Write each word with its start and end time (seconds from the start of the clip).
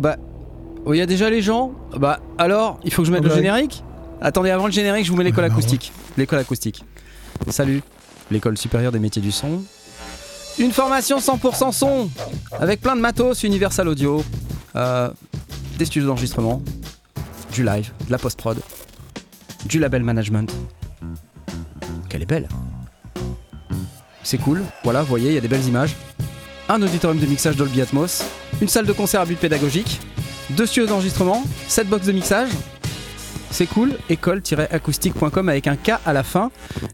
Oh 0.00 0.02
bah, 0.02 0.16
il 0.86 0.96
y 0.96 1.02
a 1.02 1.04
déjà 1.06 1.28
les 1.28 1.42
gens. 1.42 1.72
Bah 1.98 2.20
alors, 2.38 2.80
il 2.84 2.90
faut 2.90 3.02
que 3.02 3.08
je 3.08 3.12
mette 3.12 3.22
le 3.22 3.28
Ouais. 3.28 3.36
générique? 3.36 3.84
Attendez, 4.22 4.48
avant 4.48 4.64
le 4.64 4.72
générique, 4.72 5.04
je 5.04 5.10
vous 5.10 5.16
mets 5.18 5.24
l'école 5.24 5.44
bah 5.46 5.52
acoustique. 5.52 5.92
L'école 6.16 6.38
acoustique. 6.38 6.82
Salut, 7.48 7.82
l'école 8.30 8.56
supérieure 8.56 8.92
des 8.92 8.98
métiers 8.98 9.20
du 9.20 9.30
son. 9.30 9.62
Une 10.58 10.72
formation 10.72 11.18
100% 11.18 11.72
son, 11.72 12.08
avec 12.58 12.80
plein 12.80 12.96
de 12.96 13.02
matos 13.02 13.42
Universal 13.42 13.88
Audio, 13.88 14.24
euh, 14.74 15.10
des 15.76 15.84
studios 15.84 16.06
d'enregistrement, 16.08 16.62
du 17.52 17.62
live, 17.62 17.92
de 18.06 18.10
la 18.12 18.16
post-prod, 18.16 18.58
du 19.66 19.78
label 19.80 20.02
management. 20.02 20.50
Qu'elle 22.08 22.22
est 22.22 22.26
belle. 22.26 22.48
C'est 24.22 24.38
cool, 24.38 24.62
voilà, 24.82 25.02
vous 25.02 25.08
voyez, 25.08 25.28
il 25.28 25.34
y 25.34 25.38
a 25.38 25.42
des 25.42 25.48
belles 25.48 25.66
images. 25.66 25.94
Un 26.70 26.80
auditorium 26.80 27.18
de 27.20 27.26
mixage 27.26 27.56
Dolby 27.56 27.82
Atmos, 27.82 28.22
une 28.60 28.68
salle 28.68 28.86
de 28.86 28.92
concert 28.92 29.20
à 29.20 29.24
but 29.24 29.38
pédagogique, 29.38 30.00
deux 30.50 30.66
studios 30.66 30.86
d'enregistrement, 30.86 31.42
7 31.68 31.88
box 31.88 32.06
de 32.06 32.12
mixage. 32.12 32.50
C'est 33.50 33.66
cool, 33.66 33.92
école-acoustique.com 34.08 35.48
avec 35.48 35.66
un 35.66 35.76
K 35.76 35.92
à 36.06 36.12
la 36.12 36.22
fin. 36.22 36.50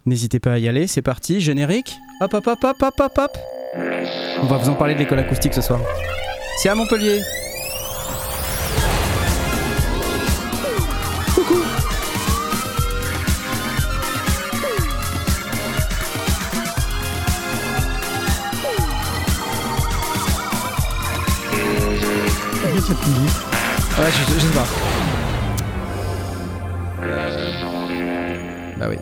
N'hésitez 0.06 0.40
pas 0.40 0.52
à 0.52 0.58
y 0.58 0.68
aller, 0.68 0.86
c'est 0.86 1.02
parti, 1.02 1.40
générique. 1.40 1.96
Hop 2.20 2.32
hop 2.32 2.46
hop 2.46 2.64
hop 2.64 2.82
hop 2.82 2.94
hop 3.00 3.18
hop. 3.18 3.38
On 4.42 4.46
va 4.46 4.56
vous 4.56 4.70
en 4.70 4.74
parler 4.74 4.94
de 4.94 5.00
l'école 5.00 5.18
acoustique 5.18 5.52
ce 5.52 5.60
soir. 5.60 5.80
C'est 6.58 6.70
à 6.70 6.74
Montpellier. 6.74 7.20
Cette 22.86 23.06
musique 23.08 23.36
Ouais, 23.98 24.10
je, 24.10 24.34
je 24.34 24.46
sais 24.46 24.54
pas. 24.54 24.66
Bah 28.78 28.86
oui. 28.88 28.96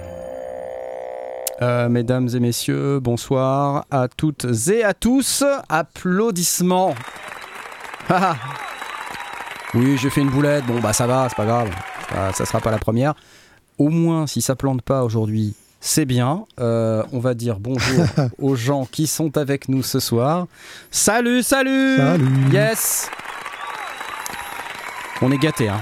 Euh, 1.61 1.89
mesdames 1.91 2.29
et 2.35 2.41
messieurs, 2.41 3.01
bonsoir 3.01 3.85
à 3.91 4.09
toutes 4.09 4.47
et 4.71 4.85
à 4.85 4.95
tous. 4.95 5.45
Applaudissements. 5.69 6.95
Ah, 8.09 8.33
ah. 8.33 8.37
oui, 9.75 9.99
j'ai 9.99 10.09
fait 10.09 10.23
une 10.23 10.31
boulette. 10.31 10.65
Bon, 10.65 10.81
bah 10.81 10.95
ça 10.95 11.07
va, 11.07 11.27
c'est 11.29 11.37
pas 11.37 11.47
grave. 11.47 11.69
Ça, 12.09 12.33
ça 12.33 12.47
sera 12.47 12.61
pas 12.61 12.71
la 12.71 12.79
première. 12.79 13.15
Au 13.77 13.91
moins, 13.91 14.27
si 14.27 14.41
ça 14.41 14.55
plante 14.55 14.81
pas 14.81 15.05
aujourd'hui, 15.05 15.55
c'est 15.81 16.07
bien. 16.07 16.47
Euh, 16.59 17.03
on 17.13 17.19
va 17.19 17.35
dire 17.35 17.59
bonjour 17.61 18.07
aux 18.39 18.57
gens 18.57 18.87
qui 18.91 19.07
sont 19.07 19.37
avec 19.37 19.69
nous 19.69 19.83
ce 19.83 20.01
soir. 20.01 20.47
Salut, 20.91 21.43
salut 21.43 21.97
Salut. 21.99 22.51
Yes 22.51 23.11
On 25.27 25.31
est 25.31 25.39
gâtés, 25.39 25.71
hein. 25.71 25.81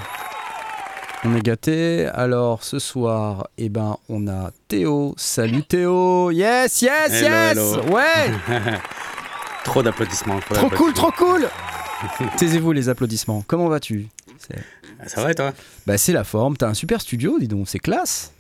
On 1.25 1.35
est 1.35 1.43
gâtés. 1.43 2.07
Alors 2.15 2.63
ce 2.63 2.79
soir, 2.79 3.49
eh 3.59 3.69
ben, 3.69 3.97
on 4.09 4.29
a 4.29 4.53
Théo. 4.69 5.15
Salut 5.17 5.65
Théo. 5.65 6.31
Yes, 6.31 6.81
yes, 6.81 7.11
Hello, 7.13 7.27
yes. 7.27 7.59
hello. 7.59 7.93
Ouais. 7.93 8.31
Trop 9.65 9.83
d'applaudissements. 9.83 10.39
trop 10.39 10.71
cool, 10.71 10.93
trop 10.93 11.11
cool. 11.11 11.49
Taisez-vous 12.37 12.71
les 12.71 12.89
applaudissements. 12.89 13.43
Comment 13.49 13.67
vas-tu? 13.69 14.07
C'est- 14.39 15.09
Ça 15.09 15.23
va 15.25 15.33
et 15.33 15.35
toi? 15.35 15.53
Bah 15.89 15.99
c'est 15.99 16.13
la 16.13 16.23
forme. 16.23 16.57
T'as 16.57 16.69
un 16.69 16.75
super 16.75 17.01
studio, 17.01 17.39
dis 17.41 17.49
donc. 17.49 17.69
C'est 17.69 17.81
classe. 17.81 18.33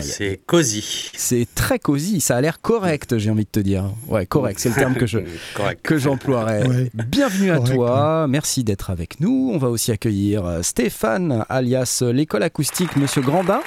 C'est 0.00 0.40
cosy. 0.46 1.10
C'est 1.14 1.46
très 1.54 1.78
cosy. 1.78 2.20
Ça 2.20 2.36
a 2.36 2.40
l'air 2.40 2.60
correct, 2.60 3.18
j'ai 3.18 3.30
envie 3.30 3.44
de 3.44 3.50
te 3.50 3.60
dire. 3.60 3.84
Ouais, 4.08 4.26
correct. 4.26 4.58
C'est 4.58 4.70
le 4.70 4.74
terme 4.74 4.94
que 4.94 5.06
je, 5.06 5.18
que 5.82 5.96
j'emploierais. 5.96 6.66
Ouais. 6.66 6.90
Bienvenue 6.94 7.50
à 7.50 7.56
Correct, 7.56 7.74
toi, 7.74 8.26
merci 8.28 8.64
d'être 8.64 8.90
avec 8.90 9.20
nous. 9.20 9.50
On 9.52 9.58
va 9.58 9.68
aussi 9.68 9.92
accueillir 9.92 10.44
euh, 10.44 10.62
Stéphane, 10.62 11.44
alias 11.48 12.00
euh, 12.02 12.12
l'école 12.12 12.42
acoustique 12.42 12.96
Monsieur 12.96 13.22
Grandin. 13.22 13.60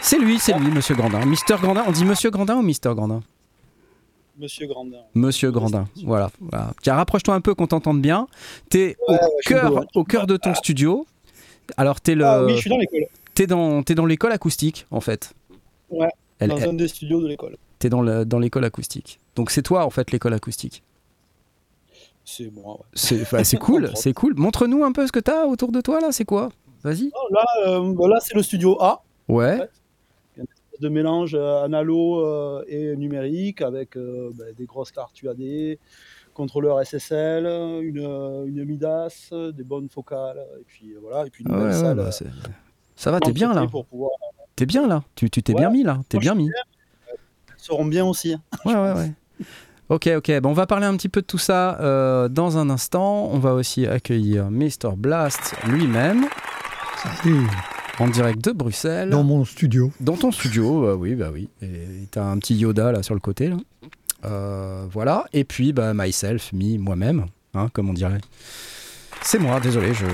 C'est 0.00 0.18
lui, 0.18 0.38
c'est 0.38 0.56
lui, 0.58 0.70
Monsieur 0.70 0.94
Grandin. 0.94 1.24
Mister 1.26 1.56
Grandin, 1.60 1.84
on 1.86 1.92
dit 1.92 2.04
Monsieur 2.04 2.30
Grandin 2.30 2.56
ou 2.56 2.62
Mister 2.62 2.90
Grandin? 2.94 3.20
Monsieur 4.38 4.68
Grandin. 4.68 4.98
Monsieur 5.14 5.50
Grandin, 5.50 5.88
voilà. 6.04 6.30
voilà. 6.38 6.72
Tiens, 6.82 6.94
rapproche-toi 6.94 7.34
un 7.34 7.40
peu 7.40 7.54
qu'on 7.54 7.66
t'entende 7.66 8.00
bien. 8.00 8.28
T'es 8.70 8.96
au, 9.08 9.12
Ouais, 9.12 9.18
cœur, 9.44 9.84
au 9.96 10.04
cœur 10.04 10.28
de 10.28 10.36
ton 10.36 10.54
studio. 10.54 11.06
Alors, 11.76 12.00
t'es 12.00 12.14
le, 12.14 12.24
Ah 12.24 12.44
oui, 12.44 12.54
je 12.54 12.60
suis 12.60 12.70
dans 12.70 12.78
l'école. 12.78 13.06
T'es 13.38 13.46
dans, 13.46 13.82
dans 13.82 14.06
l'école 14.06 14.32
acoustique, 14.32 14.86
en 14.90 15.00
fait. 15.00 15.32
Ouais, 15.90 16.08
Elle- 16.40 16.50
dans 16.50 16.56
elle- 16.56 16.68
un 16.70 16.72
des 16.74 16.88
studios 16.88 17.22
de 17.22 17.28
l'école. 17.28 17.56
T'es 17.78 17.88
dans, 17.88 18.02
le- 18.02 18.24
dans 18.24 18.40
l'école 18.40 18.64
acoustique. 18.64 19.20
Donc, 19.36 19.52
c'est 19.52 19.62
toi, 19.62 19.84
en 19.84 19.90
fait, 19.90 20.10
l'école 20.10 20.34
acoustique. 20.34 20.82
C'est 22.24 22.50
moi, 22.52 22.74
ouais. 22.74 22.84
C'est, 23.44 23.56
cool, 23.58 23.90
c'est 23.94 24.12
cool. 24.12 24.34
Montre-nous 24.36 24.82
un 24.84 24.90
peu 24.92 25.06
ce 25.06 25.12
que 25.12 25.20
t'as 25.20 25.46
autour 25.46 25.70
de 25.70 25.80
toi, 25.80 26.00
là. 26.00 26.10
C'est 26.10 26.24
quoi? 26.24 26.50
Vas-y. 26.82 27.10
Oh, 27.14 27.32
là, 27.32 27.44
euh, 27.68 27.92
bah 27.94 28.08
là 28.08 28.18
c'est 28.20 28.34
le 28.34 28.42
studio 28.42 28.76
A, 28.82 29.02
Ouais. 29.28 29.60
de 30.80 30.88
mélange 30.88 31.34
euh, 31.34 31.62
analo 31.64 32.24
euh, 32.24 32.64
et 32.68 32.96
numérique, 32.96 33.62
avec 33.62 33.96
euh, 33.96 34.30
bah, 34.34 34.44
des 34.56 34.64
grosses 34.66 34.92
cartes 34.92 35.20
UAD, 35.22 35.78
contrôleur 36.34 36.84
SSL, 36.84 37.46
une, 37.82 37.98
une 38.46 38.64
Midas, 38.64 39.30
des 39.32 39.64
bonnes 39.64 39.88
focales, 39.88 40.40
et 40.60 40.64
puis 40.66 40.94
voilà, 41.00 41.26
et 41.26 41.30
puis 41.30 41.44
une 41.44 41.50
belle 41.50 41.60
ouais, 41.60 41.66
ouais, 42.04 42.12
salle. 42.12 42.30
Euh, 42.98 43.02
ça 43.02 43.10
va, 43.10 43.20
t'es 43.20 43.32
bien 43.32 43.54
là. 43.54 43.66
Pour 43.66 43.86
pouvoir... 43.86 44.10
T'es 44.56 44.66
bien 44.66 44.86
là. 44.86 45.02
Tu 45.14 45.30
tu 45.30 45.42
t'es 45.42 45.52
Ouais. 45.52 45.60
bien 45.60 45.70
mis 45.70 45.82
là. 45.84 46.00
T'es 46.08 46.18
bien 46.18 46.34
mis. 46.34 46.46
Ils 46.48 47.62
seront 47.64 47.84
bien 47.84 48.04
aussi. 48.04 48.36
Ouais, 48.64 48.74
ouais, 48.74 48.92
ouais. 48.92 49.12
Ok, 49.88 50.06
ok. 50.18 50.40
Bon, 50.40 50.50
on 50.50 50.54
va 50.54 50.66
parler 50.66 50.84
un 50.84 50.94
petit 50.98 51.08
peu 51.08 51.22
de 51.22 51.26
tout 51.26 51.38
ça 51.38 51.80
euh, 51.80 52.28
dans 52.28 52.58
un 52.58 52.68
instant. 52.68 53.30
On 53.32 53.38
va 53.38 53.54
aussi 53.54 53.86
accueillir 53.86 54.50
Mr. 54.50 54.94
Blast 54.96 55.54
lui-même 55.66 56.26
en 57.98 58.08
direct 58.08 58.44
de 58.44 58.52
Bruxelles. 58.52 59.08
Dans 59.08 59.22
mon 59.22 59.46
studio. 59.46 59.90
Dans 60.00 60.16
ton 60.16 60.30
studio, 60.30 60.82
bah 60.86 60.94
oui, 60.94 61.14
bah 61.14 61.30
oui. 61.32 61.48
Et 61.62 62.06
t'as 62.10 62.24
un 62.24 62.38
petit 62.38 62.54
Yoda 62.54 62.92
là 62.92 63.02
sur 63.02 63.14
le 63.14 63.20
côté 63.20 63.48
là. 63.48 63.56
Euh, 64.24 64.84
voilà. 64.90 65.24
Et 65.32 65.44
puis 65.44 65.72
bah 65.72 65.92
myself, 65.94 66.52
me, 66.52 66.76
moi-même, 66.76 67.26
hein, 67.54 67.68
comme 67.72 67.88
on 67.88 67.94
dirait. 67.94 68.20
C'est 69.22 69.38
moi, 69.38 69.60
désolé, 69.60 69.92
je, 69.92 70.06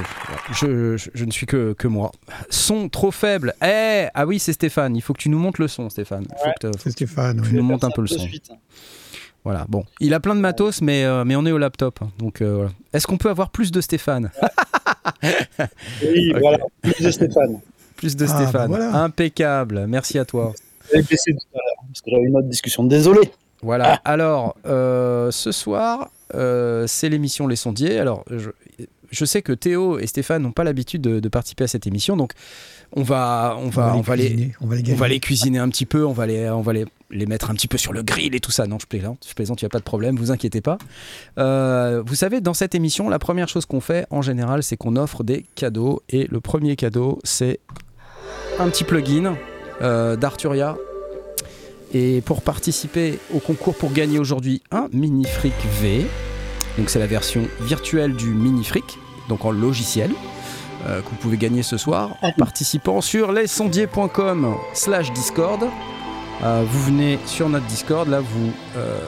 je, 0.53 0.97
je, 0.97 1.11
je 1.15 1.25
ne 1.25 1.31
suis 1.31 1.47
que, 1.47 1.73
que 1.75 1.87
moi. 1.87 2.11
Son 2.51 2.89
trop 2.89 3.11
faible. 3.13 3.55
Eh 3.65 4.07
Ah 4.13 4.27
oui, 4.27 4.39
c'est 4.41 4.53
Stéphane. 4.53 4.97
Il 4.97 5.03
faut 5.03 5.13
que 5.13 5.21
tu 5.21 5.29
nous 5.29 5.39
montres 5.39 5.61
le 5.61 5.69
son, 5.69 5.89
Stéphane. 5.89 6.25
Faut 6.43 6.51
que 6.61 6.69
te- 6.73 6.79
C'est 6.79 6.91
Stéphane. 6.91 7.41
Tu 7.43 7.55
nous 7.55 7.63
montes 7.63 7.85
un 7.85 7.91
peu 7.91 8.01
le 8.01 8.09
son. 8.09 8.19
suite. 8.19 8.51
Voilà, 9.45 9.67
bon. 9.69 9.85
Il 10.01 10.15
a 10.15 10.21
plein 10.21 10.35
de 10.35 10.41
matos, 10.41 10.81
mais, 10.81 11.05
euh, 11.05 11.25
mais 11.25 11.37
on 11.37 11.45
est 11.47 11.53
au 11.53 11.59
laptop. 11.59 12.01
Donc, 12.19 12.41
euh, 12.41 12.55
voilà. 12.57 12.71
Est-ce 12.93 13.07
qu'on 13.07 13.19
peut 13.19 13.29
avoir 13.31 13.51
plus 13.51 13.71
de 13.71 13.81
Stéphane 13.81 14.31
Oui, 16.03 16.33
voilà, 16.41 16.59
plus 16.83 17.01
de 17.05 17.11
Stéphane. 17.11 17.61
Plus 17.97 18.17
de 18.17 18.25
Ah, 18.25 18.29
Stéphane. 18.29 18.53
bah 18.53 18.67
voilà. 18.79 18.97
Impeccable. 19.03 19.87
Merci 19.87 20.19
à 20.19 20.25
toi. 20.25 20.53
J'avais 20.93 21.05
parce 21.05 21.25
que 21.25 22.11
une 22.27 22.37
autre 22.37 22.49
discussion. 22.49 22.85
Désolé. 22.85 23.21
Voilà. 23.63 24.01
Alors, 24.05 24.57
euh, 24.67 25.31
ce 25.31 25.53
soir, 25.53 26.11
euh, 26.35 26.87
c'est 26.87 27.09
l'émission 27.09 27.47
Les 27.47 27.57
Sondiers. 27.57 27.99
Alors, 27.99 28.25
je, 28.31 28.51
je 29.15 29.25
sais 29.25 29.43
que 29.43 29.53
Théo 29.53 29.99
et 29.99 30.07
Stéphane 30.07 30.43
n'ont 30.43 30.53
pas 30.53 30.65
l'habitude 30.65 31.03
de, 31.03 31.21
de 31.21 31.29
participer 31.29 31.65
à 31.65 31.69
cette 31.69 31.87
émission, 31.87 32.17
donc 32.17 32.33
on 32.93 33.03
va, 33.03 33.57
on 33.61 33.69
va, 33.69 33.97
on 33.97 34.01
va 34.01 34.17
les, 34.17 34.27
cuisiner, 34.27 34.55
on 34.61 34.67
va 34.67 34.77
les 34.77 34.93
on 34.93 34.97
va 34.97 35.09
les 35.09 35.21
cuisiner 35.21 35.59
un 35.59 35.69
petit 35.69 35.87
peu, 35.87 36.05
on 36.05 36.13
va 36.13 36.27
les, 36.27 36.49
on 36.51 36.61
va 36.61 36.73
les, 36.73 36.85
les 37.11 37.27
mettre 37.27 37.51
un 37.51 37.55
petit 37.55 37.69
peu 37.69 37.79
sur 37.79 37.93
le 37.93 38.03
grill 38.03 38.35
et 38.35 38.41
tout 38.41 38.51
ça. 38.51 38.67
Non, 38.67 38.79
je 38.79 38.87
plaisante, 38.87 39.25
je 39.29 39.35
plaisante, 39.35 39.63
il 39.63 39.65
n'y 39.65 39.69
a 39.69 39.71
pas 39.71 39.79
de 39.79 39.85
problème, 39.85 40.17
vous 40.17 40.31
inquiétez 40.31 40.61
pas. 40.61 40.79
Euh, 41.39 42.03
vous 42.05 42.15
savez, 42.15 42.41
dans 42.41 42.55
cette 42.55 42.75
émission, 42.75 43.09
la 43.09 43.19
première 43.19 43.49
chose 43.49 43.67
qu'on 43.67 43.81
fait 43.81 44.07
en 44.11 44.23
général, 44.23 44.63
c'est 44.63 44.77
qu'on 44.77 44.97
offre 44.97 45.25
des 45.25 45.45
cadeaux. 45.55 46.03
Et 46.09 46.27
le 46.31 46.41
premier 46.41 46.77
cadeau, 46.77 47.21
c'est 47.25 47.61
un 48.59 48.69
petit 48.69 48.85
plugin 48.85 49.37
euh, 49.83 50.17
d'Arturia. 50.17 50.77
Et 51.93 52.23
pour 52.23 52.43
participer 52.43 53.21
au 53.33 53.39
concours 53.39 53.77
pour 53.77 53.93
gagner 53.93 54.19
aujourd'hui 54.19 54.63
un 54.73 54.89
Mini 54.93 55.25
Fric 55.25 55.55
V, 55.81 56.05
donc 56.77 56.91
c'est 56.91 56.99
la 56.99 57.07
version 57.07 57.43
virtuelle 57.61 58.15
du 58.15 58.31
Mini 58.31 58.65
Fric, 58.65 58.99
donc 59.29 59.45
en 59.45 59.51
logiciel, 59.51 60.13
euh, 60.87 61.01
que 61.01 61.09
vous 61.09 61.17
pouvez 61.17 61.37
gagner 61.37 61.63
ce 61.63 61.77
soir 61.77 62.17
en 62.23 62.33
participant 62.33 63.01
sur 63.01 63.33
lesondiers.com 63.33 64.55
slash 64.73 65.13
Discord. 65.13 65.69
Euh, 66.43 66.65
vous 66.69 66.83
venez 66.85 67.19
sur 67.27 67.49
notre 67.49 67.67
Discord, 67.67 68.09
là 68.09 68.21
vous 68.21 68.53
euh, 68.77 68.99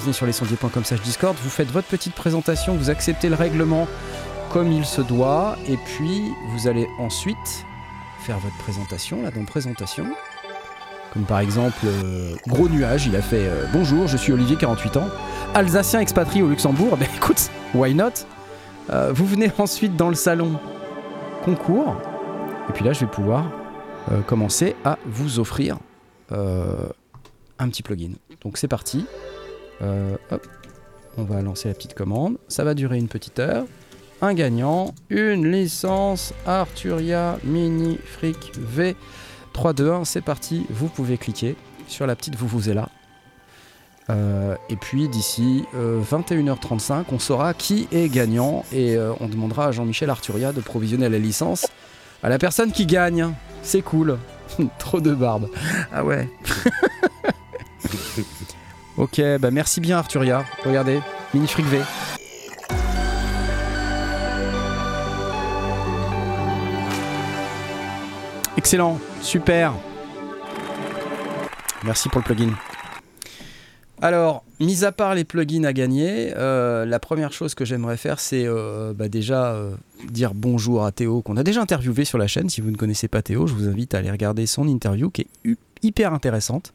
venez 0.00 0.12
sur 0.12 0.26
lesondiers.com 0.26 0.84
slash 0.84 1.00
Discord, 1.02 1.36
vous 1.42 1.50
faites 1.50 1.70
votre 1.70 1.88
petite 1.88 2.14
présentation, 2.14 2.76
vous 2.76 2.90
acceptez 2.90 3.28
le 3.28 3.34
règlement 3.34 3.88
comme 4.52 4.70
il 4.70 4.84
se 4.84 5.00
doit, 5.00 5.56
et 5.68 5.76
puis 5.76 6.22
vous 6.52 6.68
allez 6.68 6.86
ensuite 6.98 7.66
faire 8.20 8.38
votre 8.38 8.56
présentation, 8.58 9.22
là 9.22 9.30
dans 9.30 9.44
présentation. 9.44 10.06
Comme 11.12 11.24
par 11.24 11.40
exemple, 11.40 11.78
euh, 11.86 12.34
Gros 12.46 12.68
Nuage, 12.68 13.06
il 13.06 13.16
a 13.16 13.22
fait 13.22 13.46
euh, 13.46 13.66
Bonjour, 13.72 14.06
je 14.06 14.16
suis 14.16 14.32
Olivier, 14.32 14.56
48 14.56 14.96
ans, 14.98 15.08
Alsacien 15.54 16.00
expatrié 16.00 16.42
au 16.42 16.48
Luxembourg. 16.48 16.96
Ben 16.98 17.08
écoute, 17.16 17.50
why 17.74 17.94
not? 17.94 18.26
Euh, 18.90 19.12
Vous 19.12 19.26
venez 19.26 19.50
ensuite 19.58 19.96
dans 19.96 20.08
le 20.08 20.14
salon 20.14 20.58
concours, 21.44 21.96
et 22.68 22.72
puis 22.72 22.84
là 22.84 22.92
je 22.92 23.00
vais 23.00 23.10
pouvoir 23.10 23.50
euh, 24.10 24.20
commencer 24.22 24.74
à 24.84 24.98
vous 25.06 25.38
offrir 25.38 25.78
euh, 26.32 26.88
un 27.58 27.68
petit 27.68 27.82
plugin. 27.82 28.12
Donc 28.42 28.58
c'est 28.58 28.68
parti. 28.68 29.06
On 31.18 31.24
va 31.24 31.40
lancer 31.40 31.68
la 31.68 31.74
petite 31.74 31.94
commande. 31.94 32.36
Ça 32.48 32.64
va 32.64 32.74
durer 32.74 32.98
une 32.98 33.08
petite 33.08 33.38
heure. 33.38 33.64
un 34.20 34.34
gagnant, 34.34 34.94
une 35.08 35.50
licence 35.50 36.34
Arturia 36.46 37.38
Mini 37.44 37.98
Fric 38.04 38.52
V 38.56 38.96
3, 39.52 39.72
2, 39.72 39.90
1, 39.90 40.04
c'est 40.04 40.20
parti, 40.20 40.66
vous 40.68 40.88
pouvez 40.88 41.16
cliquer 41.16 41.56
sur 41.88 42.06
la 42.06 42.14
petite 42.14 42.36
vous 42.36 42.46
vous 42.46 42.68
là. 42.74 42.90
Euh, 44.08 44.54
et 44.68 44.76
puis 44.76 45.08
d'ici 45.08 45.64
euh, 45.74 46.00
21h35, 46.00 47.06
on 47.10 47.18
saura 47.18 47.54
qui 47.54 47.88
est 47.90 48.08
gagnant 48.08 48.64
et 48.72 48.94
euh, 48.94 49.12
on 49.20 49.26
demandera 49.26 49.66
à 49.66 49.72
Jean-Michel 49.72 50.10
Arturia 50.10 50.52
de 50.52 50.60
provisionner 50.60 51.08
la 51.08 51.18
licence 51.18 51.66
à 52.22 52.28
la 52.28 52.38
personne 52.38 52.70
qui 52.70 52.86
gagne. 52.86 53.32
C'est 53.62 53.82
cool. 53.82 54.18
Trop 54.78 55.00
de 55.00 55.12
barbe. 55.12 55.48
Ah 55.92 56.04
ouais. 56.04 56.28
ok, 58.96 59.20
bah 59.40 59.50
merci 59.50 59.80
bien 59.80 59.98
Arturia. 59.98 60.44
Regardez, 60.64 61.00
mini 61.34 61.48
fric 61.48 61.66
V. 61.66 61.80
Excellent, 68.56 68.98
super. 69.20 69.74
Merci 71.84 72.08
pour 72.08 72.20
le 72.20 72.24
plugin. 72.24 72.52
Alors, 74.02 74.44
mis 74.60 74.84
à 74.84 74.92
part 74.92 75.14
les 75.14 75.24
plugins 75.24 75.64
à 75.64 75.72
gagner, 75.72 76.32
euh, 76.36 76.84
la 76.84 76.98
première 76.98 77.32
chose 77.32 77.54
que 77.54 77.64
j'aimerais 77.64 77.96
faire, 77.96 78.20
c'est 78.20 78.44
euh, 78.46 78.92
bah, 78.92 79.08
déjà 79.08 79.54
euh, 79.54 79.74
dire 80.10 80.34
bonjour 80.34 80.84
à 80.84 80.92
Théo, 80.92 81.22
qu'on 81.22 81.36
a 81.38 81.42
déjà 81.42 81.62
interviewé 81.62 82.04
sur 82.04 82.18
la 82.18 82.26
chaîne. 82.26 82.50
Si 82.50 82.60
vous 82.60 82.70
ne 82.70 82.76
connaissez 82.76 83.08
pas 83.08 83.22
Théo, 83.22 83.46
je 83.46 83.54
vous 83.54 83.68
invite 83.68 83.94
à 83.94 83.98
aller 83.98 84.10
regarder 84.10 84.44
son 84.46 84.68
interview 84.68 85.10
qui 85.10 85.22
est 85.22 85.56
hyper 85.82 86.12
intéressante. 86.12 86.74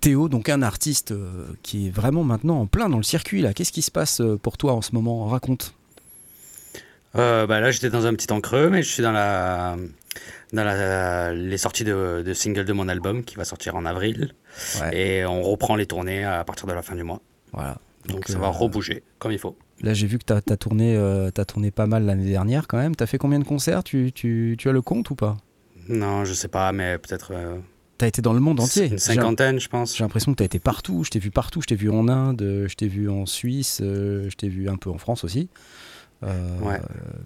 Théo, 0.00 0.28
donc 0.28 0.48
un 0.48 0.62
artiste 0.62 1.14
qui 1.62 1.88
est 1.88 1.90
vraiment 1.90 2.22
maintenant 2.24 2.60
en 2.60 2.66
plein 2.66 2.88
dans 2.88 2.98
le 2.98 3.02
circuit 3.02 3.40
là. 3.40 3.52
Qu'est-ce 3.52 3.72
qui 3.72 3.82
se 3.82 3.90
passe 3.90 4.22
pour 4.42 4.56
toi 4.56 4.74
en 4.74 4.82
ce 4.82 4.94
moment? 4.94 5.26
Raconte. 5.26 5.74
Bah 7.14 7.46
là, 7.46 7.70
j'étais 7.72 7.90
dans 7.90 8.06
un 8.06 8.14
petit 8.14 8.28
temps 8.28 8.40
creux, 8.40 8.68
mais 8.68 8.82
je 8.84 8.88
suis 8.88 9.02
dans 9.02 9.10
la 9.10 9.76
dans 10.52 10.64
la, 10.64 11.32
les 11.34 11.58
sorties 11.58 11.84
de, 11.84 12.22
de 12.24 12.34
singles 12.34 12.64
de 12.64 12.72
mon 12.72 12.88
album 12.88 13.24
qui 13.24 13.36
va 13.36 13.44
sortir 13.44 13.76
en 13.76 13.84
avril. 13.84 14.32
Ouais. 14.80 14.96
Et 15.20 15.24
on 15.26 15.42
reprend 15.42 15.76
les 15.76 15.86
tournées 15.86 16.24
à 16.24 16.42
partir 16.44 16.66
de 16.66 16.72
la 16.72 16.82
fin 16.82 16.94
du 16.94 17.02
mois. 17.02 17.20
Voilà. 17.52 17.78
Donc, 18.06 18.16
Donc, 18.16 18.28
ça 18.28 18.36
euh, 18.38 18.40
va 18.40 18.48
rebouger 18.48 19.02
comme 19.18 19.32
il 19.32 19.38
faut. 19.38 19.56
Là, 19.82 19.94
j'ai 19.94 20.06
vu 20.06 20.18
que 20.18 20.24
tu 20.24 20.32
as, 20.32 20.56
tourné, 20.56 20.96
euh, 20.96 21.30
t'as 21.30 21.44
tourné 21.44 21.70
pas 21.70 21.86
mal 21.86 22.04
l'année 22.04 22.28
dernière 22.30 22.66
quand 22.66 22.78
même. 22.78 22.96
Tu 22.96 23.02
as 23.02 23.06
fait 23.06 23.18
combien 23.18 23.38
de 23.38 23.44
concerts? 23.44 23.84
Tu, 23.84 24.12
tu- 24.12 24.56
tu 24.58 24.68
as 24.68 24.72
le 24.72 24.82
compte 24.82 25.10
ou 25.10 25.14
pas? 25.14 25.36
Non, 25.88 26.24
je 26.24 26.32
sais 26.32 26.48
pas, 26.48 26.72
mais 26.72 26.98
peut-être 26.98 27.32
euh, 27.32 27.58
Tu 27.98 28.04
as 28.04 28.08
été 28.08 28.20
dans 28.22 28.32
le 28.32 28.40
monde 28.40 28.60
entier. 28.60 28.86
une 28.86 28.98
cinquantaine, 28.98 29.60
je 29.60 29.68
pense. 29.68 29.96
J'ai 29.96 30.04
l'impression 30.04 30.32
que 30.32 30.38
tu 30.38 30.42
as 30.42 30.46
été 30.46 30.58
partout. 30.58 31.04
Je 31.04 31.10
t'ai 31.10 31.18
vu 31.18 31.30
partout. 31.30 31.60
Je 31.62 31.66
t'ai 31.66 31.76
vu 31.76 31.90
en 31.90 32.08
Inde, 32.08 32.66
je 32.68 32.74
t'ai 32.74 32.88
vu 32.88 33.08
en 33.08 33.24
Suisse, 33.26 33.80
euh, 33.82 34.28
je 34.30 34.36
t'ai 34.36 34.48
vu 34.48 34.68
un 34.68 34.76
peu 34.76 34.90
en 34.90 34.98
France 34.98 35.22
aussi. 35.24 35.48
Euh, 36.24 36.58
Ouais. 36.60 36.80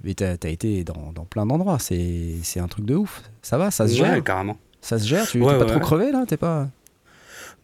Mais 0.04 0.14
tu 0.14 0.24
as, 0.24 0.48
été 0.48 0.84
dans, 0.84 1.12
dans 1.14 1.24
plein 1.24 1.46
d'endroits. 1.46 1.78
C'est 1.78 2.60
un 2.60 2.68
truc 2.68 2.84
de 2.84 2.94
ouf. 2.94 3.22
Ça 3.42 3.58
va 3.58 3.70
Ça 3.70 3.86
se 3.88 3.92
Ouais, 3.94 3.98
gère 3.98 4.24
carrément. 4.24 4.56
Ça 4.80 4.98
se 4.98 5.06
gère 5.06 5.26
Tu 5.26 5.40
Ouais, 5.40 5.52
t'es 5.52 5.58
pas 5.58 5.64
ouais, 5.64 5.70
trop 5.70 5.80
crevé 5.80 6.12
là 6.12 6.24
T'es 6.26 6.36
pas. 6.36 6.68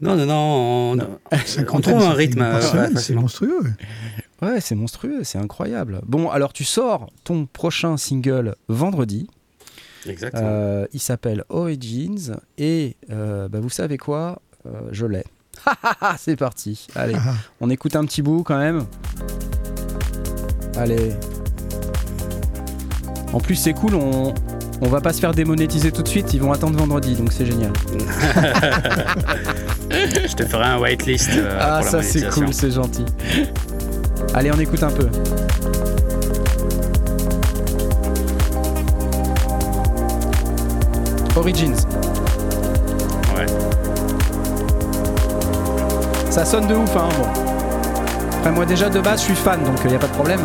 Non, 0.00 0.16
non, 0.16 0.26
non. 0.26 0.34
On, 0.34 0.94
Non. 0.96 1.18
on 1.32 1.36
50 1.36 1.82
trouve 1.82 2.02
un 2.02 2.12
rythme. 2.12 2.40
euh, 2.42 2.90
c'est 2.96 3.14
monstrueux. 3.14 3.60
Ouais, 4.40 4.60
c'est 4.60 4.76
monstrueux, 4.76 5.24
c'est 5.24 5.38
incroyable. 5.38 6.00
Bon, 6.06 6.30
alors 6.30 6.52
tu 6.52 6.62
sors 6.64 7.10
ton 7.24 7.46
prochain 7.46 7.96
single 7.96 8.54
vendredi. 8.68 9.28
Exactement. 10.06 10.42
Euh, 10.46 10.86
il 10.92 11.00
s'appelle 11.00 11.42
Origins 11.48 12.36
et 12.56 12.96
euh, 13.10 13.48
bah, 13.48 13.58
vous 13.58 13.68
savez 13.70 13.98
quoi? 13.98 14.40
Euh, 14.66 14.70
Je 14.92 15.06
l'ai. 15.06 15.24
c'est 16.18 16.36
parti. 16.36 16.86
Allez, 16.94 17.16
Ah, 17.18 17.34
on 17.60 17.68
écoute 17.68 17.96
un 17.96 18.04
petit 18.04 18.22
bout 18.22 18.44
quand 18.44 18.58
même. 18.58 18.86
Allez. 20.78 21.12
En 23.32 23.40
plus, 23.40 23.56
c'est 23.56 23.72
cool, 23.72 23.96
on, 23.96 24.32
on 24.80 24.88
va 24.88 25.00
pas 25.00 25.12
se 25.12 25.18
faire 25.20 25.34
démonétiser 25.34 25.90
tout 25.90 26.02
de 26.02 26.08
suite, 26.08 26.32
ils 26.34 26.40
vont 26.40 26.52
attendre 26.52 26.78
vendredi, 26.78 27.16
donc 27.16 27.32
c'est 27.32 27.44
génial. 27.44 27.72
je 29.90 30.34
te 30.34 30.44
ferai 30.44 30.64
un 30.64 30.78
whitelist 30.78 31.30
euh, 31.34 31.58
ah, 31.60 31.80
pour 31.80 31.90
ça 31.90 32.02
c'est 32.02 32.28
cool, 32.30 32.54
c'est 32.54 32.70
gentil. 32.70 33.04
Allez, 34.34 34.52
on 34.52 34.60
écoute 34.60 34.82
un 34.84 34.90
peu. 34.90 35.08
Origins. 41.36 41.74
Ouais. 43.36 43.46
Ça 46.30 46.44
sonne 46.44 46.68
de 46.68 46.74
ouf, 46.74 46.96
hein. 46.96 47.08
Bon. 47.18 47.47
Après, 48.38 48.52
moi, 48.52 48.64
déjà 48.66 48.88
de 48.88 49.00
base, 49.00 49.20
je 49.20 49.24
suis 49.26 49.34
fan, 49.34 49.62
donc 49.64 49.76
il 49.84 49.90
n'y 49.90 49.96
a 49.96 49.98
pas 49.98 50.06
de 50.06 50.12
problème. 50.12 50.40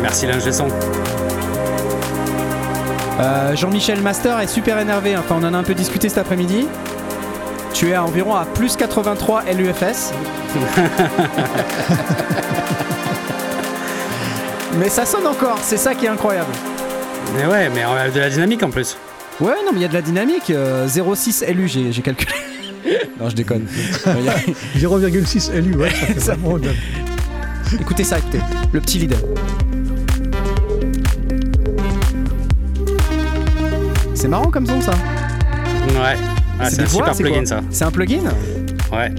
Merci 0.00 0.26
l'ingé. 0.26 0.50
Euh, 3.20 3.54
Jean-Michel 3.56 4.00
Master 4.02 4.38
est 4.40 4.46
super 4.46 4.78
énervé. 4.78 5.16
Enfin, 5.16 5.36
on 5.40 5.44
en 5.44 5.54
a 5.54 5.58
un 5.58 5.62
peu 5.62 5.74
discuté 5.74 6.08
cet 6.08 6.18
après-midi. 6.18 6.66
Tu 7.72 7.90
es 7.90 7.94
à 7.94 8.04
environ 8.04 8.34
à 8.34 8.44
plus 8.44 8.76
83 8.76 9.44
LUFS. 9.56 10.12
mais 14.78 14.88
ça 14.88 15.06
sonne 15.06 15.26
encore, 15.26 15.58
c'est 15.62 15.76
ça 15.78 15.94
qui 15.94 16.06
est 16.06 16.10
incroyable. 16.10 16.50
Mais 17.34 17.46
ouais, 17.46 17.70
mais 17.70 17.84
on 17.86 17.94
a 17.94 18.08
de 18.10 18.20
la 18.20 18.28
dynamique 18.28 18.62
en 18.62 18.70
plus. 18.70 18.98
Ouais, 19.40 19.54
non, 19.64 19.70
mais 19.72 19.78
il 19.78 19.82
y 19.82 19.86
a 19.86 19.88
de 19.88 19.94
la 19.94 20.02
dynamique. 20.02 20.50
euh, 20.50 20.86
0,6 20.86 21.50
LU, 21.52 21.66
j'ai 21.68 21.92
j'ai 21.92 22.02
calculé. 22.02 22.30
Non, 23.20 23.28
je 23.30 23.34
déconne. 23.34 23.66
Il 24.18 24.24
y 24.24 24.28
a- 24.28 24.36
0,6 24.88 25.50
LU, 25.52 25.74
ouais, 25.76 25.90
ça 25.90 26.06
fait 26.06 26.20
Ça- 26.20 26.34
vraiment 26.34 26.58
Écoutez 27.80 28.04
ça, 28.04 28.18
écoutez. 28.18 28.40
Le 28.72 28.80
petit 28.80 28.98
lead. 28.98 29.14
C'est 34.14 34.28
marrant 34.28 34.50
comme 34.50 34.66
son, 34.66 34.80
ça. 34.80 34.92
Ouais. 34.92 36.16
Ah, 36.60 36.70
C'est 36.70 36.82
un 36.82 36.84
voix, 36.84 37.12
super 37.12 37.14
plugin 37.16 37.44
ça. 37.46 37.60
C'est 37.70 37.84
un 37.84 37.90
plugin 37.90 38.20
Ouais. 38.92 39.10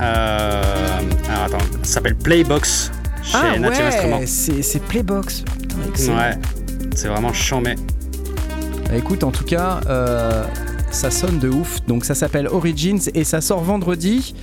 Euh, 0.00 0.62
alors 1.30 1.44
attends, 1.44 1.58
ça 1.82 1.94
s'appelle 1.94 2.16
Playbox 2.16 2.90
chez 3.22 3.36
Ah 3.40 3.58
Native 3.58 3.84
Instruments. 3.86 4.18
ouais, 4.18 4.26
c'est 4.26 4.62
c'est 4.62 4.80
Playbox. 4.80 5.44
Putain, 5.60 5.76
excellent. 5.88 6.16
Ouais. 6.18 6.38
C'est 6.94 7.08
vraiment 7.08 7.32
chambé. 7.32 7.76
Bah, 8.88 8.96
écoute, 8.96 9.22
en 9.24 9.30
tout 9.30 9.44
cas, 9.44 9.80
euh, 9.88 10.44
ça 10.92 11.10
sonne 11.10 11.38
de 11.38 11.48
ouf. 11.48 11.84
Donc 11.86 12.04
ça 12.04 12.14
s'appelle 12.14 12.46
Origins 12.48 13.00
et 13.14 13.24
ça 13.24 13.40
sort 13.40 13.62
vendredi. 13.62 14.34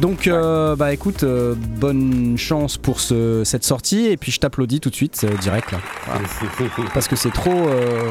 Donc 0.00 0.26
euh, 0.26 0.76
bah 0.76 0.92
écoute, 0.92 1.22
euh, 1.24 1.54
bonne 1.56 2.36
chance 2.36 2.76
pour 2.76 3.00
ce- 3.00 3.42
cette 3.44 3.64
sortie 3.64 4.06
et 4.06 4.16
puis 4.16 4.30
je 4.30 4.38
t'applaudis 4.38 4.78
tout 4.80 4.90
de 4.90 4.94
suite 4.94 5.22
euh, 5.24 5.34
direct 5.38 5.72
là. 5.72 5.78
Voilà. 6.06 6.20
Parce 6.94 7.08
que 7.08 7.16
c'est 7.16 7.32
trop, 7.32 7.66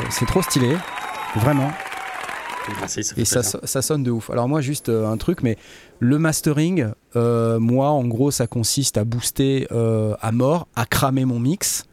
c'est 0.09 0.25
trop 0.25 0.41
stylé, 0.41 0.75
vraiment. 1.35 1.71
Merci, 2.79 3.03
ça 3.03 3.13
fait 3.13 3.21
Et 3.21 3.25
ça, 3.25 3.43
ça 3.43 3.81
sonne 3.83 4.01
de 4.01 4.09
ouf. 4.09 4.31
Alors 4.31 4.49
moi 4.49 4.59
juste 4.61 4.89
un 4.89 5.15
truc, 5.17 5.43
mais 5.43 5.55
le 5.99 6.17
mastering, 6.17 6.87
moi 7.13 7.89
en 7.89 8.03
gros 8.05 8.31
ça 8.31 8.47
consiste 8.47 8.97
à 8.97 9.03
booster 9.03 9.67
à 9.71 10.31
mort, 10.31 10.67
à 10.75 10.85
cramer 10.87 11.25
mon 11.25 11.39
mix. 11.39 11.85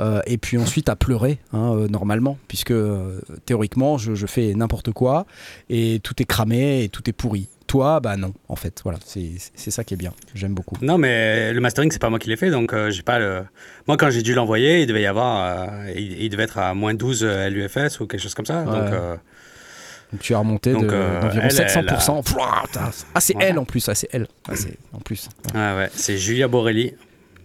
Euh, 0.00 0.20
et 0.26 0.36
puis 0.38 0.58
ensuite 0.58 0.88
à 0.88 0.96
pleurer 0.96 1.38
hein, 1.52 1.72
euh, 1.74 1.88
normalement 1.88 2.38
puisque 2.48 2.70
euh, 2.72 3.20
théoriquement 3.46 3.96
je, 3.98 4.14
je 4.14 4.26
fais 4.26 4.52
n'importe 4.54 4.90
quoi 4.92 5.26
et 5.70 6.00
tout 6.02 6.14
est 6.20 6.24
cramé 6.26 6.82
et 6.84 6.88
tout 6.88 7.08
est 7.08 7.12
pourri 7.14 7.48
toi 7.66 7.98
bah 8.00 8.16
non 8.16 8.32
en 8.48 8.56
fait 8.56 8.80
voilà 8.84 8.98
c'est 9.04 9.38
ça 9.70 9.82
qui 9.84 9.94
est 9.94 9.96
bien 9.96 10.12
j'aime 10.34 10.54
beaucoup 10.54 10.76
Non, 10.82 10.98
mais 10.98 11.52
le 11.52 11.60
mastering, 11.60 11.90
c'est 11.90 11.98
pas 12.00 12.10
moi 12.10 12.18
qui 12.18 12.28
l'ai 12.28 12.36
fait, 12.36 12.50
donc 12.50 12.72
euh, 12.72 12.90
j'ai 12.90 13.02
pas 13.02 13.18
le. 13.18 13.42
Moi, 13.88 13.96
quand 13.96 14.08
j'ai 14.10 14.22
dû 14.22 14.34
l'envoyer, 14.34 14.82
il 14.82 14.86
devait 14.86 15.02
y 15.02 15.06
avoir. 15.06 15.44
euh, 15.68 15.90
il, 15.96 16.22
il 16.22 16.28
devait 16.30 16.44
être 16.44 16.58
à 16.58 16.74
moins 16.74 16.94
12 16.94 17.24
LUFS 17.24 17.98
ou 18.00 18.06
quelque 18.06 18.20
chose 18.20 18.34
comme 18.34 18.46
ça. 18.46 18.62
Donc, 18.64 18.74
Ouais. 18.74 18.90
euh, 18.92 19.16
donc 20.12 20.20
tu 20.20 20.32
as 20.34 20.38
remonté 20.38 20.72
de- 20.74 20.78
euh, 20.88 21.20
d'environ 21.20 21.48
elle, 21.50 21.56
elle 21.58 21.84
700% 21.86 22.22
Pouah, 22.22 22.62
putain. 22.66 22.90
ah 23.14 23.20
c'est 23.20 23.32
Voilà. 23.32 23.48
elle 23.48 23.58
en 23.58 23.64
plus 23.64 23.88
ah, 23.88 23.94
c'est 23.96 24.08
elle 24.12 24.28
Ah, 24.48 24.52
en 24.92 25.00
plus 25.00 25.28
ouais, 25.52 25.60
ouais. 25.60 25.90
C'est 25.92 26.16
Julia 26.16 26.46
Borelli, 26.46 26.94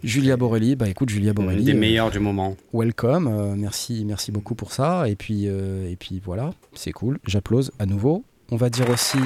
Julia 0.02 0.36
Borelli 0.36 0.74
bah 0.74 0.88
écoute 0.88 1.10
Julia 1.10 1.32
Borelli 1.32 1.64
des 1.64 1.74
euh, 1.74 1.78
meilleurs 1.78 2.10
du 2.10 2.18
moment. 2.18 2.56
welcome, 2.72 3.28
euh, 3.28 3.54
merci, 3.56 4.04
merci 4.04 4.32
beaucoup 4.32 4.56
pour 4.56 4.72
ça. 4.72 5.08
Et 5.08 5.14
puis, 5.14 5.44
euh, 5.46 5.88
et 5.88 5.94
puis 5.94 6.20
voilà, 6.24 6.54
c'est 6.74 6.90
cool. 6.90 7.18
J'applause 7.24 7.70
à 7.78 7.86
nouveau. 7.86 8.24
On 8.50 8.56
va 8.56 8.68
dire 8.68 8.90
aussi 8.90 9.18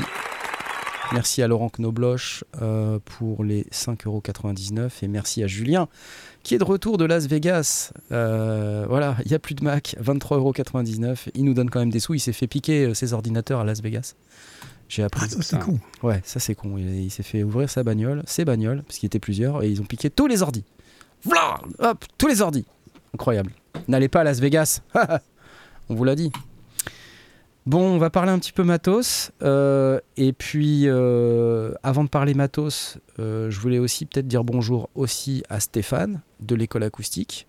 merci 1.13 1.41
à 1.41 1.49
Laurent 1.49 1.71
Knobloch 1.71 2.45
pour 3.05 3.43
les 3.43 3.63
5,99€ 3.73 4.91
et 5.03 5.09
merci 5.09 5.43
à 5.43 5.47
Julien 5.47 5.89
qui 6.43 6.55
est 6.55 6.59
de 6.59 6.65
retour 6.65 6.99
de 6.99 7.05
Las 7.05 7.27
Vegas. 7.27 7.93
Euh, 8.13 8.85
voilà, 8.89 9.17
il 9.25 9.29
n'y 9.29 9.35
a 9.35 9.41
plus 9.41 9.55
de 9.55 9.65
Mac, 9.65 9.97
23,99€. 10.01 11.29
Il 11.35 11.45
nous 11.45 11.55
donne 11.55 11.71
quand 11.71 11.81
même 11.81 11.91
des 11.91 11.99
sous. 12.01 12.15
Il 12.15 12.21
s'est 12.21 12.33
fait 12.33 12.47
piquer 12.47 12.95
ses 12.95 13.15
ordinateurs 13.15 13.61
à 13.61 13.65
Las 13.65 13.83
Vegas. 13.83 14.15
J'ai 14.89 15.03
appris. 15.03 15.23
Ah, 15.25 15.29
ça, 15.29 15.43
c'est 15.43 15.59
con. 15.59 15.79
Ouais, 16.03 16.21
ça 16.25 16.39
c'est 16.41 16.55
con. 16.55 16.77
Il, 16.79 16.89
il 17.05 17.11
s'est 17.11 17.23
fait 17.23 17.43
ouvrir 17.43 17.69
sa 17.69 17.83
bagnole, 17.83 18.23
ses 18.27 18.45
bagnoles, 18.45 18.83
parce 18.85 18.99
qu'il 18.99 19.07
était 19.09 19.19
plusieurs, 19.19 19.63
et 19.63 19.69
ils 19.69 19.81
ont 19.81 19.85
piqué 19.85 20.11
tous 20.11 20.27
les 20.27 20.43
ordis. 20.43 20.65
Voilà, 21.25 21.61
hop, 21.81 22.05
tous 22.19 22.29
les 22.29 22.41
ordis. 22.43 22.65
Incroyable. 23.15 23.51
N'allez 23.89 24.09
pas 24.09 24.21
à 24.21 24.25
Las 24.25 24.39
Vegas. 24.41 24.81
On 25.89 25.95
vous 25.95 26.05
l'a 26.05 26.15
dit. 26.15 26.31
Bon, 27.67 27.81
on 27.81 27.99
va 27.99 28.11
parler 28.11 28.31
un 28.31 28.39
petit 28.39 28.53
peu 28.53 28.63
matos. 28.63 29.33
euh, 29.43 29.99
et 30.17 30.33
puis, 30.33 30.83
euh, 30.87 31.73
avant 31.83 32.05
de 32.05 32.09
parler 32.09 32.33
matos, 32.33 32.99
euh, 33.19 33.51
je 33.51 33.59
voulais 33.59 33.81
aussi 33.81 34.07
peut-être 34.07 34.29
dire 34.29 34.45
bonjour 34.45 34.89
aussi 34.95 35.43
à 35.49 35.59
Stéphane 35.59 36.21
de 36.39 36.55
l'école 36.55 36.85
acoustique. 36.85 37.49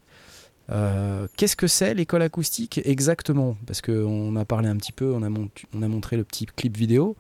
Euh, 0.72 1.28
Qu'est-ce 1.38 1.56
que 1.56 1.68
c'est 1.68 1.94
l'école 1.94 2.22
acoustique 2.22 2.82
exactement? 2.84 3.56
Parce 3.66 3.82
qu'on 3.82 4.36
a 4.36 4.46
parlé 4.46 4.68
un 4.68 4.76
petit 4.78 4.92
peu, 4.92 5.14
on 5.14 5.24
a, 5.24 5.30
mont- 5.30 5.50
on 5.74 5.82
a 5.82 5.88
montré 5.88 6.18
le 6.18 6.24
petit 6.24 6.46
clip 6.46 6.76
vidéo. 6.78 7.16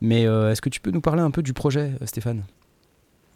Mais 0.00 0.26
euh, 0.26 0.50
est-ce 0.52 0.60
que 0.60 0.68
tu 0.68 0.80
peux 0.80 0.90
nous 0.90 1.00
parler 1.00 1.22
un 1.22 1.30
peu 1.30 1.42
du 1.42 1.52
projet, 1.54 1.92
euh, 2.00 2.06
Stéphane? 2.06 2.44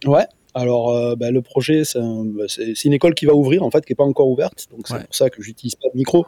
Ouais. 0.07 0.27
Alors, 0.55 0.91
euh, 0.91 1.15
bah, 1.15 1.31
le 1.31 1.41
projet, 1.43 1.85
c'est 1.85 1.99
un- 1.99 2.25
bah, 2.25 2.45
c'est 2.49 2.85
une 2.85 2.93
école 2.93 3.15
qui 3.15 3.27
va 3.27 3.35
ouvrir, 3.35 3.63
en 3.63 3.71
fait, 3.71 3.85
qui 3.85 3.93
n'est 3.93 3.97
pas 3.97 4.05
encore 4.05 4.29
ouverte. 4.29 4.67
Donc, 4.71 4.87
c'est 4.89 4.95
Ouais. 4.95 5.05
pour 5.05 5.15
ça 5.15 5.31
que 5.31 5.43
j'utilise 5.43 5.75
pas 5.77 5.89
de 5.93 5.97
micro. 5.97 6.25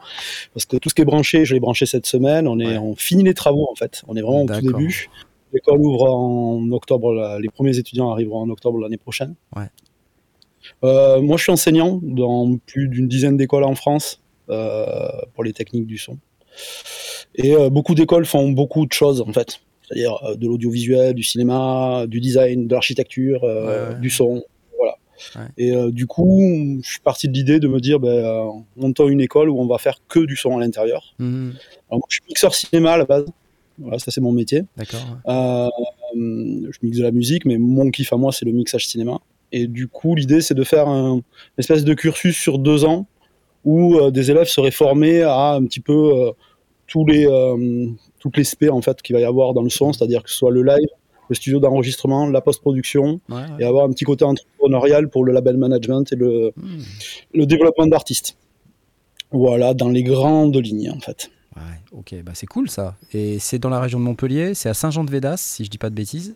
Parce 0.53 0.65
que 0.65 0.77
tout 0.77 0.89
ce 0.89 0.95
qui 0.95 1.01
est 1.01 1.05
branché, 1.05 1.43
je 1.45 1.53
l'ai 1.53 1.59
branché 1.59 1.85
cette 1.85 2.05
semaine. 2.05 2.47
On, 2.47 2.59
est, 2.59 2.65
Ouais. 2.67 2.77
on 2.77 2.95
finit 2.95 3.23
les 3.23 3.33
travaux, 3.33 3.67
en 3.69 3.75
fait. 3.75 4.03
On 4.07 4.15
est 4.15 4.21
vraiment 4.21 4.43
au 4.43 4.47
tout 4.47 4.61
début. 4.61 5.09
L'école 5.53 5.79
ouvre 5.81 6.09
en 6.09 6.71
octobre. 6.71 7.37
Les 7.41 7.49
premiers 7.49 7.77
étudiants 7.77 8.09
arriveront 8.11 8.41
en 8.41 8.49
octobre 8.49 8.79
l'année 8.79 8.97
prochaine. 8.97 9.35
Ouais. 9.55 9.67
Euh, 10.83 11.21
moi, 11.21 11.37
je 11.37 11.43
suis 11.43 11.51
enseignant 11.51 11.99
dans 12.03 12.57
plus 12.57 12.87
d'une 12.87 13.07
dizaine 13.07 13.37
d'écoles 13.37 13.63
en 13.63 13.75
France 13.75 14.21
euh, 14.49 15.07
pour 15.33 15.43
les 15.43 15.53
techniques 15.53 15.87
du 15.87 15.97
son. 15.97 16.17
Et 17.35 17.55
euh, 17.55 17.69
beaucoup 17.69 17.95
d'écoles 17.95 18.25
font 18.25 18.49
beaucoup 18.49 18.85
de 18.85 18.93
choses, 18.93 19.21
en 19.21 19.31
fait. 19.31 19.61
C'est-à-dire 19.83 20.17
de 20.37 20.47
l'audiovisuel, 20.47 21.13
du 21.13 21.23
cinéma, 21.23 22.05
du 22.07 22.21
design, 22.21 22.67
de 22.67 22.73
l'architecture, 22.73 23.43
Ouais, 23.43 23.99
du 23.99 24.09
son. 24.09 24.43
Voilà. 24.77 24.95
Ouais. 25.35 25.51
Et 25.57 25.75
euh, 25.75 25.91
du 25.91 26.07
coup, 26.07 26.79
je 26.83 26.89
suis 26.89 27.01
parti 27.01 27.27
de 27.27 27.33
l'idée 27.33 27.59
de 27.59 27.67
me 27.67 27.79
dire, 27.79 27.99
ben, 27.99 28.09
euh, 28.09 28.45
montons 28.75 29.07
une 29.09 29.21
école 29.21 29.49
où 29.49 29.59
on 29.59 29.67
va 29.67 29.77
faire 29.77 29.97
que 30.07 30.19
du 30.19 30.35
son 30.35 30.57
à 30.57 30.59
l'intérieur. 30.59 31.13
Mhm, 31.19 31.53
Alors, 31.89 31.99
moi, 31.99 32.07
je 32.09 32.15
suis 32.15 32.23
mixeur 32.27 32.55
cinéma 32.55 32.93
à 32.93 32.97
la 32.97 33.05
base. 33.05 33.25
Voilà, 33.77 33.99
ça 33.99 34.11
c'est 34.11 34.21
mon 34.21 34.31
métier. 34.31 34.63
D'accord. 34.77 34.99
Euh, 35.27 35.69
je 36.15 36.77
mixe 36.83 36.97
de 36.97 37.03
la 37.03 37.11
musique, 37.11 37.45
mais 37.45 37.57
mon 37.57 37.89
kiff 37.89 38.13
à 38.13 38.17
moi, 38.17 38.31
c'est 38.31 38.45
le 38.45 38.51
mixage 38.51 38.87
cinéma. 38.87 39.19
Et 39.51 39.67
du 39.67 39.87
coup, 39.87 40.15
l'idée, 40.15 40.41
c'est 40.41 40.53
de 40.53 40.63
faire 40.63 40.87
un 40.87 41.15
une 41.15 41.23
espèce 41.57 41.83
de 41.83 41.93
cursus 41.93 42.37
sur 42.37 42.57
deux 42.59 42.85
ans 42.85 43.07
où 43.65 43.95
euh, 43.97 44.11
des 44.11 44.31
élèves 44.31 44.47
seraient 44.47 44.71
formés 44.71 45.21
à 45.21 45.51
un 45.53 45.63
petit 45.65 45.79
peu 45.81 45.93
euh, 46.27 46.31
tous 46.87 47.05
les 47.05 47.25
euh, 47.27 47.87
toutes 48.19 48.37
les 48.37 48.43
spé 48.43 48.69
en 48.69 48.81
fait 48.81 49.01
qu'il 49.01 49.15
va 49.15 49.21
y 49.21 49.25
avoir 49.25 49.53
dans 49.53 49.61
le 49.63 49.69
son, 49.69 49.93
c'est-à-dire 49.93 50.23
que 50.23 50.29
ce 50.29 50.37
soit 50.37 50.51
le 50.51 50.63
live, 50.63 50.87
le 51.29 51.35
studio 51.35 51.59
d'enregistrement, 51.59 52.27
la 52.27 52.41
post-production, 52.41 53.19
Ouais, 53.29 53.35
ouais. 53.35 53.41
et 53.59 53.63
avoir 53.63 53.85
un 53.85 53.91
petit 53.91 54.03
côté 54.05 54.25
entrepreneurial 54.25 55.09
pour 55.09 55.23
le 55.25 55.31
label 55.33 55.57
management 55.57 56.11
et 56.11 56.15
le, 56.15 56.51
Mhm. 56.55 56.81
le 57.35 57.45
développement 57.45 57.87
d'artistes. 57.87 58.37
Voilà, 59.31 59.73
dans 59.73 59.89
les 59.89 60.03
grandes 60.03 60.55
lignes 60.57 60.91
en 60.91 60.99
fait. 60.99 61.29
Ouais, 61.55 61.61
ok, 61.91 62.15
bah 62.23 62.31
c'est 62.33 62.45
cool 62.47 62.69
ça. 62.69 62.95
Et 63.13 63.37
c'est 63.39 63.59
dans 63.59 63.69
la 63.69 63.79
région 63.79 63.99
de 63.99 64.03
Montpellier, 64.05 64.53
c'est 64.53 64.69
à 64.69 64.73
Saint-Jean-de-Védas, 64.73 65.37
si 65.37 65.65
je 65.65 65.69
dis 65.69 65.77
pas 65.77 65.89
de 65.89 65.95
bêtises. 65.95 66.35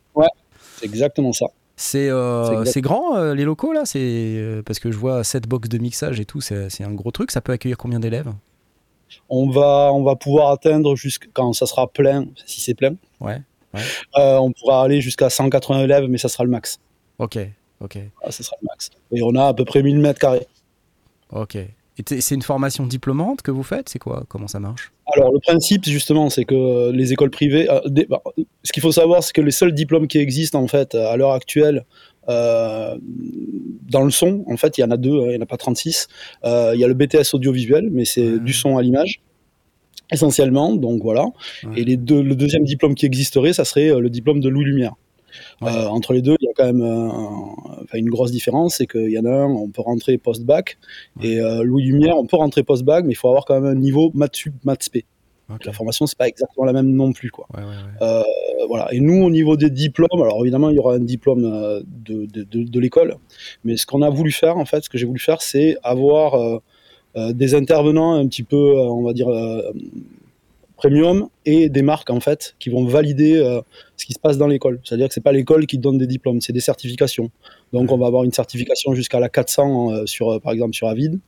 C'est 0.77 0.85
exactement 0.85 1.31
ça. 1.33 1.45
C'est 1.77 2.09
euh, 2.09 2.63
C'est 2.65 2.81
grand 2.81 3.17
euh, 3.17 3.33
les 3.35 3.43
locaux 3.43 3.73
là, 3.73 3.85
c'est 3.85 3.99
euh, 4.01 4.61
parce 4.63 4.79
que 4.79 4.91
je 4.91 4.97
vois 4.97 5.23
cette 5.25 5.47
box 5.47 5.67
de 5.67 5.77
mixage 5.77 6.19
et 6.19 6.25
tout, 6.25 6.39
c'est 6.41 6.83
un 6.83 6.93
gros 6.93 7.11
truc. 7.11 7.31
Ça 7.31 7.41
peut 7.41 7.51
accueillir 7.51 7.77
combien 7.77 7.99
d'élèves? 7.99 8.31
On 9.29 9.49
va, 9.49 9.91
on 9.93 10.03
va 10.03 10.15
pouvoir 10.15 10.51
atteindre 10.51 10.95
jusqu'à 10.95 11.27
quand 11.33 11.53
ça 11.53 11.65
sera 11.65 11.87
plein, 11.87 12.25
si 12.45 12.61
c'est 12.61 12.73
plein, 12.73 12.95
Ouais. 13.19 13.41
on 14.13 14.51
pourra 14.51 14.83
aller 14.83 15.01
jusqu'à 15.01 15.29
180 15.29 15.83
élèves, 15.83 16.05
mais 16.07 16.17
ça 16.17 16.29
sera 16.29 16.43
le 16.43 16.49
max. 16.49 16.79
Ok, 17.19 17.37
ok, 17.81 17.97
Ah, 18.23 18.31
ça 18.31 18.43
sera 18.43 18.55
le 18.61 18.67
max. 18.67 18.89
Et 19.11 19.21
on 19.21 19.35
a 19.35 19.47
à 19.47 19.53
peu 19.53 19.65
près 19.65 19.83
1000 19.83 19.99
mètres 19.99 20.19
carrés. 20.19 20.47
ok. 21.31 21.57
C'est 22.05 22.35
une 22.35 22.41
formation 22.41 22.85
diplômante 22.85 23.41
que 23.41 23.51
vous 23.51 23.63
faites 23.63 23.87
C'est 23.87 23.99
quoi 23.99 24.25
Comment 24.27 24.47
ça 24.47 24.59
marche? 24.59 24.91
Alors, 25.15 25.31
le 25.31 25.39
principe, 25.39 25.85
justement, 25.85 26.29
c'est 26.29 26.43
que 26.43 26.91
les 26.91 27.13
écoles 27.13 27.29
privées. 27.29 27.69
euh, 27.69 27.79
des- 27.85 28.05
bah, 28.05 28.21
ce 28.63 28.71
qu'il 28.73 28.81
faut 28.81 28.91
savoir, 28.91 29.23
c'est 29.23 29.33
que 29.33 29.41
les 29.41 29.51
seuls 29.51 29.73
diplômes 29.73 30.07
qui 30.07 30.17
existent, 30.17 30.59
en 30.61 30.67
fait, 30.67 30.93
à 30.95 31.15
l'heure 31.15 31.31
actuelle, 31.31 31.85
euh, 32.27 32.97
dans 33.89 34.03
le 34.03 34.09
son, 34.11 34.43
en 34.47 34.57
fait, 34.57 34.77
il 34.77 34.81
y 34.81 34.83
en 34.83 34.91
a 34.91 34.97
deux, 34.97 35.11
hein, 35.21 35.25
il 35.27 35.29
n'y 35.29 35.37
en 35.37 35.41
a 35.41 35.45
pas 35.45 35.57
36. 35.57 36.07
Euh, 36.43 36.71
il 36.73 36.79
y 36.81 36.83
a 36.83 36.87
le 36.87 36.95
BTS 36.95 37.33
audiovisuel, 37.33 37.89
mais 37.91 38.03
c'est 38.03 38.39
du 38.39 38.51
son 38.51 38.77
à 38.77 38.81
l'image, 38.81 39.21
essentiellement. 40.11 40.75
Donc, 40.75 41.01
voilà. 41.01 41.25
Ouais. 41.63 41.77
Et 41.77 41.83
les 41.85 41.97
deux, 41.97 42.21
le 42.21 42.35
deuxième 42.35 42.63
diplôme 42.65 42.95
qui 42.95 43.05
existerait, 43.05 43.53
ça 43.53 43.63
serait 43.63 43.89
euh, 43.91 43.99
le 43.99 44.09
diplôme 44.09 44.39
de 44.41 44.49
Louis 44.49 44.65
Lumière. 44.65 44.93
Ouais. 45.61 45.71
Euh, 45.71 45.87
entre 45.87 46.13
les 46.13 46.21
deux, 46.21 46.35
il 46.41 46.45
y 46.45 46.49
a 46.49 46.53
quand 46.55 46.65
même 46.65 46.81
euh, 46.81 47.09
un- 47.09 47.97
une 47.97 48.09
grosse 48.09 48.31
différence, 48.31 48.75
c'est 48.77 48.87
qu'il 48.87 49.09
y 49.11 49.19
en 49.19 49.25
a 49.25 49.31
un, 49.31 49.45
on 49.49 49.69
peut 49.69 49.81
rentrer 49.81 50.17
post-bac, 50.17 50.77
Ouais. 51.19 51.27
et 51.27 51.39
euh, 51.39 51.63
Louis 51.63 51.83
Lumière, 51.83 52.17
on 52.17 52.25
peut 52.25 52.37
rentrer 52.37 52.63
post-bac, 52.63 53.05
mais 53.05 53.11
il 53.13 53.15
faut 53.15 53.27
avoir 53.29 53.45
quand 53.45 53.59
même 53.59 53.65
un 53.71 53.79
niveau 53.79 54.11
maths 54.13 54.35
sup, 54.35 54.53
maths 54.63 54.83
spé. 54.83 55.05
Ok. 55.53 55.65
La 55.65 55.73
formation, 55.73 56.07
c'est 56.07 56.17
pas 56.17 56.27
exactement 56.27 56.65
la 56.65 56.73
même 56.73 56.91
non 56.91 57.13
plus, 57.13 57.29
quoi. 57.29 57.45
Ouais. 57.55 57.61
Euh, 58.01 58.23
voilà. 58.67 58.91
Et 58.91 58.99
nous, 58.99 59.23
au 59.23 59.29
niveau 59.29 59.55
des 59.57 59.69
diplômes, 59.69 60.09
alors 60.19 60.41
évidemment, 60.43 60.71
il 60.71 60.75
y 60.75 60.79
aura 60.79 60.95
un 60.95 60.99
diplôme 60.99 61.43
de, 61.43 62.25
de, 62.25 62.43
de, 62.43 62.63
de 62.63 62.79
l'école, 62.79 63.17
mais 63.63 63.77
ce 63.77 63.85
qu'on 63.85 64.01
a 64.01 64.09
voulu 64.09 64.31
faire, 64.31 64.57
en 64.57 64.65
fait, 64.65 64.83
ce 64.83 64.89
que 64.89 64.97
j'ai 64.97 65.05
voulu 65.05 65.19
faire, 65.19 65.43
c'est 65.43 65.77
avoir 65.83 66.61
des 67.15 67.53
intervenants 67.55 68.13
un 68.15 68.27
petit 68.27 68.41
peu, 68.43 68.57
on 68.75 69.03
va 69.03 69.13
dire, 69.13 69.27
premium 70.75 71.27
et 71.45 71.69
des 71.69 71.81
marques, 71.81 72.09
en 72.09 72.19
fait, 72.19 72.55
qui 72.59 72.69
vont 72.69 72.85
valider 72.85 73.37
euh, 73.37 73.61
ce 73.97 74.05
qui 74.05 74.13
se 74.13 74.19
passe 74.19 74.37
dans 74.37 74.47
l'école. 74.47 74.79
C'est-à-dire 74.83 75.07
que 75.07 75.13
c'est 75.13 75.23
pas 75.23 75.31
l'école 75.31 75.65
qui 75.65 75.77
donne 75.77 75.97
des 75.97 76.07
diplômes, 76.07 76.41
c'est 76.41 76.53
des 76.53 76.59
certifications. 76.59 77.31
Donc, 77.73 77.91
on 77.91 77.97
va 77.97 78.07
avoir 78.07 78.23
une 78.23 78.31
certification 78.31 78.93
jusqu'à 78.93 79.19
la 79.19 79.29
400 79.29 79.91
euh, 79.91 80.05
sur, 80.05 80.29
euh, 80.31 80.39
par 80.39 80.53
exemple, 80.53 80.73
sur 80.73 80.87
Avid. 80.87 81.19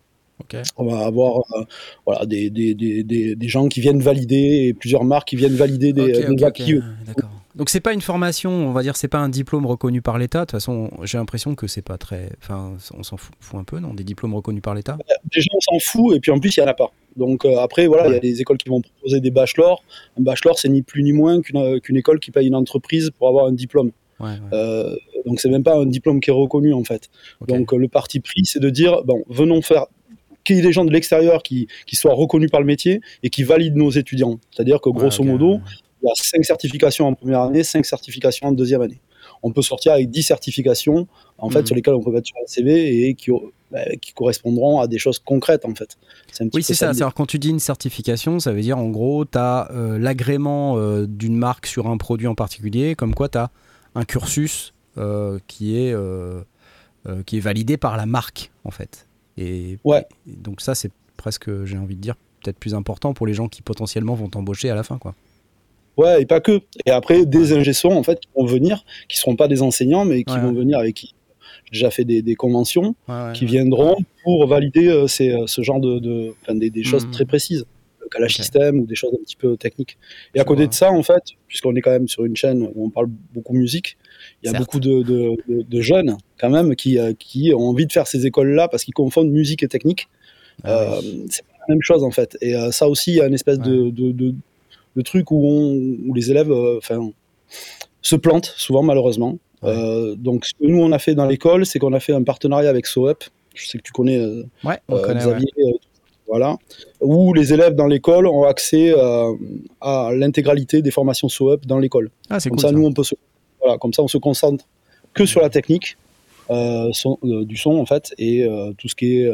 On 0.77 0.85
va 0.85 1.05
avoir 1.05 1.39
euh, 1.55 1.63
voilà, 2.05 2.25
des, 2.25 2.49
des, 2.51 2.75
des, 2.75 3.03
des, 3.03 3.35
des 3.35 3.47
gens 3.47 3.67
qui 3.67 3.81
viennent 3.81 4.01
valider 4.01 4.67
et 4.67 4.73
plusieurs 4.73 5.03
marques 5.03 5.29
qui 5.29 5.35
viennent 5.35 5.55
valider 5.55 5.93
des, 5.93 6.03
Ok, 6.03 6.11
des 6.11 6.25
ok, 6.25 6.31
ok. 6.33 6.43
acquis. 6.43 6.79
D'accord. 7.07 7.29
Donc 7.55 7.71
c'est 7.71 7.79
pas 7.79 7.91
une 7.91 8.01
formation, 8.01 8.51
on 8.51 8.71
va 8.71 8.83
dire, 8.83 8.95
c'est 8.97 9.07
pas 9.07 9.17
un 9.17 9.29
diplôme 9.29 9.65
reconnu 9.65 10.03
par 10.03 10.19
l'État. 10.19 10.41
De 10.41 10.43
toute 10.45 10.51
façon, 10.51 10.91
j'ai 11.01 11.17
l'impression 11.17 11.55
que 11.55 11.65
c'est 11.65 11.81
pas 11.81 11.97
très, 11.97 12.29
enfin, 12.43 12.73
on 12.95 13.01
s'en 13.01 13.17
fout, 13.17 13.33
fout 13.39 13.59
un 13.59 13.63
peu, 13.63 13.79
non, 13.79 13.95
des 13.95 14.03
diplômes 14.03 14.35
reconnus 14.35 14.61
par 14.61 14.75
l'État? 14.75 14.95
Déjà, 15.33 15.49
on 15.55 15.59
s'en 15.59 15.79
fout, 15.79 16.15
et 16.15 16.19
puis 16.19 16.29
en 16.29 16.39
plus, 16.39 16.55
il 16.55 16.59
n'y 16.59 16.67
en 16.67 16.69
a 16.69 16.75
pas. 16.75 16.91
Donc 17.17 17.45
euh, 17.45 17.57
après, 17.57 17.87
voilà, 17.87 18.07
il 18.07 18.13
y 18.13 18.15
a 18.15 18.19
des 18.19 18.41
écoles 18.41 18.57
qui 18.57 18.69
vont 18.69 18.81
proposer 18.81 19.19
des 19.19 19.31
bachelors. 19.31 19.83
Un 20.17 20.21
bachelor, 20.21 20.57
c'est 20.57 20.69
ni 20.69 20.83
plus 20.83 21.03
ni 21.03 21.11
moins 21.11 21.41
qu'une 21.41 21.57
euh, 21.57 21.79
qu'une 21.79 21.97
école 21.97 22.19
qui 22.19 22.31
paye 22.31 22.47
une 22.47 22.55
entreprise 22.55 23.11
pour 23.17 23.27
avoir 23.27 23.47
un 23.47 23.51
diplôme. 23.51 23.91
Ouais, 24.19 24.29
ouais. 24.29 24.37
Euh, 24.53 24.95
donc 25.25 25.39
c'est 25.39 25.49
même 25.49 25.63
pas 25.63 25.75
un 25.75 25.85
diplôme 25.85 26.19
qui 26.19 26.29
est 26.29 26.33
reconnu, 26.33 26.73
en 26.73 26.83
fait. 26.83 27.09
Donc 27.47 27.73
euh, 27.73 27.77
le 27.77 27.87
parti 27.87 28.19
pris, 28.19 28.45
c'est 28.45 28.59
de 28.59 28.69
dire, 28.69 29.03
bon, 29.03 29.23
venons 29.27 29.61
faire 29.61 29.87
qu'il 30.43 30.55
y 30.55 30.59
ait 30.59 30.63
des 30.63 30.71
gens 30.71 30.85
de 30.85 30.91
l'extérieur 30.91 31.43
qui, 31.43 31.67
qui 31.85 31.95
soient 31.95 32.13
reconnus 32.13 32.49
par 32.49 32.61
le 32.61 32.65
métier 32.65 33.01
et 33.21 33.29
qui 33.29 33.43
valident 33.43 33.75
nos 33.75 33.89
étudiants. 33.89 34.39
C'est-à-dire 34.51 34.79
que 34.79 34.89
grosso 34.89 35.23
modo, 35.23 35.59
il 36.01 36.07
y 36.07 36.09
a 36.09 36.15
5 36.15 36.45
certifications 36.45 37.07
en 37.07 37.13
première 37.13 37.41
année, 37.41 37.63
5 37.63 37.85
certifications 37.85 38.47
en 38.47 38.51
deuxième 38.53 38.81
année. 38.81 38.99
On 39.43 39.51
peut 39.51 39.61
sortir 39.61 39.93
avec 39.93 40.09
10 40.09 40.23
certifications, 40.23 41.07
en 41.37 41.49
fait, 41.49 41.59
Mhm. 41.61 41.65
sur 41.67 41.75
lesquelles 41.75 41.93
on 41.93 42.01
peut 42.03 42.11
mettre 42.11 42.27
sur 42.27 42.37
un 42.37 42.47
CV 42.47 43.07
et 43.07 43.13
qui, 43.13 43.31
bah, 43.71 43.79
qui 44.01 44.13
correspondront 44.13 44.79
à 44.79 44.87
des 44.87 44.97
choses 44.97 45.19
concrètes, 45.19 45.65
en 45.65 45.75
fait. 45.75 45.97
Un 46.39 46.47
Oui, 46.53 46.63
c'est 46.63 46.73
ça. 46.73 46.87
C'est-à-dire 46.87 47.13
quand 47.13 47.25
tu 47.25 47.39
dis 47.39 47.49
une 47.49 47.59
certification, 47.59 48.39
ça 48.39 48.51
veut 48.53 48.61
dire 48.61 48.77
en 48.77 48.89
gros, 48.89 49.25
tu 49.25 49.37
as 49.37 49.69
l'agrément 49.99 50.77
euh, 50.77 51.05
d'une 51.07 51.35
marque 51.35 51.65
sur 51.67 51.87
un 51.87 51.97
produit 51.97 52.27
en 52.27 52.35
particulier, 52.35 52.95
comme 52.95 53.13
quoi 53.13 53.29
tu 53.29 53.37
as 53.37 53.49
un 53.95 54.05
cursus 54.05 54.73
euh, 54.97 55.37
qui, 55.47 55.77
est, 55.77 55.93
euh, 55.93 56.41
euh, 57.07 57.21
qui 57.23 57.37
est 57.37 57.41
validé 57.41 57.77
par 57.77 57.97
la 57.97 58.05
marque, 58.05 58.51
en 58.63 58.71
fait. 58.71 59.07
Et, 59.37 59.77
Ouais. 59.83 60.05
et 60.27 60.35
donc 60.35 60.61
ça, 60.61 60.73
c'est 60.73 60.91
presque, 61.17 61.49
j'ai 61.65 61.77
envie 61.77 61.95
de 61.95 62.01
dire, 62.01 62.15
peut-être 62.43 62.57
plus 62.57 62.73
important 62.75 63.13
pour 63.13 63.27
les 63.27 63.33
gens 63.33 63.47
qui 63.47 63.61
potentiellement 63.61 64.15
vont 64.15 64.29
t'embaucher 64.29 64.69
à 64.71 64.75
la 64.75 64.83
fin. 64.83 64.97
Quoi. 64.97 65.13
Ouais, 65.97 66.21
et 66.21 66.25
pas 66.25 66.39
que. 66.39 66.61
Et 66.85 66.91
après, 66.91 67.25
des 67.25 67.53
ingé-sons, 67.53 67.91
en 67.91 68.03
fait, 68.03 68.19
qui 68.19 68.29
vont 68.35 68.45
venir, 68.45 68.85
qui 69.09 69.17
seront 69.17 69.35
pas 69.35 69.47
des 69.47 69.61
enseignants, 69.61 70.05
mais 70.05 70.23
qui 70.23 70.33
Ouais, 70.33 70.41
vont 70.41 70.53
venir 70.53 70.77
avec 70.79 70.95
qui 70.95 71.13
déjà 71.71 71.89
fait 71.91 72.05
des, 72.05 72.21
des 72.21 72.35
conventions, 72.35 72.95
Ouais, 73.09 73.33
qui 73.33 73.45
viendront 73.45 73.97
pour 74.23 74.47
valider 74.47 74.87
euh, 74.87 75.07
ces, 75.07 75.31
euh, 75.31 75.47
ce 75.47 75.61
genre 75.63 75.79
de, 75.79 75.99
de 75.99 76.33
des, 76.53 76.69
des 76.69 76.83
choses 76.83 77.05
Mhm. 77.05 77.11
très 77.11 77.25
précises, 77.25 77.65
le 77.99 78.07
calage 78.09 78.35
système 78.35 78.79
ou 78.79 78.85
des 78.85 78.95
choses 78.95 79.11
un 79.13 79.23
petit 79.23 79.35
peu 79.35 79.57
techniques. 79.57 79.97
Et 80.33 80.37
Je 80.37 80.41
à 80.41 80.45
côté 80.45 80.61
vois. 80.63 80.67
de 80.67 80.73
ça, 80.73 80.91
en 80.91 81.03
fait, 81.03 81.23
puisqu'on 81.47 81.75
est 81.75 81.81
quand 81.81 81.91
même 81.91 82.07
sur 82.07 82.23
une 82.25 82.35
chaîne 82.37 82.61
où 82.61 82.85
on 82.85 82.89
parle 82.89 83.07
beaucoup 83.33 83.53
musique, 83.53 83.97
il 84.43 84.45
y 84.45 84.49
a 84.49 84.51
Certes. 84.51 84.63
beaucoup 84.63 84.79
de, 84.79 85.03
de, 85.47 85.81
jeunes 85.81 86.15
quand 86.39 86.49
même 86.49 86.75
qui, 86.75 86.97
euh, 86.99 87.13
qui 87.17 87.51
ont 87.53 87.67
envie 87.67 87.85
de 87.85 87.91
faire 87.91 88.07
ces 88.07 88.25
écoles-là 88.25 88.67
parce 88.69 88.83
qu'ils 88.85 88.93
confondent 88.93 89.29
musique 89.31 89.61
et 89.63 89.67
technique. 89.67 90.07
Ah 90.63 90.69
Euh, 90.95 90.99
oui. 91.01 91.25
c'est 91.29 91.43
pas 91.45 91.53
la 91.67 91.73
même 91.75 91.81
chose 91.81 92.03
en 92.03 92.11
fait. 92.11 92.37
Et 92.41 92.55
euh, 92.55 92.71
ça 92.71 92.87
aussi, 92.87 93.11
il 93.11 93.17
y 93.17 93.21
a 93.21 93.27
une 93.27 93.33
espèce 93.33 93.59
de, 93.59 93.89
de 94.97 95.01
truc 95.01 95.31
où, 95.31 95.37
on, 95.47 96.09
où 96.09 96.13
les 96.13 96.29
élèves 96.31 96.51
euh, 96.51 96.77
enfin, 96.79 97.11
se 98.01 98.15
plantent 98.17 98.51
souvent 98.57 98.83
malheureusement. 98.83 99.37
Ouais. 99.63 99.69
Euh, 99.71 100.15
donc 100.15 100.45
ce 100.45 100.53
que 100.53 100.65
nous 100.67 100.81
on 100.81 100.91
a 100.91 100.99
fait 100.99 101.15
dans 101.15 101.25
l'école, 101.25 101.65
c'est 101.65 101.79
qu'on 101.79 101.93
a 101.93 101.99
fait 101.99 102.13
un 102.13 102.23
partenariat 102.23 102.69
avec 102.69 102.85
SOEP. 102.87 103.23
Je 103.55 103.67
sais 103.67 103.77
que 103.77 103.83
tu 103.83 103.91
connais 103.91 104.17
euh, 104.17 104.43
Ouais, 104.63 104.77
on 104.89 104.99
connaît, 105.01 105.23
ouais. 105.25 105.31
Xavier. 105.33 105.49
voilà, 106.27 106.57
où 107.01 107.33
les 107.33 107.53
élèves 107.53 107.73
dans 107.75 107.87
l'école 107.87 108.27
ont 108.27 108.43
accès 108.43 108.91
euh, 108.95 109.33
à 109.81 110.11
l'intégralité 110.13 110.81
des 110.81 110.91
formations 110.91 111.29
SOEP 111.29 111.65
dans 111.65 111.79
l'école. 111.79 112.11
Ah, 112.29 112.39
Comme 112.39 112.51
cool. 112.51 112.59
ça, 112.59 112.67
ça. 112.67 112.73
nous, 112.73 112.85
on 112.85 112.93
peut 112.93 113.03
se, 113.03 113.15
voilà, 113.61 113.77
comme 113.79 113.93
ça, 113.93 114.03
on 114.03 114.07
se 114.07 114.17
concentre 114.19 114.65
que 115.13 115.25
sur 115.25 115.41
la 115.41 115.49
technique 115.49 115.97
euh, 116.51 116.89
son- 116.93 117.17
euh, 117.23 117.45
du 117.45 117.57
son, 117.57 117.71
en 117.77 117.85
fait, 117.85 118.13
et 118.19 118.45
tout 118.77 118.87
ce 118.87 118.95
qui 118.95 119.19
est 119.21 119.31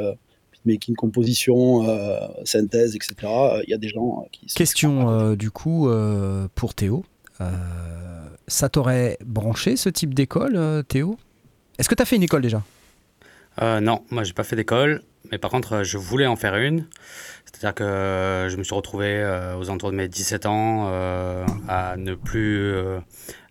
euh, 0.63 0.69
beatmaking, 0.69 0.95
composition, 0.95 1.87
euh, 1.87 2.19
synthèse, 2.45 2.95
etc. 2.95 3.15
Il 3.65 3.69
y 3.69 3.73
a 3.73 3.77
des 3.77 3.89
gens 3.89 4.25
qui. 4.31 4.47
Question 4.47 5.09
euh, 5.09 5.35
du 5.35 5.51
coup 5.51 5.89
euh, 5.89 6.47
pour 6.55 6.73
Théo. 6.73 7.03
ça 8.47 8.69
t'aurait 8.69 9.17
branché 9.25 9.75
ce 9.75 9.89
type 9.89 10.13
d'école, 10.13 10.83
Théo? 10.87 11.17
Est-ce 11.77 11.89
que 11.89 11.95
tu 11.95 12.01
as 12.01 12.05
fait 12.05 12.15
une 12.15 12.23
école 12.23 12.41
déjà? 12.41 12.61
Non, 13.61 14.01
moi 14.09 14.23
j'ai 14.23 14.33
pas 14.33 14.43
fait 14.43 14.55
d'école, 14.55 15.03
mais 15.31 15.37
par 15.37 15.51
contre 15.51 15.83
je 15.83 15.97
voulais 15.97 16.27
en 16.27 16.35
faire 16.35 16.55
une. 16.55 16.85
C'est-à-dire 17.45 17.75
que 17.75 18.47
je 18.49 18.57
me 18.57 18.63
suis 18.63 18.73
retrouvé 18.73 19.21
aux 19.59 19.69
alentours 19.69 19.91
de 19.91 19.95
mes 19.95 20.07
17 20.07 20.45
ans 20.47 20.87
à 21.67 21.95
ne 21.97 22.15
plus 22.15 22.73
euh, 22.73 22.99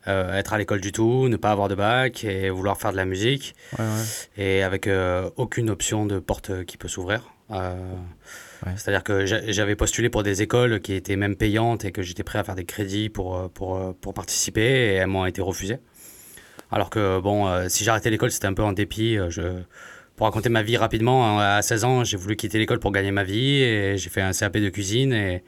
être 0.07 0.53
à 0.53 0.59
l'école 0.59 0.81
du 0.81 0.93
tout, 0.93 1.29
ne 1.29 1.37
pas 1.37 1.51
avoir 1.51 1.69
de 1.69 1.75
bac 1.75 2.25
et 2.25 2.51
vouloir 2.51 2.79
faire 2.79 2.93
de 2.93 2.97
la 2.97 3.05
musique. 3.05 3.55
Et 4.37 4.63
avec 4.63 4.87
euh, 4.87 5.31
aucune 5.37 5.71
option 5.71 6.07
de 6.07 6.19
porte 6.19 6.65
qui 6.65 6.77
peut 6.77 6.89
s'ouvrir. 6.89 7.33
Euh, 7.51 7.75
c'est-à-dire 8.77 9.03
que 9.03 9.27
j'avais 9.27 9.77
postulé 9.77 10.09
pour 10.09 10.23
des 10.23 10.43
écoles 10.43 10.81
qui 10.81 10.95
étaient 10.95 11.17
même 11.17 11.37
payantes 11.37 11.85
et 11.85 11.93
que 11.93 12.03
j'étais 12.03 12.23
prêt 12.23 12.39
à 12.39 12.45
faire 12.45 12.55
des 12.55 12.65
crédits 12.65 13.09
pour, 13.09 13.51
pour, 13.51 13.95
pour 13.97 14.15
participer 14.15 14.63
et 14.63 14.95
elles 14.95 15.09
m'ont 15.09 15.27
été 15.27 15.43
refusées. 15.43 15.79
Alors 16.71 16.89
que, 16.89 17.21
bon, 17.21 17.69
si 17.69 17.85
j'arrêtais 17.85 18.09
l'école, 18.09 18.31
c'était 18.31 18.47
un 18.47 18.55
peu 18.55 18.63
en 18.63 18.73
dépit. 18.73 19.19
Je, 19.29 19.63
pour 20.17 20.27
raconter 20.27 20.51
ma 20.51 20.63
vie 20.63 20.77
rapidement, 20.77 21.39
hein, 21.39 21.57
à 21.57 21.63
16 21.63 21.85
ans, 21.85 22.05
j'ai 22.05 22.17
voulu 22.17 22.37
quitter 22.37 22.59
l'école 22.59 22.79
pour 22.79 22.93
gagner 22.93 23.11
ma 23.11 23.25
vie 23.25 23.63
et 23.63 23.97
j'ai 23.97 24.11
fait 24.11 24.21
un 24.21 24.33
CAP 24.33 24.59
de 24.59 24.69
cuisine 24.69 25.13
et, 25.13 25.43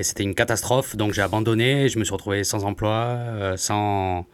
c'était 0.00 0.22
une 0.22 0.34
catastrophe. 0.34 0.96
Donc 0.96 1.12
j'ai 1.12 1.22
abandonné, 1.22 1.88
je 1.88 1.98
me 1.98 2.04
suis 2.04 2.12
retrouvé 2.12 2.44
sans 2.44 2.64
emploi, 2.64 2.92
euh, 2.92 3.56
sans, 3.56 4.26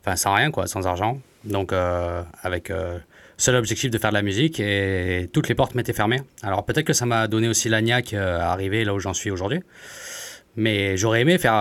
enfin, 0.00 0.16
sans 0.16 0.34
rien, 0.34 0.50
quoi, 0.50 0.66
sans 0.66 0.86
argent. 0.86 1.20
Donc 1.44 1.72
euh, 1.72 2.22
avec 2.42 2.70
euh, 2.70 2.98
seul 3.36 3.54
objectif 3.54 3.90
de 3.90 3.98
faire 3.98 4.10
de 4.10 4.14
la 4.14 4.22
musique 4.22 4.58
et 4.58 5.28
toutes 5.32 5.48
les 5.48 5.54
portes 5.54 5.74
m'étaient 5.76 5.92
fermées. 5.92 6.22
Alors 6.42 6.64
peut-être 6.64 6.86
que 6.86 6.92
ça 6.92 7.06
m'a 7.06 7.28
donné 7.28 7.48
aussi 7.48 7.68
l'agnac 7.68 8.12
à 8.14 8.50
arriver 8.50 8.84
là 8.84 8.92
où 8.92 8.98
j'en 8.98 9.14
suis 9.14 9.30
aujourd'hui. 9.30 9.60
Mais 10.56 10.96
j'aurais 10.98 11.22
aimé 11.22 11.38
faire, 11.38 11.54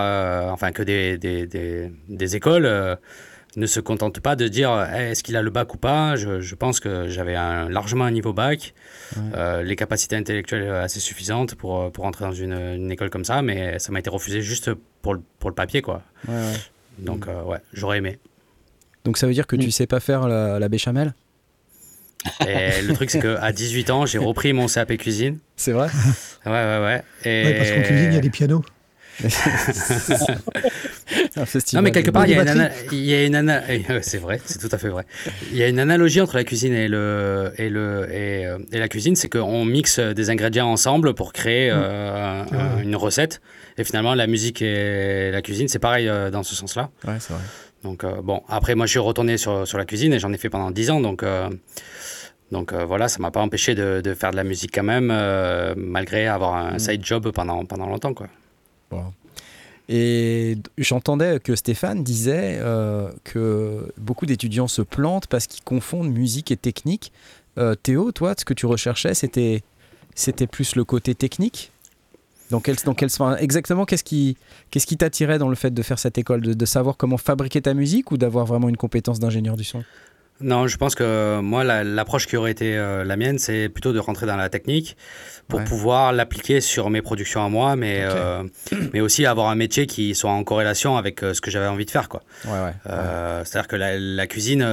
enfin, 0.51 0.71
que 0.71 0.83
des, 0.83 1.17
des, 1.17 1.47
des, 1.47 1.91
des 2.09 2.35
écoles 2.35 2.97
ne 3.55 3.65
se 3.65 3.79
contente 3.79 4.19
pas 4.19 4.35
de 4.35 4.47
dire 4.47 4.87
eh, 4.93 5.11
est-ce 5.11 5.23
qu'il 5.23 5.35
a 5.35 5.41
le 5.41 5.49
bac 5.49 5.73
ou 5.73 5.77
pas? 5.77 6.15
Je, 6.15 6.55
pense 6.55 6.79
que 6.79 7.07
j'avais 7.09 7.35
un, 7.35 7.69
largement 7.69 8.05
un 8.05 8.11
niveau 8.11 8.33
bac, 8.33 8.73
euh, 9.33 9.63
les 9.63 9.75
capacités 9.75 10.15
intellectuelles 10.15 10.71
assez 10.71 10.99
suffisantes 10.99 11.55
pour, 11.55 11.91
pour 11.91 12.05
entrer 12.05 12.25
dans 12.25 12.31
une, 12.31 12.91
école 12.91 13.09
comme 13.09 13.25
ça, 13.25 13.41
mais 13.41 13.79
ça 13.79 13.91
m'a 13.91 13.99
été 13.99 14.09
refusé 14.09 14.41
juste 14.41 14.71
pour 15.01 15.13
le, 15.13 15.21
pour 15.39 15.49
le 15.49 15.55
papier. 15.55 15.81
quoi. 15.81 16.03
Donc, 16.97 17.27
euh, 17.27 17.43
ouais, 17.43 17.59
j'aurais 17.73 17.97
aimé. 17.97 18.19
Donc 19.05 19.17
ça 19.17 19.27
veut 19.27 19.33
dire 19.33 19.47
que 19.47 19.55
tu 19.55 19.71
sais 19.71 19.87
pas 19.87 19.99
faire 19.99 20.27
la, 20.27 20.69
béchamel? 20.69 21.13
Et 22.45 22.83
le 22.83 22.93
truc, 22.93 23.09
c'est 23.09 23.19
qu'à 23.19 23.51
18 23.51 23.89
ans, 23.89 24.05
j'ai 24.05 24.19
repris 24.19 24.53
mon 24.53 24.67
CAP 24.67 24.95
cuisine. 24.97 25.39
C'est 25.55 25.71
vrai? 25.71 25.87
Ouais, 26.45 26.51
ouais, 26.51 26.79
ouais. 26.79 27.03
Et... 27.23 27.55
parce 27.55 27.71
qu'en 27.71 27.81
cuisine, 27.81 28.11
il 28.11 28.13
y 28.15 28.17
a 28.17 28.21
des 28.21 28.29
pianos. 28.31 28.63
non, 31.73 31.81
mais 31.81 31.91
quelque 31.91 32.11
part, 32.11 32.27
il 32.27 32.33
y, 32.33 33.13
a 33.13 33.25
une, 33.25 33.61
c'est 34.01 34.17
vrai, 34.17 34.41
c'est 34.45 34.59
tout 34.59 34.69
à 34.71 34.77
fait 34.77 34.89
vrai. 34.89 35.05
Il 35.51 35.57
y 35.57 35.63
a 35.63 35.67
une 35.67 35.79
analogie 35.79 36.21
entre 36.21 36.35
la 36.35 36.43
cuisine 36.43 36.73
et 36.73 36.87
le 36.87 37.53
et 37.57 37.69
le 37.69 38.07
et, 38.11 38.45
euh, 38.45 38.57
la 38.71 38.87
cuisine, 38.87 39.15
c'est 39.15 39.29
qu'on 39.29 39.65
mixe 39.65 39.99
des 39.99 40.29
ingrédients 40.29 40.67
ensemble 40.67 41.13
pour 41.13 41.33
créer 41.33 41.71
mm. 41.71 41.75
euh, 41.75 42.43
une 42.83 42.95
recette. 42.95 43.41
Et 43.77 43.83
finalement, 43.83 44.15
la 44.15 44.27
musique 44.27 44.61
et 44.61 45.31
la 45.31 45.41
cuisine, 45.41 45.67
c'est 45.67 45.79
pareil 45.79 46.07
euh, 46.07 46.29
dans 46.29 46.43
ce 46.43 46.55
sens-là. 46.55 46.89
Ouais, 47.07 47.15
c'est 47.19 47.33
vrai. 47.33 47.41
Donc 47.83 48.05
bon, 48.05 48.43
après, 48.47 48.75
moi, 48.75 48.85
je 48.85 48.91
suis 48.91 48.99
retourné 48.99 49.37
sur, 49.37 49.67
sur 49.67 49.79
la 49.79 49.85
cuisine 49.85 50.13
et 50.13 50.19
j'en 50.19 50.31
ai 50.31 50.37
fait 50.37 50.49
pendant 50.49 50.71
10 50.71 50.91
ans, 50.91 51.01
donc. 51.01 51.25
Donc 52.51 52.73
voilà, 52.73 53.07
ça 53.07 53.19
m'a 53.19 53.31
pas 53.31 53.39
empêché 53.39 53.75
de, 53.75 54.01
de, 54.03 54.13
faire 54.13 54.31
de 54.31 54.35
la 54.35 54.43
musique 54.43 54.71
quand 54.75 54.83
même, 54.83 55.07
malgré 55.77 56.27
avoir 56.27 56.53
un 56.53 56.73
mm. 56.73 56.79
side 56.79 57.05
job 57.05 57.31
pendant, 57.31 57.65
pendant 57.65 57.87
longtemps. 57.87 58.13
Quoi. 58.13 58.27
Et 59.89 60.57
j'entendais 60.77 61.39
que 61.39 61.55
Stéphane 61.55 62.03
disait 62.03 62.59
euh, 62.61 63.09
que 63.23 63.91
beaucoup 63.97 64.25
d'étudiants 64.25 64.69
se 64.69 64.81
plantent 64.81 65.27
parce 65.27 65.47
qu'ils 65.47 65.63
confondent 65.63 66.09
musique 66.09 66.51
et 66.51 66.57
technique. 66.57 67.11
Euh, 67.57 67.75
Théo, 67.75 68.11
toi, 68.11 68.33
ce 68.37 68.45
que 68.45 68.53
tu 68.53 68.65
recherchais, 68.65 69.13
c'était, 69.13 69.63
c'était 70.15 70.47
plus 70.47 70.75
le 70.75 70.85
côté 70.85 71.13
technique? 71.13 71.71
Dans 72.51 72.59
quel, 72.59 72.75
exactement, 73.39 73.85
qu'est-ce 73.85 74.03
qui, 74.03 74.37
qu'est-ce 74.71 74.85
qui 74.85 74.97
t'attirait 74.97 75.39
dans 75.39 75.47
le 75.47 75.55
fait 75.55 75.73
de 75.73 75.81
faire 75.81 75.99
cette 75.99 76.17
école? 76.17 76.41
De 76.41 76.65
savoir 76.65 76.97
comment 76.97 77.17
fabriquer 77.17 77.61
ta 77.61 77.73
musique 77.73 78.11
ou 78.11 78.17
d'avoir 78.17 78.45
vraiment 78.45 78.67
une 78.67 78.77
compétence 78.77 79.19
d'ingénieur 79.19 79.55
du 79.55 79.63
son? 79.63 79.83
Non, 80.41 80.67
je 80.67 80.77
pense 80.77 80.95
que 80.95 81.39
moi, 81.39 81.63
l'approche 81.63 82.27
qui 82.27 82.37
aurait 82.37 82.51
été 82.51 82.77
euh, 82.77 83.03
la 83.03 83.17
mienne, 83.17 83.39
c'est 83.39 83.69
plutôt 83.69 83.93
de 83.93 83.99
rentrer 83.99 84.25
dans 84.25 84.35
la 84.35 84.49
technique 84.49 84.97
pour 85.47 85.63
pouvoir 85.65 86.13
l'appliquer 86.13 86.61
sur 86.61 86.89
mes 86.89 87.01
productions 87.01 87.43
à 87.43 87.49
moi, 87.49 87.75
mais, 87.75 87.99
euh, 88.03 88.41
mais 88.93 89.01
aussi 89.01 89.25
avoir 89.25 89.49
un 89.49 89.55
métier 89.55 89.85
qui 89.85 90.15
soit 90.15 90.31
en 90.31 90.45
corrélation 90.45 90.95
avec 90.95 91.23
euh, 91.23 91.33
ce 91.33 91.41
que 91.41 91.51
j'avais 91.51 91.67
envie 91.67 91.85
de 91.85 91.91
faire. 91.91 92.07
Quoi. 92.07 92.21
C'est-à-dire 92.43 93.67
que 93.67 93.75
la, 93.75 94.27
cuisine, 94.27 94.65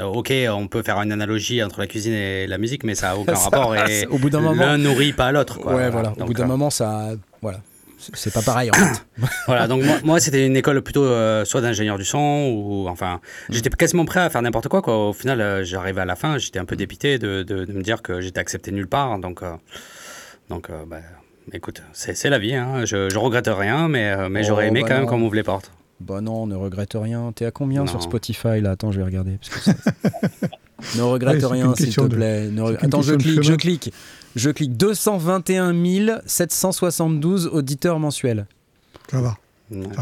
ok, 0.00 0.32
on 0.50 0.68
peut 0.68 0.82
faire 0.82 1.00
une 1.00 1.10
analogie 1.10 1.62
entre 1.62 1.80
la 1.80 1.88
cuisine 1.88 2.12
et 2.12 2.46
la 2.46 2.58
musique, 2.58 2.84
mais 2.84 2.94
ça 2.94 3.08
n'a 3.08 3.16
aucun 3.16 3.34
rapport 3.34 3.74
et 3.74 4.06
au 4.06 4.18
bout 4.18 4.30
d'un 4.30 4.40
moment, 4.40 4.64
l'un 4.64 4.78
nourrit 4.78 5.12
pas 5.12 5.32
l'autre. 5.32 5.58
Ouais, 5.66 5.90
voilà. 5.90 6.12
Au 6.20 6.24
bout 6.24 6.34
d'un 6.34 6.46
moment, 6.46 6.70
ça, 6.70 7.10
voilà 7.42 7.58
c'est 7.98 8.32
pas 8.32 8.42
pareil 8.42 8.70
en 8.70 8.74
fait. 8.74 9.06
voilà, 9.46 9.66
donc 9.68 9.82
moi, 10.04 10.20
c'était 10.20 10.46
une 10.46 10.56
école 10.56 10.82
plutôt 10.82 11.04
euh, 11.04 11.44
soit 11.44 11.60
d'ingénieur 11.60 11.98
du 11.98 12.04
son 12.04 12.52
ou 12.54 12.88
enfin, 12.88 13.20
mm. 13.48 13.54
j'étais 13.54 13.70
quasiment 13.70 14.04
prêt 14.04 14.20
à 14.20 14.30
faire 14.30 14.42
n'importe 14.42 14.68
quoi, 14.68 14.82
quoi. 14.82 15.08
Au 15.08 15.12
final, 15.12 15.40
euh, 15.40 15.64
j'arrivais 15.64 16.02
à 16.02 16.04
la 16.04 16.16
fin, 16.16 16.38
j'étais 16.38 16.58
un 16.58 16.64
peu 16.64 16.76
dépité 16.76 17.18
de, 17.18 17.42
de, 17.42 17.64
me 17.72 17.82
dire 17.82 18.02
que 18.02 18.20
j'étais 18.20 18.40
accepté 18.40 18.72
nulle 18.72 18.88
part. 18.88 19.18
Donc, 19.18 19.42
euh, 19.42 19.54
donc 20.50 20.70
bah, 20.86 20.98
écoute, 21.52 21.82
c'est 21.92 22.30
la 22.30 22.38
vie, 22.38 22.54
hein. 22.54 22.84
je, 22.84 23.08
je, 23.10 23.18
regrette 23.18 23.48
rien, 23.48 23.88
mais, 23.88 24.28
mais 24.28 24.44
j'aurais 24.44 24.66
oh, 24.66 24.68
aimé 24.68 24.82
bah 24.82 24.88
quand 24.88 24.94
même 24.96 25.06
qu'on 25.06 25.18
m'ouvre 25.18 25.34
les 25.34 25.42
portes. 25.42 25.72
Bah 26.00 26.20
non, 26.20 26.46
ne 26.46 26.54
regrette 26.54 26.92
rien. 26.94 27.32
T'es 27.34 27.46
à 27.46 27.50
combien 27.50 27.86
sur 27.86 28.02
Spotify 28.02 28.60
là? 28.60 28.72
Attends, 28.72 28.92
je 28.92 28.98
vais 28.98 29.04
regarder. 29.04 29.38
ne 30.96 31.02
regrette 31.02 31.42
rien, 31.44 31.74
s'il 31.74 31.94
te 31.94 32.02
plaît. 32.02 32.50
Attends, 32.82 33.02
je 33.02 33.14
clique, 33.14 33.42
je 33.42 33.54
clique. 33.54 33.92
Je 34.36 34.50
clique 34.50 34.76
221 34.76 36.20
772 36.26 37.46
auditeurs 37.46 37.98
mensuels. 37.98 38.46
Ça 39.10 39.20
va. 39.20 39.36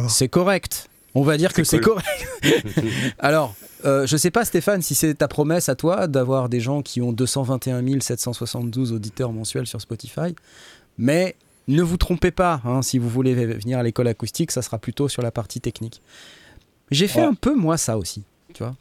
C'est 0.09 0.29
correct. 0.29 0.90
On 1.14 1.23
va 1.23 1.37
dire 1.37 1.53
que 1.53 1.62
c'est 1.62 1.79
correct. 1.79 2.07
Alors, 3.20 3.55
euh, 3.85 4.07
je 4.07 4.16
sais 4.16 4.33
pas 4.33 4.44
Stéphane 4.44 4.83
si 4.83 4.97
c'est 4.97 5.14
ta 5.14 5.29
promesse 5.29 5.68
à 5.68 5.77
toi 5.77 6.09
d'avoir 6.09 6.49
des 6.49 6.59
gens 6.59 6.83
qui 6.83 7.01
ont 7.01 7.12
221 7.12 8.01
772 8.01 8.92
auditeurs 8.92 9.33
mensuels 9.33 9.68
sur 9.68 9.81
Spotify, 9.81 10.35
mais 10.99 11.37
ne 11.68 11.83
vous 11.83 11.97
trompez 11.97 12.33
pas, 12.33 12.61
hein, 12.64 12.83
si 12.83 12.99
vous 12.99 13.09
voulez 13.09 13.35
venir 13.35 13.79
à 13.79 13.85
l'école 13.85 14.09
acoustique, 14.09 14.51
ça 14.51 14.62
sera 14.62 14.79
plutôt 14.79 15.09
sur 15.09 15.23
la 15.23 15.31
partie 15.31 15.61
technique. 15.61 16.03
J'ai 16.90 17.07
fait 17.07 17.23
un 17.23 17.35
peu 17.35 17.55
moi 17.55 17.77
ça 17.77 17.97
aussi, 17.99 18.25
tu 18.53 18.64
vois. 18.64 18.75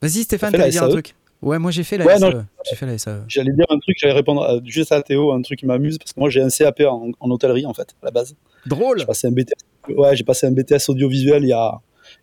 Vas-y 0.00 0.22
Stéphane, 0.22 0.52
tu 0.52 0.70
dire 0.70 0.84
un 0.84 0.88
truc. 0.88 1.14
Ouais, 1.42 1.58
moi 1.58 1.70
j'ai 1.70 1.84
fait 1.84 1.98
la 1.98 2.18
SAE. 2.18 2.44
J'ai 2.68 2.76
fait 2.76 2.86
la 2.86 2.98
SAE. 2.98 3.24
J'allais 3.28 3.52
dire 3.52 3.66
un 3.68 3.78
truc, 3.78 3.96
j'allais 4.00 4.14
répondre 4.14 4.60
juste 4.64 4.92
à 4.92 5.02
Théo, 5.02 5.32
un 5.32 5.42
truc 5.42 5.58
qui 5.58 5.66
m'amuse, 5.66 5.98
parce 5.98 6.12
que 6.12 6.20
moi 6.20 6.30
j'ai 6.30 6.42
un 6.42 6.48
CAP 6.48 6.80
en, 6.80 7.12
hôtellerie 7.20 7.66
en 7.66 7.74
fait, 7.74 7.94
à 8.02 8.06
la 8.06 8.10
base. 8.10 8.34
Drôle 8.64 9.00
J'ai 9.00 9.06
passé 9.06 9.26
un 9.28 9.32
BTS, 9.32 9.52
ouais, 9.90 10.16
j'ai 10.16 10.24
passé 10.24 10.46
un 10.46 10.52
BTS 10.52 10.88
audiovisuel 10.88 11.44
il 11.44 11.48
y 11.48 11.52
a, 11.52 11.78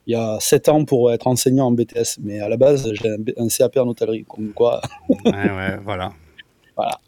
il 0.07 0.13
y 0.13 0.15
a 0.15 0.37
7 0.39 0.69
ans 0.69 0.85
pour 0.85 1.11
être 1.11 1.27
enseignant 1.27 1.67
en 1.67 1.71
BTS, 1.71 2.19
mais 2.21 2.39
à 2.39 2.49
la 2.49 2.57
base 2.57 2.91
j'ai 2.93 3.09
un, 3.37 3.47
CAP 3.47 3.77
en 3.77 3.87
hôtellerie, 3.87 4.25
comme 4.27 4.51
quoi. 4.51 4.81
ouais, 5.09 5.31
ouais, 5.31 5.79
voilà. 5.83 6.11
voilà. 6.75 6.99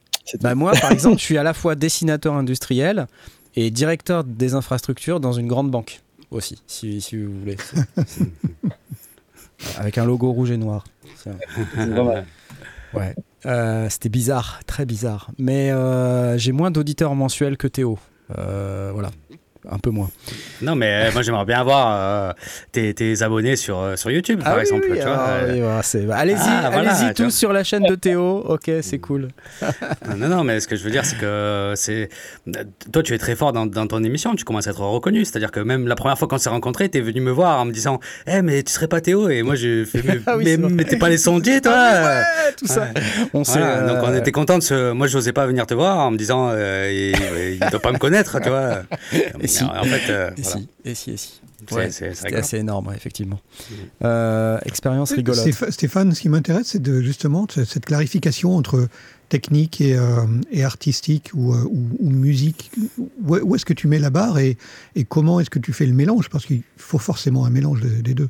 Bah 0.42 0.56
moi 0.56 0.74
par 0.80 0.92
exemple, 0.92 1.18
je 1.18 1.24
suis 1.26 1.38
à 1.38 1.44
la 1.44 1.54
fois 1.54 1.76
dessinateur 1.76 2.34
industriel 2.34 3.08
et 3.56 3.72
directeur 3.72 4.24
des 4.24 4.54
infrastructures 4.54 5.20
dans 5.20 5.34
une 5.34 5.48
grande 5.48 5.72
banque 5.72 6.02
aussi, 6.32 6.62
si, 6.68 7.02
si 7.02 7.18
vous 7.18 7.40
voulez. 7.40 7.58
Avec 9.78 9.98
un 9.98 10.06
logo 10.06 10.32
rouge 10.32 10.52
et 10.52 10.58
noir. 10.58 10.84
ouais. 12.94 13.16
Euh, 13.46 13.90
c'était 13.90 14.10
bizarre, 14.10 14.62
très 14.66 14.86
bizarre. 14.86 15.32
Mais 15.38 15.72
euh, 15.72 16.38
j'ai 16.38 16.52
moins 16.52 16.72
d'auditeurs 16.72 17.16
mensuels 17.16 17.58
que 17.58 17.68
Théo. 17.68 18.00
Euh, 18.38 18.92
voilà 18.94 19.12
un 19.72 19.80
peu 19.80 19.90
moins. 19.90 20.10
Non, 20.62 20.76
mais 20.76 21.08
euh, 21.08 21.12
moi 21.12 21.22
j'aimerais 21.22 21.46
bien 21.46 21.60
avoir 21.60 21.88
euh, 21.92 22.34
tes, 22.72 23.22
abonnés 23.22 23.56
sur, 23.56 23.80
euh, 23.80 23.96
sur 23.96 24.12
YouTube, 24.12 24.44
par 24.44 24.60
exemple. 24.60 24.86
allez-y, 26.12 26.50
allez-y 26.50 27.14
tous 27.14 27.32
sur 27.32 27.54
la 27.54 27.64
chaîne 27.64 27.84
de 27.84 27.96
Théo. 27.96 28.44
Ok, 28.48 28.70
c'est 28.82 29.00
cool. 29.00 29.30
non, 30.18 30.28
non, 30.28 30.44
mais 30.44 30.60
ce 30.60 30.68
que 30.68 30.76
je 30.76 30.84
veux 30.84 30.92
dire, 30.92 31.06
c'est 31.06 31.18
que 31.18 31.74
c'est 31.76 32.10
toi, 32.92 33.04
tu 33.04 33.14
es 33.14 33.18
très 33.18 33.36
fort 33.36 33.54
dans, 33.54 33.66
dans, 33.66 33.88
ton 33.88 34.04
émission. 34.04 34.36
Tu 34.36 34.44
commences 34.44 34.68
à 34.68 34.72
être 34.72 34.82
reconnu. 34.82 35.26
C'est-à-dire 35.26 35.52
que 35.52 35.60
même 35.60 35.88
la 35.88 35.96
première 35.96 36.18
fois 36.18 36.28
qu'on 36.28 36.38
s'est 36.38 36.50
rencontrés, 36.50 36.90
tu 36.90 36.98
es 36.98 37.02
venu 37.02 37.22
me 37.22 37.32
voir 37.32 37.60
en 37.60 37.66
me 37.66 37.72
disant, 37.72 38.00
eh, 38.28 38.42
mais 38.42 38.64
tu 38.64 38.72
serais 38.72 38.88
pas 38.88 39.02
Théo? 39.02 39.30
Et 39.30 39.44
moi, 39.44 39.56
je 39.56 39.86
fais, 39.86 40.02
mais, 40.04 40.20
ah 40.26 40.38
mais, 40.38 40.84
t'es 40.84 40.98
pas 40.98 41.10
les 41.10 41.18
sondiers, 41.18 41.62
toi 41.62 41.74
ah 41.76 42.24
tout 42.58 42.68
ça. 42.68 42.88
On 43.34 43.40
Donc 43.42 43.98
on 44.04 44.16
était 44.16 44.32
content 44.32 44.58
de 44.58 44.64
ce. 44.64 44.92
Moi, 44.92 45.08
je 45.08 45.18
n'osais 45.18 45.34
pas 45.34 45.46
venir 45.46 45.66
te 45.66 45.74
voir 45.74 46.00
en 46.00 46.12
me 46.12 46.18
disant, 46.18 46.52
il, 46.52 47.14
ne 47.62 47.70
doit 47.70 47.80
pas 47.80 47.92
me 47.92 47.98
connaître, 47.98 48.40
tu 48.42 48.50
vois. 48.50 48.84
si. 49.56 49.64
en 49.64 49.84
fait, 49.84 50.10
euh, 50.12 50.32
Et 50.38 50.42
voilà. 50.42 50.58
si, 50.60 50.68
et 50.86 50.96
si, 50.96 51.12
et 51.12 51.18
si. 51.18 51.42
C'est- 51.68 51.76
Ouais, 51.76 51.90
C'était 51.90 52.36
assez 52.36 52.58
énorme, 52.58 52.88
ouais, 52.88 52.96
effectivement. 52.96 53.40
Mm. 53.72 53.74
Euh, 54.04 54.60
expérience 54.66 55.14
rigolote. 55.14 55.40
Stéph- 55.48 55.72
Stéphane, 55.72 56.14
ce 56.14 56.22
qui 56.22 56.30
m'intéresse, 56.30 56.68
c'est 56.68 56.82
de, 56.82 57.02
justement 57.02 57.48
cette 57.50 57.86
clarification 57.86 58.56
entre 58.56 58.88
technique 59.30 59.82
et, 59.82 59.96
euh, 59.98 60.26
et 60.52 60.64
artistique 60.64 61.32
ou, 61.34 61.56
ou, 61.56 61.88
ou 61.98 62.10
musique. 62.12 62.72
Où, 63.00 63.08
où 63.38 63.56
est-ce 63.56 63.66
que 63.66 63.74
tu 63.74 63.88
mets 63.88 63.98
la 63.98 64.12
barre 64.12 64.38
et, 64.38 64.58
et 64.96 65.06
comment 65.06 65.40
est-ce 65.40 65.50
que 65.50 65.58
tu 65.58 65.74
fais 65.74 65.88
le 65.88 65.94
mélange? 65.94 66.30
Parce 66.30 66.46
qu'il 66.46 66.62
faut 66.78 67.00
forcément 67.00 67.46
un 67.46 67.50
mélange 67.50 67.82
des, 67.82 68.02
des 68.04 68.14
deux. 68.14 68.30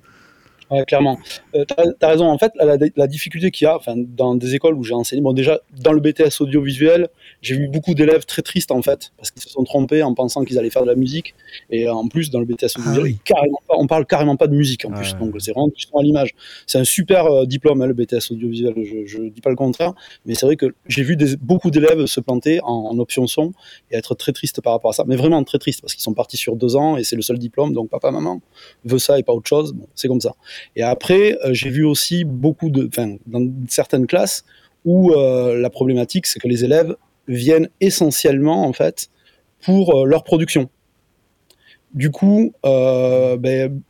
Ouais, 0.71 0.83
clairement. 0.85 1.17
Euh, 1.55 1.63
as 2.01 2.07
raison. 2.07 2.25
En 2.27 2.37
fait, 2.37 2.51
la, 2.55 2.77
la 2.95 3.07
difficulté 3.07 3.51
qu'il 3.51 3.65
y 3.65 3.67
a, 3.67 3.75
enfin, 3.75 3.93
dans 3.97 4.35
des 4.35 4.55
écoles 4.55 4.73
où 4.75 4.83
j'ai 4.83 4.93
enseigné, 4.93 5.21
bon, 5.21 5.33
déjà, 5.33 5.59
dans 5.79 5.93
le 5.93 5.99
BTS 5.99 6.41
audiovisuel, 6.41 7.07
j'ai 7.41 7.55
vu 7.55 7.67
beaucoup 7.67 7.93
d'élèves 7.93 8.25
très 8.25 8.41
tristes, 8.41 8.71
en 8.71 8.81
fait, 8.81 9.11
parce 9.17 9.31
qu'ils 9.31 9.43
se 9.43 9.49
sont 9.49 9.63
trompés 9.63 10.01
en 10.03 10.13
pensant 10.13 10.43
qu'ils 10.43 10.57
allaient 10.57 10.69
faire 10.69 10.81
de 10.83 10.87
la 10.87 10.95
musique. 10.95 11.35
Et 11.69 11.87
euh, 11.87 11.93
en 11.93 12.07
plus, 12.07 12.31
dans 12.31 12.39
le 12.39 12.45
BTS 12.45 12.77
audiovisuel, 12.79 13.03
oui. 13.03 13.17
carrément 13.23 13.61
pas, 13.67 13.75
on 13.77 13.87
parle 13.87 14.05
carrément 14.05 14.35
pas 14.37 14.47
de 14.47 14.55
musique, 14.55 14.85
en 14.85 14.91
plus. 14.91 15.13
ouais. 15.13 15.19
Donc, 15.19 15.35
c'est 15.39 15.51
vraiment 15.51 15.69
à 15.99 16.01
l'image. 16.03 16.31
C'est 16.65 16.79
un 16.79 16.83
super 16.83 17.25
euh, 17.27 17.45
diplôme, 17.45 17.81
hein, 17.81 17.87
le 17.87 17.93
BTS 17.93 18.31
audiovisuel. 18.31 18.73
Je, 18.83 19.05
je 19.05 19.23
dis 19.29 19.41
pas 19.41 19.51
le 19.51 19.55
contraire. 19.55 19.93
Mais 20.25 20.33
c'est 20.35 20.45
vrai 20.45 20.55
que 20.55 20.73
j'ai 20.87 21.03
vu 21.03 21.15
des, 21.15 21.37
beaucoup 21.37 21.69
d'élèves 21.71 22.05
se 22.07 22.19
planter 22.19 22.59
en, 22.63 22.67
en 22.91 22.97
option 22.99 23.27
son 23.27 23.53
et 23.91 23.95
être 23.97 24.15
très 24.15 24.31
tristes 24.31 24.61
par 24.61 24.73
rapport 24.73 24.89
à 24.89 24.93
ça. 24.93 25.03
Mais 25.07 25.15
vraiment 25.15 25.43
très 25.43 25.59
tristes, 25.59 25.81
parce 25.81 25.93
qu'ils 25.93 26.03
sont 26.03 26.13
partis 26.13 26.37
sur 26.37 26.55
deux 26.55 26.75
ans 26.75 26.97
et 26.97 27.03
c'est 27.03 27.15
le 27.15 27.21
seul 27.21 27.37
diplôme. 27.37 27.73
Donc, 27.73 27.89
papa, 27.89 28.09
maman 28.11 28.41
veut 28.83 28.99
ça 28.99 29.19
et 29.19 29.23
pas 29.23 29.33
autre 29.33 29.47
chose. 29.47 29.73
Bon, 29.73 29.87
c'est 29.93 30.07
comme 30.07 30.21
ça. 30.21 30.33
Et 30.75 30.83
après, 30.83 31.37
euh, 31.45 31.53
j'ai 31.53 31.69
vu 31.69 31.83
aussi 31.85 32.23
beaucoup 32.23 32.69
de, 32.69 32.87
enfin, 32.87 33.15
dans 33.27 33.45
certaines 33.67 34.07
classes 34.07 34.43
où 34.85 35.11
euh, 35.11 35.59
la 35.59 35.69
problématique, 35.69 36.25
c'est 36.27 36.39
que 36.39 36.47
les 36.47 36.63
élèves 36.63 36.95
viennent 37.27 37.69
essentiellement 37.81 38.67
en 38.67 38.73
fait 38.73 39.09
pour 39.63 39.95
euh, 39.95 40.05
leur 40.05 40.23
production. 40.23 40.69
Du 41.93 42.11
coup, 42.11 42.53
ben, 42.63 43.81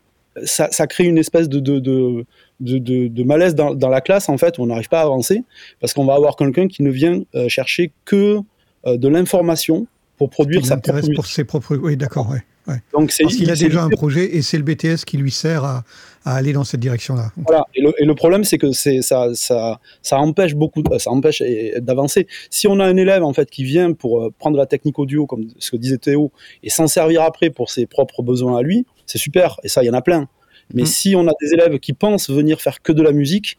ça, 0.44 0.68
ça 0.72 0.86
crée 0.88 1.06
une 1.06 1.18
espèce 1.18 1.50
de, 1.50 1.60
de, 1.60 1.80
de, 1.80 2.26
de, 2.60 2.78
de- 2.78 3.08
de 3.08 3.24
malaise 3.24 3.56
dans, 3.56 3.74
dans 3.74 3.90
la 3.90 4.02
classe 4.02 4.30
en 4.30 4.38
fait 4.38 4.58
où 4.58 4.64
on 4.64 4.68
n'arrive 4.68 4.90
pas 4.90 5.00
à 5.00 5.04
avancer 5.04 5.44
parce 5.80 5.94
qu'on 5.94 6.06
va 6.06 6.14
avoir 6.14 6.36
quelqu'un 6.36 6.68
qui 6.68 6.84
ne 6.84 6.92
vient 6.92 7.24
euh, 7.36 7.48
chercher 7.50 7.92
que 8.06 8.40
euh, 8.86 8.98
de 8.98 9.08
l'information 9.08 9.88
pour 10.18 10.30
produire 10.30 10.66
sa 10.66 10.78
propre 10.78 11.14
pour 11.16 11.26
ses 11.26 11.44
propres. 11.46 11.76
Oui, 11.78 11.98
d'accord. 11.98 12.30
Ouais, 12.30 12.44
ouais. 12.68 12.76
Donc 12.94 13.12
c'est 13.12 13.24
Parce 13.24 13.36
qu'il 13.36 13.50
a 13.52 13.56
déjà 13.56 13.84
un 13.84 13.90
projet 13.90 14.36
et 14.36 14.42
c'est 14.42 14.58
le 14.58 14.64
BTS 14.64 15.06
qui 15.06 15.18
lui 15.18 15.32
sert 15.32 15.64
à, 15.64 15.84
à 16.24 16.36
aller 16.36 16.54
dans 16.54 16.64
cette 16.64 16.80
direction-là. 16.80 17.32
Voilà. 17.38 17.66
Et 17.76 17.82
le, 17.82 17.94
et 18.00 18.06
le 18.06 18.16
problème, 18.16 18.44
c'est 18.44 18.58
que 18.58 18.72
c'est 18.72 19.02
ça, 19.02 19.30
ça, 19.34 19.80
ça 20.02 20.18
empêche 20.20 20.56
beaucoup, 20.56 20.82
de- 20.82 20.98
ça 20.98 21.12
empêche 21.12 21.42
eh, 21.42 21.80
d'avancer. 21.82 22.28
Si 22.50 22.68
on 22.68 22.80
a 22.80 22.86
un 22.86 22.98
élève 22.98 23.24
en 23.24 23.34
fait 23.34 23.50
qui 23.50 23.64
vient 23.64 23.94
pour 23.94 24.22
euh, 24.24 24.34
prendre 24.40 24.58
la 24.58 24.66
technique 24.66 24.98
audio, 25.00 25.26
comme 25.28 25.48
ce 25.60 25.72
que 25.72 25.78
disait 25.78 25.98
Théo, 25.98 26.32
et 26.64 26.70
s'en 26.70 26.88
servir 26.88 27.22
après 27.22 27.50
pour 27.50 27.70
ses 27.70 27.86
propres 27.86 28.24
besoins 28.24 28.58
à 28.58 28.62
lui, 28.62 28.86
c'est 29.06 29.18
super. 29.20 29.60
Et 29.64 29.68
ça, 29.70 29.84
il 29.84 29.88
y 29.88 29.90
en 29.90 29.94
a 29.94 30.02
plein. 30.02 30.28
Mais 30.74 30.82
Mm. 30.84 30.86
si 30.88 31.16
on 31.16 31.28
a 31.28 31.32
des 31.42 31.54
élèves 31.54 31.78
qui 31.80 31.94
pensent 31.94 32.30
venir 32.30 32.60
faire 32.60 32.82
que 32.82 32.92
de 32.92 33.02
la 33.04 33.12
musique, 33.12 33.58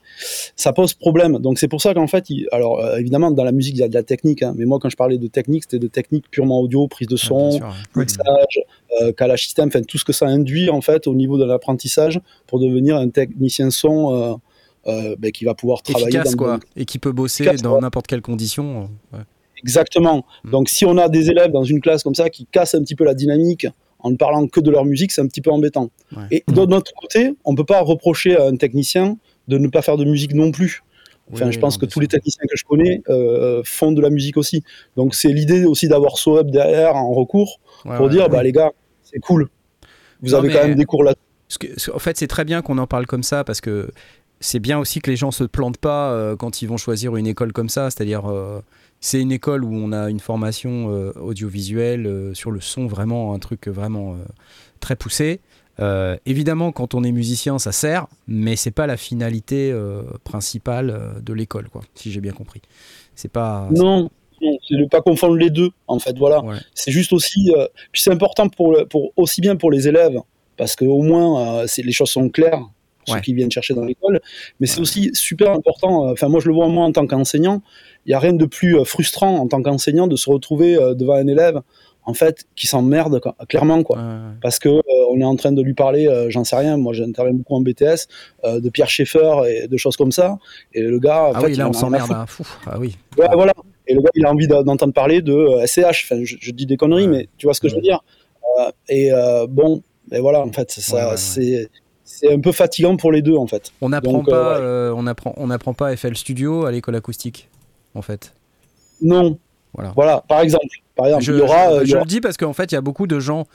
ça 0.56 0.72
pose 0.72 0.92
problème. 0.94 1.38
Donc 1.38 1.58
c'est 1.58 1.68
pour 1.68 1.80
ça 1.80 1.94
qu'en 1.94 2.08
fait, 2.08 2.28
il- 2.30 2.48
alors 2.50 2.80
euh, 2.80 2.96
évidemment 2.98 3.30
dans 3.30 3.44
la 3.44 3.52
musique 3.52 3.74
il 3.76 3.80
y 3.80 3.84
a 3.84 3.88
de 3.88 3.94
la 3.94 4.02
technique, 4.02 4.42
hein, 4.42 4.54
mais 4.56 4.64
moi 4.64 4.78
quand 4.80 4.88
je 4.90 4.96
parlais 4.96 5.16
de 5.16 5.26
technique, 5.28 5.62
c'était 5.64 5.78
de 5.78 5.86
technique 5.86 6.24
purement 6.30 6.60
audio, 6.60 6.88
prise 6.88 7.06
de 7.08 7.16
son, 7.16 7.60
mixage, 7.94 8.60
euh, 9.02 9.12
calage 9.12 9.44
système, 9.44 9.68
enfin 9.68 9.82
tout 9.82 9.98
ce 9.98 10.04
que 10.04 10.12
ça 10.12 10.26
induit 10.26 10.68
en 10.68 10.80
fait 10.80 11.06
au 11.06 11.14
niveau 11.14 11.38
de 11.38 11.44
l'apprentissage 11.44 12.20
pour 12.48 12.58
devenir 12.58 12.96
un 12.96 13.08
technicien 13.08 13.70
son 13.70 14.12
euh, 14.14 14.34
euh, 14.88 15.16
ben, 15.18 15.30
qui 15.32 15.44
va 15.44 15.54
pouvoir 15.54 15.82
travailler 15.82 16.08
Efficace, 16.08 16.32
dans 16.36 16.44
quoi. 16.44 16.60
Et 16.76 16.84
qui 16.84 16.98
peut 16.98 17.12
bosser 17.12 17.44
Efficace, 17.44 17.62
dans 17.62 17.80
n'importe 17.80 18.06
quelle 18.06 18.22
condition. 18.22 18.88
euh, 19.12 19.16
ouais. 19.18 19.22
Exactement. 19.62 20.24
Mm. 20.44 20.50
Donc 20.50 20.68
si 20.68 20.84
on 20.84 20.96
a 20.98 21.08
des 21.08 21.30
élèves 21.30 21.50
dans 21.50 21.64
une 21.64 21.80
classe 21.80 22.02
comme 22.02 22.14
ça 22.14 22.30
qui 22.30 22.46
cassent 22.46 22.74
un 22.74 22.82
petit 22.82 22.94
peu 22.94 23.04
la 23.04 23.14
dynamique 23.14 23.66
en 24.06 24.10
ne 24.10 24.16
parlant 24.16 24.46
que 24.46 24.60
de 24.60 24.70
leur 24.70 24.84
musique, 24.84 25.10
c'est 25.10 25.20
un 25.20 25.26
petit 25.26 25.40
peu 25.40 25.50
embêtant. 25.50 25.90
Ouais. 26.16 26.22
Et 26.30 26.44
d'un 26.46 26.70
autre 26.70 26.92
côté, 26.96 27.32
on 27.44 27.56
peut 27.56 27.64
pas 27.64 27.80
reprocher 27.80 28.36
à 28.36 28.44
un 28.46 28.56
technicien 28.56 29.18
de 29.48 29.58
ne 29.58 29.66
pas 29.66 29.82
faire 29.82 29.96
de 29.96 30.04
musique 30.04 30.32
non 30.32 30.52
plus. 30.52 30.82
Enfin, 31.32 31.46
Oui, 31.46 31.52
je 31.52 31.58
pense 31.58 31.76
que 31.76 31.86
tous 31.86 31.98
les 31.98 32.06
techniciens 32.06 32.44
que 32.48 32.56
je 32.56 32.64
connais 32.64 33.02
euh, 33.08 33.62
font 33.64 33.90
de 33.90 34.00
la 34.00 34.10
musique 34.10 34.36
aussi. 34.36 34.62
Donc 34.96 35.16
c'est 35.16 35.32
l'idée 35.32 35.64
aussi 35.64 35.88
d'avoir 35.88 36.18
SOUP 36.18 36.50
derrière 36.52 36.94
en 36.94 37.12
recours 37.12 37.60
Ouais, 37.84 37.96
pour 37.96 38.06
ouais, 38.06 38.12
dire, 38.12 38.22
ouais. 38.24 38.28
bah 38.28 38.42
les 38.44 38.52
gars, 38.52 38.70
c'est 39.02 39.18
cool. 39.18 39.48
Vous 40.22 40.30
Non, 40.30 40.38
avez 40.38 40.50
quand 40.52 40.62
même 40.62 40.76
des 40.76 40.84
cours 40.84 41.02
là. 41.02 41.14
Que, 41.60 41.66
en 41.92 41.98
fait, 41.98 42.16
c'est 42.16 42.28
très 42.28 42.44
bien 42.44 42.62
qu'on 42.62 42.78
en 42.78 42.86
parle 42.86 43.06
comme 43.06 43.24
ça 43.24 43.42
parce 43.42 43.60
que 43.60 43.90
c'est 44.38 44.60
bien 44.60 44.78
aussi 44.78 45.00
que 45.00 45.10
les 45.10 45.16
gens 45.16 45.32
se 45.32 45.44
plantent 45.44 45.78
pas 45.78 46.10
euh, 46.12 46.36
quand 46.36 46.62
ils 46.62 46.66
vont 46.66 46.76
choisir 46.76 47.16
une 47.16 47.26
école 47.26 47.52
comme 47.52 47.68
ça. 47.68 47.90
C'est-à-dire, 47.90 48.30
euh, 48.30 48.60
c'est 49.00 49.20
une 49.20 49.32
école 49.32 49.64
où 49.64 49.72
on 49.74 49.92
a 49.92 50.10
une 50.10 50.20
formation 50.20 50.90
euh, 50.92 51.12
audiovisuelle 51.20 52.06
euh, 52.06 52.34
sur 52.34 52.50
le 52.50 52.60
son, 52.60 52.86
vraiment 52.86 53.34
un 53.34 53.38
truc 53.38 53.68
vraiment 53.68 54.14
euh, 54.14 54.16
très 54.80 54.96
poussé. 54.96 55.40
Évidemment, 56.24 56.72
quand 56.72 56.94
on 56.94 57.04
est 57.04 57.12
musicien, 57.12 57.58
ça 57.58 57.70
sert, 57.70 58.06
mais 58.26 58.56
c'est 58.56 58.70
pas 58.70 58.86
la 58.86 58.96
finalité 58.96 59.78
principale 60.24 61.16
de 61.22 61.32
l'école, 61.34 61.68
quoi. 61.68 61.82
Si 61.94 62.10
j'ai 62.10 62.20
bien 62.22 62.32
compris. 62.32 62.62
C'est 63.14 63.30
pas. 63.30 63.68
Non, 63.70 64.08
non, 64.40 64.58
c'est 64.66 64.76
de 64.76 64.86
pas 64.88 65.02
confondre 65.02 65.36
les 65.36 65.50
deux, 65.50 65.70
en 65.86 65.98
fait. 65.98 66.16
Voilà. 66.16 66.42
Ouais. 66.42 66.56
C'est 66.74 66.90
juste 66.92 67.12
aussi. 67.12 67.52
puis 67.92 68.00
c'est 68.00 68.10
important 68.10 68.48
pour, 68.48 68.72
le- 68.72 68.86
pour 68.86 69.12
aussi 69.16 69.42
bien 69.42 69.56
pour 69.56 69.70
les 69.70 69.86
élèves, 69.86 70.18
parce 70.56 70.76
qu'au 70.76 71.02
moins, 71.02 71.64
les 71.76 71.92
choses 71.92 72.08
sont 72.10 72.30
claires, 72.30 72.62
ceux 73.06 73.12
Ouais. 73.14 73.20
qui 73.20 73.34
viennent 73.34 73.50
chercher 73.52 73.74
dans 73.74 73.84
l'école. 73.84 74.20
Mais 74.60 74.66
c'est 74.66 74.80
aussi 74.80 75.10
super 75.12 75.52
important. 75.52 76.10
Enfin, 76.10 76.28
moi, 76.28 76.40
je 76.40 76.48
le 76.48 76.54
vois 76.54 76.68
moi 76.68 76.86
en 76.86 76.92
tant 76.92 77.06
qu'enseignant. 77.06 77.62
Il 78.06 78.10
n'y 78.10 78.14
a 78.14 78.18
rien 78.20 78.32
de 78.32 78.46
plus 78.46 78.78
euh, 78.78 78.84
frustrant 78.84 79.36
en 79.36 79.46
tant 79.48 79.60
qu'enseignant 79.62 80.06
de 80.06 80.16
se 80.16 80.30
retrouver 80.30 80.76
euh, 80.76 80.94
devant 80.94 81.14
un 81.14 81.26
élève, 81.26 81.60
en 82.04 82.14
fait, 82.14 82.44
qui 82.54 82.66
s'emmerde, 82.68 83.20
clairement, 83.48 83.82
quoi. 83.82 83.96
Ouais, 83.98 84.02
ouais. 84.04 84.34
Parce 84.40 84.58
que 84.60 84.68
euh, 84.68 84.82
on 85.10 85.20
est 85.20 85.24
en 85.24 85.34
train 85.34 85.50
de 85.52 85.60
lui 85.60 85.74
parler, 85.74 86.06
euh, 86.06 86.30
j'en 86.30 86.44
sais 86.44 86.54
rien, 86.56 86.76
moi 86.76 86.92
j'interviens 86.92 87.34
beaucoup 87.34 87.56
en 87.56 87.60
BTS, 87.62 88.06
euh, 88.44 88.60
de 88.60 88.70
Pierre 88.70 88.88
Schaeffer 88.88 89.32
et 89.48 89.66
de 89.66 89.76
choses 89.76 89.96
comme 89.96 90.12
ça. 90.12 90.38
Et 90.72 90.82
le 90.82 90.98
gars, 91.00 91.24
en 91.24 91.32
Ah 91.34 91.40
fait, 91.40 91.46
oui, 91.46 91.52
il 91.54 91.58
là, 91.58 91.66
en 91.66 91.70
on 91.70 91.72
s'emmerde. 91.72 92.10
hein. 92.12 92.24
Fou. 92.28 92.46
Ah 92.66 92.78
oui. 92.78 92.96
Ouais, 93.18 93.26
voilà. 93.34 93.52
Et 93.88 93.94
le 93.94 94.00
gars, 94.02 94.10
il 94.14 94.24
a 94.24 94.30
envie 94.30 94.46
d'entendre 94.46 94.92
parler 94.92 95.20
de 95.20 95.32
euh, 95.32 95.66
SCH. 95.66 96.04
Enfin, 96.10 96.20
je, 96.22 96.36
je 96.40 96.50
dis 96.52 96.66
des 96.66 96.76
conneries, 96.76 97.08
mais 97.08 97.28
tu 97.38 97.46
vois 97.46 97.54
ce 97.54 97.60
que 97.60 97.68
je 97.68 97.74
veux 97.74 97.80
dire. 97.80 98.02
Euh, 98.60 98.70
et 98.88 99.12
euh, 99.12 99.46
bon, 99.48 99.82
ben 100.08 100.20
voilà, 100.20 100.40
en 100.42 100.52
fait, 100.52 100.70
ça, 100.70 101.16
c'est 101.16 101.68
c'est 102.04 102.32
un 102.32 102.38
peu 102.38 102.52
fatigant 102.52 102.96
pour 102.96 103.10
les 103.10 103.20
deux, 103.20 103.34
en 103.36 103.48
fait. 103.48 103.72
On 103.80 103.88
n'apprend 103.88 104.20
euh, 104.20 104.30
pas, 104.30 104.58
euh, 104.58 104.94
on 104.96 105.08
apprend, 105.08 105.34
on 105.38 105.48
n'apprend 105.48 105.74
pas 105.74 105.94
FL 105.96 106.16
Studio 106.16 106.64
à 106.64 106.70
l'école 106.70 106.94
acoustique, 106.94 107.48
en 107.96 108.02
fait. 108.02 108.34
Non. 109.02 109.38
Voilà. 109.74 109.92
Voilà, 109.94 110.24
par 110.28 110.40
exemple. 110.40 110.66
Par 110.94 111.06
exemple, 111.06 111.24
Je, 111.24 111.32
il 111.32 111.38
y 111.38 111.42
aura. 111.42 111.66
je- 111.68 111.70
euh, 111.74 111.80
il 111.82 111.86
y 111.86 111.90
je 111.90 111.94
aura- 111.96 112.04
le 112.04 112.08
dis 112.08 112.20
parce 112.22 112.36
qu'en 112.38 112.54
fait, 112.54 112.72
il 112.72 112.74
y 112.74 112.78
a 112.78 112.80
beaucoup 112.80 113.06
de 113.06 113.20
gens, 113.20 113.46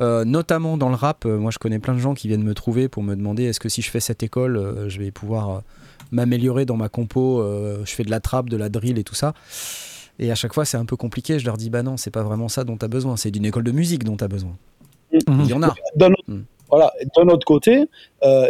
euh, 0.00 0.24
notamment 0.26 0.76
dans 0.76 0.90
le 0.90 0.94
rap. 0.94 1.24
euh, 1.24 1.38
moi, 1.38 1.50
je 1.50 1.58
connais 1.58 1.78
plein 1.78 1.94
de 1.94 1.98
gens 1.98 2.12
qui 2.12 2.28
viennent 2.28 2.42
me 2.42 2.52
trouver 2.52 2.88
pour 2.88 3.02
me 3.02 3.16
demander 3.16 3.44
est-ce 3.44 3.60
que 3.60 3.70
si 3.70 3.80
je 3.80 3.90
fais 3.90 4.00
cette 4.00 4.22
école, 4.22 4.84
je 4.88 4.98
vais 4.98 5.10
pouvoir 5.10 5.62
m'améliorer 6.12 6.66
dans 6.66 6.76
ma 6.76 6.88
compo. 6.90 7.42
je 7.84 7.90
fais 7.94 8.02
de 8.04 8.10
la 8.10 8.20
trappe, 8.20 8.50
de 8.50 8.56
la 8.58 8.68
drill 8.68 8.98
et 8.98 9.04
tout 9.04 9.14
ça. 9.14 9.32
Et 10.18 10.30
à 10.30 10.34
chaque 10.34 10.52
fois, 10.52 10.66
c'est 10.66 10.76
un 10.76 10.84
peu 10.84 10.96
compliqué. 10.96 11.38
Je 11.38 11.46
leur 11.46 11.56
dis 11.56 11.70
bah 11.70 11.82
non, 11.82 11.96
c'est 11.96 12.10
pas 12.10 12.22
vraiment 12.22 12.48
ça 12.48 12.64
dont 12.64 12.76
tu 12.76 12.84
as 12.84 12.88
besoin. 12.88 13.16
C'est 13.16 13.30
d'une 13.30 13.46
école 13.46 13.64
de 13.64 13.72
musique 13.72 14.04
dont 14.04 14.18
tu 14.18 14.24
as 14.24 14.28
besoin. 14.28 14.54
Mhm. 15.12 15.40
Il 15.44 15.46
y 15.48 15.54
en 15.54 15.62
a. 15.62 15.74
d'un 15.96 16.10
autre, 16.10 16.22
Hmm. 16.28 16.42
voilà, 16.68 16.92
d'un 17.16 17.28
autre 17.28 17.46
côté, 17.46 17.86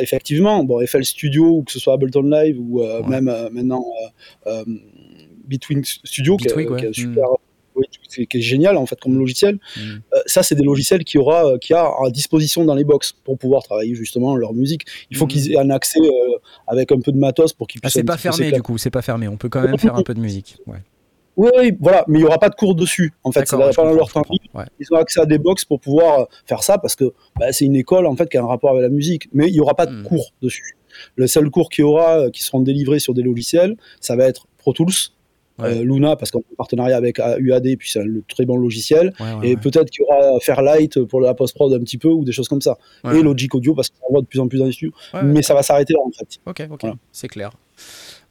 effectivement, 0.00 0.64
bon, 0.64 0.84
FL 0.84 1.04
Studio, 1.04 1.58
ou 1.58 1.62
que 1.62 1.70
ce 1.70 1.78
soit 1.78 1.94
Ableton 1.94 2.22
Live, 2.22 2.56
ou 2.58 2.80
Ouais. 2.80 3.02
même 3.06 3.32
maintenant 3.52 3.84
Bitwing 5.50 5.84
Studio, 5.84 6.36
qui, 6.36 6.46
est- 6.46 6.56
Bitwig, 6.56 6.76
qui 6.78 6.84
est 6.84 6.88
ouais. 6.88 6.92
super. 6.94 7.24
oui, 7.76 7.84
qui 8.08 8.22
est- 8.22 8.26
qui 8.26 8.38
est 8.38 8.40
génial 8.40 8.76
en 8.76 8.84
fait 8.86 8.98
comme 9.00 9.16
logiciel. 9.18 9.54
Mm. 9.54 9.80
Euh, 10.14 10.18
ça, 10.26 10.42
c'est 10.42 10.54
des 10.54 10.64
logiciels 10.64 11.04
qui 11.04 11.18
aura, 11.18 11.46
euh, 11.46 11.58
qui 11.58 11.72
a 11.72 11.84
à 11.84 12.10
disposition 12.10 12.64
dans 12.64 12.74
les 12.74 12.84
box 12.84 13.12
pour 13.24 13.38
pouvoir 13.38 13.62
travailler 13.62 13.94
justement 13.94 14.34
leur 14.36 14.52
musique. 14.54 14.82
Il 15.10 15.16
faut 15.16 15.24
Mm. 15.26 15.28
qu'ils 15.28 15.52
aient 15.52 15.58
un 15.58 15.70
accès 15.70 16.00
euh, 16.00 16.38
avec 16.66 16.90
un 16.92 17.00
peu 17.00 17.12
de 17.12 17.18
matos 17.18 17.52
pour 17.52 17.66
qu'ils 17.68 17.80
Ah, 17.82 17.86
puissent. 17.86 17.94
c'est 17.94 18.00
un 18.00 18.04
pas 18.04 18.16
fermé 18.16 18.50
du 18.52 18.62
coup, 18.62 18.76
c'est 18.78 18.90
pas 18.90 19.02
fermé. 19.02 19.28
On 19.28 19.36
peut 19.36 19.48
quand 19.48 19.62
même 19.62 19.78
faire 19.78 19.94
un 19.94 20.02
peu 20.02 20.14
de 20.14 20.20
musique. 20.20 20.56
Ouais. 20.66 20.78
Oui, 21.36 21.72
voilà, 21.80 22.04
mais 22.08 22.18
il 22.18 22.22
y 22.22 22.24
aura 22.26 22.38
pas 22.38 22.50
de 22.50 22.54
cours 22.56 22.74
dessus. 22.74 23.12
En 23.24 23.32
fait, 23.32 23.46
c'est 23.48 23.56
pendant 23.74 23.94
leur 23.94 24.10
temps 24.12 24.24
Ouais. 24.52 24.64
ils 24.80 24.86
ont 24.92 24.96
accès 24.96 25.20
à 25.20 25.26
des 25.26 25.38
box 25.38 25.64
pour 25.64 25.80
pouvoir 25.80 26.26
faire 26.44 26.62
ça 26.64 26.76
parce 26.76 26.96
que 26.96 27.04
bah, 27.38 27.52
c'est 27.52 27.64
une 27.64 27.76
école 27.76 28.06
en 28.06 28.16
fait 28.16 28.28
qui 28.28 28.36
a 28.36 28.42
un 28.42 28.46
rapport 28.46 28.70
avec 28.70 28.82
la 28.82 28.88
musique, 28.90 29.28
mais 29.32 29.46
il 29.48 29.54
y 29.54 29.60
aura 29.60 29.74
pas 29.74 29.86
de 29.86 29.94
Mm. 29.94 30.02
cours 30.02 30.32
dessus. 30.42 30.76
Le 31.14 31.26
seul 31.28 31.48
cours 31.50 31.70
qu'il 31.70 31.82
y 31.82 31.86
aura, 31.86 32.30
qui 32.30 32.42
seront 32.42 32.60
délivrés 32.60 32.98
sur 32.98 33.14
des 33.14 33.22
logiciels, 33.22 33.76
ça 34.00 34.16
va 34.16 34.24
être 34.26 34.48
Pro 34.58 34.72
Tools, 34.74 34.90
Ouais. 35.62 35.78
euh, 35.78 35.84
Luna 35.84 36.16
parce 36.16 36.30
qu'on 36.30 36.40
est 36.40 36.52
en 36.52 36.56
partenariat 36.56 36.96
avec 36.96 37.18
UAD, 37.18 37.76
puis 37.78 37.90
c'est 37.90 38.00
un 38.00 38.04
le 38.04 38.22
très 38.28 38.44
bon 38.46 38.56
logiciel, 38.56 39.12
Ouais, 39.20 39.26
ouais, 39.34 39.48
et 39.48 39.54
ouais. 39.54 39.60
peut-être 39.60 39.90
qu'il 39.90 40.02
y 40.02 40.04
aura 40.12 40.38
Fairlight 40.40 41.04
pour 41.04 41.20
la 41.20 41.34
post 41.34 41.54
prod 41.54 41.72
un 41.72 41.80
petit 41.80 41.98
peu 41.98 42.08
ou 42.08 42.24
des 42.24 42.32
choses 42.32 42.48
comme 42.48 42.60
ça, 42.62 42.78
Ouais. 43.04 43.18
et 43.18 43.22
Logic 43.22 43.54
Audio 43.54 43.74
parce 43.74 43.88
qu'on 43.90 44.12
voit 44.12 44.20
de 44.22 44.26
plus 44.26 44.40
en 44.40 44.48
plus 44.48 44.58
dans 44.58 44.66
les 44.66 44.72
studios, 44.72 44.92
Ouais, 45.14 45.20
ouais. 45.20 45.26
mais 45.26 45.42
ça 45.42 45.54
va 45.54 45.62
s'arrêter 45.62 45.92
là 45.94 46.00
en 46.04 46.10
fait. 46.10 46.38
Ok, 46.46 46.68
ok, 46.70 46.80
Voilà. 46.82 46.96
c'est 47.12 47.28
clair. 47.28 47.50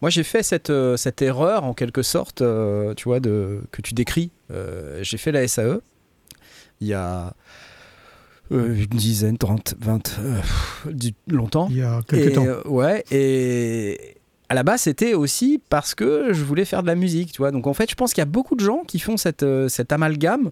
Moi, 0.01 0.09
j'ai 0.09 0.23
fait 0.23 0.43
cette, 0.43 0.69
euh, 0.69 0.95
cette 0.95 1.21
erreur, 1.21 1.63
en 1.65 1.73
quelque 1.73 2.03
sorte, 2.03 2.41
euh, 2.41 2.93
tu 2.93 3.05
vois, 3.05 3.19
de, 3.19 3.61
que 3.71 3.81
tu 3.81 3.93
décris. 3.93 4.31
Euh, 4.51 4.99
j'ai 5.01 5.17
fait 5.17 5.31
la 5.33 5.45
SAE 5.47 5.79
il 6.81 6.87
y 6.87 6.93
a 6.93 7.33
euh, 8.51 8.73
une 8.75 8.85
dizaine, 8.97 9.37
30, 9.37 9.75
20, 9.79 10.17
euh, 10.19 10.35
pff, 10.39 10.87
du- 10.91 11.13
longtemps. 11.27 11.67
Il 11.69 11.77
y 11.77 11.81
a 11.81 11.99
quelques 12.07 12.27
Et, 12.27 12.31
temps. 12.31 12.45
euh, 12.45 12.61
ouais, 12.67 13.03
et 13.11 14.15
à 14.49 14.55
la 14.55 14.63
base, 14.63 14.81
c'était 14.81 15.13
aussi 15.13 15.61
parce 15.69 15.93
que 15.93 16.33
je 16.33 16.43
voulais 16.43 16.65
faire 16.65 16.81
de 16.81 16.87
la 16.87 16.95
musique, 16.95 17.31
tu 17.31 17.37
vois. 17.37 17.51
Donc 17.51 17.67
en 17.67 17.73
fait, 17.73 17.89
je 17.89 17.95
pense 17.95 18.13
qu'il 18.13 18.21
y 18.21 18.23
a 18.23 18.25
beaucoup 18.25 18.55
de 18.55 18.65
gens 18.65 18.83
qui 18.83 18.97
font 18.97 19.15
cette, 19.15 19.43
euh, 19.43 19.69
cet 19.69 19.91
amalgame 19.91 20.49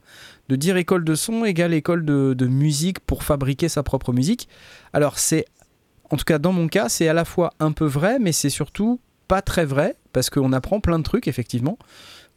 de 0.50 0.56
dire 0.56 0.78
école 0.78 1.04
de 1.04 1.16
son 1.16 1.44
égale 1.46 1.74
école 1.74 2.06
de, 2.06 2.48
musique 2.48 3.00
pour 3.00 3.24
fabriquer 3.24 3.70
sa 3.70 3.82
propre 3.82 4.14
musique. 4.14 4.48
Alors 4.94 5.18
c'est, 5.18 5.46
en 6.12 6.16
tout 6.16 6.26
cas 6.26 6.38
dans 6.38 6.54
mon 6.54 6.68
cas, 6.68 6.90
c'est 6.90 7.08
à 7.08 7.14
la 7.14 7.26
fois 7.26 7.54
un 7.60 7.72
peu 7.72 7.86
vrai, 7.86 8.20
mais 8.20 8.32
c'est 8.32 8.52
surtout 8.52 9.00
pas 9.28 9.42
très 9.42 9.66
vrai 9.66 9.96
parce 10.14 10.30
qu'on 10.30 10.54
apprend 10.54 10.80
plein 10.80 11.00
de 11.00 11.04
trucs 11.04 11.28
effectivement, 11.28 11.80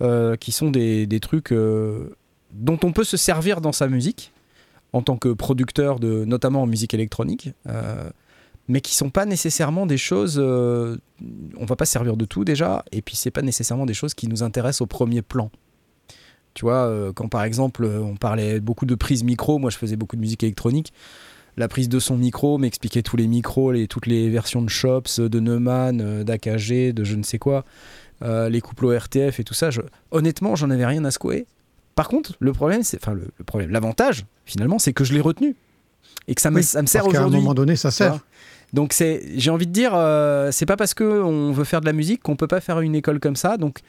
euh, 0.00 0.36
qui 0.36 0.52
sont 0.52 0.70
des, 0.70 1.06
des 1.06 1.20
trucs 1.20 1.52
euh, 1.52 2.16
dont 2.52 2.78
on 2.82 2.92
peut 2.92 3.04
se 3.04 3.18
servir 3.18 3.60
dans 3.60 3.72
sa 3.72 3.86
musique 3.86 4.32
en 4.94 5.02
tant 5.02 5.18
que 5.18 5.28
producteur 5.28 6.00
de, 6.00 6.24
notamment 6.24 6.62
en 6.62 6.66
musique 6.66 6.94
électronique. 6.94 7.50
Mais 8.70 8.80
qui 8.80 8.94
sont 8.94 9.10
pas 9.10 9.26
nécessairement 9.26 9.84
des 9.84 9.98
choses. 9.98 10.36
euh, 10.38 10.96
on 11.58 11.64
va 11.66 11.74
pas 11.76 11.84
se 11.86 11.92
servir 11.92 12.16
de 12.16 12.24
tout 12.24 12.44
déjà, 12.44 12.84
et 12.92 13.02
puis 13.02 13.16
c'est 13.16 13.30
pas 13.32 13.42
nécessairement 13.42 13.84
des 13.86 13.94
choses 13.94 14.14
qui 14.14 14.28
nous 14.28 14.42
intéressent 14.42 14.82
au 14.82 14.86
premier 14.86 15.22
plan. 15.22 15.50
Tu 16.54 16.64
vois, 16.64 16.84
euh, 16.86 17.12
quand 17.12 17.28
par 17.28 17.42
exemple 17.44 17.84
on 17.84 18.16
parlait 18.16 18.60
beaucoup 18.60 18.86
de 18.86 18.94
prise 18.94 19.22
micro, 19.24 19.58
moi 19.58 19.70
je 19.70 19.76
faisais 19.78 19.96
beaucoup 19.96 20.16
de 20.16 20.20
musique 20.20 20.42
électronique. 20.42 20.92
La 21.56 21.68
prise 21.68 21.88
de 21.88 21.98
son 21.98 22.16
micro 22.16 22.58
m'expliquait 22.58 23.02
tous 23.02 23.16
les 23.16 23.26
micros, 23.26 23.72
les, 23.72 23.86
toutes 23.88 24.06
les 24.06 24.30
versions 24.30 24.62
de 24.62 24.68
Chops, 24.70 25.18
de 25.20 25.40
Neumann, 25.40 26.00
euh, 26.00 26.24
d'AKG, 26.24 26.92
de 26.92 27.02
je 27.04 27.16
ne 27.16 27.22
sais 27.24 27.38
quoi, 27.38 27.64
euh, 28.22 28.48
les 28.48 28.60
couples 28.60 28.86
RTF 28.96 29.40
et 29.40 29.44
tout 29.44 29.54
ça. 29.54 29.70
Je- 29.70 29.80
honnêtement, 30.12 30.54
j'en 30.56 30.70
avais 30.70 30.86
rien 30.86 31.04
à 31.04 31.10
secouer. 31.10 31.46
Par 31.96 32.08
contre, 32.08 32.34
le 32.38 32.52
problème, 32.52 32.82
c'est, 32.84 32.98
enfin 33.02 33.14
le, 33.14 33.26
le 33.36 33.44
problème, 33.44 33.70
l'avantage 33.70 34.26
finalement, 34.46 34.78
c'est 34.78 34.92
que 34.92 35.04
je 35.04 35.12
l'ai 35.12 35.20
retenu 35.20 35.54
et 36.28 36.34
que 36.34 36.40
ça 36.40 36.50
me, 36.50 36.56
Oui, 36.58 36.62
ça 36.62 36.80
me 36.82 36.86
sert 36.86 37.02
Parce 37.02 37.12
qu'à 37.12 37.18
un 37.18 37.22
aujourd'hui. 37.26 37.40
moment 37.40 37.54
donné, 37.54 37.76
ça 37.76 37.90
sert. 37.90 38.20
Donc 38.72 38.92
c'est, 38.92 39.22
j'ai 39.36 39.50
envie 39.50 39.66
de 39.66 39.72
dire, 39.72 39.92
euh, 39.94 40.50
c'est 40.52 40.66
pas 40.66 40.76
parce 40.76 40.94
que 40.94 41.04
on 41.04 41.52
veut 41.52 41.64
faire 41.64 41.80
de 41.80 41.86
la 41.86 41.92
musique 41.92 42.22
qu'on 42.22 42.36
peut 42.36 42.46
pas 42.46 42.60
faire 42.60 42.80
une 42.80 42.94
école 42.94 43.20
comme 43.20 43.36
ça. 43.36 43.56
Donc 43.56 43.80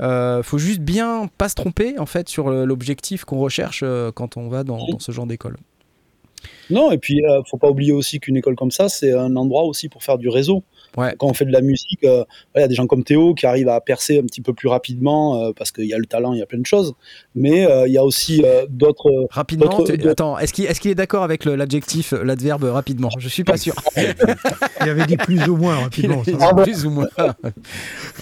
euh, 0.00 0.42
faut 0.42 0.58
juste 0.58 0.80
bien 0.80 1.28
pas 1.38 1.48
se 1.48 1.54
tromper 1.54 1.98
en 1.98 2.06
fait 2.06 2.28
sur 2.28 2.50
l'objectif 2.50 3.24
qu'on 3.24 3.38
recherche 3.38 3.82
euh, 3.84 4.10
quand 4.10 4.36
on 4.36 4.48
va 4.48 4.64
dans, 4.64 4.78
dans 4.86 4.98
ce 4.98 5.12
genre 5.12 5.26
d'école. 5.26 5.56
Non, 6.70 6.90
et 6.90 6.98
puis 6.98 7.22
euh, 7.24 7.42
faut 7.50 7.58
pas 7.58 7.68
oublier 7.68 7.92
aussi 7.92 8.18
qu'une 8.18 8.36
école 8.36 8.56
comme 8.56 8.70
ça, 8.70 8.88
c'est 8.88 9.12
un 9.12 9.36
endroit 9.36 9.64
aussi 9.64 9.88
pour 9.88 10.02
faire 10.02 10.18
du 10.18 10.28
réseau. 10.28 10.64
Ouais. 10.96 11.14
Quand 11.18 11.26
on 11.28 11.34
fait 11.34 11.44
de 11.44 11.52
la 11.52 11.60
musique, 11.62 12.04
euh, 12.04 12.24
il 12.54 12.60
y 12.60 12.64
a 12.64 12.68
des 12.68 12.74
gens 12.74 12.86
comme 12.86 13.02
Théo 13.04 13.34
qui 13.34 13.46
arrivent 13.46 13.68
à 13.68 13.80
percer 13.80 14.18
un 14.18 14.22
petit 14.22 14.40
peu 14.42 14.52
plus 14.52 14.68
rapidement 14.68 15.42
euh, 15.42 15.52
parce 15.56 15.72
qu'il 15.72 15.86
y 15.86 15.94
a 15.94 15.98
le 15.98 16.04
talent, 16.06 16.32
il 16.34 16.38
y 16.38 16.42
a 16.42 16.46
plein 16.46 16.58
de 16.58 16.66
choses. 16.66 16.94
Mais 17.34 17.66
euh, 17.66 17.86
il 17.86 17.92
y 17.92 17.98
a 17.98 18.04
aussi 18.04 18.42
euh, 18.44 18.66
d'autres. 18.68 19.10
Rapidement, 19.30 19.82
tu- 19.84 20.08
attends, 20.08 20.38
est-ce 20.38 20.52
qu'il 20.52 20.90
est, 20.90 20.94
d'accord 20.94 21.22
avec 21.22 21.44
l'adjectif, 21.44 22.12
l'adverbe 22.12 22.64
rapidement? 22.64 23.08
Je 23.18 23.28
suis 23.28 23.44
pas 23.44 23.56
sûr. 23.56 23.74
Il 23.96 24.88
avait 24.88 25.06
dit 25.06 25.16
plus 25.16 25.48
ou 25.48 25.56
moins 25.56 25.76
rapidement. 25.76 26.22
ça 26.24 26.54
plus 26.54 26.84
ou 26.84 26.90
moins. 26.90 27.08
Ouais. 27.18 27.50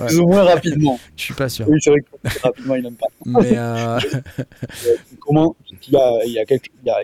Plus 0.07 0.19
ou 0.21 0.27
moins 0.29 0.45
rapidement. 0.45 0.99
Je 1.17 1.23
suis 1.23 1.35
pas 1.35 1.49
sûr. 1.49 1.67
Oui, 1.69 1.79
c'est 1.81 1.91
vrai 1.91 2.01
que 2.01 2.39
rapidement, 2.43 2.75
il 2.77 2.83
n'aime 2.85 2.95
pas. 2.95 3.07
Mais 3.27 3.53
euh, 3.57 3.99
Comment? 5.21 5.57
Il 5.89 5.95
y 5.95 5.97
a, 5.97 6.25
il 6.25 6.33
y 6.33 6.39
a 6.39 6.45
quelque, 6.45 6.69
il, 6.85 6.87
y 6.87 6.91
a- 6.91 7.03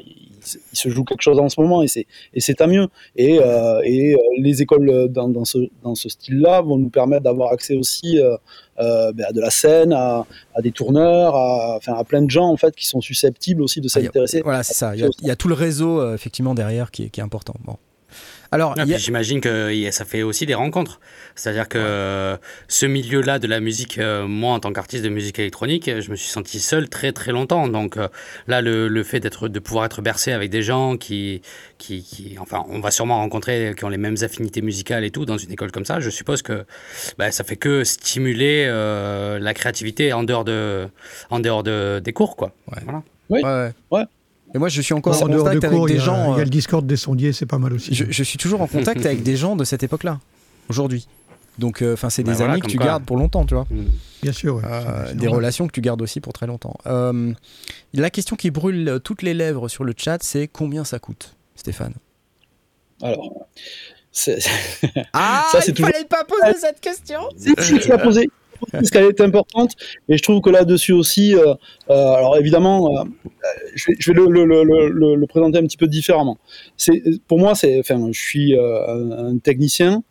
il 0.72 0.78
se- 0.78 0.88
joue 0.88 1.04
quelque 1.04 1.22
chose 1.22 1.38
en 1.38 1.48
ce 1.48 1.60
moment 1.60 1.82
et 1.82 1.88
c'est 1.88 2.06
et 2.34 2.40
c'est 2.40 2.54
tant 2.54 2.68
mieux. 2.68 2.86
Et, 3.16 3.38
euh, 3.40 3.80
et 3.84 4.14
euh, 4.14 4.18
les 4.38 4.62
écoles 4.62 5.08
dans, 5.10 5.28
dans 5.28 5.44
ce 5.44 5.58
dans 5.82 5.94
ce 5.94 6.08
style-là 6.08 6.60
vont 6.62 6.76
nous 6.78 6.88
permettre 6.90 7.22
d'avoir 7.24 7.52
accès 7.52 7.74
aussi 7.76 8.18
euh, 8.18 8.36
euh, 8.78 9.12
ben, 9.12 9.26
à 9.28 9.32
de 9.32 9.40
la 9.40 9.50
scène, 9.50 9.92
à, 9.92 10.26
à 10.54 10.62
des 10.62 10.70
tourneurs, 10.72 11.34
à, 11.34 11.76
enfin 11.76 11.94
à 11.94 12.04
plein 12.04 12.22
de 12.22 12.30
gens 12.30 12.48
en 12.48 12.56
fait 12.56 12.74
qui 12.76 12.86
sont 12.86 13.00
susceptibles 13.00 13.62
aussi 13.62 13.80
de 13.80 13.86
Ah, 13.94 14.00
s'intéresser. 14.00 14.42
voilà, 14.42 14.62
c'est 14.62 14.74
ça. 14.74 14.94
Il 14.94 15.00
y, 15.00 15.04
a, 15.04 15.08
il 15.22 15.26
y 15.26 15.30
a 15.30 15.36
tout 15.36 15.48
le 15.48 15.54
réseau 15.54 16.00
euh, 16.00 16.14
effectivement 16.14 16.54
derrière 16.54 16.90
qui 16.90 17.04
est, 17.04 17.08
qui 17.10 17.20
est 17.20 17.24
important. 17.24 17.54
Bon. 17.64 17.76
Alors, 18.52 18.74
Ah, 18.78 18.82
a- 18.82 18.98
J'imagine 18.98 19.40
que 19.40 19.90
ça 19.90 20.04
fait 20.04 20.22
aussi 20.22 20.46
des 20.46 20.54
rencontres. 20.54 21.00
C'est-à-dire 21.34 21.68
que 21.68 21.78
euh, 21.78 22.36
ce 22.68 22.86
milieu-là 22.86 23.38
de 23.38 23.46
la 23.46 23.60
musique, 23.60 23.98
euh, 23.98 24.26
moi 24.26 24.52
en 24.54 24.60
tant 24.60 24.72
qu'artiste 24.72 25.04
de 25.04 25.08
musique 25.08 25.38
électronique, 25.38 25.90
je 26.00 26.10
me 26.10 26.16
suis 26.16 26.28
senti 26.28 26.60
seul 26.60 26.88
très 26.88 27.12
très 27.12 27.32
longtemps. 27.32 27.68
Donc 27.68 27.96
euh, 27.96 28.08
là, 28.46 28.60
le, 28.62 28.88
le 28.88 29.02
fait 29.02 29.20
d'être, 29.20 29.48
de 29.48 29.58
pouvoir 29.58 29.84
être 29.84 30.00
bercé 30.02 30.32
avec 30.32 30.50
des 30.50 30.62
gens 30.62 30.96
qui, 30.96 31.42
qui, 31.78 32.02
qui- 32.02 32.36
enfin, 32.38 32.64
on 32.68 32.80
va 32.80 32.90
sûrement 32.90 33.16
rencontrer 33.16 33.74
qui 33.76 33.84
ont 33.84 33.88
les 33.88 33.98
mêmes 33.98 34.16
affinités 34.22 34.62
musicales 34.62 35.04
et 35.04 35.10
tout 35.10 35.26
dans 35.26 35.38
une 35.38 35.50
école 35.52 35.72
comme 35.72 35.84
ça. 35.84 36.00
Je 36.00 36.10
suppose 36.10 36.42
que 36.42 36.64
bah, 37.18 37.30
ça 37.32 37.44
fait 37.44 37.56
que 37.56 37.84
stimuler 37.84 38.64
euh, 38.68 39.38
la 39.38 39.52
créativité 39.54 40.12
en 40.12 40.22
dehors 40.24 40.44
de, 40.44 40.88
en 41.30 41.40
dehors 41.40 41.62
de, 41.62 42.00
des 42.02 42.12
cours, 42.12 42.36
quoi. 42.36 42.52
Ouais. 42.72 42.78
Voilà. 42.84 43.02
Oui. 43.28 43.40
Ouais, 43.42 43.72
ouais. 43.90 44.04
Et 44.54 44.58
moi, 44.58 44.68
je 44.68 44.80
suis 44.80 44.94
encore 44.94 45.20
En 45.20 45.26
en 45.26 45.28
dehors 45.28 45.44
de 45.50 45.54
contact 45.58 45.64
avec 45.64 45.86
des 45.86 45.94
y, 45.94 45.96
a, 45.96 46.00
gens. 46.00 46.34
il 46.34 46.36
y 46.36 46.38
a 46.38 46.40
euh, 46.40 46.44
le 46.44 46.50
Discord 46.50 46.86
des 46.86 46.96
sondiers, 46.96 47.32
c'est 47.32 47.46
pas 47.46 47.58
mal 47.58 47.72
aussi. 47.74 47.94
je, 47.94 48.04
je 48.08 48.22
suis 48.22 48.38
toujours 48.38 48.60
en 48.62 48.66
contact 48.66 49.04
avec 49.04 49.22
des 49.22 49.36
gens 49.36 49.56
de 49.56 49.64
cette 49.64 49.82
époque-là, 49.82 50.20
aujourd'hui. 50.68 51.06
Donc, 51.58 51.80
euh, 51.82 51.94
enfin, 51.94 52.10
c'est 52.10 52.22
Bah 52.22 52.32
des 52.32 52.36
voilà, 52.38 52.52
amis 52.54 52.62
que 52.62 52.66
tu 52.68 52.76
quoi. 52.76 52.86
gardes 52.86 53.04
pour 53.04 53.16
longtemps, 53.16 53.44
tu 53.46 53.54
vois. 53.54 53.66
Bien 54.22 54.32
sûr. 54.32 54.56
ouais. 54.56 54.62
Euh, 54.64 55.14
des 55.14 55.26
relations 55.26 55.66
que 55.66 55.72
tu 55.72 55.80
gardes 55.80 56.02
aussi 56.02 56.20
pour 56.20 56.32
très 56.32 56.46
longtemps. 56.46 56.76
Euh, 56.86 57.32
la 57.94 58.10
question 58.10 58.36
qui 58.36 58.50
brûle 58.50 59.00
toutes 59.02 59.22
les 59.22 59.32
lèvres 59.34 59.68
sur 59.68 59.82
le 59.84 59.94
chat, 59.96 60.22
c'est 60.22 60.48
combien 60.48 60.84
ça 60.84 60.98
coûte, 60.98 61.34
Stéphane? 61.54 61.94
Alors, 63.02 63.46
c'est 64.12 64.38
Ah, 65.12 65.44
Ça, 65.52 65.60
c'est 65.60 65.70
il 65.70 65.74
toujours- 65.74 65.90
fallait 65.92 66.04
pas 66.04 66.24
poser 66.24 66.58
cette 66.60 66.80
question. 66.80 67.20
Si, 67.36 67.54
si, 67.58 67.78
tu 67.78 67.88
l'as 67.88 67.98
posé 67.98 68.28
parce 68.72 68.90
qu'elle 68.90 69.04
est 69.04 69.20
importante 69.20 69.72
et 70.08 70.16
je 70.16 70.22
trouve 70.22 70.40
que 70.40 70.50
là-dessus 70.50 70.92
aussi, 70.92 71.34
euh, 71.34 71.54
euh, 71.90 71.94
alors 72.12 72.36
évidemment, 72.36 72.90
euh, 73.00 73.04
je 73.74 73.86
vais, 73.92 73.96
je 73.98 74.12
vais 74.12 74.18
le, 74.18 74.44
le- 74.44 74.64
le- 74.64 74.88
le- 74.88 75.14
le 75.14 75.26
présenter 75.26 75.58
un 75.58 75.62
petit 75.62 75.76
peu 75.76 75.86
différemment. 75.86 76.38
C'est 76.76 77.02
pour 77.28 77.38
moi, 77.38 77.54
c'est, 77.54 77.78
enfin, 77.80 78.08
je 78.12 78.20
suis 78.20 78.56
un, 78.58 79.38
technicien, 79.38 80.02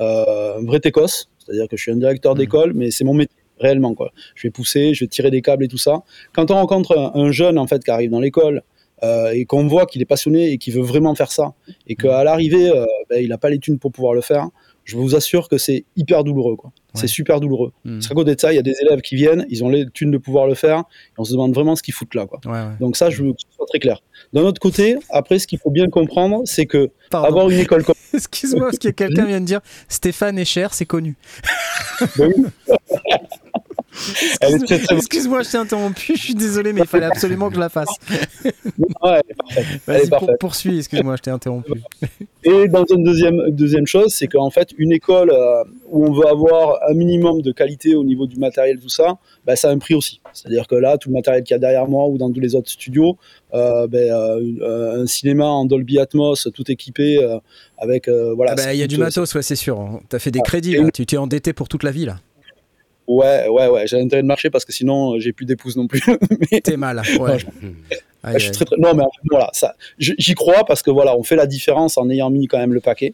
un 0.00 0.64
vrai 0.64 0.80
techos, 0.80 1.06
c'est-à-dire 1.38 1.68
que 1.68 1.76
je 1.76 1.82
suis 1.82 1.92
un 1.92 1.96
directeur 1.96 2.32
Mhm. 2.32 2.38
d'école, 2.38 2.72
mais 2.74 2.90
c'est 2.90 3.04
mon 3.04 3.14
métier 3.14 3.36
réellement 3.60 3.94
quoi. 3.94 4.10
Je 4.34 4.46
vais 4.46 4.50
pousser, 4.50 4.94
je 4.94 5.04
vais 5.04 5.08
tirer 5.08 5.30
des 5.30 5.40
câbles 5.42 5.64
et 5.64 5.68
tout 5.68 5.78
ça. 5.78 6.02
Quand 6.34 6.50
on 6.50 6.54
rencontre 6.54 6.96
un, 6.98 7.12
un 7.20 7.30
jeune 7.30 7.58
en 7.58 7.66
fait 7.66 7.84
qui 7.84 7.90
arrive 7.90 8.10
dans 8.10 8.18
l'école 8.20 8.62
euh, 9.04 9.30
et 9.30 9.44
qu'on 9.44 9.66
voit 9.68 9.86
qu'il 9.86 10.02
est 10.02 10.06
passionné 10.06 10.50
et 10.50 10.58
qu'il 10.58 10.74
veut 10.74 10.82
vraiment 10.82 11.14
faire 11.14 11.30
ça 11.30 11.54
et 11.86 11.94
qu'à 11.94 12.24
l'arrivée, 12.24 12.70
euh, 12.70 12.84
ben, 13.10 13.22
il 13.22 13.28
n'a 13.28 13.38
pas 13.38 13.50
les 13.50 13.58
thunes 13.60 13.78
pour 13.78 13.92
pouvoir 13.92 14.12
le 14.14 14.22
faire, 14.22 14.48
je 14.84 14.96
vous 14.96 15.14
assure 15.16 15.48
que 15.48 15.58
c'est 15.58 15.84
hyper 15.96 16.24
douloureux 16.24 16.56
quoi. 16.56 16.70
Ouais. 16.94 17.00
C'est 17.00 17.06
super 17.06 17.40
douloureux. 17.40 17.72
Hmm. 17.84 17.94
Parce 17.94 18.08
qu'à 18.08 18.14
côté 18.14 18.34
de 18.34 18.40
ça, 18.40 18.52
il 18.52 18.56
y 18.56 18.58
a 18.58 18.62
des 18.62 18.76
élèves 18.80 19.00
qui 19.00 19.16
viennent, 19.16 19.46
ils 19.48 19.64
ont 19.64 19.68
les 19.68 19.86
thunes 19.90 20.10
de 20.10 20.18
pouvoir 20.18 20.46
le 20.46 20.54
faire, 20.54 20.80
et 20.80 21.14
on 21.18 21.24
se 21.24 21.32
demande 21.32 21.52
vraiment 21.54 21.74
ce 21.74 21.82
qu'ils 21.82 21.94
foutent 21.94 22.14
là. 22.14 22.26
Quoi. 22.26 22.40
Ouais, 22.44 22.52
ouais. 22.52 22.76
Donc 22.78 22.96
ça, 22.96 23.10
je 23.10 23.22
veux 23.22 23.32
que 23.32 23.38
ce 23.66 23.70
très 23.70 23.78
clair. 23.78 24.00
D'un 24.32 24.42
autre 24.42 24.60
côté, 24.60 24.96
après, 25.10 25.38
ce 25.38 25.46
qu'il 25.46 25.58
faut 25.58 25.70
bien 25.70 25.88
comprendre, 25.88 26.42
c'est 26.44 26.66
que 26.66 26.90
Pardon. 27.10 27.28
avoir 27.28 27.50
une 27.50 27.58
école 27.58 27.84
comme 27.84 27.94
Excuse-moi, 28.14 28.66
parce 28.66 28.78
que 28.78 28.88
quelqu'un 28.88 29.24
vient 29.26 29.40
de 29.40 29.46
dire 29.46 29.60
Stéphane 29.88 30.38
est 30.38 30.44
cher, 30.44 30.74
c'est 30.74 30.86
connu. 30.86 31.16
bonne. 32.16 32.50
Excuse-moi, 34.90 35.42
je 35.42 35.50
t'ai 35.50 35.56
interrompu, 35.58 36.16
je 36.16 36.20
suis 36.22 36.34
désolé, 36.34 36.72
mais 36.72 36.80
il 36.80 36.86
fallait 36.86 37.06
absolument 37.06 37.48
que 37.48 37.54
je 37.54 37.60
la 37.60 37.68
fasse. 37.68 37.88
Ouais, 39.02 39.20
Vas-y, 39.86 40.08
pour- 40.08 40.30
poursuis, 40.40 40.78
excuse-moi, 40.78 41.16
je 41.16 41.22
t'ai 41.22 41.30
interrompu. 41.30 41.72
Et 42.42 42.68
dans 42.68 42.84
une 42.86 43.04
deuxième, 43.04 43.50
deuxième 43.50 43.86
chose, 43.86 44.14
c'est 44.14 44.26
qu'en 44.26 44.50
fait, 44.50 44.70
une 44.78 44.92
école 44.92 45.30
euh, 45.30 45.62
où 45.90 46.06
on 46.06 46.12
veut 46.12 46.26
avoir 46.26 46.80
un 46.88 46.94
minimum 46.94 47.42
de 47.42 47.52
qualité 47.52 47.94
au 47.94 48.02
niveau 48.02 48.26
du 48.26 48.36
matériel, 48.38 48.78
tout 48.78 48.88
ça, 48.88 49.18
bah, 49.44 49.56
ça 49.56 49.68
a 49.68 49.72
un 49.72 49.78
prix 49.78 49.94
aussi. 49.94 50.20
C'est-à-dire 50.32 50.66
que 50.66 50.74
là, 50.74 50.96
tout 50.96 51.10
le 51.10 51.14
matériel 51.14 51.44
qu'il 51.44 51.54
y 51.54 51.56
a 51.56 51.58
derrière 51.58 51.86
moi 51.86 52.06
ou 52.08 52.16
dans 52.16 52.32
tous 52.32 52.40
les 52.40 52.54
autres 52.54 52.70
studios, 52.70 53.18
euh, 53.54 53.86
ben, 53.86 54.10
euh, 54.12 55.02
un 55.02 55.06
cinéma 55.06 55.46
en 55.46 55.64
Dolby 55.64 55.98
Atmos, 55.98 56.48
tout 56.52 56.70
équipé, 56.70 57.22
euh, 57.22 57.38
avec... 57.78 58.08
euh, 58.08 58.34
voilà, 58.34 58.52
Ah 58.52 58.54
bah, 58.56 58.62
ça 58.62 58.74
Il 58.74 58.80
y 58.80 58.82
a 58.82 58.86
du 58.86 58.98
matos, 58.98 59.34
ouais, 59.34 59.42
c'est 59.42 59.56
sûr. 59.56 60.00
T'as 60.08 60.18
fait 60.18 60.30
des 60.30 60.40
Ah, 60.40 60.46
crédits, 60.46 60.76
là. 60.76 60.90
tu 60.92 61.06
t'es 61.06 61.16
endetté 61.16 61.52
pour 61.52 61.68
toute 61.68 61.82
la 61.84 61.90
vie, 61.90 62.04
là. 62.06 62.16
Ouais, 63.06 63.46
ouais, 63.48 63.68
ouais, 63.68 63.86
j'ai 63.86 64.00
intérêt 64.00 64.22
de 64.22 64.26
marcher 64.26 64.48
parce 64.48 64.64
que 64.64 64.72
sinon, 64.72 65.14
euh, 65.14 65.20
j'ai 65.20 65.32
plus 65.32 65.44
d'épouse 65.44 65.76
non 65.76 65.86
plus. 65.86 66.02
Mais- 66.52 66.60
T'es 66.62 66.76
mal. 66.78 67.02
Ouais. 67.20 67.36
Ah, 68.22 68.28
Aïe, 68.28 68.34
je 68.36 68.38
suis 68.38 68.48
aïe. 68.48 68.52
très, 68.54 68.64
très- 68.64 68.76
Non, 68.78 68.94
mais 68.94 69.02
en 69.02 69.10
fait, 69.10 69.20
voilà, 69.30 69.50
ça, 69.52 69.74
j'y 69.98 70.32
crois 70.34 70.64
parce 70.64 70.82
que 70.82 70.90
voilà, 70.90 71.14
on 71.14 71.22
fait 71.22 71.36
la 71.36 71.46
différence 71.46 71.98
en 71.98 72.08
ayant 72.08 72.30
mis 72.30 72.46
quand 72.46 72.56
même 72.56 72.72
le 72.72 72.80
paquet. 72.80 73.08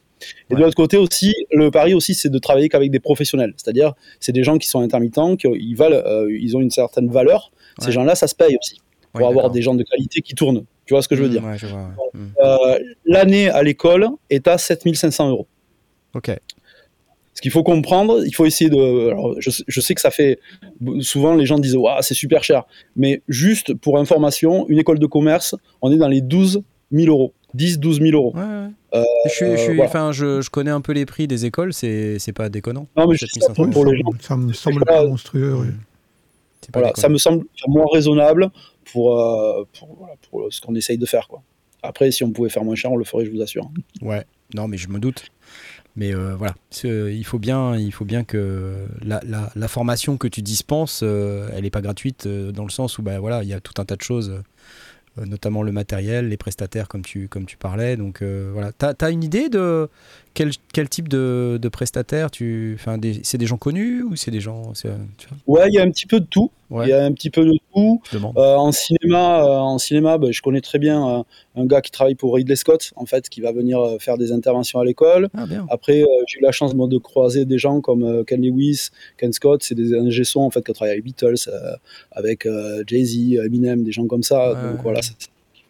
Et 0.49 0.55
Ouais. 0.55 0.61
de 0.61 0.65
l'autre 0.65 0.77
côté 0.77 0.97
aussi, 0.97 1.35
le 1.51 1.73
pari 1.73 1.95
aussi, 1.95 2.15
c'est 2.15 2.29
de 2.29 2.39
travailler 2.39 2.69
qu'avec 2.69 2.93
des 2.93 3.01
professionnels. 3.01 3.53
C'est-à-dire, 3.57 3.95
c'est 4.21 4.31
des 4.31 4.45
gens 4.45 4.57
qui 4.59 4.69
sont 4.69 4.79
intermittents, 4.79 5.35
qui 5.35 5.49
ont- 5.49 5.57
ils 5.57 5.75
valent, 5.75 5.97
euh, 6.07 6.29
ils 6.31 6.57
ont 6.57 6.61
une 6.61 6.71
certaine 6.71 7.11
valeur. 7.11 7.51
Ces 7.81 7.87
Ouais. 7.87 7.93
gens-là, 7.93 8.15
ça 8.15 8.29
se 8.29 8.37
paye 8.37 8.57
aussi 8.57 8.77
pour 9.13 9.23
Ouais, 9.23 9.27
avoir 9.29 9.51
des 9.51 9.63
gens 9.63 9.75
de 9.75 9.83
qualité 9.83 10.21
qui 10.21 10.35
tournent. 10.35 10.65
Tu 10.87 10.95
vois 10.95 11.03
ce 11.03 11.09
que 11.09 11.17
je 11.17 11.23
veux 11.23 11.29
Hmm, 11.29 11.33
dire 11.33 11.45
ouais, 11.45 11.51
ouais. 11.63 12.21
Hmm. 12.21 12.29
Euh, 12.43 12.79
L'année 13.05 13.49
à 13.49 13.63
l'école 13.63 14.09
est 14.31 14.47
à 14.49 14.59
7500 14.59 15.31
euros. 15.31 15.47
Ok. 16.15 16.31
Ce 17.35 17.41
qu'il 17.41 17.51
faut 17.53 17.63
comprendre, 17.63 18.23
il 18.27 18.35
faut 18.35 18.45
essayer 18.45 18.69
de. 18.71 19.09
alors, 19.11 19.35
je, 19.41 19.51
sais- 19.51 19.65
je 19.67 19.81
sais 19.81 19.95
que 19.95 20.01
ça 20.01 20.11
fait. 20.11 20.39
Souvent, 21.01 21.35
les 21.37 21.47
gens 21.47 21.59
disent 21.59 21.77
Waouh, 21.77 22.03
c'est 22.03 22.15
super 22.15 22.43
cher. 22.45 22.65
Mais 22.97 23.23
juste 23.29 23.73
pour 23.75 23.99
information, 23.99 24.67
une 24.69 24.79
école 24.79 24.99
de 24.99 25.07
commerce, 25.07 25.55
on 25.81 25.91
est 25.93 25.97
dans 25.97 26.09
les 26.09 26.21
12 26.21 26.63
000 26.93 27.09
euros. 27.09 27.33
10, 27.55 27.79
12 27.79 28.01
000 28.01 28.11
euros. 28.17 28.33
Ouais, 28.37 28.43
ouais. 28.43 28.69
Euh, 28.95 29.05
je, 29.27 29.31
suis, 29.31 29.47
je, 29.53 29.57
suis- 29.57 29.67
voilà. 29.77 29.85
enfin, 29.89 30.13
je, 30.13 30.41
je 30.41 30.51
connais 30.51 30.71
un 30.73 30.81
peu 30.81 30.93
les 30.93 31.07
prix 31.07 31.27
des 31.29 31.47
écoles, 31.47 31.73
c'est 31.73 32.19
pas 32.35 32.49
déconnant. 32.49 32.89
Non, 32.97 33.07
mais 33.09 33.15
je 33.17 33.27
7500 33.27 33.47
sais 33.49 33.55
pas, 33.55 33.63
euros. 33.63 33.73
pour 33.73 33.85
les 33.87 33.99
ça, 33.99 34.03
gens, 34.03 34.11
ça 34.21 34.37
me 34.37 34.53
semble 34.53 34.85
pas 34.85 35.05
monstrueux. 35.07 35.55
oui. 35.55 35.67
C'est 36.61 36.73
pas 36.73 36.81
voilà, 36.81 36.93
déconnant. 36.93 37.03
ça 37.03 37.09
me 37.09 37.19
semble 37.19 37.45
moins 37.69 37.87
raisonnable 37.93 38.51
pour, 38.85 39.21
euh, 39.21 39.65
pour, 39.79 39.97
voilà, 39.99 40.15
pour 40.29 40.53
ce 40.53 40.61
qu'on 40.61 40.75
essaye 40.75 40.99
de 40.99 41.07
faire. 41.07 41.29
Quoi. 41.29 41.43
Après, 41.83 42.11
si 42.11 42.25
on 42.25 42.31
pouvait 42.31 42.51
faire 42.51 42.65
moins 42.65 42.75
cher, 42.75 42.93
on 42.93 42.97
le 42.97 43.05
ferait, 43.05 43.25
je 43.25 43.31
vous 43.31 43.41
assure. 43.41 43.71
Ouais, 44.03 44.25
non, 44.55 44.69
mais 44.69 44.77
je 44.77 44.89
me 44.89 44.99
doute. 44.99 45.25
Mais 45.97 46.15
euh, 46.15 46.37
voilà, 46.37 46.55
il 46.85 47.25
faut, 47.25 47.41
bien, 47.41 47.77
il 47.77 47.93
faut 47.93 48.05
bien 48.05 48.23
que 48.23 48.87
la, 49.03 49.21
la, 49.25 49.69
formation 49.69 50.19
que 50.19 50.29
tu 50.29 50.41
dispenses, 50.41 51.03
elle 51.03 51.63
n'est 51.63 51.71
pas 51.71 51.81
gratuite 51.81 52.29
dans 52.29 52.65
le 52.65 52.71
sens 52.71 52.99
où 52.99 53.03
bah, 53.03 53.19
voilà, 53.19 53.43
il 53.43 53.49
y 53.49 53.55
a 53.55 53.61
tout 53.61 53.75
un 53.79 53.85
tas 53.85 53.97
de 53.97 54.03
choses 54.03 54.41
euh, 55.19 55.27
notamment 55.27 55.65
le 55.65 55.73
matériel, 55.73 56.29
les 56.29 56.37
prestataires 56.37 56.87
comme 56.87 57.03
tu, 57.03 57.29
comme 57.29 57.45
tu 57.45 57.57
parlais. 57.57 57.97
Donc 57.97 58.23
euh, 58.23 58.51
voilà, 58.53 58.71
tu 58.73 59.05
as, 59.05 59.11
une 59.11 59.25
idée 59.25 59.49
de 59.49 59.89
quel, 60.35 60.51
quel 60.73 60.89
type 60.89 61.09
de, 61.09 61.59
de 61.61 61.69
prestataires 61.69 62.31
tu... 62.31 62.77
enfin, 62.79 62.99
C'est 63.23 63.39
des 63.39 63.47
gens 63.47 63.57
connus 63.57 64.03
ou 64.03 64.15
c'est 64.15 64.31
des 64.31 64.41
gens... 64.41 64.73
ouais, 65.47 65.69
il 65.69 65.75
y 65.75 65.79
a 65.79 65.83
un 65.83 65.91
petit 65.91 66.07
peu 66.07 66.21
de 66.21 66.27
tout. 66.27 66.53
Il 66.71 66.89
y 66.89 66.93
a 66.93 67.05
un 67.05 67.13
petit 67.13 67.31
peu 67.31 67.45
de 67.45 67.53
tout. 67.75 68.01
Euh, 68.15 68.55
en 68.55 68.73
cinéma, 68.73 69.45
en 69.45 69.79
cinéma 69.79 70.19
bah, 70.19 70.29
je 70.31 70.41
connais 70.41 70.61
très 70.61 70.79
bien 70.79 71.25
un 71.57 71.65
gars 71.67 71.81
qui 71.81 71.91
travaille 71.91 72.15
pour 72.15 72.35
Ridley 72.35 72.57
Scott, 72.57 72.93
en 72.97 73.07
fait, 73.07 73.29
qui 73.29 73.41
va 73.41 73.53
venir 73.53 73.81
faire 73.99 74.19
des 74.19 74.33
interventions 74.33 74.79
à 74.79 74.85
l'école. 74.85 75.29
Ah, 75.37 75.45
Après, 75.69 76.05
j'ai 76.27 76.39
eu 76.39 76.43
la 76.43 76.53
chance 76.53 76.75
de 76.75 76.99
croiser 76.99 77.45
des 77.45 77.59
gens 77.59 77.81
comme 77.81 78.25
Ken 78.25 78.41
Lewis, 78.41 78.91
Ken 79.19 79.33
Scott, 79.33 79.63
c'est 79.63 79.75
des 79.75 79.95
ingé 79.95 80.23
en 80.35 80.51
fait, 80.51 80.65
qui 80.65 80.73
travaillent 80.73 80.93
avec 80.93 81.05
Beatles, 81.05 81.51
avec 82.13 82.47
Jay-Z, 82.87 83.45
Eminem, 83.45 83.83
des 83.83 83.93
gens 83.93 84.07
comme 84.07 84.23
ça. 84.23 84.55
Donc 84.55 84.83
voilà, 84.83 85.01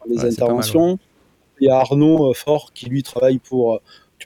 des 0.08 0.24
interventions. 0.24 0.98
Il 1.60 1.66
y 1.66 1.70
a 1.70 1.76
Arnaud 1.76 2.30
euh, 2.30 2.34
Fort 2.34 2.72
qui 2.72 2.86
lui 2.86 3.02
travaille 3.02 3.38
pour. 3.38 3.80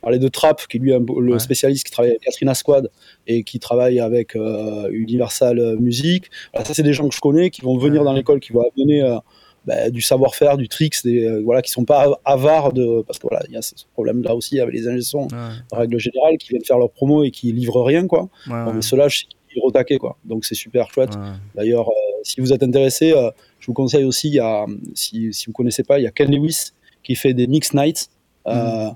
Euh, 0.04 0.10
parlais 0.10 0.18
de 0.18 0.28
Trap, 0.28 0.66
qui 0.68 0.78
lui 0.78 0.92
est 0.92 0.98
le 1.18 1.38
spécialiste 1.38 1.86
qui 1.86 1.92
travaille 1.92 2.10
avec 2.10 2.22
Katrina 2.22 2.54
Squad 2.54 2.90
et 3.26 3.42
qui 3.42 3.58
travaille 3.58 4.00
avec 4.00 4.36
euh, 4.36 4.88
Universal 4.90 5.76
Music. 5.78 6.30
ça, 6.54 6.74
c'est 6.74 6.82
des 6.82 6.92
gens 6.92 7.08
que 7.08 7.14
je 7.14 7.20
connais 7.20 7.50
qui 7.50 7.62
vont 7.62 7.76
venir 7.78 8.04
dans 8.04 8.12
l'école, 8.12 8.40
qui 8.40 8.52
vont 8.52 8.62
amener 8.76 9.18
bah, 9.64 9.88
du 9.88 10.02
savoir-faire, 10.02 10.56
du 10.58 10.68
tricks, 10.68 10.96
des, 11.04 11.40
voilà, 11.42 11.62
qui 11.62 11.70
sont 11.70 11.84
pas 11.84 12.18
avares 12.24 12.72
de. 12.72 13.02
Parce 13.06 13.18
que 13.18 13.26
voilà, 13.26 13.44
il 13.48 13.54
y 13.54 13.56
a 13.56 13.62
ce 13.62 13.74
problème-là 13.94 14.34
aussi 14.34 14.60
avec 14.60 14.74
les 14.74 14.88
ingénieurs, 14.88 15.28
en 15.72 15.76
règle 15.76 15.98
générale, 15.98 16.36
qui 16.38 16.50
viennent 16.50 16.64
faire 16.64 16.78
leur 16.78 16.90
promo 16.90 17.24
et 17.24 17.30
qui 17.30 17.52
livrent 17.52 17.82
rien, 17.82 18.06
quoi. 18.06 18.28
mais 18.46 18.82
ceux-là, 18.82 19.08
je 19.08 19.24
retaquent, 19.62 19.98
quoi. 19.98 20.18
Donc 20.24 20.44
c'est 20.44 20.54
super 20.54 20.90
chouette. 20.90 21.14
D'ailleurs, 21.54 21.88
si 22.22 22.40
vous 22.40 22.52
êtes 22.52 22.62
intéressé, 22.62 23.14
je 23.58 23.66
vous 23.66 23.74
conseille 23.74 24.04
aussi, 24.04 24.28
il 24.28 24.34
y 24.34 24.40
a, 24.40 24.66
si, 24.94 25.32
si 25.32 25.46
vous 25.46 25.52
ne 25.52 25.54
connaissez 25.54 25.84
pas, 25.84 25.98
il 25.98 26.02
y 26.02 26.06
a 26.06 26.10
Ken 26.10 26.30
Lewis 26.30 26.72
qui 27.02 27.14
fait 27.14 27.34
des 27.34 27.46
Mix 27.46 27.72
Nights 27.72 28.10
euh, 28.46 28.52
euh, 28.52 28.90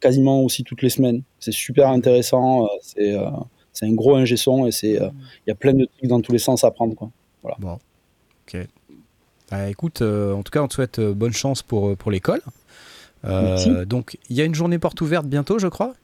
quasiment 0.00 0.42
aussi 0.42 0.64
toutes 0.64 0.82
les 0.82 0.90
semaines. 0.90 1.22
C'est 1.38 1.52
super 1.52 1.88
intéressant. 1.88 2.64
Euh, 2.64 2.68
c'est 2.82 3.16
c'est 3.72 3.86
un 3.86 3.92
gros 3.92 4.16
ingé 4.16 4.36
son 4.36 4.66
et 4.66 4.72
c'est 4.72 4.94
il 4.94 5.48
y 5.48 5.50
a 5.50 5.54
plein 5.54 5.72
de 5.72 5.84
trucs 5.84 6.08
dans 6.08 6.20
tous 6.20 6.32
les 6.32 6.38
sens 6.38 6.64
à 6.64 6.70
prendre. 6.70 6.94
Quoi. 6.94 7.10
Voilà. 7.42 7.56
Bon, 7.60 7.78
ok. 8.46 8.66
Bah, 9.50 9.68
écoute, 9.68 10.02
en 10.02 10.42
tout 10.42 10.50
cas, 10.50 10.62
on 10.62 10.68
te 10.68 10.74
souhaite 10.74 11.00
bonne 11.00 11.32
chance 11.32 11.62
pour, 11.62 11.96
pour 11.96 12.10
l'école. 12.10 12.42
donc, 13.86 14.18
il 14.28 14.36
y 14.36 14.40
a 14.40 14.44
une 14.44 14.54
journée 14.54 14.78
porte 14.78 15.00
ouverte 15.00 15.26
bientôt, 15.26 15.58
je 15.58 15.68
crois? 15.68 15.94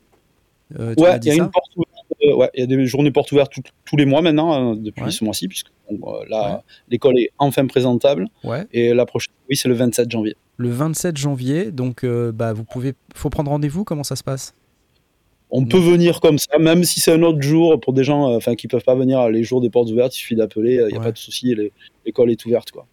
ouais, 0.79 0.95
il 0.97 1.25
y 1.27 1.31
a 1.31 1.35
une 1.35 1.51
porte 1.51 1.77
ouverte 1.77 1.97
euh, 2.25 2.35
ouais, 2.35 2.51
il 2.55 2.61
y 2.61 2.63
a 2.63 2.67
des 2.67 2.87
journées 2.87 3.11
portes 3.11 3.33
ouvertes 3.33 3.53
tous 3.85 3.97
les 3.97 4.07
mois 4.07 4.23
maintenant, 4.23 4.75
depuis 4.75 5.13
ce 5.13 5.25
mois-ci, 5.25 5.49
puisque 5.49 5.71
euh, 5.91 5.97
là, 6.29 6.63
l'école 6.89 7.19
est 7.19 7.31
enfin 7.39 7.67
présentable. 7.67 8.29
Et 8.73 8.95
la 8.95 9.07
prochaine, 9.07 9.35
oui, 9.49 9.57
c'est 9.57 9.69
le 9.69 9.75
27 9.75 10.11
janvier. 10.11 10.37
Le 10.57 10.71
27 10.71 11.17
janvier, 11.17 11.71
donc 11.71 12.05
euh, 12.05 12.33
bah, 12.33 12.53
vous 12.53 12.65
pouvez, 12.65 12.95
faut 13.15 13.31
prendre 13.31 13.51
rendez-vous. 13.51 13.85
Comment 13.85 14.05
ça 14.05 14.17
se 14.17 14.25
passe? 14.25 14.55
On 15.51 15.65
peut 15.65 15.79
venir 15.79 16.21
comme 16.21 16.39
ça, 16.39 16.59
même 16.59 16.83
si 16.83 16.99
c'est 16.99 17.13
un 17.13 17.23
autre 17.23 17.41
jour 17.41 17.81
pour 17.81 17.93
des 17.93 18.03
gens 18.03 18.35
enfin 18.35 18.57
qui 18.57 18.67
peuvent 18.67 18.83
pas 18.83 18.97
venir 18.97 19.29
les 19.29 19.45
jours 19.45 19.61
des 19.61 19.71
portes 19.71 19.89
ouvertes, 19.91 20.15
il 20.17 20.19
suffit 20.19 20.35
d'appeler, 20.35 20.85
il 20.89 20.93
n'y 20.93 20.99
a 20.99 21.01
pas 21.01 21.13
de 21.13 21.19
souci, 21.19 21.55
l'école 22.05 22.33
est 22.33 22.45
ouverte 22.47 22.73
quoi. 22.73 22.85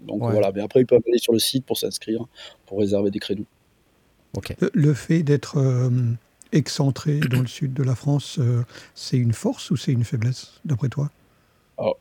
Donc 0.00 0.20
voilà, 0.20 0.50
mais 0.52 0.62
après 0.62 0.80
ils 0.80 0.86
peuvent 0.86 1.02
aller 1.06 1.18
sur 1.18 1.32
le 1.32 1.38
site 1.38 1.64
pour 1.64 1.78
s'inscrire, 1.78 2.24
pour 2.66 2.80
réserver 2.80 3.12
des 3.12 3.20
créneaux. 3.20 3.46
Le 4.74 4.94
fait 4.94 5.22
d'être 5.22 5.56
excentré 6.52 7.18
dans 7.18 7.40
le 7.40 7.46
sud 7.46 7.72
de 7.72 7.82
la 7.82 7.94
France, 7.94 8.36
euh, 8.38 8.62
c'est 8.94 9.16
une 9.16 9.32
force 9.32 9.70
ou 9.70 9.76
c'est 9.76 9.92
une 9.92 10.04
faiblesse, 10.04 10.60
d'après 10.64 10.88
toi? 10.88 11.10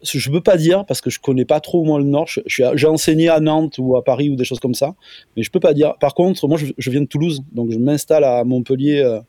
Je 0.04 0.30
ne 0.30 0.36
peux 0.36 0.42
pas 0.42 0.58
dire 0.58 0.86
parce 0.86 1.02
que 1.02 1.10
je 1.10 1.20
connais 1.20 1.46
pas 1.46 1.60
trop 1.60 1.84
moi 1.84 2.00
le 2.00 2.06
Nord. 2.06 2.28
J'ai 2.46 2.88
enseigné 2.88 3.30
à 3.30 3.40
Nantes 3.40 3.78
ou 3.78 3.96
à 3.96 4.04
Paris 4.04 4.30
ou 4.30 4.36
des 4.36 4.44
choses 4.44 4.60
comme 4.60 4.76
ça, 4.76 4.96
mais 5.36 5.44
je 5.44 5.52
peux 5.52 5.60
pas 5.60 5.74
dire. 5.74 5.96
Par 6.00 6.14
contre, 6.14 6.48
moi, 6.48 6.58
je, 6.58 6.90
viens 6.90 7.02
de 7.02 7.08
Toulouse, 7.08 7.42
donc 7.52 7.72
je 7.72 7.78
m'installe 7.78 8.24
à 8.24 8.44
Montpellier 8.44 9.00
euh, 9.00 9.20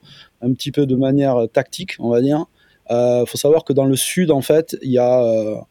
un 0.40 0.52
petit 0.52 0.72
peu 0.72 0.86
de 0.86 0.96
manière 0.96 1.46
tactique, 1.52 1.92
on 1.98 2.10
va 2.10 2.20
dire. 2.20 2.46
Il 2.90 2.94
euh, 2.94 3.26
faut 3.26 3.38
savoir 3.38 3.64
que 3.64 3.72
dans 3.72 3.84
le 3.84 3.96
sud, 3.96 4.30
en 4.30 4.42
fait, 4.42 4.76
il 4.82 4.90
y 4.90 4.98
a 4.98 5.64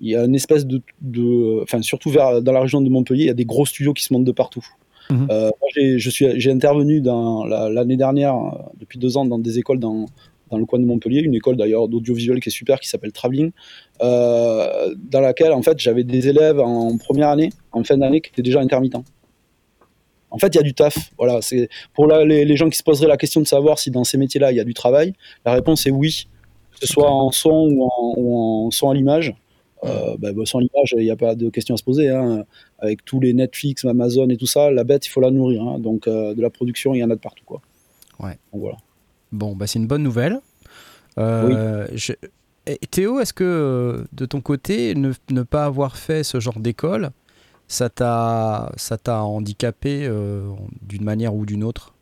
il 0.00 0.10
y 0.10 0.16
a 0.16 0.24
une 0.24 0.34
espèce 0.34 0.66
de, 0.66 0.82
enfin 1.62 1.80
surtout 1.82 2.10
vers 2.10 2.42
dans 2.42 2.52
la 2.52 2.60
région 2.60 2.80
de 2.80 2.90
Montpellier, 2.90 3.24
il 3.24 3.28
y 3.28 3.30
a 3.30 3.34
des 3.34 3.46
gros 3.46 3.64
studios 3.64 3.94
qui 3.94 4.04
se 4.04 4.12
montent 4.12 4.24
de 4.24 4.32
partout. 4.32 4.66
Mhm. 5.10 5.28
Euh, 5.30 5.50
j'ai 5.76 6.50
intervenu 6.50 7.00
l'année 7.00 7.96
dernière, 7.96 8.34
euh, 8.34 8.50
depuis 8.80 8.98
deux 8.98 9.16
ans, 9.16 9.24
dans 9.24 9.38
des 9.38 9.58
écoles 9.58 9.78
dans, 9.78 10.06
dans 10.50 10.58
le 10.58 10.64
coin 10.64 10.78
de 10.78 10.84
Montpellier, 10.84 11.20
une 11.20 11.34
école 11.34 11.56
d'ailleurs 11.56 11.88
d'audiovisuel 11.88 12.40
qui 12.40 12.48
est 12.48 12.52
super, 12.52 12.80
qui 12.80 12.88
s'appelle 12.88 13.12
Travelling, 13.12 13.50
euh, 14.02 14.94
dans 15.10 15.20
laquelle 15.20 15.52
en 15.52 15.62
fait 15.62 15.78
j'avais 15.78 16.04
des 16.04 16.28
élèves 16.28 16.60
en 16.60 16.96
première 16.98 17.28
année, 17.28 17.50
en 17.72 17.82
fin 17.84 17.96
d'année, 17.96 18.20
qui 18.20 18.30
étaient 18.30 18.42
déjà 18.42 18.60
intermittents. 18.60 19.04
En 20.30 20.38
fait, 20.38 20.48
il 20.48 20.56
y 20.56 20.60
a 20.60 20.62
du 20.62 20.74
taf. 20.74 21.12
Voilà, 21.18 21.40
c'est 21.40 21.68
pour 21.94 22.06
les, 22.06 22.44
les, 22.44 22.56
gens 22.56 22.68
qui 22.68 22.76
se 22.76 22.82
poseraient 22.82 23.08
la 23.08 23.16
question 23.16 23.40
de 23.40 23.46
savoir 23.46 23.78
si 23.78 23.90
dans 23.90 24.04
ces 24.04 24.18
métiers-là 24.18 24.52
il 24.52 24.56
y 24.56 24.60
a 24.60 24.64
du 24.64 24.74
travail. 24.74 25.14
La 25.44 25.52
réponse 25.52 25.86
est 25.86 25.90
oui, 25.90 26.26
que 26.72 26.86
ce 26.86 26.92
soit 26.92 27.10
en 27.10 27.30
son 27.30 27.68
ou 27.70 27.84
en, 27.84 28.14
ou 28.16 28.36
en 28.66 28.70
son 28.70 28.90
à 28.90 28.94
l'image. 28.94 29.34
Euh, 29.84 30.16
bah, 30.18 30.32
bah, 30.32 30.42
sans 30.44 30.58
l'image, 30.58 30.94
il 30.96 31.04
n'y 31.04 31.10
a 31.10 31.16
pas 31.16 31.34
de 31.34 31.48
question 31.50 31.74
à 31.74 31.78
se 31.78 31.84
poser. 31.84 32.08
Hein. 32.08 32.44
Avec 32.78 33.04
tous 33.04 33.20
les 33.20 33.32
Netflix, 33.32 33.84
Amazon 33.84 34.28
et 34.28 34.36
tout 34.36 34.46
ça, 34.46 34.70
la 34.70 34.84
bête, 34.84 35.06
il 35.06 35.10
faut 35.10 35.20
la 35.20 35.30
nourrir. 35.30 35.62
Hein. 35.62 35.78
Donc, 35.78 36.06
euh, 36.06 36.34
de 36.34 36.42
la 36.42 36.50
production, 36.50 36.94
il 36.94 36.98
y 36.98 37.04
en 37.04 37.10
a 37.10 37.14
de 37.14 37.20
partout. 37.20 37.44
Quoi. 37.44 37.60
Ouais. 38.20 38.38
voilà. 38.52 38.76
Bon, 39.36 39.54
bah, 39.54 39.66
c'est 39.66 39.78
une 39.78 39.86
bonne 39.86 40.02
nouvelle. 40.02 40.40
Euh, 41.18 41.86
Théo, 42.90 43.20
est-ce 43.20 43.32
que 43.32 44.04
de 44.12 44.26
ton 44.26 44.40
côté, 44.40 44.94
ne, 44.94 45.12
ne, 45.30 45.42
pas 45.42 45.64
avoir 45.64 45.96
fait 45.96 46.24
ce 46.24 46.40
genre 46.40 46.58
d'école, 46.58 47.10
ça 47.68 47.88
t'a 47.88 48.72
handicapé 49.06 50.10
d'une 50.82 51.04
manière 51.04 51.34
ou 51.34 51.46
d'une 51.46 51.64
autre? 51.64 51.94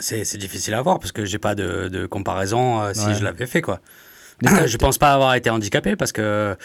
C'est 0.00 0.36
difficile 0.36 0.74
à 0.74 0.82
voir 0.82 0.98
parce 0.98 1.12
que 1.12 1.24
j'ai 1.24 1.38
pas 1.38 1.54
de, 1.54 1.88
de 1.88 2.06
comparaison 2.06 2.92
si 2.92 3.14
je 3.14 3.24
l'avais 3.24 3.46
fait 3.46 3.62
quoi. 3.62 3.80
je 4.66 4.76
pense 4.78 4.98
pas 4.98 5.12
avoir 5.12 5.34
été 5.34 5.50
handicapé 5.50 5.96
parce 5.96 6.12
que 6.12 6.56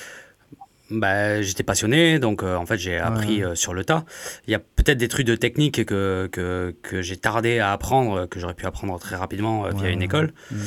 bah, 0.91 1.41
j'étais 1.41 1.63
passionné, 1.63 2.19
donc 2.19 2.43
euh, 2.43 2.55
en 2.55 2.65
fait 2.65 2.77
j'ai 2.77 2.97
appris 2.97 3.43
euh, 3.43 3.55
sur 3.55 3.73
le 3.73 3.83
tas. 3.83 4.05
Il 4.47 4.51
y 4.51 4.55
a 4.55 4.59
peut-être 4.59 4.97
des 4.97 5.07
trucs 5.07 5.25
de 5.25 5.35
technique 5.35 5.83
que, 5.85 6.29
que, 6.31 6.75
que 6.83 7.01
j'ai 7.01 7.17
tardé 7.17 7.59
à 7.59 7.71
apprendre, 7.71 8.27
que 8.27 8.39
j'aurais 8.39 8.53
pu 8.53 8.65
apprendre 8.65 8.99
très 8.99 9.15
rapidement 9.15 9.65
euh, 9.65 9.71
via 9.71 9.89
une 9.89 10.03
école. 10.03 10.33
Mhm. 10.51 10.59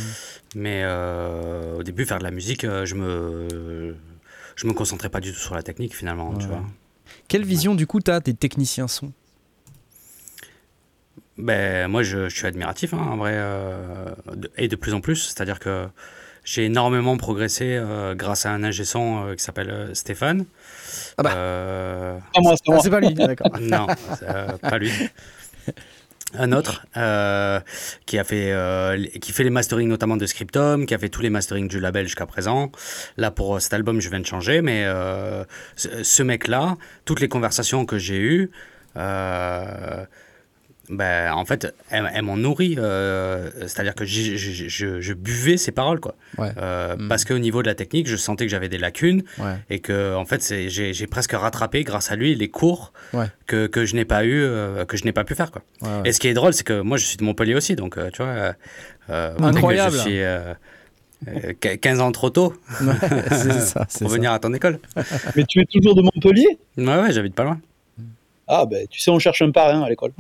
Mais 0.56 0.84
au 1.76 1.82
début, 1.82 2.04
faire 2.04 2.18
de 2.18 2.24
la 2.24 2.30
musique, 2.30 2.62
je 2.62 2.94
me 2.94 3.94
je 4.56 4.66
me 4.66 4.72
concentrais 4.72 5.08
pas 5.08 5.20
du 5.20 5.32
tout 5.32 5.38
sur 5.38 5.54
la 5.54 5.62
technique 5.62 5.94
finalement. 5.94 6.34
Tu 6.36 6.46
vois. 6.46 6.62
Quelle 7.28 7.44
vision 7.44 7.74
du 7.74 7.86
coup 7.86 8.00
tu 8.00 8.10
as 8.10 8.20
des 8.20 8.34
techniciens 8.34 8.88
son 8.88 9.12
ben, 11.36 11.86
moi 11.86 12.02
je, 12.02 12.28
je 12.28 12.34
suis 12.34 12.48
admiratif 12.48 12.92
hein, 12.94 12.98
en 12.98 13.16
vrai, 13.16 13.40
et 14.56 14.66
de 14.66 14.74
plus 14.74 14.94
en 14.94 15.00
plus. 15.00 15.16
C'est-à-dire 15.16 15.60
que 15.60 15.86
j'ai 16.48 16.64
énormément 16.64 17.18
progressé 17.18 17.76
euh, 17.76 18.14
grâce 18.14 18.46
à 18.46 18.52
un 18.52 18.64
ingé 18.64 18.86
son 18.86 19.26
euh, 19.26 19.34
qui 19.34 19.44
s'appelle 19.44 19.68
euh, 19.68 19.92
Stéphane. 19.92 20.46
Ah 21.18 21.22
bah. 21.22 21.32
Ah, 21.34 22.40
moi, 22.40 22.54
c'est 22.56 22.88
ah, 22.88 22.90
pas 22.90 23.00
lui, 23.00 23.12
d'accord. 23.12 23.50
non, 23.60 23.86
pas 24.62 24.78
lui. 24.78 24.90
Un 26.32 26.52
autre 26.52 26.86
qui 28.06 28.18
a 28.18 28.24
fait 28.24 28.54
qui 29.20 29.32
fait 29.32 29.44
les 29.44 29.50
masterings 29.50 29.88
notamment 29.88 30.16
de 30.16 30.24
Scriptum, 30.24 30.86
qui 30.86 30.94
a 30.94 30.98
fait 30.98 31.08
tous 31.10 31.22
les 31.22 31.30
masterings 31.30 31.68
du 31.68 31.80
label 31.80 32.06
jusqu'à 32.06 32.26
présent. 32.26 32.70
Là 33.18 33.30
pour 33.30 33.60
cet 33.60 33.74
album, 33.74 34.00
je 34.00 34.08
viens 34.08 34.20
de 34.20 34.26
changer, 34.26 34.62
mais 34.62 34.86
ce 35.76 36.22
mec-là, 36.22 36.76
toutes 37.04 37.20
les 37.20 37.28
conversations 37.28 37.84
que 37.86 37.98
j'ai 37.98 38.18
eues 38.18 38.50
ben, 40.90 41.32
en 41.32 41.44
fait, 41.44 41.74
elles, 41.90 42.22
m'ont 42.22 42.36
nourri. 42.36 42.76
Euh, 42.78 43.50
c'est-à-dire 43.62 43.94
que 43.94 44.04
je, 44.04 45.12
buvais 45.12 45.56
ses 45.56 45.72
paroles, 45.72 46.00
quoi. 46.00 46.14
Euh, 46.38 46.96
mm. 46.96 47.08
Parce 47.08 47.24
qu'au 47.24 47.38
niveau 47.38 47.62
de 47.62 47.68
la 47.68 47.74
technique, 47.74 48.08
je 48.08 48.16
sentais 48.16 48.44
que 48.44 48.50
j'avais 48.50 48.68
des 48.68 48.78
lacunes 48.78 49.22
et 49.70 49.80
que, 49.80 50.14
en 50.14 50.24
fait, 50.24 50.54
j'ai 50.68 51.06
presque 51.06 51.32
rattrapé 51.32 51.84
grâce 51.84 52.10
à 52.10 52.16
lui 52.16 52.34
les 52.34 52.48
cours 52.48 52.92
que, 53.46 53.66
que, 53.66 53.84
je 53.84 53.94
n'ai 53.94 54.04
pas 54.04 54.24
eu, 54.24 54.42
euh, 54.42 54.84
que 54.84 54.96
je 54.96 55.04
n'ai 55.04 55.12
pas 55.12 55.24
pu 55.24 55.34
faire, 55.34 55.50
quoi. 55.50 55.62
Et 56.04 56.12
ce 56.12 56.20
qui 56.20 56.28
est 56.28 56.34
drôle, 56.34 56.52
c'est 56.52 56.64
que 56.64 56.80
moi, 56.80 56.96
je 56.96 57.04
suis 57.04 57.16
de 57.16 57.24
Montpellier 57.24 57.54
aussi, 57.54 57.76
donc 57.76 57.98
tu 58.12 58.22
vois. 58.22 58.54
Incroyable. 59.08 59.96
Je 59.96 60.00
suis 60.00 61.78
15 61.80 62.00
ans 62.00 62.12
trop 62.12 62.30
tôt 62.30 62.54
ça, 63.30 63.86
pour 63.98 64.08
venir 64.08 64.30
à 64.32 64.38
ton 64.38 64.54
école. 64.54 64.78
Mais 65.36 65.44
tu 65.44 65.60
es 65.60 65.64
toujours 65.64 65.96
de 65.96 66.02
Montpellier? 66.02 66.58
Ouais, 66.76 66.84
ouais, 66.84 67.12
j'habite 67.12 67.34
pas 67.34 67.42
loin. 67.42 67.58
Ah, 68.50 68.64
ben, 68.64 68.86
tu 68.88 68.98
sais, 68.98 69.10
on 69.10 69.18
cherche 69.18 69.42
un 69.42 69.50
parrain 69.50 69.82
à 69.82 69.90
l'école. 69.90 70.12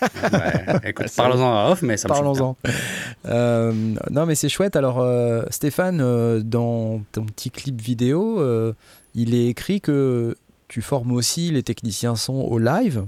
écoute, 0.84 1.06
parlons-en 1.16 1.70
off, 1.70 1.80
mais 1.80 1.96
ça 1.96 2.06
me 2.06 2.12
Parlons-en. 2.12 2.54
Euh, 3.26 3.72
non, 4.10 4.26
mais 4.26 4.34
c'est 4.34 4.50
chouette. 4.50 4.76
Alors, 4.76 5.00
euh, 5.00 5.44
Stéphane, 5.48 6.00
euh, 6.02 6.40
dans 6.40 7.00
ton 7.12 7.24
petit 7.24 7.50
clip 7.50 7.80
vidéo, 7.80 8.44
il 9.14 9.34
est 9.34 9.46
écrit 9.46 9.80
que 9.80 10.36
tu 10.68 10.82
formes 10.82 11.12
aussi 11.12 11.50
les 11.50 11.62
techniciens 11.62 12.14
son 12.14 12.34
au 12.34 12.58
live. 12.58 13.06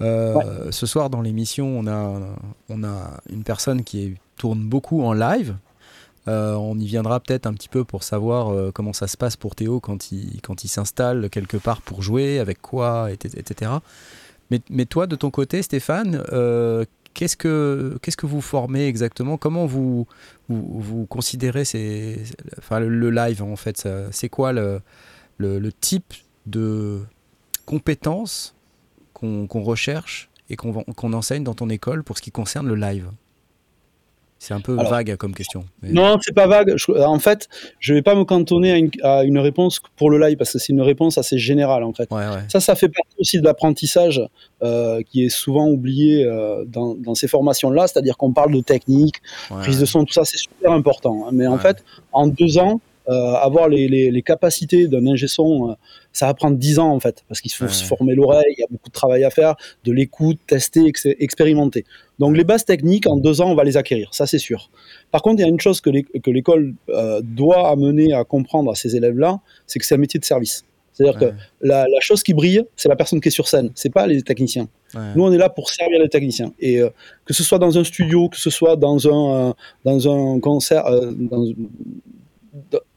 Ce 0.00 0.86
soir 0.86 1.08
dans 1.08 1.22
l'émission, 1.22 1.78
on 1.78 1.86
a, 1.86 2.20
on 2.68 2.82
a 2.82 3.20
une 3.30 3.44
personne 3.44 3.84
qui 3.84 4.16
tourne 4.36 4.64
beaucoup 4.64 5.02
en 5.04 5.12
live. 5.12 5.54
On 6.26 6.78
y 6.78 6.86
viendra 6.86 7.20
peut-être 7.20 7.46
un 7.46 7.54
petit 7.54 7.68
peu 7.68 7.84
pour 7.84 8.02
savoir 8.02 8.72
comment 8.72 8.92
ça 8.92 9.06
se 9.06 9.16
passe 9.16 9.36
pour 9.36 9.54
Théo 9.54 9.80
quand 9.80 10.12
il, 10.12 10.40
quand 10.42 10.64
il 10.64 10.68
s'installe 10.68 11.30
quelque 11.30 11.56
part 11.56 11.82
pour 11.82 12.02
jouer, 12.02 12.38
avec 12.38 12.60
quoi, 12.60 13.10
etc. 13.12 13.72
Mais, 14.50 14.60
mais 14.70 14.86
toi, 14.86 15.06
de 15.06 15.16
ton 15.16 15.30
côté, 15.30 15.62
Stéphane, 15.62 16.22
qu'est-ce 17.16 17.36
que 17.36 17.98
qu'est-ce 18.02 18.16
que 18.16 18.26
vous 18.26 18.42
formez 18.42 18.86
exactement? 18.86 19.38
Comment 19.38 19.64
vous 19.66 20.06
vous, 20.48 21.06
considérez 21.06 21.64
ces, 21.64 22.22
enfin, 22.58 22.78
le, 22.78 23.10
live 23.10 23.42
en 23.42 23.56
fait? 23.56 23.88
C'est 24.10 24.28
quoi 24.28 24.52
le, 24.52 24.82
le, 25.38 25.72
type 25.72 26.12
de 26.44 27.00
compétences 27.64 28.54
qu'on 29.14 29.62
recherche 29.62 30.28
et 30.50 30.56
qu'on 30.56 31.12
enseigne 31.12 31.42
dans 31.42 31.54
ton 31.54 31.70
école 31.70 32.04
pour 32.04 32.18
ce 32.18 32.22
qui 32.22 32.30
concerne 32.30 32.68
le 32.68 32.74
live? 32.74 33.10
C'est 34.38 34.52
un 34.52 34.60
peu 34.60 34.74
vague 34.74 35.16
comme 35.16 35.34
question. 35.34 35.64
Non, 35.82 36.18
c'est 36.20 36.34
pas 36.34 36.46
vague. 36.46 36.74
en 36.98 37.18
fait, 37.18 37.48
je 37.80 37.94
vais 37.94 38.02
pas 38.02 38.14
me 38.14 38.24
cantonner 38.24 38.90
à 39.02 39.24
une, 39.24 39.38
réponse 39.38 39.80
pour 39.96 40.10
le 40.10 40.18
live 40.18 40.36
parce 40.36 40.52
que 40.52 40.58
c'est 40.58 40.72
une 40.72 40.82
réponse 40.82 41.18
assez 41.18 41.38
générale 41.38 41.84
en 41.84 41.92
fait. 41.92 42.08
Ça, 42.48 42.60
ça 42.60 42.74
fait 42.74 42.88
partie 42.88 43.16
aussi 43.18 43.40
de 43.40 43.44
l'apprentissage 43.44 44.22
euh, 44.62 45.02
qui 45.10 45.24
est 45.24 45.30
souvent 45.30 45.68
oublié 45.68 46.24
euh, 46.24 46.64
dans, 46.66 47.14
ces 47.14 47.28
formations-là, 47.28 47.86
c'est-à-dire 47.86 48.16
qu'on 48.16 48.32
parle 48.32 48.52
de 48.52 48.60
technique, 48.60 49.16
prise 49.48 49.80
de 49.80 49.86
son, 49.86 50.04
tout 50.04 50.12
ça, 50.12 50.24
c'est 50.24 50.38
super 50.38 50.72
important. 50.72 51.26
Hein. 51.26 51.30
Mais 51.32 51.46
en 51.46 51.58
fait, 51.58 51.82
en 52.12 52.26
deux 52.26 52.58
ans, 52.58 52.80
euh, 53.08 53.34
avoir 53.34 53.68
les, 53.68 53.88
les, 53.88 54.22
capacités 54.22 54.88
d'un 54.88 55.06
ingé 55.06 55.28
son, 55.28 55.76
ça 56.12 56.26
va 56.26 56.34
prendre 56.34 56.56
10 56.56 56.78
ans 56.80 56.90
en 56.90 56.98
fait, 56.98 57.24
parce 57.28 57.40
qu'il 57.40 57.52
faut 57.52 57.68
se 57.68 57.84
former 57.84 58.14
l'oreille, 58.14 58.54
il 58.56 58.60
y 58.60 58.64
a 58.64 58.66
beaucoup 58.68 58.88
de 58.88 58.94
travail 58.94 59.22
à 59.22 59.30
faire, 59.30 59.54
de 59.84 59.92
l'écoute, 59.92 60.38
tester, 60.46 60.92
expérimenter. 61.20 61.84
Donc 62.18 62.36
les 62.36 62.44
bases 62.44 62.64
techniques, 62.64 63.06
en 63.06 63.16
deux 63.16 63.40
ans, 63.40 63.50
on 63.50 63.54
va 63.54 63.64
les 63.64 63.76
acquérir, 63.76 64.08
ça 64.12 64.26
c'est 64.26 64.38
sûr. 64.38 64.70
Par 65.10 65.22
contre, 65.22 65.40
il 65.40 65.42
y 65.42 65.44
a 65.44 65.48
une 65.48 65.60
chose 65.60 65.80
que 65.80 65.90
l'école 66.30 66.74
euh, 66.88 67.20
doit 67.22 67.68
amener 67.70 68.12
à 68.12 68.24
comprendre 68.24 68.70
à 68.70 68.74
ces 68.74 68.96
élèves-là, 68.96 69.40
c'est 69.66 69.78
que 69.78 69.84
c'est 69.84 69.94
un 69.94 69.98
métier 69.98 70.18
de 70.18 70.24
service. 70.24 70.64
C'est-à-dire 70.92 71.20
que 71.20 71.34
la, 71.60 71.86
la, 71.86 72.00
chose 72.00 72.22
qui 72.22 72.32
brille, 72.32 72.64
c'est 72.74 72.88
la 72.88 72.96
personne 72.96 73.20
qui 73.20 73.28
est 73.28 73.30
sur 73.30 73.48
scène, 73.48 73.70
c'est 73.74 73.92
pas 73.92 74.06
les 74.06 74.22
techniciens. 74.22 74.66
Nous, 75.14 75.22
on 75.22 75.30
est 75.30 75.36
là 75.36 75.50
pour 75.50 75.68
servir 75.68 76.00
les 76.00 76.08
techniciens. 76.08 76.54
Et 76.58 76.80
que 77.26 77.34
ce 77.34 77.44
soit 77.44 77.58
dans 77.58 77.76
un 77.76 77.84
studio, 77.84 78.30
que 78.30 78.38
ce 78.38 78.48
soit 78.48 78.76
dans 78.76 79.06
un, 79.06 79.54
dans 79.84 80.08
un 80.08 80.40
concert, 80.40 80.84
dans, 80.86 81.44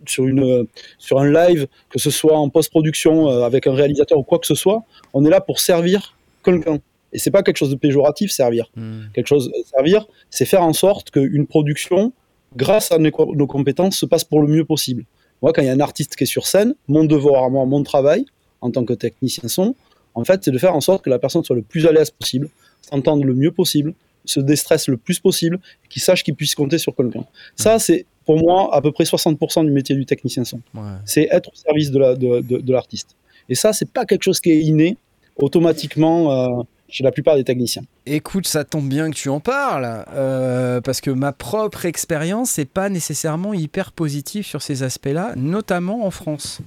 sur, 0.05 0.25
une, 0.25 0.67
sur 0.97 1.19
un 1.19 1.31
live, 1.31 1.67
que 1.89 1.99
ce 1.99 2.09
soit 2.09 2.37
en 2.37 2.49
post-production 2.49 3.29
euh, 3.29 3.43
avec 3.43 3.67
un 3.67 3.73
réalisateur 3.73 4.17
ou 4.17 4.23
quoi 4.23 4.39
que 4.39 4.47
ce 4.47 4.55
soit, 4.55 4.83
on 5.13 5.25
est 5.25 5.29
là 5.29 5.41
pour 5.41 5.59
servir 5.59 6.15
quelqu'un. 6.43 6.79
Et 7.13 7.19
c'est 7.19 7.31
pas 7.31 7.43
quelque 7.43 7.57
chose 7.57 7.69
de 7.69 7.75
péjoratif, 7.75 8.31
servir. 8.31 8.69
Hmm. 8.75 9.03
Quelque 9.13 9.27
chose, 9.27 9.51
euh, 9.55 9.61
servir, 9.75 10.07
c'est 10.29 10.45
faire 10.45 10.63
en 10.63 10.73
sorte 10.73 11.11
qu'une 11.11 11.47
production, 11.47 12.13
grâce 12.55 12.91
à 12.91 12.97
nos, 12.97 13.47
compétences, 13.47 13.97
se 13.97 14.05
passe 14.05 14.23
pour 14.23 14.41
le 14.41 14.47
mieux 14.47 14.65
possible. 14.65 15.05
Moi, 15.41 15.53
quand 15.53 15.61
il 15.61 15.65
y 15.65 15.69
a 15.69 15.73
un 15.73 15.79
artiste 15.79 16.15
qui 16.15 16.23
est 16.23 16.27
sur 16.27 16.45
scène, 16.45 16.75
mon 16.87 17.05
devoir, 17.05 17.49
moi, 17.49 17.65
mon 17.65 17.83
travail, 17.83 18.25
en 18.61 18.71
tant 18.71 18.83
que 18.83 18.93
technicien 18.93 19.47
son, 19.47 19.75
en 20.13 20.25
fait, 20.25 20.43
c'est 20.43 20.51
de 20.51 20.57
faire 20.57 20.75
en 20.75 20.81
sorte 20.81 21.03
que 21.03 21.09
la 21.09 21.19
personne 21.19 21.43
soit 21.43 21.55
le 21.55 21.61
plus 21.61 21.85
à 21.85 21.91
l'aise 21.91 22.11
possible, 22.11 22.49
s'entende 22.81 23.23
le 23.23 23.33
mieux 23.33 23.51
possible, 23.51 23.93
se 24.25 24.39
déstresse 24.39 24.87
le 24.87 24.97
plus 24.97 25.19
possible, 25.19 25.59
qu'il 25.89 26.01
sache 26.01 26.23
qu'il 26.23 26.35
puisse 26.35 26.55
compter 26.55 26.77
sur 26.77 26.95
quelqu'un. 26.95 27.25
Ça, 27.55 27.79
c'est 27.79 28.05
pour 28.25 28.37
moi 28.37 28.73
à 28.75 28.81
peu 28.81 28.91
près 28.91 29.05
60% 29.05 29.65
du 29.65 29.71
métier 29.71 29.95
du 29.95 30.05
technicien 30.05 30.43
son. 30.43 30.61
C'est 31.05 31.27
être 31.31 31.49
au 31.49 31.55
service 31.55 31.91
de 31.91 32.71
l'artiste. 32.71 33.09
De, 33.09 33.51
Et 33.51 33.55
ça, 33.55 33.73
c'est 33.73 33.91
pas 33.91 34.05
quelque 34.05 34.23
chose 34.23 34.39
qui 34.39 34.51
est 34.51 34.61
inné 34.61 34.97
automatiquement 35.37 36.31
euh, 36.31 36.63
chez 36.89 37.03
la 37.03 37.11
plupart 37.11 37.35
des 37.35 37.43
techniciens. 37.43 37.83
Écoute, 38.05 38.47
ça 38.47 38.63
tombe 38.63 38.89
bien 38.89 39.09
que 39.09 39.15
tu 39.15 39.29
en 39.29 39.39
parles, 39.39 40.05
euh, 40.11 40.81
parce 40.81 41.01
que 41.01 41.11
ma 41.11 41.31
propre 41.31 41.85
expérience 41.85 42.57
n'est 42.57 42.65
pas 42.65 42.89
nécessairement 42.89 43.53
hyper 43.53 43.91
positive 43.91 44.45
sur 44.45 44.61
ces 44.61 44.83
aspects-là, 44.83 45.33
notamment 45.35 46.05
en 46.05 46.11
France. 46.11 46.59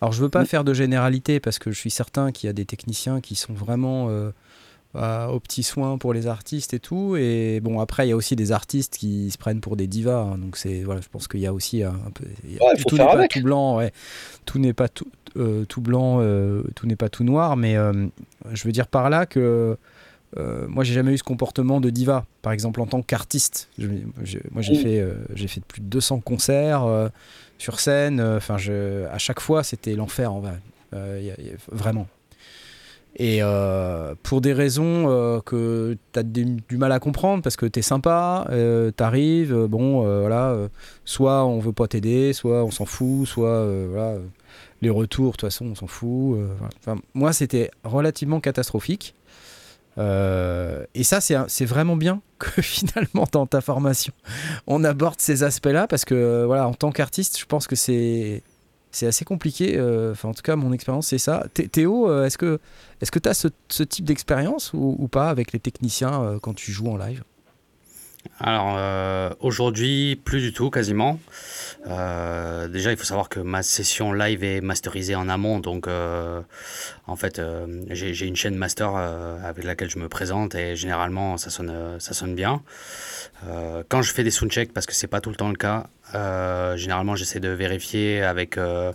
Alors 0.00 0.12
je 0.12 0.22
veux 0.22 0.28
pas 0.28 0.42
mm. 0.42 0.46
faire 0.46 0.64
de 0.64 0.74
généralité, 0.74 1.40
parce 1.40 1.58
que 1.58 1.70
je 1.70 1.78
suis 1.78 1.90
certain 1.90 2.32
qu'il 2.32 2.48
y 2.48 2.50
a 2.50 2.52
des 2.52 2.66
techniciens 2.66 3.20
qui 3.20 3.34
sont 3.34 3.52
vraiment... 3.52 4.08
Euh, 4.10 4.30
aux 4.94 5.40
petits 5.40 5.62
soins 5.62 5.98
pour 5.98 6.14
les 6.14 6.26
artistes 6.26 6.72
et 6.72 6.78
tout. 6.78 7.16
Et 7.18 7.60
bon, 7.60 7.80
après, 7.80 8.06
il 8.06 8.10
y 8.10 8.12
a 8.12 8.16
aussi 8.16 8.34
des 8.34 8.50
artistes 8.50 8.96
qui 8.96 9.30
se 9.30 9.36
prennent 9.36 9.60
pour 9.60 9.76
des 9.76 9.86
divas. 9.86 10.22
Hein. 10.22 10.38
donc, 10.38 10.56
c'est 10.56 10.84
voilà, 10.84 11.02
je 11.02 11.08
pense 11.08 11.28
qu'il 11.28 11.40
y 11.40 11.46
a 11.46 11.52
aussi 11.52 11.82
un, 11.82 11.92
peu. 12.14 12.24
tout 12.88 12.96
n'est 12.96 13.04
pas 13.04 13.28
tout 13.28 13.42
blanc, 13.42 13.76
ouais. 13.76 13.92
Tout 14.46 14.58
n'est 14.58 14.72
pas 14.72 14.88
tout, 14.88 15.10
tout 15.68 15.80
blanc, 15.80 16.18
euh, 16.20 16.62
tout 16.74 16.86
n'est 16.86 16.96
pas 16.96 17.08
tout 17.08 17.24
noir. 17.24 17.56
Mais 17.56 17.76
euh, 17.76 18.06
je 18.52 18.64
veux 18.64 18.72
dire 18.72 18.86
par 18.86 19.10
là 19.10 19.26
que. 19.26 19.76
moi, 20.68 20.84
j'ai 20.84 20.94
jamais 20.94 21.12
eu 21.12 21.18
ce 21.18 21.24
comportement 21.24 21.80
de 21.80 21.90
diva. 21.90 22.26
Par 22.42 22.52
exemple, 22.52 22.80
en 22.80 22.86
tant 22.86 23.02
qu'artiste, 23.02 23.68
moi, 23.78 24.62
j'ai 24.62 24.74
fait, 24.74 25.04
j'ai 25.34 25.48
fait 25.48 25.64
plus 25.64 25.80
de 25.80 25.86
200 25.86 26.20
concerts 26.20 26.86
sur 27.58 27.80
scène. 27.80 28.20
Enfin, 28.20 28.56
à 29.10 29.18
chaque 29.18 29.40
fois, 29.40 29.62
c'était 29.62 29.94
l'enfer 29.94 30.32
en 30.32 30.40
vrai. 30.40 30.60
vraiment. 31.70 32.06
Et 33.18 33.38
euh, 33.40 34.14
pour 34.22 34.42
des 34.42 34.52
raisons 34.52 35.06
euh, 35.08 35.40
que 35.40 35.96
tu 36.12 36.18
as 36.18 36.22
du, 36.22 36.58
mal 36.72 36.92
à 36.92 36.98
comprendre, 36.98 37.42
parce 37.42 37.56
que 37.56 37.64
tu 37.64 37.78
es 37.78 37.82
sympa, 37.82 38.46
euh, 38.50 38.90
tu 38.94 39.02
arrives, 39.02 39.54
bon, 39.54 40.02
voilà, 40.20 40.54
soit 41.06 41.46
on 41.46 41.58
veut 41.58 41.72
pas 41.72 41.88
t'aider, 41.88 42.34
soit 42.34 42.62
on 42.62 42.70
s'en 42.70 42.84
fout, 42.84 43.26
soit 43.26 43.66
voilà, 43.88 44.18
les 44.82 44.90
retours, 44.90 45.32
de 45.32 45.36
toute 45.36 45.40
façon, 45.42 45.66
on 45.66 45.74
s'en 45.74 45.86
fout. 45.86 46.38
Enfin, 46.80 46.98
moi, 47.14 47.32
c'était 47.32 47.70
relativement 47.84 48.40
catastrophique. 48.40 49.14
et 49.98 51.02
ça, 51.02 51.20
c'est 51.20 51.64
vraiment 51.64 51.96
bien 51.96 52.20
que 52.38 52.62
finalement, 52.62 53.26
dans 53.32 53.46
ta 53.46 53.60
formation, 53.60 54.12
on 54.66 54.84
aborde 54.84 55.20
ces 55.20 55.42
aspects-là, 55.42 55.86
parce 55.86 56.04
que, 56.04 56.44
voilà, 56.44 56.68
en 56.68 56.74
tant 56.74 56.92
qu'artiste, 56.92 57.38
je 57.38 57.46
pense 57.46 57.66
que 57.66 57.76
c'est 57.76 58.42
assez 59.02 59.24
compliqué. 59.24 59.76
Euh, 59.76 60.14
en 60.22 60.32
tout 60.32 60.42
cas, 60.42 60.56
mon 60.56 60.72
expérience, 60.72 61.08
c'est 61.08 61.18
ça. 61.18 61.46
Théo, 61.52 62.08
euh, 62.08 62.24
est-ce 62.26 62.38
que 62.38 63.18
tu 63.18 63.28
as 63.28 63.34
ce, 63.34 63.82
type 63.82 64.04
d'expérience 64.04 64.72
ou, 64.74 65.08
pas 65.08 65.28
avec 65.28 65.52
les 65.52 65.60
techniciens 65.60 66.22
euh, 66.22 66.38
quand 66.38 66.54
tu 66.54 66.72
joues 66.72 66.88
en 66.88 66.96
live? 66.96 67.22
Alors 68.40 69.36
aujourd'hui, 69.40 70.16
plus 70.16 70.40
du 70.40 70.52
tout, 70.52 70.70
quasiment. 70.70 71.18
déjà, 71.84 72.90
il 72.90 72.96
faut 72.96 73.04
savoir 73.04 73.28
que 73.28 73.40
ma 73.40 73.62
session 73.62 74.12
live 74.12 74.44
est 74.44 74.60
masterisée 74.60 75.14
en 75.14 75.28
amont, 75.28 75.60
donc 75.60 75.88
en 75.88 77.16
fait, 77.16 77.40
j'ai 77.90 78.26
une 78.26 78.36
chaîne 78.36 78.56
master 78.56 78.94
avec 78.96 79.64
laquelle 79.64 79.90
je 79.90 79.98
me 79.98 80.08
présente 80.08 80.54
et 80.54 80.76
généralement 80.76 81.36
ça 81.36 81.50
sonne, 81.50 81.98
ça 81.98 82.14
sonne 82.14 82.34
bien. 82.34 82.62
quand 83.88 84.02
je 84.02 84.12
fais 84.12 84.24
des 84.24 84.30
soundchecks, 84.30 84.72
parce 84.72 84.86
que 84.86 84.94
c'est 84.94 85.06
pas 85.06 85.20
tout 85.20 85.30
le 85.30 85.36
temps 85.36 85.48
le 85.48 85.56
cas, 85.56 85.86
euh, 86.14 86.76
généralement, 86.76 87.16
j'essaie 87.16 87.40
de 87.40 87.48
vérifier 87.48 88.22
avec 88.22 88.58
euh, 88.58 88.92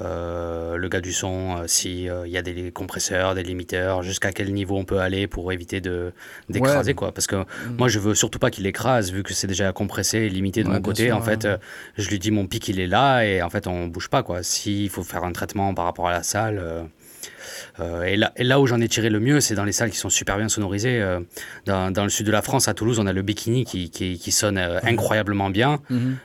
euh, 0.00 0.76
le 0.76 0.88
gars 0.88 1.00
du 1.00 1.12
son 1.12 1.62
s'il 1.66 2.12
y 2.26 2.36
a 2.36 2.42
des 2.42 2.72
compresseurs, 2.72 3.34
des 3.34 3.42
limiteurs, 3.42 4.02
jusqu'à 4.02 4.32
quel 4.32 4.52
niveau 4.52 4.76
on 4.76 4.84
peut 4.84 4.98
aller 4.98 5.26
pour 5.26 5.52
éviter 5.52 5.80
de 5.80 6.12
d'écraser 6.48 6.94
quoi. 6.94 7.12
Parce 7.12 7.26
que 7.26 7.36
mm. 7.36 7.76
moi, 7.78 7.88
je 7.88 7.98
veux 7.98 8.14
surtout 8.14 8.38
pas 8.38 8.50
qu'il 8.50 8.66
écrase 8.66 9.12
vu 9.12 9.22
que 9.22 9.32
c'est 9.32 9.46
déjà 9.46 9.72
compressé 9.72 10.18
et 10.18 10.28
limité 10.28 10.64
de 10.64 10.68
mon 10.68 10.80
côté. 10.80 11.12
en 11.12 11.22
fait, 11.22 11.46
je 11.96 12.08
lui 12.08 12.18
dis 12.18 12.30
mon 12.30 12.46
pic 12.46 12.68
il 12.68 12.80
est 12.80 12.86
là 12.86 13.24
et 13.24 13.42
en 13.42 13.50
fait 13.50 13.66
on 13.66 13.86
bouge 13.86 14.08
pas 14.08 14.22
quoi. 14.22 14.42
S'il 14.42 14.90
faut 14.90 15.04
faire 15.04 15.24
un 15.24 15.32
traitement 15.32 15.74
par 15.74 15.84
rapport 15.84 16.08
à 16.08 16.12
la 16.12 16.22
salle. 16.22 16.88
Euh, 17.78 18.02
et, 18.02 18.16
là, 18.16 18.32
et, 18.36 18.44
là, 18.44 18.60
où 18.60 18.66
j'en 18.66 18.80
ai 18.80 18.88
tiré 18.88 19.10
le 19.10 19.20
mieux, 19.20 19.40
c'est 19.40 19.54
dans 19.54 19.64
les 19.64 19.72
salles 19.72 19.90
qui 19.90 19.96
sont 19.96 20.10
super 20.10 20.36
bien 20.36 20.48
sonorisées. 20.48 21.00
Euh, 21.00 21.20
dans, 21.66 21.90
dans, 21.90 22.04
le 22.04 22.10
sud 22.10 22.26
de 22.26 22.32
la 22.32 22.42
France, 22.42 22.68
à 22.68 22.74
Toulouse, 22.74 22.98
on 22.98 23.06
a 23.06 23.12
le 23.12 23.22
Bikini 23.22 23.64
qui, 23.64 23.90
qui, 23.90 24.18
qui 24.18 24.32
sonne 24.32 24.58
euh, 24.58 24.78
incroyablement 24.82 25.50
bien. 25.50 25.80
Mhm. 25.90 26.16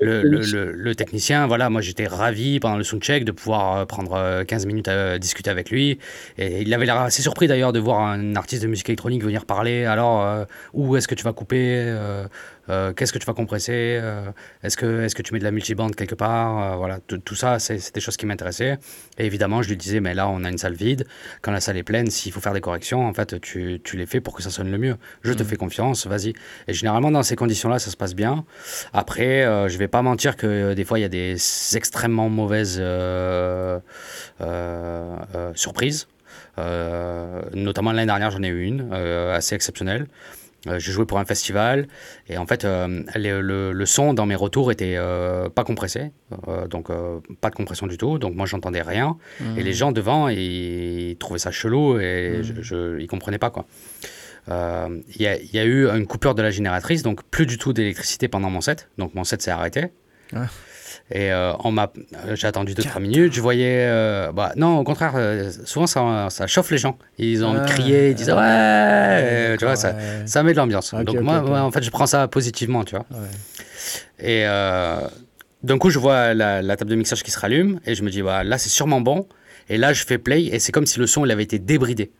le, 0.00 0.22
le, 0.22 0.72
le, 0.72 0.94
technicien, 0.94 1.46
voilà, 1.46 1.68
moi 1.68 1.80
j'étais 1.80 2.06
ravi 2.06 2.60
pendant 2.60 2.76
le 2.76 2.84
soundcheck 2.84 3.24
de 3.24 3.32
pouvoir 3.32 3.86
prendre 3.86 4.44
15 4.44 4.66
minutes 4.66 4.88
à 4.88 5.18
discuter 5.18 5.50
avec 5.50 5.70
lui. 5.70 5.98
Et 6.38 6.62
il 6.62 6.72
avait 6.72 6.86
l'air 6.86 7.00
assez 7.00 7.22
surpris 7.22 7.48
d'ailleurs 7.48 7.72
de 7.72 7.78
voir 7.78 8.00
un 8.00 8.34
artiste 8.36 8.62
de 8.62 8.68
musique 8.68 8.88
électronique 8.88 9.22
venir 9.22 9.44
parler. 9.44 9.84
Alors, 9.84 10.46
où 10.72 10.96
est-ce 10.96 11.08
que 11.08 11.14
tu 11.14 11.24
vas 11.24 11.32
couper 11.32 11.94
euh, 12.68 12.92
qu'est-ce 12.92 13.12
que 13.12 13.18
tu 13.18 13.26
vas 13.26 13.34
compresser 13.34 13.98
euh, 14.02 14.30
Est-ce 14.62 14.76
que, 14.76 15.04
est 15.04 15.14
que 15.14 15.22
tu 15.22 15.32
mets 15.32 15.38
de 15.38 15.44
la 15.44 15.50
multibande 15.50 15.94
quelque 15.94 16.14
part 16.14 16.72
euh, 16.72 16.76
Voilà, 16.76 16.98
tout 17.00 17.34
ça, 17.34 17.58
c'est 17.58 17.94
des 17.94 18.00
choses 18.00 18.16
qui 18.16 18.26
m'intéressaient. 18.26 18.78
Et 19.18 19.26
évidemment, 19.26 19.62
je 19.62 19.68
lui 19.68 19.76
disais, 19.76 20.00
mais 20.00 20.14
là, 20.14 20.28
on 20.28 20.44
a 20.44 20.50
une 20.50 20.58
salle 20.58 20.74
vide. 20.74 21.06
Quand 21.42 21.52
la 21.52 21.60
salle 21.60 21.76
est 21.76 21.82
pleine, 21.82 22.10
s'il 22.10 22.32
faut 22.32 22.40
faire 22.40 22.52
des 22.52 22.60
corrections, 22.60 23.06
en 23.06 23.12
fait, 23.12 23.40
tu, 23.40 23.80
tu, 23.82 23.96
les 23.96 24.06
fais 24.06 24.20
pour 24.20 24.34
que 24.34 24.42
ça 24.42 24.50
sonne 24.50 24.70
le 24.70 24.78
mieux. 24.78 24.96
Je 25.22 25.32
te 25.32 25.42
mmh. 25.42 25.46
fais 25.46 25.56
confiance, 25.56 26.06
vas-y. 26.06 26.34
Et 26.68 26.72
généralement, 26.72 27.10
dans 27.10 27.22
ces 27.22 27.36
conditions-là, 27.36 27.78
ça 27.78 27.90
se 27.90 27.96
passe 27.96 28.14
bien. 28.14 28.44
Après, 28.92 29.42
je 29.68 29.78
vais 29.78 29.88
pas 29.88 30.02
mentir 30.02 30.36
que 30.36 30.74
des 30.74 30.84
fois, 30.84 30.98
il 30.98 31.02
y 31.02 31.04
a 31.04 31.08
des 31.08 31.36
extrêmement 31.74 32.28
mauvaises 32.28 32.82
surprises. 35.54 36.08
notamment 37.54 37.92
l'année 37.92 38.06
dernière, 38.06 38.30
j'en 38.30 38.42
ai 38.42 38.48
eu 38.48 38.64
une 38.64 38.92
assez 38.92 39.54
exceptionnelle. 39.54 40.06
Euh, 40.68 40.78
j'ai 40.78 40.92
joué 40.92 41.06
pour 41.06 41.18
un 41.18 41.24
festival 41.24 41.86
et 42.28 42.38
en 42.38 42.46
fait, 42.46 42.64
euh, 42.64 43.02
le, 43.14 43.40
le- 43.40 43.72
le 43.72 43.86
son 43.86 44.14
dans 44.14 44.26
mes 44.26 44.34
retours 44.34 44.70
était 44.72 44.94
euh, 44.96 45.48
pas 45.48 45.64
compressé, 45.64 46.10
euh, 46.48 46.66
donc 46.66 46.88
pas 47.40 47.50
de 47.50 47.54
compression 47.54 47.86
du 47.86 47.96
tout. 47.98 48.18
Donc 48.18 48.34
moi, 48.34 48.46
j'entendais 48.46 48.82
rien. 48.82 49.16
Et 49.56 49.62
les 49.62 49.72
gens 49.72 49.92
devant, 49.92 50.28
ils, 50.28 51.10
ils 51.10 51.16
trouvaient 51.16 51.38
ça 51.38 51.50
chelou 51.50 51.98
et 52.00 52.40
je, 52.42 52.52
je- 52.62 52.98
ils 53.00 53.06
comprenaient 53.06 53.38
pas 53.38 53.50
quoi. 53.50 53.66
Il 54.48 55.22
y, 55.22 55.26
a, 55.26 55.36
il 55.36 55.52
y 55.52 55.58
a 55.58 55.64
eu 55.64 55.88
une 55.88 56.06
coupure 56.06 56.34
de 56.34 56.42
la 56.42 56.50
génératrice, 56.50 57.02
donc 57.02 57.22
plus 57.30 57.46
du 57.46 57.58
tout 57.58 57.72
d'électricité 57.72 58.28
pendant 58.28 58.50
mon 58.50 58.60
set. 58.60 58.88
Donc 58.98 59.14
mon 59.14 59.24
set 59.24 59.42
s'est 59.42 59.50
arrêté. 59.50 59.86
Ah. 60.34 60.46
Et 61.12 61.30
euh, 61.32 61.52
on 61.62 61.70
m'a, 61.70 61.92
euh, 62.26 62.34
j'ai 62.34 62.48
attendu 62.48 62.74
2-3 62.74 63.00
minutes. 63.00 63.32
Je 63.32 63.40
voyais. 63.40 63.86
euh, 63.88 64.32
bah, 64.32 64.52
non, 64.56 64.78
au 64.78 64.82
contraire, 64.84 65.12
euh, 65.14 65.50
souvent 65.64 65.86
ça, 65.86 66.26
ça 66.30 66.46
chauffe 66.48 66.70
les 66.72 66.78
gens. 66.78 66.98
Ils 67.18 67.44
ont 67.44 67.54
Ah. 67.60 67.64
crié, 67.64 68.08
ils 68.10 68.14
disent 68.16 68.30
ouais, 68.30 68.34
euh, 68.40 69.56
tu 69.56 69.64
vois, 69.64 69.76
ça, 69.76 69.90
Ouais. 69.92 70.22
ça 70.26 70.42
met 70.42 70.50
de 70.52 70.56
l'ambiance. 70.56 70.94
Donc 70.94 71.20
moi, 71.20 71.38
en 71.60 71.70
fait, 71.70 71.82
je 71.82 71.90
prends 71.90 72.06
ça 72.06 72.26
positivement, 72.26 72.82
tu 72.84 72.96
vois. 72.96 73.06
Ouais. 73.12 73.28
Et 74.18 74.44
d'un 75.62 75.78
coup, 75.78 75.90
je 75.90 75.98
vois 75.98 76.34
la, 76.34 76.60
la 76.62 76.76
table 76.76 76.90
de 76.90 76.96
mixage 76.96 77.22
qui 77.22 77.30
se 77.30 77.38
rallume 77.38 77.80
et 77.86 77.94
je 77.94 78.02
me 78.02 78.10
dis, 78.10 78.22
bah, 78.22 78.42
là, 78.44 78.58
c'est 78.58 78.68
sûrement 78.68 79.00
bon. 79.00 79.26
Et 79.68 79.78
là, 79.78 79.92
je 79.92 80.04
fais 80.04 80.18
play 80.18 80.44
et 80.44 80.58
c'est 80.58 80.70
comme 80.72 80.86
si 80.86 80.98
le 81.00 81.06
son, 81.06 81.24
il 81.24 81.30
avait 81.30 81.42
été 81.42 81.58
débridé. 81.58 82.10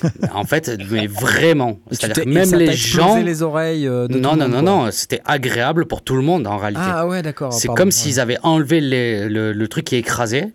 en 0.34 0.44
fait, 0.44 0.70
mais 0.90 1.06
vraiment. 1.06 1.78
C'est-à-dire 1.90 2.26
même 2.26 2.52
les 2.54 2.72
gens. 2.72 3.16
les 3.20 3.42
oreilles 3.42 3.86
euh, 3.86 4.08
de 4.08 4.18
Non, 4.18 4.36
non, 4.36 4.48
monde, 4.48 4.64
non, 4.64 4.84
non, 4.84 4.90
c'était 4.90 5.20
agréable 5.24 5.86
pour 5.86 6.02
tout 6.02 6.16
le 6.16 6.22
monde 6.22 6.46
en 6.46 6.56
réalité. 6.56 6.82
Ah 6.84 7.06
ouais, 7.06 7.22
d'accord. 7.22 7.52
c'est 7.52 7.68
comme 7.68 7.88
ouais. 7.88 7.90
s'ils 7.92 8.20
avaient 8.20 8.38
enlevé 8.42 8.80
les- 8.80 9.28
le, 9.28 9.52
le 9.52 9.68
truc 9.68 9.84
qui 9.84 9.94
est 9.96 10.00
écrasé 10.00 10.46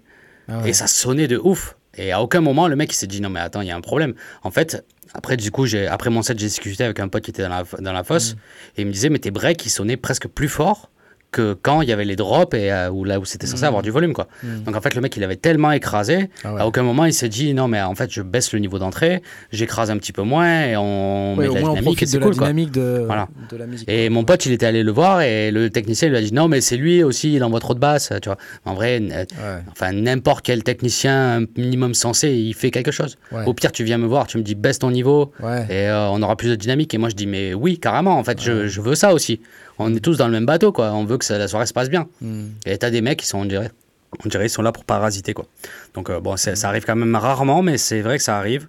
Ah 0.50 0.60
ouais. 0.60 0.70
et 0.70 0.74
ça 0.74 0.88
sonnait 0.88 1.28
de 1.28 1.38
ouf. 1.38 1.76
Et 1.96 2.12
à 2.12 2.22
aucun 2.22 2.42
moment, 2.42 2.68
le 2.68 2.76
mec 2.76 2.92
il 2.94 2.96
s'est 2.96 3.08
dit 3.08 3.22
non, 3.22 3.30
mais 3.30 3.40
attends, 3.40 3.62
il 3.62 3.68
y 3.68 3.72
a 3.72 3.76
un 3.76 3.82
problème. 3.82 4.14
En 4.44 4.52
fait, 4.52 4.86
après, 5.14 5.36
du 5.38 5.50
coup, 5.52 5.66
j'ai, 5.66 5.88
après 5.88 6.10
mon 6.10 6.22
set, 6.22 6.38
j'ai 6.38 6.46
discuté 6.48 6.84
avec 6.84 7.00
un 7.00 7.08
pote 7.08 7.24
qui 7.24 7.32
était 7.32 7.42
dans 7.44 7.50
la, 7.50 7.64
dans 7.80 7.94
la 7.94 8.04
fosse 8.04 8.34
Mm. 8.34 8.38
et 8.78 8.82
il 8.82 8.88
me 8.88 8.92
disait, 8.92 9.10
mais 9.10 9.20
tes 9.20 9.32
breaks, 9.32 9.66
ils 9.66 9.70
sonnaient 9.70 9.98
presque 9.98 10.28
plus 10.28 10.50
fort 10.50 10.90
que 11.32 11.54
quand 11.62 11.82
il 11.82 11.90
y 11.90 11.92
avait 11.92 12.06
les 12.06 12.16
drops 12.16 12.56
et 12.56 12.72
euh, 12.72 12.90
où, 12.90 13.04
là 13.04 13.20
où 13.20 13.26
c'était 13.26 13.48
censé 13.48 13.64
Mm. 13.64 13.68
avoir 13.68 13.82
du 13.82 13.92
volume. 13.92 14.14
Quoi. 14.14 14.28
Mm. 14.44 14.64
Donc 14.64 14.76
en 14.78 14.82
fait, 14.82 14.96
le 14.96 15.02
mec, 15.02 15.16
il 15.18 15.24
avait 15.24 15.36
tellement 15.36 15.72
écrasé, 15.72 16.30
Ah 16.44 16.54
ouais. 16.54 16.62
à 16.62 16.68
aucun 16.68 16.84
moment, 16.84 17.04
il 17.06 17.14
s'est 17.14 17.28
dit, 17.30 17.54
non, 17.54 17.68
mais 17.68 17.82
en 17.82 17.96
fait, 17.96 18.10
je 18.12 18.22
baisse 18.22 18.54
le 18.54 18.60
niveau 18.60 18.80
d'entrée, 18.80 19.22
j'écrase 19.52 19.92
un 19.92 19.98
petit 19.98 20.14
peu 20.14 20.22
moins 20.24 20.66
et 20.66 20.78
on 20.78 21.36
Ouais, 21.36 21.48
met 21.48 21.50
de 21.50 21.54
la 21.56 21.62
dynamique 21.62 22.04
et 22.04 22.06
de 22.06 22.18
cool. 22.20 22.28
la 22.30 22.34
dynamique 22.34 22.72
de, 22.72 23.04
Voilà. 23.06 23.28
de 23.52 23.58
la 23.58 23.66
musique. 23.68 23.90
Et 23.90 24.10
mon 24.10 24.24
pote, 24.24 24.46
il 24.46 24.54
était 24.54 24.66
allé 24.66 24.84
le 24.84 24.92
voir 24.92 25.22
et 25.22 25.52
le 25.52 25.70
technicien 25.70 26.08
lui 26.10 26.18
a 26.18 26.22
dit 26.22 26.34
non, 26.34 26.48
mais 26.48 26.62
c'est 26.62 26.78
lui 26.78 27.04
aussi, 27.04 27.34
il 27.34 27.44
envoie 27.44 27.60
trop 27.60 27.74
de 27.74 27.80
basses, 27.80 28.12
tu 28.22 28.30
vois. 28.30 28.38
En 28.66 28.74
vrai, 28.74 29.00
Ouais, 29.00 29.26
enfin 29.72 29.92
n'importe 29.92 30.46
quel 30.46 30.64
technicien 30.64 31.42
un 31.42 31.46
minimum 31.58 31.94
sensé, 31.94 32.30
il 32.32 32.54
fait 32.54 32.72
quelque 32.72 32.92
chose. 32.92 33.18
Au 33.46 33.54
pire, 33.54 33.72
tu 33.72 33.84
viens 33.84 33.98
me 33.98 34.08
voir, 34.08 34.28
tu 34.28 34.38
me 34.38 34.44
dis 34.44 34.56
baisse 34.56 34.80
ton 34.80 34.92
niveau 34.92 35.32
et 35.70 35.90
euh, 35.90 36.08
on 36.10 36.22
aura 36.22 36.36
plus 36.38 36.50
de 36.50 36.56
dynamique. 36.56 36.94
Et 36.94 36.98
moi, 36.98 37.10
je 37.10 37.16
dis 37.16 37.28
mais 37.28 37.54
oui, 37.54 37.80
carrément. 37.80 38.18
En 38.18 38.24
fait, 38.24 38.42
je, 38.42 38.68
je 38.68 38.82
veux 38.82 38.96
ça 38.96 39.14
aussi. 39.14 39.42
On 39.80 39.94
est 39.96 40.00
tous 40.00 40.18
dans 40.18 40.26
le 40.28 40.32
même 40.34 40.46
bateau, 40.46 40.72
quoi. 40.72 40.92
On 40.94 41.06
veut 41.06 41.18
que 41.18 41.26
ça- 41.26 41.38
la 41.38 41.48
soirée 41.48 41.66
se 41.68 41.74
passe 41.74 41.90
bien. 41.90 42.08
Mm. 42.22 42.46
Et 42.66 42.78
t'as 42.78 42.90
des 42.90 43.02
mecs 43.02 43.20
qui 43.20 43.28
sont, 43.28 43.40
on 43.40 43.46
dirait, 43.46 43.72
on 44.26 44.30
dirait, 44.30 44.48
ils 44.48 44.50
sont 44.50 44.62
là 44.62 44.72
pour 44.72 44.86
parasiter, 44.86 45.34
quoi. 45.34 45.46
Donc 45.94 46.10
euh, 46.10 46.20
bon, 46.20 46.36
ça 46.38 46.52
arrive 46.68 46.84
quand 46.86 46.96
même 46.96 47.16
rarement, 47.16 47.62
mais 47.62 47.78
c'est 47.78 48.02
vrai 48.02 48.18
que 48.18 48.24
ça 48.24 48.38
arrive. 48.38 48.68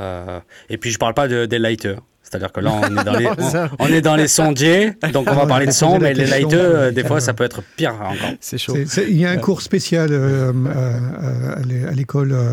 Euh, 0.00 0.40
et 0.70 0.78
puis 0.78 0.90
je 0.90 0.98
parle 0.98 1.14
pas 1.14 1.28
de, 1.28 1.46
des 1.46 1.58
lighters. 1.58 2.00
C'est-à-dire 2.22 2.52
que 2.52 2.60
là, 2.60 2.72
on 2.72 2.96
est 2.98 3.04
dans 3.04 3.12
les, 3.18 3.24
Non, 3.24 3.34
on, 3.78 3.84
on 3.84 3.86
est 3.88 4.02
dans 4.02 4.14
les 4.16 4.28
sondiers, 4.28 4.92
donc 5.14 5.28
on 5.30 5.34
va 5.34 5.46
parler 5.46 5.64
de 5.66 5.70
son, 5.72 5.98
mais 5.98 6.12
les 6.12 6.26
lighters, 6.26 6.60
euh, 6.74 6.90
des 6.90 7.02
fois, 7.02 7.20
ça 7.20 7.32
peut 7.32 7.44
être 7.44 7.62
pire 7.76 7.94
encore. 7.94 8.16
C'est 8.40 8.58
chaud. 8.58 8.76
Il 9.08 9.16
y 9.18 9.24
a 9.24 9.30
un 9.30 9.38
cours 9.38 9.62
spécial 9.62 10.10
euh, 10.12 10.52
euh, 10.52 10.52
euh, 10.66 11.56
à 11.56 11.60
l'é- 11.62 11.86
à 11.86 11.92
l'école 11.92 12.32
euh, 12.32 12.52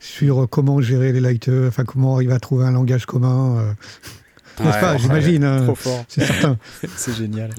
sur 0.00 0.48
comment 0.48 0.80
gérer 0.80 1.12
les 1.12 1.20
lighters, 1.20 1.68
enfin 1.68 1.84
comment 1.84 2.14
arriver 2.16 2.32
à 2.32 2.40
trouver 2.40 2.64
un 2.64 2.72
langage 2.72 3.04
commun. 3.04 3.74
N'est-ce 4.60 4.74
Ouais, 4.74 4.80
pas 4.80 4.92
ouais. 4.92 4.98
J'imagine. 4.98 5.44
hein, 5.44 5.62
Trop 5.64 5.74
fort. 5.74 6.04
c'est 6.08 6.24
certain. 6.24 6.58
C'est 6.96 7.14
génial. 7.16 7.50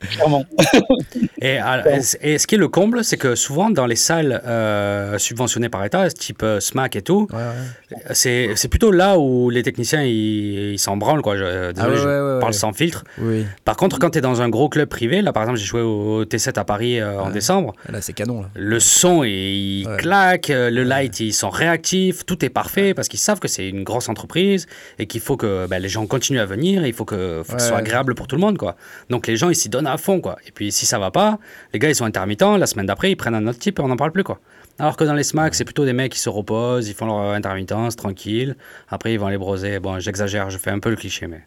Clairement. 0.00 0.44
Et, 1.42 1.56
alors, 1.58 1.86
et 1.86 2.34
et 2.34 2.38
ce 2.38 2.46
qui 2.46 2.54
est 2.54 2.58
le 2.58 2.68
comble, 2.68 3.02
c'est 3.04 3.16
que 3.16 3.34
souvent 3.34 3.70
dans 3.70 3.86
les 3.86 3.96
salles 3.96 4.42
euh, 4.46 5.16
subventionnées 5.18 5.68
par 5.68 5.84
État, 5.84 6.08
type 6.10 6.42
euh, 6.42 6.60
SMAC 6.60 6.96
et 6.96 7.02
tout, 7.02 7.28
Ouais, 7.30 7.38
ouais. 7.38 7.96
c'est 8.12 8.50
c'est 8.56 8.68
plutôt 8.68 8.90
là 8.90 9.18
où 9.18 9.48
les 9.50 9.62
techniciens 9.62 10.02
ils 10.02 10.78
s'en 10.78 10.96
branlent. 10.96 11.22
Quoi. 11.22 11.36
Je, 11.36 11.44
euh, 11.44 11.72
désolé, 11.72 11.92
Ah 11.92 11.96
ouais, 11.96 12.02
je 12.02 12.08
ouais, 12.08 12.34
ouais, 12.34 12.40
parle 12.40 12.52
ouais. 12.52 12.58
sans 12.58 12.72
filtre. 12.72 13.04
Oui, 13.18 13.46
Par 13.64 13.76
contre, 13.76 13.98
quand 13.98 14.10
tu 14.10 14.18
es 14.18 14.20
dans 14.20 14.42
un 14.42 14.48
gros 14.48 14.68
club 14.68 14.88
privé, 14.88 15.22
là 15.22 15.32
par 15.32 15.42
exemple, 15.44 15.58
j'ai 15.58 15.64
joué 15.66 15.80
au 15.82 16.24
T7 16.24 16.58
à 16.58 16.64
Paris 16.64 17.00
euh, 17.00 17.18
en 17.20 17.30
décembre, 17.30 17.74
là 17.88 18.00
c'est 18.00 18.12
canon 18.12 18.42
là. 18.42 18.48
le 18.54 18.80
son 18.80 19.24
il 19.24 19.86
Ouais. 19.86 19.96
claque, 19.96 20.50
euh, 20.50 20.68
le 20.70 20.82
light 20.82 21.20
ils 21.20 21.32
sont 21.32 21.50
réactifs, 21.50 22.24
tout 22.26 22.44
est 22.44 22.48
parfait 22.50 22.92
parce 22.94 23.08
qu'ils 23.08 23.18
savent 23.20 23.38
que 23.40 23.48
c'est 23.48 23.68
une 23.68 23.82
grosse 23.84 24.08
entreprise 24.08 24.66
et 24.98 25.06
qu'il 25.06 25.20
faut 25.20 25.36
que 25.36 25.66
ben, 25.68 25.78
les 25.78 25.88
gens 25.88 26.06
continuent 26.06 26.40
à 26.40 26.46
venir, 26.46 26.86
il 26.86 26.92
faut 26.92 27.04
que, 27.06 27.42
faut 27.44 27.56
que 27.56 27.62
ce 27.62 27.68
soit 27.68 27.78
agréable 27.78 28.14
pour 28.14 28.26
tout 28.26 28.36
le 28.36 28.40
monde. 28.40 28.58
quoi. 28.58 28.76
Donc 29.08 29.26
les 29.26 29.36
gens 29.36 29.48
ils 29.48 29.54
s'y 29.56 29.68
donnent 29.68 29.86
à 29.92 29.98
fond. 29.98 30.20
quoi. 30.20 30.36
Et 30.46 30.52
puis 30.52 30.72
si 30.72 30.86
ça 30.86 30.98
va 30.98 31.10
pas, 31.10 31.38
les 31.72 31.78
gars 31.78 31.88
ils 31.88 31.94
sont 31.94 32.04
intermittents, 32.04 32.56
la 32.56 32.66
semaine 32.66 32.86
d'après 32.86 33.10
ils 33.10 33.16
prennent 33.16 33.34
un 33.34 33.46
autre 33.46 33.58
type 33.58 33.78
et 33.78 33.82
on 33.82 33.88
n'en 33.88 33.96
parle 33.96 34.12
plus. 34.12 34.24
quoi. 34.24 34.40
Alors 34.78 34.96
que 34.96 35.04
dans 35.04 35.14
les 35.14 35.24
SMAC, 35.24 35.54
c'est 35.54 35.64
plutôt 35.64 35.84
des 35.84 35.92
mecs 35.92 36.12
qui 36.12 36.18
se 36.18 36.28
reposent, 36.30 36.88
ils 36.88 36.94
font 36.94 37.04
leur 37.06 37.18
intermittence 37.32 37.96
tranquille, 37.96 38.56
après 38.88 39.12
ils 39.12 39.18
vont 39.18 39.26
aller 39.26 39.36
broser. 39.38 39.78
Bon, 39.78 39.98
j'exagère, 40.00 40.48
je 40.48 40.56
fais 40.58 40.70
un 40.70 40.78
peu 40.78 40.88
le 40.90 40.96
cliché, 40.96 41.26
mais. 41.26 41.42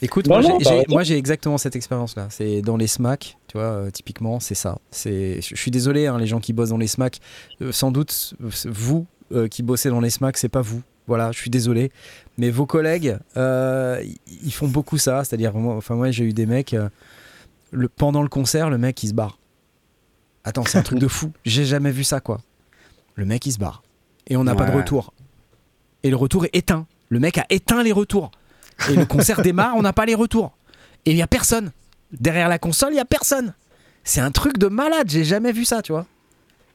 Écoute, 0.00 0.28
Non, 0.28 0.40
moi, 0.88 1.02
j'ai- 1.02 1.16
exactement 1.16 1.58
cette 1.58 1.74
expérience-là. 1.74 2.28
C'est 2.30 2.62
dans 2.62 2.76
les 2.76 2.86
SMAC, 2.86 3.36
tu 3.48 3.58
vois, 3.58 3.66
euh, 3.66 3.90
typiquement, 3.90 4.38
c'est 4.38 4.54
ça. 4.54 4.78
C'est, 4.92 5.40
je 5.42 5.56
suis 5.56 5.72
désolé, 5.72 6.06
hein, 6.06 6.18
les 6.18 6.26
gens 6.28 6.38
qui 6.38 6.52
bossent 6.52 6.68
dans 6.68 6.78
les 6.78 6.86
SMAC, 6.86 7.18
euh, 7.62 7.72
sans 7.72 7.90
doute, 7.90 8.34
euh, 8.44 8.48
vous 8.66 9.06
euh, 9.32 9.48
qui 9.48 9.62
bossez 9.64 9.90
dans 9.90 10.00
les 10.00 10.10
SMAC, 10.10 10.36
c'est 10.36 10.48
pas 10.48 10.60
vous. 10.62 10.82
Voilà, 11.08 11.32
je 11.32 11.38
suis 11.38 11.50
désolé. 11.50 11.90
Mais 12.38 12.50
vos 12.50 12.64
collègues, 12.64 13.16
ils- 13.36 14.52
font 14.52 14.68
beaucoup 14.68 14.98
ça. 14.98 15.24
C'est-à-dire, 15.24 15.52
moi, 15.54 15.74
enfin, 15.76 15.94
moi, 15.96 16.10
j'ai 16.10 16.24
eu 16.24 16.32
des 16.32 16.46
mecs, 16.46 16.74
euh, 16.74 16.88
le, 17.70 17.88
pendant 17.88 18.22
le 18.22 18.28
concert, 18.28 18.70
le 18.70 18.78
mec, 18.78 19.02
il 19.02 19.08
se 19.08 19.14
barre. 19.14 19.38
Attends, 20.44 20.64
c'est 20.64 20.78
un 20.78 20.82
truc 20.82 20.98
de 20.98 21.08
fou. 21.08 21.32
J'ai 21.44 21.64
jamais 21.64 21.90
vu 21.90 22.04
ça, 22.04 22.20
quoi. 22.20 22.40
Le 23.14 23.24
mec, 23.24 23.44
il 23.46 23.52
se 23.52 23.58
barre. 23.58 23.82
Et 24.28 24.36
on 24.36 24.44
n'a 24.44 24.54
pas 24.54 24.64
de 24.66 24.76
retour. 24.76 25.12
Et 26.02 26.10
le 26.10 26.16
retour 26.16 26.44
est 26.44 26.54
éteint. 26.54 26.86
Le 27.08 27.18
mec 27.18 27.38
a 27.38 27.46
éteint 27.50 27.82
les 27.82 27.92
retours. 27.92 28.30
Et 28.90 28.94
le 28.94 29.04
concert 29.06 29.42
démarre, 29.42 29.74
on 29.76 29.82
n'a 29.82 29.92
pas 29.92 30.06
les 30.06 30.14
retours. 30.14 30.56
Et 31.04 31.10
il 31.10 31.14
n'y 31.16 31.22
a 31.22 31.26
personne. 31.26 31.72
Derrière 32.12 32.48
la 32.48 32.58
console, 32.58 32.90
il 32.90 32.94
n'y 32.94 33.00
a 33.00 33.04
personne. 33.04 33.54
C'est 34.04 34.20
un 34.20 34.30
truc 34.30 34.56
de 34.58 34.68
malade, 34.68 35.10
j'ai 35.10 35.24
jamais 35.24 35.52
vu 35.52 35.64
ça, 35.64 35.82
tu 35.82 35.92
vois. 35.92 36.06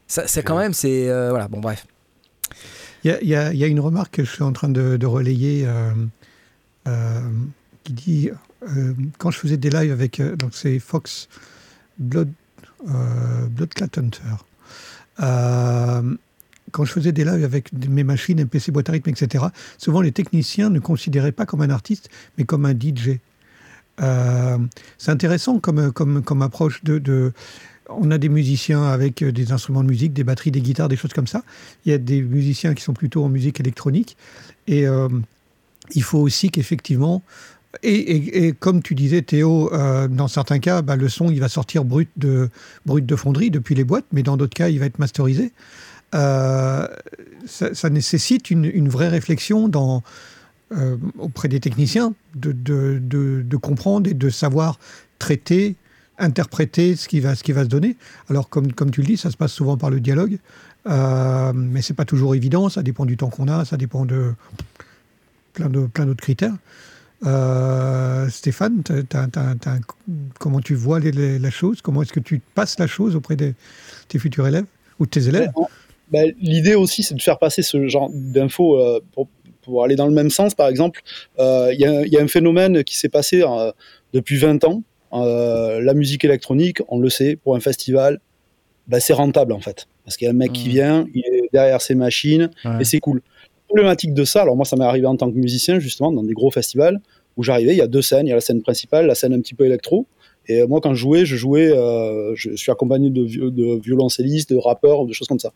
Ça, 0.08 0.28
c'est 0.28 0.44
quand 0.44 0.58
même, 0.58 0.74
c'est. 0.74 1.10
euh, 1.10 1.30
voilà, 1.30 1.48
bon, 1.48 1.60
bref. 1.60 1.88
Il 3.04 3.10
y 3.12 3.14
a, 3.14 3.22
il 3.22 3.28
y 3.28 3.36
a- 3.36 3.52
il 3.54 3.58
y 3.60 3.64
a 3.64 3.68
une 3.68 3.80
remarque 3.80 4.16
que 4.16 4.24
je 4.24 4.32
suis 4.32 4.44
en 4.44 4.52
train 4.54 4.70
de, 4.70 4.98
de 4.98 5.06
relayer 5.06 5.66
euh, 5.66 5.92
euh, 6.88 7.22
qui 7.84 7.94
dit 7.94 8.30
euh, 8.68 8.94
quand 9.18 9.32
je 9.32 9.40
faisais 9.40 9.58
des 9.58 9.70
lives 9.70 9.92
avec 9.92 10.20
euh, 10.20 10.36
donc 10.36 10.52
c'est 10.54 10.80
Fox 10.80 11.28
Blood 11.98 12.32
euh, 12.90 13.48
Bloodclad 13.48 13.90
Hunter. 13.98 14.36
Quand 16.72 16.86
je 16.86 16.92
faisais 16.92 17.12
des 17.12 17.24
lives 17.24 17.44
avec 17.44 17.72
mes 17.74 18.04
machines, 18.04 18.42
MPC, 18.42 18.72
boîte 18.72 18.90
à 18.90 18.94
rythme, 18.94 19.12
etc., 19.12 19.46
souvent 19.78 20.02
les 20.02 20.12
techniciens 20.12 20.72
ne 20.72 20.80
considéraient 20.80 21.32
pas 21.32 21.46
comme 21.46 21.62
un 21.62 21.70
artiste, 21.70 22.10
mais 22.38 22.46
comme 22.46 22.66
un 22.66 22.74
DJ. 22.74 23.20
C'est 24.00 25.12
intéressant 25.12 25.60
comme, 25.60 25.92
comme, 25.92 26.24
comme 26.24 26.42
approche 26.42 26.84
de, 26.84 26.98
de- 26.98 27.32
On 27.90 28.10
a 28.10 28.18
des 28.18 28.30
musiciens 28.30 28.86
avec 28.86 29.24
des 29.24 29.52
instruments 29.52 29.84
de 29.84 29.90
musique, 29.90 30.14
des 30.14 30.24
batteries, 30.24 30.50
des 30.50 30.62
guitares, 30.62 30.90
des 30.90 30.96
choses 30.96 31.14
comme 31.14 31.28
ça. 31.28 31.44
Il 31.86 31.92
y 31.92 31.96
a 31.96 32.00
des 32.00 32.24
musiciens 32.24 32.74
qui 32.74 32.82
sont 32.82 32.94
plutôt 32.94 33.24
en 33.24 33.30
musique 33.30 33.60
électronique. 33.60 34.18
Et 34.68 34.86
il 35.92 36.04
faut 36.04 36.20
aussi 36.20 36.50
qu'effectivement... 36.50 37.22
Et, 37.82 38.54
comme 38.60 38.84
tu 38.84 38.94
disais, 38.94 39.24
Théo, 39.24 39.74
euh, 39.74 40.08
dans 40.08 40.28
certains 40.28 40.60
cas, 40.60 40.82
bah, 40.84 40.96
le 40.96 41.10
son, 41.10 41.32
il 41.32 41.40
va 41.40 41.50
sortir 41.50 41.84
brut 41.84 42.10
de, 42.18 42.50
fonderie 43.16 43.50
depuis 43.50 43.74
les 43.74 43.84
boîtes, 43.84 44.06
mais 44.12 44.22
dans 44.22 44.38
d'autres 44.38 44.54
cas, 44.54 44.70
il 44.70 44.80
va 44.80 44.86
être 44.86 45.00
masterisé. 45.00 45.52
Euh, 46.14 46.88
ça, 47.48 47.90
nécessite 47.90 48.52
une, 48.52 48.88
vraie 48.90 49.08
réflexion 49.08 49.72
euh, 50.72 50.98
auprès 51.18 51.48
des 51.48 51.60
techniciens 51.60 52.14
de, 52.36 53.58
comprendre 53.58 54.08
et 54.08 54.14
de 54.14 54.30
savoir 54.30 54.78
traiter, 55.18 55.76
interpréter 56.20 56.96
ce 56.96 57.08
qui 57.08 57.22
va, 57.22 57.36
se 57.36 57.64
donner. 57.64 57.98
Alors, 58.30 58.50
comme, 58.50 58.92
tu 58.92 59.02
le 59.02 59.08
dis, 59.08 59.18
ça 59.18 59.32
se 59.32 59.38
passe 59.38 59.52
souvent 59.52 59.78
par 59.78 59.90
le 59.90 60.00
dialogue, 60.00 60.38
mais 60.86 61.82
c'est 61.82 61.96
pas 61.96 62.06
toujours 62.06 62.36
évident, 62.36 62.70
ça 62.70 62.84
dépend 62.84 63.06
du 63.06 63.18
temps 63.18 63.30
qu'on 63.30 63.48
a, 63.48 63.66
ça 63.66 63.78
dépend 63.78 64.06
de 64.06 64.34
plein 65.54 65.70
d'autres 65.70 66.22
critères. 66.22 66.54
Euh, 67.26 68.28
Stéphane, 68.30 68.84
t'as- 68.84 69.04
t'as- 69.04 69.28
t'as- 69.28 69.56
t'as 69.60 69.72
un- 69.72 69.80
comment 70.40 70.60
tu 70.60 70.76
vois 70.76 71.00
les- 71.00 71.12
les- 71.12 71.40
la 71.40 71.50
chose? 71.50 71.82
Comment 71.82 72.02
est-ce 72.02 72.14
que 72.14 72.20
tu 72.20 72.42
passes 72.56 72.78
la 72.80 72.88
chose 72.88 73.16
auprès 73.16 73.36
de 73.36 73.54
tes 74.08 74.20
futurs 74.20 74.48
élèves 74.48 74.66
ou 75.00 75.06
de 75.06 75.10
tes 75.10 75.28
élèves? 75.28 75.52
Ben, 76.12 76.34
L'idée 76.40 76.76
aussi, 76.76 77.02
c'est 77.04 77.16
de 77.16 77.22
faire 77.22 77.40
passer 77.40 77.62
ce 77.64 77.88
genre 77.88 78.10
d'infos 78.14 78.78
euh, 78.80 79.00
pour, 79.14 79.28
pour 79.62 79.84
aller 79.84 79.96
dans 79.96 80.08
le 80.08 80.14
même 80.14 80.30
sens. 80.30 80.54
Par 80.54 80.68
exemple, 80.68 81.02
euh, 81.40 81.70
il 81.74 81.80
y, 81.80 81.86
a- 81.86 82.06
il 82.06 82.12
y 82.12 82.18
a 82.18 82.22
un 82.22 82.28
phénomène 82.28 82.84
qui 82.84 82.98
s'est 82.98 83.10
passé 83.10 83.42
euh, 83.42 83.72
depuis 84.14 84.38
20 84.38 84.64
ans. 84.66 84.84
Euh, 85.14 85.80
la 85.82 85.94
musique 85.94 86.26
électronique, 86.26 86.82
on 86.88 87.00
le 87.00 87.10
sait, 87.10 87.36
pour 87.36 87.56
un 87.56 87.60
festival, 87.60 88.20
ben, 88.88 89.00
c'est 89.00 89.14
rentable 89.14 89.54
en 89.54 89.60
fait. 89.62 89.88
Parce 90.04 90.18
qu'il 90.18 90.26
y 90.26 90.28
a 90.28 90.32
un 90.32 90.38
mec 90.38 90.52
qui 90.52 90.68
vient, 90.70 91.08
il 91.14 91.22
est 91.26 91.50
derrière 91.54 91.82
ses 91.82 91.96
machines, 91.96 92.50
Ouais. 92.66 92.82
et 92.82 92.84
c'est 92.84 93.00
cool. 93.00 93.22
La 93.70 93.76
problématique 93.76 94.14
de 94.14 94.26
ça, 94.26 94.42
alors 94.42 94.56
moi 94.56 94.66
ça 94.66 94.76
m'est 94.76 94.84
arrivé 94.86 95.06
en 95.08 95.16
tant 95.16 95.32
que 95.32 95.38
musicien 95.38 95.80
justement 95.80 96.12
dans 96.12 96.24
des 96.24 96.34
gros 96.34 96.52
festivals, 96.52 97.00
où 97.38 97.44
j'arrivais, 97.44 97.74
il 97.74 97.78
y 97.78 97.82
a 97.82 97.88
deux 97.88 98.02
scènes, 98.02 98.28
il 98.28 98.30
y 98.30 98.34
a 98.34 98.36
la 98.36 98.42
scène 98.42 98.62
principale, 98.62 99.08
la 99.08 99.16
scène 99.16 99.34
un 99.34 99.40
petit 99.40 99.56
peu 99.56 99.66
électro. 99.66 100.08
Et 100.48 100.66
moi, 100.68 100.82
quand 100.82 100.94
je 100.94 101.00
jouais, 101.00 101.26
je 101.26 101.36
jouais, 101.36 101.72
euh, 101.72 102.34
je 102.36 102.56
suis 102.56 102.72
accompagné 102.72 103.10
de, 103.10 103.24
violoncellistes, 103.80 104.52
de 104.52 104.58
rappeurs, 104.58 105.06
de 105.06 105.14
choses 105.14 105.28
comme 105.28 105.40
ça. 105.40 105.54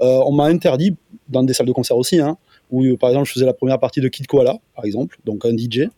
Euh, 0.00 0.20
on 0.24 0.32
m'a 0.32 0.44
interdit, 0.44 0.96
dans 1.28 1.42
des 1.42 1.52
salles 1.52 1.66
de 1.66 1.72
concert 1.72 1.96
aussi, 1.96 2.20
hein, 2.20 2.38
où 2.70 2.96
par 2.96 3.10
exemple 3.10 3.28
je 3.28 3.32
faisais 3.32 3.46
la 3.46 3.52
première 3.52 3.78
partie 3.78 4.00
de 4.00 4.08
Kid 4.08 4.26
Koala, 4.26 4.58
par 4.74 4.84
exemple, 4.84 5.18
donc 5.24 5.44
un 5.44 5.56
DJ. 5.56 5.88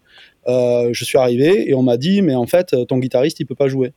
Euh, 0.49 0.91
je 0.93 1.05
suis 1.05 1.19
arrivé 1.19 1.69
et 1.71 1.75
on 1.75 1.83
m'a 1.83 1.97
dit, 1.97 2.21
mais 2.21 2.35
en 2.35 2.47
fait, 2.47 2.75
ton 2.89 2.99
guitariste, 2.99 3.39
il 3.39 3.47
peut 3.47 3.55
pas 3.55 3.69
jouer. 3.69 3.93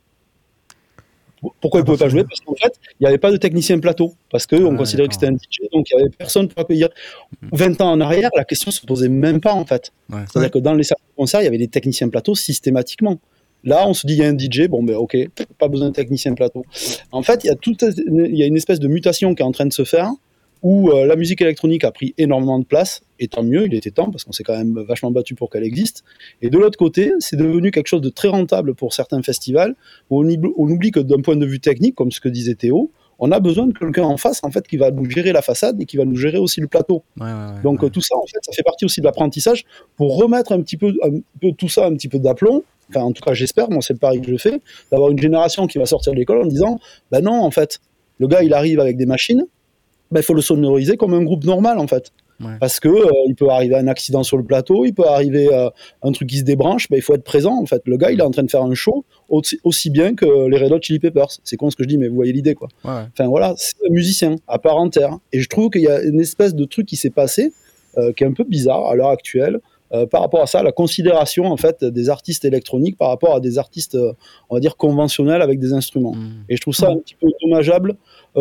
Pourquoi 1.60 1.80
il 1.80 1.82
ne 1.82 1.86
pouvait 1.86 1.98
pas 1.98 2.08
jouer 2.08 2.24
Parce 2.24 2.40
qu'en 2.40 2.54
fait, 2.54 2.74
il 2.98 3.02
n'y 3.02 3.06
avait 3.06 3.18
pas 3.18 3.30
de 3.30 3.36
technicien 3.36 3.78
plateau. 3.78 4.14
Parce 4.30 4.46
qu'on 4.46 4.64
on 4.64 4.76
considérait 4.76 5.08
que 5.08 5.14
c'était 5.14 5.26
un 5.26 5.34
DJ, 5.34 5.68
donc 5.72 5.88
il 5.90 5.96
n'y 5.96 6.02
avait 6.02 6.10
personne 6.10 6.48
pour 6.48 6.62
accueillir. 6.62 6.88
20 7.52 7.80
ans 7.80 7.92
en 7.92 8.00
arrière, 8.00 8.30
la 8.36 8.44
question 8.44 8.70
ne 8.70 8.72
se 8.72 8.86
posait 8.86 9.08
même 9.08 9.40
pas, 9.40 9.52
en 9.52 9.64
fait. 9.64 9.92
C'est-à-dire 10.10 10.50
que 10.50 10.58
dans 10.58 10.74
les 10.74 10.84
salles 10.84 10.98
de 10.98 11.16
concert, 11.16 11.40
il 11.40 11.44
y 11.44 11.48
avait 11.48 11.58
des 11.58 11.68
techniciens 11.68 12.08
plateau 12.08 12.34
systématiquement. 12.34 13.18
Là, 13.64 13.86
on 13.88 13.94
se 13.94 14.06
dit, 14.06 14.14
il 14.14 14.18
y 14.20 14.24
a 14.24 14.28
un 14.28 14.38
DJ, 14.38 14.68
bon, 14.68 14.82
ben 14.82 14.96
ok, 14.96 15.16
pas 15.58 15.68
besoin 15.68 15.88
de 15.88 15.94
technicien 15.94 16.34
plateau. 16.34 16.64
En 17.10 17.22
fait, 17.22 17.42
il 17.44 17.48
y, 17.48 17.50
a 17.50 17.56
tout, 17.56 17.76
il 17.82 18.36
y 18.36 18.42
a 18.42 18.46
une 18.46 18.56
espèce 18.56 18.78
de 18.78 18.88
mutation 18.88 19.34
qui 19.34 19.42
est 19.42 19.46
en 19.46 19.52
train 19.52 19.66
de 19.66 19.72
se 19.72 19.84
faire 19.84 20.10
où 20.62 20.90
euh, 20.90 21.06
la 21.06 21.16
musique 21.16 21.40
électronique 21.42 21.84
a 21.84 21.90
pris 21.90 22.14
énormément 22.18 22.58
de 22.58 22.64
place, 22.64 23.02
et 23.18 23.28
tant 23.28 23.42
mieux, 23.42 23.66
il 23.66 23.74
était 23.74 23.90
temps, 23.90 24.10
parce 24.10 24.24
qu'on 24.24 24.32
s'est 24.32 24.42
quand 24.42 24.56
même 24.56 24.78
vachement 24.86 25.10
battu 25.10 25.34
pour 25.34 25.50
qu'elle 25.50 25.64
existe. 25.64 26.04
Et 26.42 26.50
de 26.50 26.58
l'autre 26.58 26.78
côté, 26.78 27.12
c'est 27.18 27.36
devenu 27.36 27.70
quelque 27.70 27.86
chose 27.88 28.00
de 28.00 28.08
très 28.08 28.28
rentable 28.28 28.74
pour 28.74 28.92
certains 28.92 29.22
festivals, 29.22 29.74
où 30.10 30.22
on, 30.22 30.68
oublie 30.70 30.90
que 30.90 31.00
d'un 31.00 31.20
point 31.20 31.36
de 31.36 31.46
vue 31.46 31.60
technique, 31.60 31.94
comme 31.94 32.10
ce 32.10 32.20
que 32.20 32.28
disait 32.28 32.54
Théo, 32.54 32.90
on 33.18 33.32
a 33.32 33.40
besoin 33.40 33.66
de 33.66 33.72
quelqu'un 33.72 34.04
en 34.04 34.18
face, 34.18 34.40
en 34.42 34.50
fait, 34.50 34.66
qui 34.66 34.76
va 34.76 34.90
nous 34.90 35.08
gérer 35.08 35.32
la 35.32 35.40
façade 35.40 35.80
et 35.80 35.86
qui 35.86 35.96
va 35.96 36.04
nous 36.04 36.16
gérer 36.16 36.38
aussi 36.38 36.60
le 36.60 36.66
plateau. 36.66 37.02
Donc 37.62 37.90
tout 37.90 38.02
ça, 38.02 38.14
en 38.16 38.26
fait, 38.26 38.38
ça 38.42 38.52
fait 38.52 38.62
partie 38.62 38.84
aussi 38.84 39.00
de 39.00 39.06
l'apprentissage 39.06 39.64
pour 39.96 40.18
remettre 40.18 40.52
un 40.52 40.60
petit 40.60 40.76
peu, 40.76 40.92
un 41.02 41.20
peu 41.40 41.52
tout 41.52 41.68
ça, 41.68 41.86
un 41.86 41.94
petit 41.94 42.08
peu 42.08 42.18
d'aplomb. 42.18 42.62
Enfin, 42.90 43.00
en 43.00 43.12
tout 43.12 43.22
cas, 43.22 43.32
j'espère, 43.32 43.70
moi, 43.70 43.80
c'est 43.82 43.94
le 43.94 43.98
pari 43.98 44.20
que 44.20 44.30
je 44.30 44.36
fais, 44.36 44.60
d'avoir 44.92 45.10
une 45.10 45.18
génération 45.18 45.66
qui 45.66 45.78
va 45.78 45.86
sortir 45.86 46.12
de 46.12 46.18
l'école 46.18 46.42
en 46.42 46.46
disant, 46.46 46.78
ben 47.10 47.20
non, 47.20 47.42
en 47.42 47.50
fait, 47.50 47.80
le 48.18 48.28
gars, 48.28 48.42
il 48.42 48.52
arrive 48.54 48.80
avec 48.80 48.96
des 48.96 49.06
machines, 49.06 49.44
ben, 50.10 50.20
il 50.20 50.22
faut 50.22 50.34
le 50.34 50.42
sonoriser 50.42 50.96
comme 50.96 51.14
un 51.14 51.22
groupe 51.22 51.44
normal 51.44 51.78
en 51.78 51.86
fait. 51.86 52.12
Parce 52.60 52.80
que 52.80 52.88
euh, 52.88 53.10
il 53.26 53.34
peut 53.34 53.48
arriver 53.48 53.76
un 53.76 53.86
accident 53.86 54.22
sur 54.22 54.36
le 54.36 54.44
plateau, 54.44 54.84
il 54.84 54.92
peut 54.92 55.06
arriver 55.06 55.48
euh, 55.52 55.70
un 56.02 56.12
truc 56.12 56.28
qui 56.28 56.38
se 56.38 56.44
débranche, 56.44 56.88
ben, 56.90 56.96
il 56.96 57.02
faut 57.02 57.14
être 57.14 57.24
présent 57.24 57.58
en 57.60 57.66
fait. 57.66 57.82
Le 57.86 57.96
gars 57.96 58.10
il 58.10 58.20
est 58.20 58.22
en 58.22 58.30
train 58.30 58.42
de 58.42 58.50
faire 58.50 58.62
un 58.62 58.74
show 58.74 59.04
aussi, 59.28 59.90
bien 59.90 60.14
que 60.14 60.48
les 60.48 60.58
Red 60.58 60.72
Hot 60.72 60.80
Chili 60.82 60.98
Peppers. 60.98 61.28
C'est 61.44 61.56
con 61.56 61.70
ce 61.70 61.76
que 61.76 61.82
je 61.82 61.88
dis, 61.88 61.98
mais 61.98 62.08
vous 62.08 62.14
voyez 62.14 62.32
l'idée 62.32 62.54
quoi. 62.54 62.68
Enfin 62.84 63.26
voilà, 63.28 63.54
c'est 63.56 63.76
un 63.86 63.90
musicien 63.90 64.36
à 64.48 64.58
part 64.58 64.76
entière. 64.76 65.18
Et 65.32 65.40
je 65.40 65.48
trouve 65.48 65.70
qu'il 65.70 65.82
y 65.82 65.88
a 65.88 66.02
une 66.02 66.20
espèce 66.20 66.54
de 66.54 66.64
truc 66.64 66.86
qui 66.86 66.96
s'est 66.96 67.10
passé 67.10 67.52
euh, 67.98 68.12
qui 68.12 68.24
est 68.24 68.26
un 68.26 68.32
peu 68.32 68.44
bizarre 68.44 68.86
à 68.86 68.94
l'heure 68.94 69.08
actuelle. 69.08 69.60
par 70.10 70.20
rapport 70.20 70.42
à 70.42 70.46
ça, 70.46 70.62
la 70.62 70.72
considération 70.72 71.46
en 71.46 71.56
fait 71.56 71.82
des 71.84 72.10
artistes 72.10 72.44
électroniques 72.44 72.98
par 72.98 73.08
rapport 73.08 73.34
à 73.34 73.40
des 73.40 73.56
artistes, 73.56 73.96
on 74.50 74.56
va 74.56 74.60
dire 74.60 74.76
conventionnels 74.76 75.40
avec 75.40 75.58
des 75.58 75.72
instruments. 75.72 76.14
Mmh. 76.14 76.44
Et 76.50 76.56
je 76.56 76.60
trouve 76.60 76.74
ça 76.74 76.90
un 76.90 76.98
petit 76.98 77.14
peu 77.14 77.28
dommageable 77.40 77.96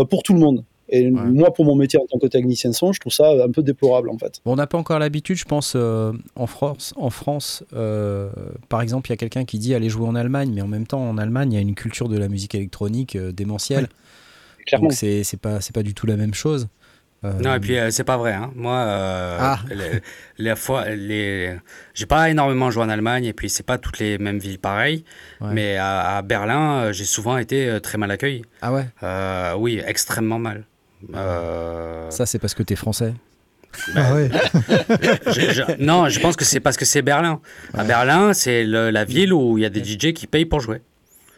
pour 0.09 0.22
tout 0.24 0.34
le 0.34 0.39
monde. 0.39 0.66
Et 0.90 1.10
moi, 1.10 1.52
pour 1.54 1.66
mon 1.66 1.76
métier 1.76 2.00
en 2.00 2.06
tant 2.06 2.20
que 2.20 2.28
technicien 2.28 2.72
son, 2.72 2.94
je 2.94 3.00
trouve 3.00 3.14
ça 3.14 3.32
un 3.44 3.52
peu 3.52 3.64
déplorable 3.64 4.10
en 4.10 4.18
fait. 4.18 4.40
on 4.46 4.56
n'a 4.56 4.68
pas 4.68 4.78
encore 4.78 5.00
l'habitude, 5.00 5.38
je 5.38 5.46
pense, 5.46 5.74
euh, 5.76 6.14
en 6.36 6.46
France. 6.46 6.94
En 6.96 7.10
France 7.10 7.64
euh, 7.74 8.30
par 8.70 8.82
exemple, 8.82 9.10
il 9.10 9.14
y 9.14 9.16
a 9.16 9.18
quelqu'un 9.18 9.46
qui 9.46 9.58
dit 9.58 9.74
aller 9.74 9.90
jouer 9.90 10.08
en 10.08 10.16
Allemagne, 10.16 10.52
mais 10.54 10.62
en 10.62 10.68
même 10.68 10.86
temps, 10.86 11.02
en 11.02 11.18
Allemagne, 11.18 11.54
il 11.54 11.56
y 11.56 11.58
a 11.58 11.62
une 11.62 11.76
culture 11.76 12.08
de 12.08 12.18
la 12.18 12.28
musique 12.28 12.54
électronique 12.54 13.16
euh, 13.16 13.32
démentielle. 13.32 13.88
Donc 14.80 14.94
c'est 14.94 15.24
pas, 15.42 15.60
pas 15.74 15.84
du 15.84 15.94
tout 15.94 16.06
la 16.06 16.18
même 16.18 16.34
chose. 16.34 16.68
Non, 17.24 17.56
et 17.56 17.60
puis 17.60 17.76
c'est 17.90 18.04
pas 18.04 18.18
vrai. 18.18 18.34
Hein. 18.34 18.52
Moi, 18.54 18.78
ah. 18.78 19.60
les, 19.72 20.00
les, 20.38 20.56
fois, 20.56 20.90
les... 20.90 21.56
j'ai 21.96 22.06
pas 22.06 22.30
énormément 22.30 22.70
joué 22.70 22.84
en 22.84 22.90
Allemagne, 22.90 23.26
et 23.26 23.34
puis 23.34 23.50
c'est 23.50 23.66
pas 23.66 23.80
toutes 23.80 23.98
les 23.98 24.20
mêmes 24.20 24.38
villes 24.38 24.60
pareilles. 24.60 25.04
Mais 25.42 25.78
à, 25.78 26.18
à 26.18 26.22
Berlin, 26.22 26.92
j'ai 26.92 27.06
souvent 27.06 27.40
été 27.40 27.80
très 27.82 27.98
mal 27.98 28.12
accueilli. 28.12 28.44
Ah 28.62 28.72
ouais? 28.72 28.86
Oui, 29.58 29.82
extrêmement 29.84 30.38
mal. 30.38 30.66
Euh, 31.14 32.10
Ça, 32.10 32.26
c'est 32.26 32.39
parce 32.39 32.54
que 32.54 32.64
tu 32.64 32.74
es 32.74 32.76
français 32.76 33.14
ah 33.93 34.14
ouais. 34.14 34.30
non, 35.80 36.08
je 36.08 36.22
pense 36.22 36.38
que 36.38 36.46
c'est 36.46 36.62
parce 36.62 36.78
que 36.78 36.86
c'est 36.86 37.02
Berlin. 37.02 37.41
À 37.74 37.84
Berlin, 37.84 38.32
c'est 38.34 38.64
la 38.64 39.04
ville 39.04 39.34
où 39.34 39.58
il 39.58 39.62
y 39.62 39.66
a 39.66 39.70
des 39.70 39.84
DJ 39.84 40.14
qui 40.14 40.28
payent 40.28 40.46
pour 40.46 40.62
jouer. 40.62 40.82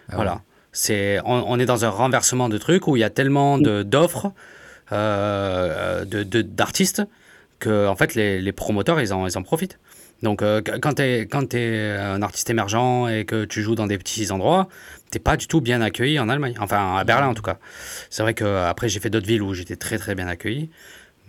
Ah 0.10 0.16
voilà. 0.18 0.42
C'est, 0.72 1.20
on, 1.26 1.60
est 1.60 1.66
dans 1.66 1.86
un 1.86 1.90
renversement 1.90 2.50
de 2.50 2.60
trucs 2.60 2.88
où 2.88 2.96
il 2.96 3.00
y 3.00 3.04
a 3.04 3.10
tellement 3.10 3.58
d'offres 3.58 4.32
euh, 4.92 6.06
de, 6.06 6.42
d'artistes 6.44 7.02
que 7.60 7.88
en 7.88 7.96
fait 7.96 8.14
les, 8.14 8.40
les, 8.40 8.52
promoteurs 8.52 9.02
ils 9.02 9.12
en, 9.12 9.26
ils 9.26 9.38
en 9.38 9.42
profitent. 9.42 9.80
Donc 10.24 10.42
euh, 10.42 10.62
quand 10.62 10.96
tu 10.96 11.02
es, 11.02 11.28
quand 11.28 11.54
es 11.54 11.96
un 11.98 12.22
artiste 12.22 12.50
émergent 12.50 13.08
et 13.08 13.26
que 13.26 13.46
tu 13.46 13.62
joues 13.62 13.76
dans 13.76 13.88
des 13.88 13.98
petits 13.98 14.32
endroits, 14.32 14.68
t'es 15.12 15.20
pas 15.20 15.38
du 15.38 15.48
tout 15.48 15.62
bien 15.62 15.82
accueilli 15.82 16.20
en 16.20 16.30
Allemagne. 16.30 16.56
Enfin 16.60 16.96
à 16.96 17.04
Berlin 17.04 17.28
en 17.28 17.34
tout 17.34 17.44
cas. 17.44 17.58
C'est 18.10 18.24
vrai 18.24 18.34
que 18.34 18.66
après 18.66 18.90
j'ai 18.90 19.00
fait 19.00 19.10
d'autres 19.10 19.28
villes 19.28 19.44
où 19.44 19.54
j'étais 19.54 19.76
très 19.76 19.98
très 19.98 20.16
bien 20.16 20.28
accueilli. 20.28 20.70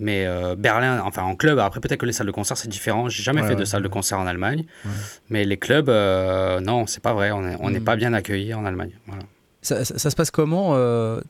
Mais 0.01 0.27
euh, 0.27 0.55
Berlin, 0.57 1.03
enfin 1.05 1.25
en 1.25 1.35
club, 1.35 1.59
après 1.59 1.81
peut-être 1.81 1.99
que 1.99 2.07
les 2.07 2.13
salles 2.13 2.29
de 2.29 2.33
concert 2.33 2.57
c'est 2.57 2.69
différent. 2.69 3.09
J'ai 3.09 3.23
jamais 3.23 3.43
fait 3.43 3.57
de 3.57 3.65
salle 3.65 3.83
de 3.83 3.89
concert 3.89 4.19
en 4.19 4.27
Allemagne. 4.27 4.65
Mais 5.29 5.45
les 5.45 5.57
clubs, 5.57 5.89
euh, 5.89 6.61
non, 6.61 6.87
c'est 6.87 7.03
pas 7.03 7.15
vrai. 7.15 7.33
On 7.33 7.71
n'est 7.71 7.81
mm. 7.81 7.85
pas 7.85 7.97
bien 7.97 8.13
accueilli 8.13 8.55
en 8.55 8.65
Allemagne. 8.65 8.93
Voilà. 9.07 9.25
Ça, 9.61 9.85
ça, 9.85 10.09
se 10.09 10.15
passe 10.15 10.31
comment 10.31 10.75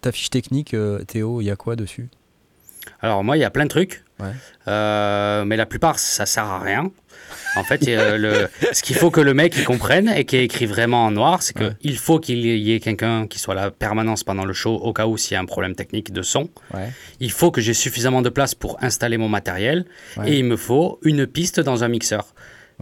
ta 0.01 0.13
fiche 0.13 0.31
technique, 0.31 0.77
Théo? 1.07 1.41
Il 1.41 1.45
y 1.45 1.51
a 1.51 1.57
quoi 1.57 1.77
dessus? 1.77 2.09
Alors 3.01 3.25
moi, 3.25 3.37
il 3.37 3.41
y 3.41 3.45
a 3.45 3.51
plein 3.51 3.65
de 3.65 3.71
trucs. 3.71 4.05
mais 4.21 5.57
la 5.57 5.67
plupart, 5.67 5.99
ça 5.99 6.27
sert 6.27 6.45
à 6.45 6.61
rien. 6.61 6.93
En 7.57 7.65
fait, 7.65 7.85
le, 7.87 8.49
ce 8.73 8.83
qu'il 8.83 8.97
faut 8.97 9.11
que 9.11 9.21
le 9.21 9.35
mec 9.35 9.55
il 9.57 9.65
comprenne 9.65 10.09
et 10.09 10.25
qu'il 10.25 10.41
écrit 10.41 10.67
vraiment 10.67 11.05
en 11.07 11.11
noir, 11.11 11.43
c'est 11.43 11.55
qu'il 11.57 11.99
faut 11.99 12.19
qu'il 12.21 12.39
y 12.47 12.73
ait 12.73 12.81
quelqu'un 12.81 13.27
qui 13.27 13.39
soit 13.39 13.55
là 13.55 13.71
permanence 13.71 14.25
pendant 14.25 14.45
le 14.45 14.53
show 14.53 14.75
au 14.77 14.93
cas 14.93 15.07
où 15.07 15.17
s'il 15.17 15.35
y 15.35 15.37
a 15.37 15.41
un 15.41 15.45
problème 15.45 15.75
technique 15.75 16.13
de 16.13 16.23
son. 16.23 16.49
Il 17.21 17.31
faut 17.31 17.51
que 17.51 17.61
j'ai 17.61 17.75
suffisamment 17.75 18.23
de 18.23 18.29
place 18.29 18.55
pour 18.55 18.83
installer 18.83 19.17
mon 19.19 19.29
matériel 19.29 19.85
et 20.25 20.39
il 20.39 20.45
me 20.45 20.57
faut 20.57 20.99
une 21.03 21.27
piste 21.27 21.61
dans 21.61 21.85
un 21.85 21.89
mixeur. 21.89 22.35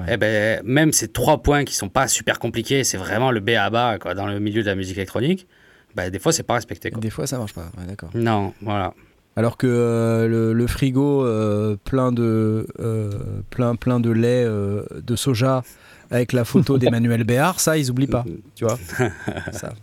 Eh 0.08 0.18
ben, 0.18 0.60
même 0.64 0.92
ces 0.92 1.08
trois 1.08 1.42
points 1.42 1.64
qui 1.64 1.74
sont 1.74 1.88
pas 1.88 2.06
super 2.06 2.38
compliqués, 2.38 2.84
c'est 2.84 2.98
vraiment 2.98 3.30
le 3.30 3.40
B 3.40 3.50
à 3.50 3.70
bas 3.70 3.96
dans 4.14 4.26
le 4.26 4.38
milieu 4.40 4.62
de 4.62 4.66
la 4.68 4.74
musique 4.74 4.98
électronique. 4.98 5.46
Ben, 5.94 6.10
des 6.10 6.18
fois, 6.18 6.32
c'est 6.32 6.42
pas 6.42 6.54
respecté. 6.54 6.90
Des 6.90 7.08
fois, 7.08 7.26
ça 7.26 7.38
marche 7.38 7.54
pas. 7.54 7.72
d'accord. 7.88 8.10
Non, 8.14 8.52
voilà. 8.60 8.92
Alors 9.36 9.58
que 9.58 9.66
euh, 9.66 10.54
le, 10.54 10.66
frigo 10.66 11.24
euh, 11.24 11.76
plein, 11.84 12.10
de, 12.10 12.66
euh, 12.80 13.10
plein, 13.50 13.76
plein 13.76 14.00
de 14.00 14.10
lait 14.10 14.46
de 14.46 15.16
soja 15.16 15.62
avec 16.10 16.32
la 16.32 16.44
photo 16.44 16.78
d'Emmanuel 16.78 17.24
Béard, 17.24 17.60
ça, 17.60 17.76
ils 17.76 17.90
oublient 17.90 18.06
pas. 18.06 18.24
Tu 18.54 18.64
vois 18.64 18.78
ça. 19.52 19.74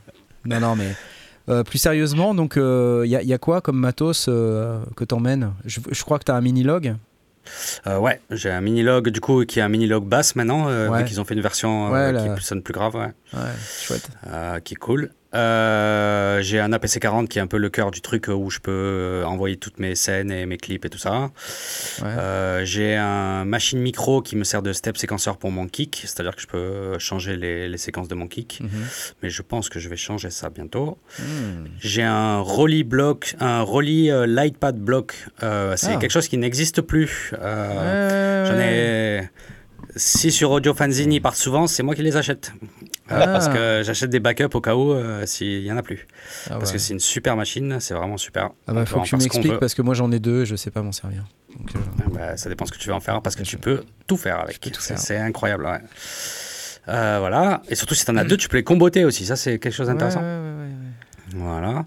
Non, 0.45 0.59
non, 0.59 0.75
mais. 0.75 1.63
plus 1.63 1.77
sérieusement, 1.77 2.33
donc 2.33 2.55
il 2.57 3.05
y, 3.05 3.27
y, 3.27 3.33
a 3.33 3.37
quoi 3.37 3.61
comme 3.61 3.77
matos 3.77 4.25
que 4.25 5.03
t'emmènes? 5.03 5.53
Je, 5.65 5.79
je 5.91 6.03
crois 6.03 6.17
que 6.17 6.25
tu 6.25 6.31
as 6.31 6.35
un 6.35 6.41
mini-log 6.41 6.95
ouais, 7.85 8.21
j'ai 8.31 8.49
un 8.49 8.61
mini-log 8.61 9.09
du 9.09 9.19
coup 9.19 9.43
qui 9.43 9.59
est 9.59 9.61
un 9.61 9.67
mini-log 9.67 10.05
basse 10.05 10.35
maintenant, 10.35 10.67
ouais. 10.67 11.03
qu'ils 11.03 11.21
ont 11.21 11.25
fait 11.25 11.35
une 11.35 11.41
version 11.41 11.91
qui 12.37 12.43
sonne 12.43 12.63
plus 12.63 12.73
grave, 12.73 12.95
ouais. 12.95 13.13
Ouais, 13.33 13.51
chouette. 13.81 14.09
qui 14.63 14.73
est 14.73 14.77
cool. 14.77 15.11
Euh, 15.34 16.41
j'ai 16.41 16.59
un 16.59 16.71
APC40 16.71 17.27
qui 17.27 17.39
est 17.39 17.41
un 17.41 17.47
peu 17.47 17.57
le 17.57 17.69
cœur 17.69 17.91
du 17.91 18.01
truc 18.01 18.27
où 18.27 18.49
je 18.49 18.59
peux 18.59 18.71
euh, 18.71 19.23
envoyer 19.25 19.57
toutes 19.57 19.79
mes 19.79 19.95
scènes 19.95 20.31
et 20.31 20.45
mes 20.45 20.57
clips 20.57 20.86
et 20.86 20.89
tout 20.89 20.97
ça. 20.97 21.31
Euh, 22.03 22.63
j'ai 22.65 22.95
un 22.95 23.45
machine 23.45 23.79
micro 23.79 24.21
qui 24.21 24.36
me 24.36 24.43
sert 24.43 24.61
de 24.61 24.73
step 24.73 24.97
séquenceur 24.97 25.38
pour 25.38 25.51
mon 25.51 25.67
kick, 25.67 26.01
c'est-à-dire 26.05 26.36
que 26.36 26.41
je 26.41 26.47
peux 26.47 26.99
changer 26.99 27.36
les, 27.36 27.67
les 27.67 27.77
séquences 27.77 28.07
de 28.07 28.15
mon 28.15 28.27
kick. 28.27 28.59
Mhm. 28.61 28.69
Mais 29.23 29.29
je 29.29 29.41
pense 29.41 29.69
que 29.69 29.79
je 29.79 29.89
vais 29.89 29.97
changer 29.97 30.29
ça 30.29 30.49
bientôt. 30.49 30.97
Hmm. 31.19 31.65
J'ai 31.79 32.03
un 32.03 32.39
Rolly 32.39 32.84
block, 32.84 33.36
un 33.39 33.61
Rolly 33.61 34.09
Lightpad 34.27 34.77
block. 34.77 35.15
c'est 35.39 35.45
ah. 35.45 35.97
quelque 35.99 36.11
chose 36.11 36.27
qui 36.27 36.38
n'existe 36.38 36.81
plus. 36.81 37.31
J'en 37.34 38.59
ai 38.59 39.29
si 39.95 40.31
sur 40.31 40.51
Audio 40.51 40.73
Fanzini 40.73 41.19
partent 41.19 41.38
souvent, 41.38 41.67
c'est 41.67 41.84
moi 41.84 41.95
qui 41.95 42.01
les 42.01 42.17
achète. 42.17 42.51
Ah. 43.09 43.27
Parce 43.27 43.49
que 43.49 43.81
j'achète 43.83 44.09
des 44.09 44.19
backups 44.19 44.55
au 44.55 44.61
cas 44.61 44.75
où 44.75 44.93
euh, 44.93 45.25
s'il 45.25 45.63
n'y 45.63 45.71
en 45.71 45.77
a 45.77 45.83
plus. 45.83 46.07
Ah 46.49 46.57
parce 46.57 46.71
que 46.71 46.77
c'est 46.77 46.93
une 46.93 46.99
super 46.99 47.35
machine, 47.35 47.77
c'est 47.79 47.93
vraiment 47.93 48.17
super. 48.17 48.51
Ah 48.67 48.73
bah, 48.73 48.85
faut 48.85 49.01
que 49.01 49.05
tu 49.05 49.17
m'expliques 49.17 49.59
parce 49.59 49.73
que 49.73 49.81
moi 49.81 49.93
j'en 49.93 50.11
ai 50.11 50.19
deux 50.19 50.43
et 50.43 50.45
je 50.45 50.55
sais 50.55 50.71
pas 50.71 50.81
m'en 50.81 50.91
servir. 50.91 51.25
Euh, 51.51 51.79
bah, 52.13 52.37
ça 52.37 52.49
dépend 52.49 52.65
ce 52.65 52.71
que 52.71 52.77
tu 52.77 52.87
veux 52.87 52.95
en 52.95 52.99
faire 52.99 53.21
parce 53.21 53.35
que 53.35 53.43
tu 53.43 53.57
peux 53.57 53.83
tout 54.07 54.17
faire 54.17 54.39
avec. 54.39 54.59
C'est 54.79 55.17
incroyable. 55.17 55.67
Euh, 56.89 57.17
voilà. 57.19 57.61
Et 57.69 57.75
surtout 57.75 57.95
si 57.95 58.05
tu 58.05 58.11
en 58.11 58.17
as 58.17 58.23
deux, 58.23 58.37
tu 58.37 58.49
peux 58.49 58.57
les 58.57 58.63
comboter 58.63 59.05
aussi. 59.05 59.25
Ça, 59.25 59.35
c'est 59.35 59.59
quelque 59.59 59.73
chose 59.73 59.87
d'intéressant. 59.87 60.21
Voilà. 61.36 61.86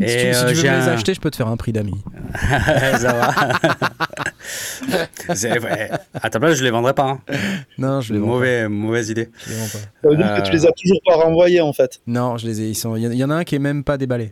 Et 0.00 0.08
si 0.08 0.16
tu, 0.16 0.34
si 0.34 0.46
tu 0.46 0.54
veux 0.66 0.70
me 0.70 0.80
les 0.80 0.88
acheter, 0.88 1.14
je 1.14 1.20
peux 1.20 1.30
te 1.30 1.36
faire 1.36 1.48
un 1.48 1.56
prix 1.56 1.72
d'amis. 1.72 2.02
ça 2.98 3.12
va. 3.12 3.34
À 6.22 6.30
ta 6.30 6.40
place, 6.40 6.56
je 6.56 6.64
les 6.64 6.70
vendrai 6.70 6.94
pas. 6.94 7.10
Hein. 7.10 7.20
Non, 7.76 8.00
je 8.00 8.14
les 8.14 8.18
vends 8.18 8.28
Mauvais, 8.28 8.62
pas. 8.62 8.68
Mauvaise 8.68 9.10
idée. 9.10 9.28
Je 9.46 9.50
les 9.50 9.56
vends 9.56 10.24
pas. 10.24 10.40
Tu 10.42 10.52
les 10.52 10.66
as 10.66 10.72
toujours 10.72 11.00
pas 11.04 11.16
renvoyés 11.16 11.60
en 11.60 11.72
fait. 11.72 12.00
Non, 12.06 12.38
je 12.38 12.46
les 12.46 12.62
ai. 12.62 12.68
Ils 12.68 12.74
sont. 12.74 12.96
Il 12.96 13.12
y 13.12 13.24
en 13.24 13.30
a 13.30 13.34
un 13.34 13.44
qui 13.44 13.56
est 13.56 13.60
même 13.60 13.84
pas 13.84 13.98
déballé. 13.98 14.30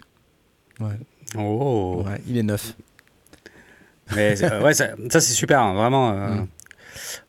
Ouais. 0.80 0.96
Oh. 1.36 2.02
Ouais, 2.07 2.20
il 2.28 2.38
est 2.38 2.42
neuf. 2.42 2.74
Mais 4.14 4.36
ouais, 4.62 4.74
ça, 4.74 4.90
ça 5.11 5.20
c'est 5.20 5.32
super, 5.32 5.61
hein, 5.61 5.74
vraiment. 5.74 6.12
Euh, 6.12 6.28
mm. 6.28 6.46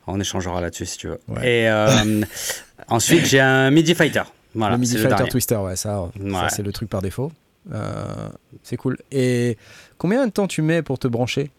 On 0.06 0.20
échangera 0.20 0.60
là-dessus 0.60 0.86
si 0.86 0.98
tu 0.98 1.08
veux. 1.08 1.20
Ouais. 1.28 1.62
Et 1.62 1.68
euh, 1.68 2.22
ensuite, 2.88 3.26
j'ai 3.26 3.40
un 3.40 3.70
MIDI 3.70 3.94
Fighter. 3.94 4.22
Voilà, 4.54 4.74
le 4.76 4.80
MIDI 4.80 4.96
Fighter. 4.98 5.28
Twister, 5.28 5.56
ouais, 5.56 5.76
ça, 5.76 6.10
c'est 6.50 6.62
le 6.62 6.72
truc 6.72 6.88
par 6.88 7.02
défaut. 7.02 7.30
Euh, 7.72 8.28
c'est 8.62 8.76
cool. 8.76 8.96
Et 9.12 9.58
combien 9.98 10.26
de 10.26 10.32
temps 10.32 10.46
tu 10.46 10.62
mets 10.62 10.82
pour 10.82 10.98
te 10.98 11.06
brancher? 11.08 11.50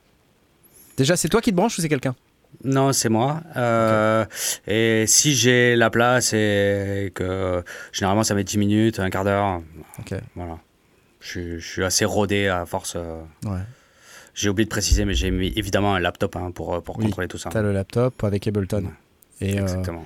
Déjà, 0.97 1.15
c'est 1.15 1.29
toi 1.29 1.39
qui 1.41 1.51
te 1.51 1.55
branches 1.55 1.77
ou 1.77 1.81
c'est 1.81 1.89
quelqu'un? 1.89 2.15
Non, 2.63 2.91
c'est 2.93 3.09
moi. 3.09 3.41
Euh, 3.57 4.25
Et 4.67 5.05
si 5.07 5.35
j'ai 5.35 5.75
la 5.75 5.89
place 5.91 6.33
et 6.33 7.11
que 7.13 7.63
généralement 7.91 8.23
ça 8.23 8.33
met 8.33 8.43
10 8.43 8.57
minutes, 8.57 8.99
un 8.99 9.09
quart 9.11 9.23
d'heure, 9.23 9.61
Ok. 9.99 10.15
voilà. 10.35 10.57
Je, 11.21 11.27
suis- 11.27 11.59
je 11.59 11.67
suis 11.67 11.83
assez 11.83 12.05
rodé 12.05 12.47
à 12.47 12.65
force. 12.65 12.93
euh, 12.95 13.21
Ouais. 13.45 13.59
J'ai 14.33 14.49
oublié 14.49 14.65
de 14.65 14.69
préciser, 14.69 15.05
mais 15.05 15.13
j'ai 15.13 15.31
mis 15.31 15.53
évidemment 15.57 15.93
un 15.95 15.99
laptop 15.99 16.35
hein, 16.37 16.51
pour, 16.51 16.81
pour 16.81 16.97
Oui, 16.97 17.05
contrôler 17.05 17.27
tout 17.27 17.37
ça. 17.37 17.49
T'as 17.51 17.61
le 17.61 17.71
laptop 17.73 18.23
avec 18.23 18.47
Ableton. 18.47 18.85
Et 19.41 19.57
euh, 19.59 19.61
Exactement. 19.61 20.05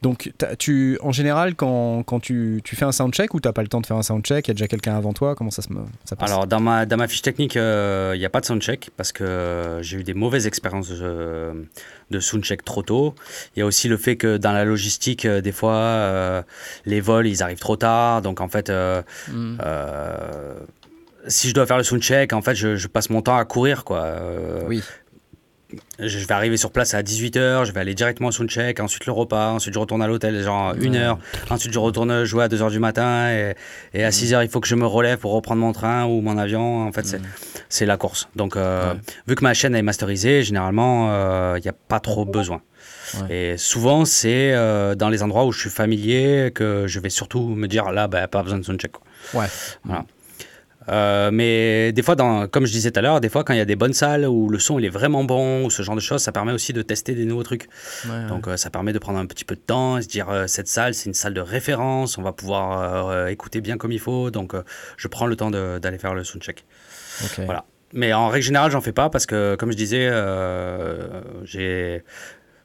Donc, 0.00 0.32
tu, 0.58 0.98
en 1.02 1.10
général, 1.12 1.54
quand, 1.56 2.02
quand 2.04 2.20
tu, 2.20 2.60
tu 2.62 2.76
fais 2.76 2.84
un 2.84 2.92
soundcheck 2.92 3.34
ou 3.34 3.40
t'as 3.40 3.52
pas 3.52 3.62
le 3.62 3.68
temps 3.68 3.80
de 3.80 3.86
faire 3.86 3.96
un 3.96 4.02
soundcheck, 4.02 4.46
il 4.46 4.50
y 4.50 4.52
a 4.52 4.54
déjà 4.54 4.68
quelqu'un 4.68 4.96
avant 4.96 5.12
toi, 5.12 5.34
comment 5.34 5.50
ça 5.50 5.62
se 5.62 5.68
ça 6.04 6.14
passe? 6.14 6.30
Alors, 6.30 6.46
dans 6.46 6.60
ma, 6.60 6.86
dans 6.86 6.96
ma 6.96 7.08
fiche 7.08 7.22
technique, 7.22 7.56
euh, 7.56 8.12
il 8.14 8.18
n'y 8.18 8.24
a 8.24 8.30
pas 8.30 8.40
de 8.40 8.46
soundcheck 8.46 8.90
parce 8.96 9.10
que 9.12 9.24
euh, 9.24 9.82
j'ai 9.82 9.98
eu 9.98 10.04
des 10.04 10.14
mauvaises 10.14 10.46
expériences 10.46 10.90
de, 10.90 11.66
de 12.10 12.20
soundcheck 12.20 12.64
trop 12.64 12.82
tôt. 12.82 13.14
Il 13.56 13.60
y 13.60 13.62
a 13.62 13.66
aussi 13.66 13.88
le 13.88 13.96
fait 13.96 14.16
que 14.16 14.36
dans 14.36 14.52
la 14.52 14.64
logistique, 14.64 15.24
euh, 15.24 15.40
des 15.40 15.52
fois, 15.52 15.74
euh, 15.74 16.42
les 16.86 17.00
vols, 17.00 17.26
ils 17.26 17.42
arrivent 17.42 17.58
trop 17.58 17.76
tard. 17.76 18.22
Donc, 18.22 18.40
en 18.40 18.48
fait, 18.48 18.70
euh, 18.70 19.02
Hmm. 19.28 19.58
euh, 19.64 20.54
si 21.26 21.48
je 21.48 21.54
dois 21.54 21.66
faire 21.66 21.76
le 21.76 21.82
soundcheck, 21.82 22.32
en 22.32 22.40
fait, 22.40 22.54
je, 22.54 22.76
je 22.76 22.88
passe 22.88 23.10
mon 23.10 23.20
temps 23.20 23.36
à 23.36 23.44
courir. 23.44 23.84
Quoi. 23.84 23.98
Euh, 24.02 24.62
Oui. 24.66 24.82
Je 25.98 26.18
vais 26.26 26.32
arriver 26.32 26.56
sur 26.56 26.70
place 26.70 26.94
à 26.94 27.02
18h, 27.02 27.66
je 27.66 27.72
vais 27.72 27.80
aller 27.80 27.94
directement 27.94 28.28
au 28.30 28.32
soundcheck, 28.32 28.80
ensuite 28.80 29.04
le 29.04 29.12
repas, 29.12 29.50
ensuite 29.50 29.74
je 29.74 29.78
retourne 29.78 30.00
à 30.00 30.06
l'hôtel, 30.06 30.42
genre 30.42 30.72
une 30.80 30.94
Ouais. 30.94 31.00
heure. 31.00 31.18
Ensuite, 31.50 31.74
je 31.74 31.78
retourne 31.78 32.24
jouer 32.24 32.44
à 32.44 32.48
2h 32.48 32.70
du 32.70 32.78
matin 32.78 33.28
et, 33.30 33.54
et 33.92 34.02
à 34.02 34.10
6h, 34.10 34.42
il 34.44 34.48
faut 34.48 34.60
que 34.60 34.68
je 34.68 34.74
me 34.76 34.86
relève 34.86 35.18
pour 35.18 35.32
reprendre 35.32 35.60
mon 35.60 35.72
train 35.72 36.06
ou 36.06 36.22
mon 36.22 36.38
avion. 36.38 36.86
En 36.88 36.92
fait, 36.92 37.04
c'est- 37.04 37.20
c'est 37.68 37.84
la 37.84 37.98
course. 37.98 38.28
Donc, 38.34 38.56
euh, 38.56 38.94
Ouais. 38.94 39.00
vu 39.26 39.34
que 39.34 39.44
ma 39.44 39.52
chaîne 39.52 39.74
est 39.74 39.82
masterisée, 39.82 40.42
généralement, 40.42 41.08
euh, 41.10 41.56
il 41.58 41.62
n'y 41.62 41.68
a 41.68 41.74
pas 41.74 42.00
trop 42.00 42.24
besoin. 42.24 42.62
Et 43.28 43.56
souvent, 43.58 44.04
c'est 44.06 44.52
euh, 44.54 44.94
dans 44.94 45.08
les 45.10 45.22
endroits 45.22 45.44
où 45.46 45.52
je 45.52 45.60
suis 45.60 45.70
familier 45.70 46.50
que 46.54 46.86
je 46.86 46.98
vais 47.00 47.10
surtout 47.10 47.40
me 47.48 47.66
dire 47.66 47.90
là, 47.92 48.06
bah, 48.08 48.26
pas 48.28 48.42
besoin 48.42 48.58
de 48.58 48.64
soundcheck. 48.64 48.92
quoi. 48.92 49.02
Ouais. 49.42 49.46
Voilà. 49.84 50.04
Euh, 50.88 51.30
mais 51.32 51.92
des 51.92 52.02
fois, 52.02 52.14
dans, 52.14 52.46
comme 52.48 52.66
je 52.66 52.72
disais 52.72 52.90
tout 52.90 52.98
à 52.98 53.02
l'heure, 53.02 53.20
des 53.20 53.28
fois, 53.28 53.44
quand 53.44 53.52
il 53.52 53.58
y 53.58 53.62
a 53.62 53.64
des 53.66 53.76
bonnes 53.76 53.92
salles 53.92 54.26
où 54.26 54.48
le 54.48 54.58
son 54.58 54.78
il 54.78 54.84
est 54.84 54.90
vraiment 54.90 55.24
bon 55.24 55.64
ou 55.64 55.70
ce 55.70 55.82
genre 55.82 55.94
de 55.94 56.00
choses, 56.00 56.22
ça 56.22 56.32
permet 56.32 56.52
aussi 56.52 56.72
de 56.72 56.82
tester 56.82 57.14
des 57.14 57.24
nouveaux 57.24 57.42
trucs. 57.42 57.68
Ouais, 58.04 58.10
ouais. 58.10 58.26
Donc, 58.26 58.48
euh, 58.48 58.56
ça 58.56 58.70
permet 58.70 58.92
de 58.92 58.98
prendre 58.98 59.18
un 59.18 59.26
petit 59.26 59.44
peu 59.44 59.54
de 59.54 59.60
temps 59.60 59.98
et 59.98 60.02
se 60.02 60.08
dire 60.08 60.30
euh, 60.30 60.46
cette 60.46 60.68
salle, 60.68 60.94
c'est 60.94 61.06
une 61.06 61.14
salle 61.14 61.34
de 61.34 61.40
référence, 61.40 62.18
on 62.18 62.22
va 62.22 62.32
pouvoir 62.32 63.28
écouter 63.28 63.60
bien 63.60 63.76
comme 63.76 63.92
il 63.92 64.00
faut. 64.00 64.30
Donc, 64.30 64.54
je 64.96 65.08
prends 65.08 65.26
le 65.26 65.36
temps 65.36 65.50
d'aller 65.50 65.98
faire 65.98 66.14
le 66.14 66.24
soundcheck. 66.24 66.64
Ok. 67.24 67.44
Voilà. 67.44 67.64
Mais 67.92 68.12
en 68.12 68.28
règle 68.28 68.44
générale, 68.44 68.70
j'en 68.70 68.80
fais 68.80 68.92
pas 68.92 69.08
parce 69.10 69.26
que, 69.26 69.56
comme 69.56 69.72
je 69.72 69.76
disais, 69.76 70.10
j'ai. 71.44 72.02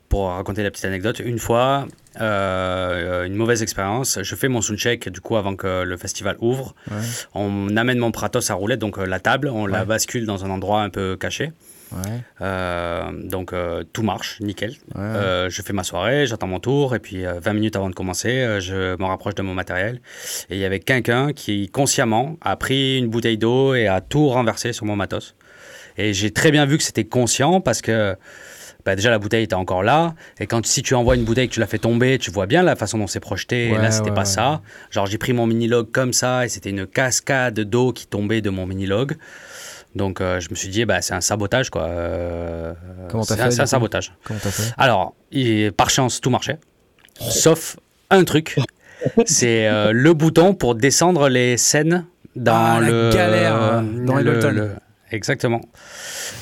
Pour 0.10 0.28
raconter 0.28 0.62
la 0.62 0.70
petite 0.70 0.86
anecdote, 0.86 1.22
une 1.26 1.40
fois, 1.40 1.88
euh, 2.22 3.26
une 3.26 3.36
mauvaise 3.36 3.61
expérience. 3.61 4.20
Je 4.22 4.36
fais 4.36 4.47
mon 4.47 4.61
soundcheck 4.61 5.09
du 5.09 5.22
coup 5.22 5.36
avant 5.36 5.55
que 5.55 5.84
le 5.84 5.97
festival 5.97 6.36
ouvre. 6.39 6.76
Ouais. 6.89 6.97
On 7.34 7.76
amène 7.76 7.97
mon 7.97 8.11
Pratos 8.11 8.49
à 8.49 8.53
roulette, 8.53 8.80
donc 8.80 8.97
euh, 8.97 9.05
la 9.05 9.20
table, 9.20 9.49
on 9.49 9.66
la 9.66 9.86
bascule 9.86 10.26
dans 10.26 10.45
un 10.45 10.49
endroit 10.49 10.82
un 10.82 10.89
peu 10.89 11.16
caché. 11.16 11.51
Ouais. 11.91 12.22
Euh, 12.41 13.11
donc 13.11 13.53
tout 13.93 14.03
marche, 14.03 14.39
nickel. 14.41 14.76
Je 14.95 15.61
fais 15.64 15.74
ma 15.74 15.84
soirée, 15.84 16.26
j'attends 16.26 16.47
mon 16.47 16.59
tour, 16.59 16.95
et 16.95 16.99
puis 16.99 17.26
euh, 17.26 17.39
20 17.39 17.53
minutes 17.53 17.76
avant 17.76 17.89
de 17.89 17.95
commencer, 17.95 18.57
je 18.59 18.95
me 18.97 19.05
rapproche 19.05 19.36
de 19.36 19.41
mon 19.41 19.53
matériel. 19.53 20.01
Et 20.49 20.55
il 20.55 20.59
y 20.59 20.66
avait 20.66 20.80
quelqu'un 20.80 21.34
qui, 21.34 21.70
consciemment, 21.70 22.38
a 22.41 22.55
pris 22.55 22.97
une 22.97 23.07
bouteille 23.07 23.38
d'eau 23.38 23.76
et 23.76 23.88
a 23.88 24.01
tout 24.01 24.30
renversé 24.30 24.74
sur 24.74 24.86
mon 24.86 24.95
matos. 24.95 25.36
Et 25.97 26.14
j'ai 26.14 26.32
très 26.32 26.51
bien 26.51 26.66
vu 26.66 26.78
que 26.78 26.84
c'était 26.84 27.03
conscient 27.03 27.61
parce 27.61 27.82
que 27.82 28.16
bah, 28.86 28.96
déjà 28.96 29.10
la 29.10 29.20
bouteille 29.20 29.44
était 29.44 29.54
encore 29.56 29.84
là. 29.84 30.14
Et 30.40 30.48
quand 30.48 30.66
si 30.66 30.82
tu 30.82 30.94
envoies 30.96 31.16
une 31.16 31.24
bouteille 31.24 31.48
que 31.48 31.54
tu 31.54 31.60
la 31.60 31.68
fais 31.68 31.78
tomber, 31.80 32.18
tu 32.20 32.32
vois 32.32 32.46
bien 32.48 32.64
la 32.64 32.76
façon 32.76 32.98
dont 32.98 33.08
c'est 33.08 33.20
projeté. 33.20 33.70
et 33.70 33.78
là, 33.78 33.92
c'était 33.92 34.10
ouais, 34.10 34.16
pas 34.16 34.22
ouais. 34.22 34.26
ça. 34.26 34.62
Genre, 34.92 35.06
j'ai 35.06 35.18
pris 35.18 35.34
mon 35.34 35.46
mini-log 35.48 35.92
comme 35.92 36.14
ça 36.14 36.46
et 36.46 36.50
c'était 36.50 36.70
une 36.72 36.86
cascade 36.88 37.60
d'eau 37.60 37.94
qui 37.94 38.08
tombait 38.08 38.42
de 38.42 38.50
mon 38.50 38.66
mini-log. 38.66 39.16
Donc, 39.96 40.22
euh, 40.22 40.40
je 40.40 40.50
me 40.50 40.56
suis 40.56 40.70
dit, 40.70 40.86
bah, 40.86 41.02
c'est 41.02 41.14
un 41.14 41.22
sabotage, 41.22 41.70
quoi. 41.70 41.84
Euh, 41.84 42.74
Comment 43.10 43.24
t'as 43.24 43.38
fait, 43.38 43.52
C'est 43.52 43.62
un 43.62 43.66
sabotage. 43.68 44.12
Comment 44.24 44.40
t'as 44.42 44.50
fait? 44.52 44.74
Alors, 44.78 45.14
par 45.78 45.90
chance, 45.92 46.20
tout 46.20 46.30
marchait. 46.32 46.58
Sauf 47.20 47.78
un 48.10 48.24
truc. 48.24 48.58
C'est 49.26 49.68
euh, 49.68 49.92
le 49.92 50.14
bouton 50.14 50.56
pour 50.56 50.76
descendre 50.76 51.30
les 51.30 51.58
scènes 51.58 52.06
dans 52.36 52.56
Ah, 52.56 52.80
la 52.82 52.88
le. 52.90 53.10
galère, 53.14 53.56
euh, 53.56 53.82
dans 54.06 54.16
le- 54.16 54.50
le- 54.50 54.72
Exactement. 55.12 55.62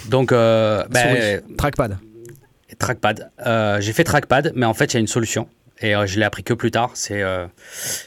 Donc, 0.07 0.29
Souris. 0.31 1.41
Trackpad. 1.57 1.97
Trackpad. 2.81 3.31
Euh, 3.45 3.79
J'ai 3.79 3.93
fait 3.93 4.03
trackpad, 4.03 4.51
mais 4.55 4.65
en 4.65 4.73
fait, 4.73 4.85
il 4.93 4.95
y 4.95 4.97
a 4.97 4.99
une 4.99 5.07
solution. 5.07 5.47
Et 5.83 5.95
euh, 5.95 6.05
je 6.05 6.19
l'ai 6.19 6.25
appris 6.25 6.43
que 6.43 6.53
plus 6.53 6.69
tard. 6.69 6.91
C'est 6.93 7.23
euh, 7.23 7.47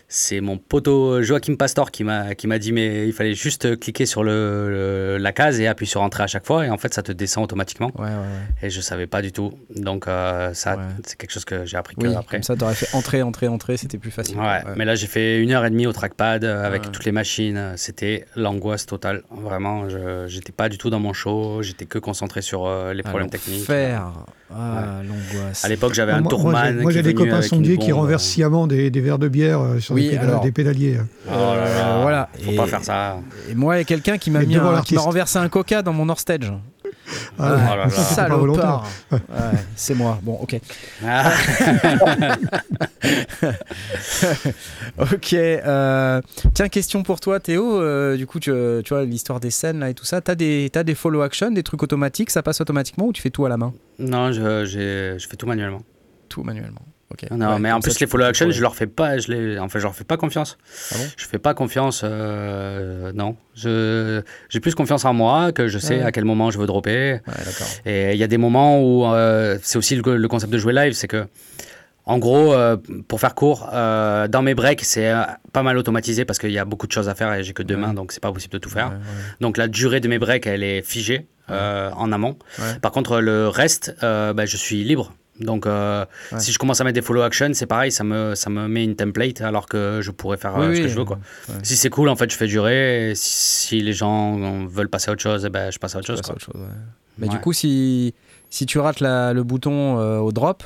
c'est 0.06 0.40
mon 0.40 0.58
poteau 0.58 1.22
Joachim 1.22 1.56
Pastor 1.56 1.90
qui 1.90 2.04
m'a 2.04 2.36
qui 2.36 2.46
m'a 2.46 2.60
dit 2.60 2.70
mais 2.70 3.08
il 3.08 3.12
fallait 3.12 3.34
juste 3.34 3.80
cliquer 3.80 4.06
sur 4.06 4.22
le, 4.22 4.70
le- 4.70 5.18
la 5.18 5.32
case 5.32 5.58
et 5.58 5.66
appuyer 5.66 5.90
sur 5.90 6.00
entrée 6.00 6.22
à 6.22 6.28
chaque 6.28 6.46
fois 6.46 6.64
et 6.64 6.70
en 6.70 6.78
fait 6.78 6.94
ça 6.94 7.02
te 7.02 7.10
descend 7.10 7.42
automatiquement. 7.42 7.90
Ouais, 7.96 8.04
ouais, 8.04 8.10
ouais. 8.10 8.66
Et 8.66 8.70
je 8.70 8.80
savais 8.80 9.08
pas 9.08 9.22
du 9.22 9.32
tout. 9.32 9.54
Donc 9.74 10.06
euh, 10.06 10.54
ça 10.54 10.78
c'est 11.04 11.16
quelque 11.18 11.32
chose 11.32 11.44
que 11.44 11.64
j'ai 11.66 11.76
appris 11.76 11.96
que 11.96 12.06
après. 12.06 12.36
comme 12.36 12.42
ça, 12.44 12.54
t'aurais 12.54 12.76
fait 12.76 12.94
entrer, 12.94 13.22
entrer, 13.22 13.48
entrer, 13.48 13.76
c'était 13.76 13.98
plus 13.98 14.12
facile. 14.12 14.36
Mais 14.76 14.84
là 14.84 14.94
j'ai 14.94 15.08
fait 15.08 15.40
une 15.40 15.50
heure 15.50 15.64
et 15.64 15.70
demie 15.70 15.88
au 15.88 15.92
trackpad 15.92 16.44
avec 16.44 16.92
toutes 16.92 17.04
les 17.04 17.12
machines. 17.12 17.72
C'était 17.76 18.24
l'angoisse 18.36 18.86
totale. 18.86 19.22
Vraiment, 19.32 19.88
je 19.88 20.26
j'étais 20.28 20.52
pas 20.52 20.68
du 20.68 20.78
tout 20.78 20.90
dans 20.90 21.00
mon 21.00 21.12
show. 21.12 21.60
J'étais 21.62 21.86
que 21.86 21.98
concentré 21.98 22.40
sur 22.40 22.66
euh, 22.66 22.92
les 22.94 23.02
Ah, 23.04 23.08
problèmes 23.08 23.30
techniques. 23.30 23.64
Faire. 23.64 24.12
Ah, 24.56 25.00
l'angoisse. 25.02 25.64
À 25.64 25.68
l'époque, 25.68 25.94
j'avais 25.94 26.12
un 26.12 26.20
moi, 26.20 26.22
moi, 26.22 26.30
tourman. 26.30 26.64
j'ai- 26.66 26.72
moi, 26.82 26.90
qui 26.92 26.96
j'ai 26.96 27.02
des 27.02 27.14
copains 27.14 27.42
sondiers 27.42 27.76
qui 27.78 27.92
renversent 27.92 28.24
sciemment 28.24 28.66
des, 28.66 28.90
des 28.90 29.00
verres 29.00 29.18
de 29.18 29.28
bière 29.28 29.60
euh, 29.60 29.80
sur 29.80 29.94
Oui, 29.94 30.04
des, 30.10 30.16
péda- 30.16 30.22
alors. 30.22 30.40
des 30.42 30.52
pédaliers. 30.52 30.98
Oh 31.26 31.30
là 31.30 31.54
là. 31.56 31.96
Euh, 31.96 32.02
voilà. 32.02 32.28
Faut 32.44 32.50
Et- 32.52 32.56
pas 32.56 32.66
faire 32.66 32.84
ça. 32.84 33.16
Et 33.50 33.54
moi, 33.54 33.74
il 33.76 33.78
y 33.78 33.82
a 33.82 33.84
quelqu'un 33.84 34.16
qui 34.18 34.30
m'a 34.30 34.40
un- 34.40 34.98
renversé 35.00 35.38
un 35.38 35.48
coca 35.48 35.82
dans 35.82 35.92
mon 35.92 36.08
hors-stage. 36.08 36.52
Ah, 37.38 37.70
Oh 37.72 37.76
là. 37.76 37.90
Salopard. 37.90 38.86
Ouais, 39.12 39.18
c'est 39.76 39.94
moi. 39.94 40.18
Bon, 40.22 40.34
ok. 40.34 40.58
Ah. 41.04 41.32
Ok. 44.98 45.32
euh, 45.34 46.20
Tiens, 46.54 46.68
question 46.68 47.02
pour 47.02 47.20
toi, 47.20 47.40
Théo. 47.40 47.80
Euh, 47.80 48.16
du 48.16 48.26
coup, 48.26 48.40
tu, 48.40 48.50
tu 48.84 48.94
vois 48.94 49.04
l'histoire 49.04 49.40
des 49.40 49.50
scènes 49.50 49.80
là 49.80 49.90
et 49.90 49.94
tout 49.94 50.04
ça. 50.04 50.20
T'as 50.20 50.34
des, 50.34 50.70
t'as 50.72 50.82
des 50.84 50.94
follow 50.94 51.22
action, 51.22 51.50
des 51.50 51.62
trucs 51.62 51.82
automatiques, 51.82 52.30
ça 52.30 52.42
passe 52.42 52.60
automatiquement 52.60 53.06
ou 53.06 53.12
tu 53.12 53.20
fais 53.22 53.30
tout 53.30 53.44
à 53.44 53.48
la 53.48 53.56
main? 53.56 53.72
Non, 53.98 54.32
je, 54.32 54.64
j'ai- 54.64 55.18
je 55.18 55.28
fais 55.28 55.36
tout 55.36 55.46
manuellement. 55.46 55.82
Tout 56.28 56.42
manuellement. 56.42 56.82
Non, 57.30 57.52
Ouais, 57.54 57.58
mais 57.60 57.70
en 57.70 57.80
plus 57.80 58.00
les 58.00 58.06
follow 58.06 58.24
action, 58.24 58.50
je 58.50 58.60
leur 58.60 58.74
fais 58.74 58.86
pas, 58.86 59.18
je 59.18 59.30
les, 59.32 59.58
enfin, 59.58 59.78
je 59.78 59.84
leur 59.84 59.94
fais 59.94 60.04
pas 60.04 60.16
confiance. 60.16 60.58
Ah 60.92 60.96
bon? 60.98 61.04
Je 61.16 61.24
fais 61.26 61.38
pas 61.38 61.54
confiance. 61.54 62.02
euh, 62.04 63.12
non, 63.14 63.36
je, 63.54 64.22
j'ai 64.48 64.60
plus 64.60 64.74
confiance 64.74 65.04
en 65.04 65.12
moi 65.14 65.52
que 65.52 65.68
je 65.68 65.78
sais 65.78 65.96
Ouais. 65.98 66.02
à 66.02 66.12
quel 66.12 66.24
moment 66.24 66.50
je 66.50 66.58
veux 66.58 66.66
dropper. 66.66 67.20
Ouais. 67.26 67.34
Et 67.86 68.12
il 68.14 68.18
y 68.18 68.22
a 68.24 68.26
des 68.26 68.38
moments 68.38 68.80
où 68.82 69.06
euh, 69.06 69.58
c'est 69.62 69.78
aussi 69.78 69.96
le, 69.96 70.16
le 70.16 70.28
concept 70.28 70.52
de 70.52 70.58
jouer 70.58 70.72
live, 70.72 70.92
c'est 70.94 71.06
que, 71.08 71.26
en 72.06 72.18
gros, 72.18 72.52
euh, 72.52 72.76
pour 73.08 73.20
faire 73.20 73.34
court, 73.34 73.68
euh, 73.72 74.26
dans 74.28 74.42
mes 74.42 74.54
breaks, 74.54 74.82
c'est 74.84 75.08
euh, 75.10 75.22
pas 75.52 75.62
mal 75.62 75.78
automatisé 75.78 76.24
parce 76.24 76.38
qu'il 76.38 76.50
y 76.52 76.58
a 76.58 76.64
beaucoup 76.64 76.86
de 76.86 76.92
choses 76.92 77.08
à 77.08 77.14
faire 77.14 77.32
et 77.32 77.42
j'ai 77.44 77.52
que 77.52 77.62
deux 77.62 77.74
Ouais. 77.76 77.80
mains, 77.80 77.94
donc 77.94 78.12
c'est 78.12 78.20
pas 78.22 78.32
possible 78.32 78.52
de 78.54 78.58
tout 78.58 78.70
faire. 78.70 78.88
Ouais, 78.88 78.94
ouais. 78.94 79.34
Donc 79.40 79.56
la 79.56 79.68
durée 79.68 80.00
de 80.00 80.08
mes 80.08 80.18
breaks, 80.18 80.46
elle 80.46 80.62
est 80.64 80.82
figée 80.82 81.26
euh, 81.50 81.90
en 81.96 82.10
amont. 82.12 82.36
Ouais. 82.58 82.78
Par 82.82 82.90
contre, 82.92 83.20
le 83.20 83.48
reste, 83.48 83.94
euh, 84.02 84.32
bah, 84.32 84.46
je 84.46 84.56
suis 84.56 84.82
libre. 84.84 85.12
Donc, 85.40 85.66
euh, 85.66 86.04
Ouais. 86.32 86.38
si 86.38 86.52
je 86.52 86.58
commence 86.58 86.80
à 86.80 86.84
mettre 86.84 86.94
des 86.94 87.02
follow 87.02 87.22
action, 87.22 87.50
c'est 87.54 87.66
pareil, 87.66 87.90
ça 87.90 88.04
me, 88.04 88.34
ça 88.36 88.50
me 88.50 88.68
met 88.68 88.84
une 88.84 88.94
template 88.94 89.40
alors 89.40 89.66
que 89.66 89.98
je 90.00 90.10
pourrais 90.12 90.36
faire 90.36 90.54
Oui, 90.56 90.66
euh, 90.66 90.74
ce 90.76 90.80
que 90.82 90.88
je 90.88 90.94
veux. 90.96 91.04
Quoi. 91.04 91.18
ouais. 91.48 91.54
Si 91.64 91.76
c'est 91.76 91.90
cool, 91.90 92.08
en 92.08 92.14
fait, 92.16 92.30
je 92.30 92.36
fais 92.36 92.46
durer. 92.46 93.10
Et 93.10 93.14
si, 93.16 93.66
si 93.66 93.80
les 93.80 93.92
gens 93.92 94.64
veulent 94.66 94.88
passer 94.88 95.10
à 95.10 95.12
autre 95.12 95.22
chose, 95.22 95.44
eh 95.44 95.50
ben, 95.50 95.72
je 95.72 95.78
passe 95.78 95.96
à 95.96 95.98
autre 95.98 96.06
chose. 96.06 96.20
Autre 96.20 96.50
ouais. 96.54 96.60
Mais 97.18 97.28
du 97.28 97.38
coup, 97.38 97.52
si, 97.52 98.14
si 98.50 98.64
tu 98.66 98.78
rates 98.78 99.00
la- 99.00 99.32
le 99.32 99.42
bouton 99.42 99.98
euh, 99.98 100.18
au 100.18 100.30
drop, 100.32 100.62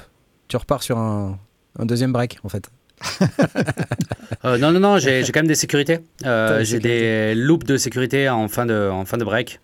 tu 0.49 0.57
repars 0.57 0.83
sur 0.83 0.99
un, 0.99 1.39
un 1.79 1.87
deuxième 1.87 2.13
break 2.13 2.39
en 2.45 2.49
fait. 2.49 2.71
Non, 4.45 4.73
non, 4.73 4.81
non, 4.81 4.99
j'ai 4.99 5.23
quand 5.33 5.41
même 5.41 5.47
des 5.49 5.55
sécurités. 5.55 6.01
J'ai 6.61 6.79
des 6.79 7.35
loops 7.35 7.67
de 7.67 7.77
sécurité 7.77 8.29
en 8.29 8.49
fin 8.49 8.67
de, 8.67 8.89
en 8.91 9.05
fin 9.05 9.17
de 9.17 9.25
break 9.25 9.61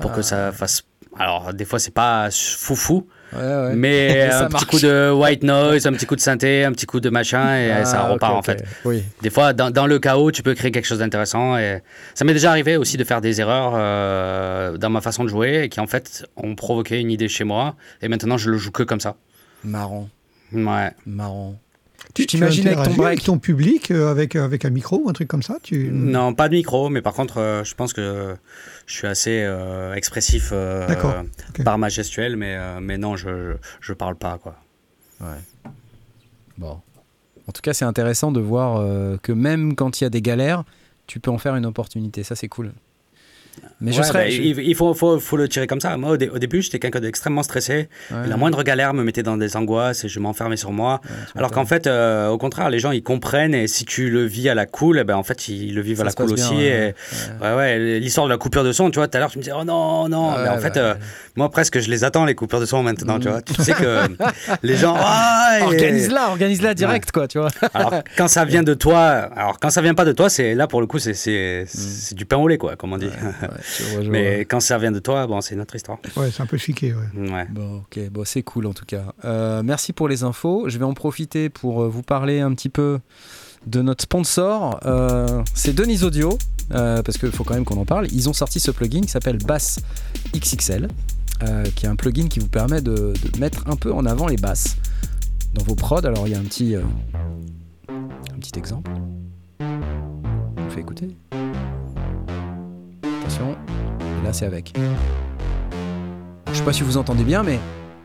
pour 0.00 0.10
Ah. 0.12 0.14
que 0.16 0.22
ça 0.22 0.52
fasse. 0.52 0.82
Alors, 1.18 1.52
des 1.52 1.64
fois, 1.64 1.78
c'est 1.78 1.92
pas 1.94 2.28
foufou, 2.30 3.06
Ouais, 3.34 3.40
ouais. 3.40 3.74
mais 3.74 4.22
un 4.30 4.48
marche. 4.48 4.52
petit 4.52 4.66
coup 4.66 4.78
de 4.80 5.10
white 5.10 5.42
noise, 5.42 5.86
un 5.86 5.92
petit 5.92 6.06
coup 6.06 6.16
de 6.16 6.20
synthé, 6.20 6.64
un 6.64 6.72
petit 6.72 6.86
coup 6.86 7.00
de 7.00 7.08
machin, 7.10 7.56
et 7.58 7.70
Ah, 7.70 7.84
ça 7.84 8.02
repart 8.02 8.34
en 8.34 8.42
fait. 8.42 8.64
Oui. 8.84 9.02
Des 9.22 9.30
fois, 9.30 9.52
dans, 9.52 9.70
dans 9.70 9.86
le 9.86 9.98
chaos, 9.98 10.30
tu 10.30 10.42
peux 10.42 10.54
créer 10.54 10.70
quelque 10.70 10.84
chose 10.86 10.98
d'intéressant. 10.98 11.56
Et 11.56 11.82
ça 12.14 12.24
m'est 12.24 12.34
déjà 12.34 12.50
arrivé 12.50 12.76
aussi 12.76 12.96
de 12.96 13.04
faire 13.04 13.20
des 13.20 13.40
erreurs 13.40 13.72
euh, 13.74 14.76
dans 14.76 14.90
ma 14.90 15.00
façon 15.00 15.24
de 15.24 15.28
jouer 15.28 15.62
et 15.64 15.68
qui 15.68 15.80
en 15.80 15.86
fait 15.86 16.24
ont 16.36 16.54
provoqué 16.54 17.00
une 17.00 17.10
idée 17.10 17.28
chez 17.28 17.44
moi. 17.44 17.74
Et 18.02 18.08
maintenant, 18.08 18.36
je 18.36 18.50
le 18.50 18.58
joue 18.58 18.70
que 18.70 18.82
comme 18.82 19.00
ça. 19.00 19.16
Marrant. 19.64 20.08
Ouais. 20.52 20.90
Marrant. 21.06 21.54
Tu 22.14 22.26
t'imagines 22.26 22.66
avec 22.68 22.78
ton 22.78 22.94
break 22.94 23.06
avec 23.06 23.22
ton 23.22 23.38
public, 23.38 23.90
euh, 23.90 24.10
avec, 24.10 24.36
euh, 24.36 24.44
avec 24.44 24.64
un 24.64 24.70
micro 24.70 25.02
ou 25.04 25.08
un 25.08 25.12
truc 25.12 25.28
comme 25.28 25.42
ça 25.42 25.56
tu... 25.62 25.90
Non, 25.90 26.34
pas 26.34 26.48
de 26.48 26.54
micro, 26.54 26.90
mais 26.90 27.00
par 27.00 27.14
contre, 27.14 27.38
euh, 27.38 27.64
je 27.64 27.74
pense 27.74 27.92
que 27.92 28.36
je 28.86 28.94
suis 28.94 29.06
assez 29.06 29.48
expressif 29.94 30.52
par 31.64 31.78
ma 31.78 31.88
gestuelle, 31.88 32.36
mais, 32.36 32.58
mais 32.80 32.98
non, 32.98 33.16
je, 33.16 33.56
je 33.80 33.92
parle 33.92 34.16
pas. 34.16 34.38
Quoi. 34.38 34.56
Ouais. 35.20 35.70
Bon. 36.58 36.80
En 37.48 37.52
tout 37.52 37.62
cas, 37.62 37.72
c'est 37.72 37.84
intéressant 37.84 38.32
de 38.32 38.40
voir 38.40 38.84
que 39.22 39.32
même 39.32 39.74
quand 39.74 40.00
il 40.00 40.04
y 40.04 40.06
a 40.06 40.10
des 40.10 40.22
galères, 40.22 40.64
tu 41.06 41.20
peux 41.20 41.30
en 41.30 41.38
faire 41.38 41.56
une 41.56 41.66
opportunité. 41.66 42.22
Ça, 42.22 42.34
c'est 42.36 42.48
cool. 42.48 42.72
Mais 43.80 43.92
je 43.92 44.02
serais, 44.02 44.28
ben, 44.28 44.54
Il 44.64 44.74
faut, 44.76 44.94
faut, 44.94 45.18
faut, 45.18 45.36
le 45.36 45.48
tirer 45.48 45.66
comme 45.66 45.80
ça. 45.80 45.96
Moi, 45.96 46.12
au, 46.12 46.16
début, 46.16 46.62
j'étais 46.62 46.78
quelqu'un 46.78 47.00
d'extrêmement 47.00 47.42
stressé. 47.42 47.88
la 48.10 48.36
moindre 48.36 48.62
galère 48.62 48.94
me 48.94 49.02
mettait 49.02 49.22
dans 49.22 49.36
des 49.36 49.56
angoisses 49.56 50.04
et 50.04 50.08
je 50.08 50.20
m'enfermais 50.20 50.56
sur 50.56 50.72
moi. 50.72 51.00
Alors 51.36 51.50
qu'en 51.50 51.66
fait, 51.66 51.86
euh, 51.86 52.28
au 52.28 52.38
contraire, 52.38 52.70
les 52.70 52.78
gens, 52.78 52.92
ils 52.92 53.02
comprennent 53.02 53.54
et 53.54 53.66
si 53.66 53.84
tu 53.84 54.10
le 54.10 54.24
vis 54.24 54.48
à 54.48 54.54
la 54.54 54.66
cool, 54.66 54.98
eh 55.00 55.04
ben, 55.04 55.16
en 55.16 55.22
fait, 55.22 55.48
ils 55.48 55.74
le 55.74 55.82
vivent 55.82 56.00
à 56.00 56.04
la 56.04 56.12
cool 56.12 56.32
aussi. 56.32 56.54
ouais, 56.54 56.94
ouais. 57.40 57.98
L'histoire 57.98 58.26
de 58.26 58.32
la 58.32 58.38
coupure 58.38 58.64
de 58.64 58.72
son, 58.72 58.90
tu 58.90 58.98
vois, 58.98 59.08
tout 59.08 59.16
à 59.16 59.20
l'heure, 59.20 59.30
tu 59.30 59.38
me 59.38 59.42
disais, 59.42 59.54
oh 59.58 59.64
non, 59.64 60.08
non. 60.08 60.32
mais 60.38 60.48
en 60.48 60.58
fait, 60.58 60.76
euh, 60.76 60.94
moi, 61.34 61.50
presque, 61.50 61.80
je 61.80 61.90
les 61.90 62.04
attends, 62.04 62.24
les 62.24 62.34
coupures 62.34 62.60
de 62.60 62.66
son 62.66 62.82
maintenant, 62.82 63.18
tu 63.18 63.28
vois. 63.28 63.42
Tu 63.42 63.54
sais 63.62 63.72
que 63.72 64.02
les 64.62 64.76
gens. 64.76 64.96
organise-la, 65.62 66.28
organise-la 66.28 66.74
direct, 66.74 67.10
quoi, 67.10 67.26
tu 67.26 67.38
vois. 67.38 67.50
alors, 67.74 67.94
quand 68.16 68.28
ça 68.28 68.44
vient 68.44 68.62
de 68.62 68.74
toi, 68.74 69.28
alors 69.34 69.58
quand 69.58 69.70
ça 69.70 69.82
vient 69.82 69.94
pas 69.94 70.04
de 70.04 70.12
toi, 70.12 70.28
c'est 70.28 70.54
là, 70.54 70.66
pour 70.66 70.80
le 70.80 70.86
coup, 70.86 70.98
c'est 70.98 71.64
mm. 71.64 72.14
du 72.14 72.26
pain 72.26 72.36
au 72.36 72.48
lait, 72.48 72.58
quoi, 72.58 72.76
comme 72.76 72.92
on 72.92 72.98
dit. 72.98 73.10
Mais 74.10 74.40
quand 74.40 74.60
ça 74.60 74.78
vient 74.78 74.92
de 74.92 74.98
toi, 74.98 75.26
bon, 75.26 75.40
c'est 75.40 75.56
notre 75.56 75.74
histoire. 75.74 75.98
Ouais, 76.16 76.30
c'est 76.30 76.42
un 76.42 76.46
peu 76.46 76.56
chiqué. 76.56 76.94
Ouais. 76.94 77.46
Bon, 77.50 77.78
ok, 77.78 78.10
bon, 78.10 78.24
c'est 78.24 78.42
cool 78.42 78.66
en 78.66 78.72
tout 78.72 78.84
cas. 78.84 79.12
Euh, 79.24 79.62
merci 79.62 79.92
pour 79.92 80.08
les 80.08 80.22
infos. 80.22 80.68
Je 80.68 80.78
vais 80.78 80.84
en 80.84 80.94
profiter 80.94 81.48
pour 81.48 81.82
euh, 81.82 81.88
vous 81.88 82.02
parler 82.02 82.40
un 82.40 82.52
petit 82.54 82.68
peu 82.68 83.00
de 83.66 83.82
notre 83.82 84.02
sponsor. 84.02 84.80
Euh, 84.84 85.42
c'est 85.54 85.74
Denis 85.74 86.02
Audio, 86.02 86.36
parce 86.70 87.18
qu'il 87.18 87.30
faut 87.30 87.44
quand 87.44 87.54
même 87.54 87.64
qu'on 87.64 87.78
en 87.78 87.84
parle. 87.84 88.08
Ils 88.12 88.28
ont 88.28 88.32
sorti 88.32 88.60
ce 88.60 88.70
plugin 88.70 89.02
qui 89.02 89.10
s'appelle 89.10 89.38
Bass 89.38 89.80
XXL, 90.34 90.88
qui 91.74 91.86
est 91.86 91.88
un 91.88 91.96
plugin 91.96 92.28
qui 92.28 92.40
vous 92.40 92.48
permet 92.48 92.80
de, 92.80 93.12
de, 93.12 93.38
mettre 93.38 93.66
un 93.66 93.76
peu 93.76 93.92
en 93.92 94.04
avant 94.06 94.26
les 94.26 94.36
basses 94.36 94.76
dans 95.54 95.62
vos 95.64 95.74
prods. 95.74 96.04
Alors 96.04 96.26
il 96.26 96.32
y 96.32 96.34
a 96.34 96.38
un 96.38 96.44
petit, 96.44 96.74
un 96.74 98.38
petit 98.40 98.58
exemple. 98.58 98.90
On 99.60 100.70
fait 100.70 100.80
écouter. 100.80 101.16
Là, 104.24 104.32
c'est 104.32 104.46
avec. 104.46 104.72
Je 106.50 106.58
sais 106.58 106.64
pas 106.64 106.72
si 106.72 106.82
vous 106.82 106.96
entendez 106.96 107.24
bien, 107.24 107.42
mais 107.42 107.58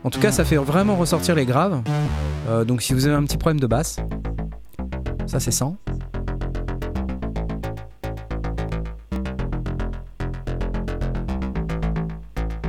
en 0.04 0.10
tout 0.10 0.20
cas, 0.20 0.32
ça 0.32 0.44
fait 0.44 0.56
vraiment 0.56 0.96
ressortir 0.96 1.34
les 1.34 1.44
graves. 1.46 1.82
Euh, 2.48 2.64
donc, 2.64 2.82
si 2.82 2.94
vous 2.94 3.06
avez 3.06 3.14
un 3.14 3.24
petit 3.24 3.36
problème 3.36 3.60
de 3.60 3.66
basse, 3.66 3.98
ça 5.26 5.40
c'est 5.40 5.50
100. 5.50 5.76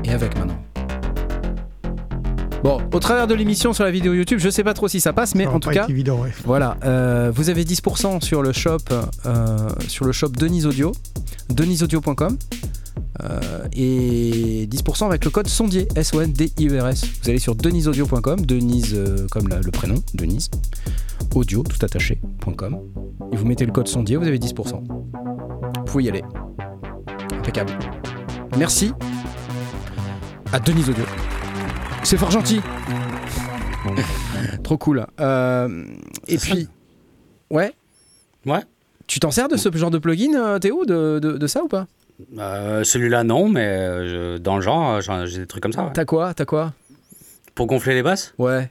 Et 0.04 0.12
avec 0.12 0.38
maintenant. 0.38 0.69
Bon, 2.64 2.80
au 2.94 3.00
travers 3.00 3.28
de 3.28 3.34
l'émission 3.34 3.72
sur 3.74 3.84
la 3.86 3.92
vidéo 3.92 4.14
YouTube, 4.14 4.40
je 4.40 4.50
sais 4.50 4.64
pas 4.64 4.74
trop 4.74 4.88
si 4.88 5.00
ça 5.00 5.14
passe, 5.14 5.34
mais 5.36 5.48
en 5.48 5.60
tout 5.60 5.70
cas, 5.70 5.88
voilà, 6.44 6.78
euh, 6.84 7.32
vous 7.34 7.50
avez 7.50 7.64
10% 7.64 8.22
sur 8.22 8.42
le 8.42 8.52
shop, 8.52 8.78
euh, 9.26 9.70
sur 9.88 10.06
le 10.06 10.12
shop 10.12 10.30
Denis 10.30 10.66
Audio, 10.66 10.92
denisaudio.com. 11.50 12.38
Euh, 13.24 13.68
et 13.74 14.68
10% 14.68 15.06
avec 15.08 15.26
le 15.26 15.32
code 15.32 15.48
sondier, 15.48 15.88
S-O-N-D-I-E-R-S. 15.96 17.06
Vous 17.22 17.30
allez 17.30 17.40
sur 17.40 17.56
denisaudio.com, 17.56 18.46
Denise 18.46 18.94
euh, 18.94 19.28
comme 19.30 19.50
le 19.50 19.72
prénom, 19.72 19.96
Denise, 20.14 20.50
audio, 21.36 21.64
tout 21.64 21.84
attaché.com, 21.86 22.80
et 23.32 23.36
vous 23.36 23.46
mettez 23.46 23.66
le 23.66 23.72
code 23.72 23.88
sondier, 23.88 24.16
vous 24.16 24.28
avez 24.28 24.40
10%. 24.40 24.84
Vous 24.88 25.84
pouvez 25.86 26.04
y 26.06 26.10
aller. 26.10 26.24
Impeccable. 27.34 27.72
Merci 28.58 28.94
à 30.52 30.60
Denise 30.60 30.90
Audio. 30.90 31.04
C'est 32.04 32.18
fort 32.18 32.32
gentil. 32.32 32.62
Trop 34.64 34.78
cool. 34.78 35.06
Euh, 35.20 35.86
et 36.28 36.38
puis, 36.38 36.68
ouais. 37.50 37.74
Ouais. 38.46 38.62
Tu 39.08 39.20
t'en 39.20 39.32
sers 39.32 39.48
de 39.48 39.58
ce 39.58 39.76
genre 39.76 39.92
de 39.92 39.98
plugin, 39.98 40.60
Théo, 40.60 40.86
de, 40.86 41.20
de 41.20 41.48
ça 41.48 41.64
ou 41.64 41.68
pas? 41.68 41.88
Euh, 42.38 42.84
celui-là, 42.84 43.24
non, 43.24 43.48
mais 43.50 43.68
euh, 43.68 44.38
dans 44.38 44.56
le 44.56 44.62
genre, 44.62 45.02
j'ai 45.02 45.40
des 45.40 45.48
trucs 45.48 45.64
comme 45.64 45.74
ça. 45.74 45.90
T'as 45.94 46.06
quoi? 46.06 46.34
T'as 46.34 46.46
quoi? 46.46 46.74
Pour 47.56 47.68
gonfler 47.68 47.94
les 47.94 48.04
basses 48.04 48.34
Ouais. 48.38 48.70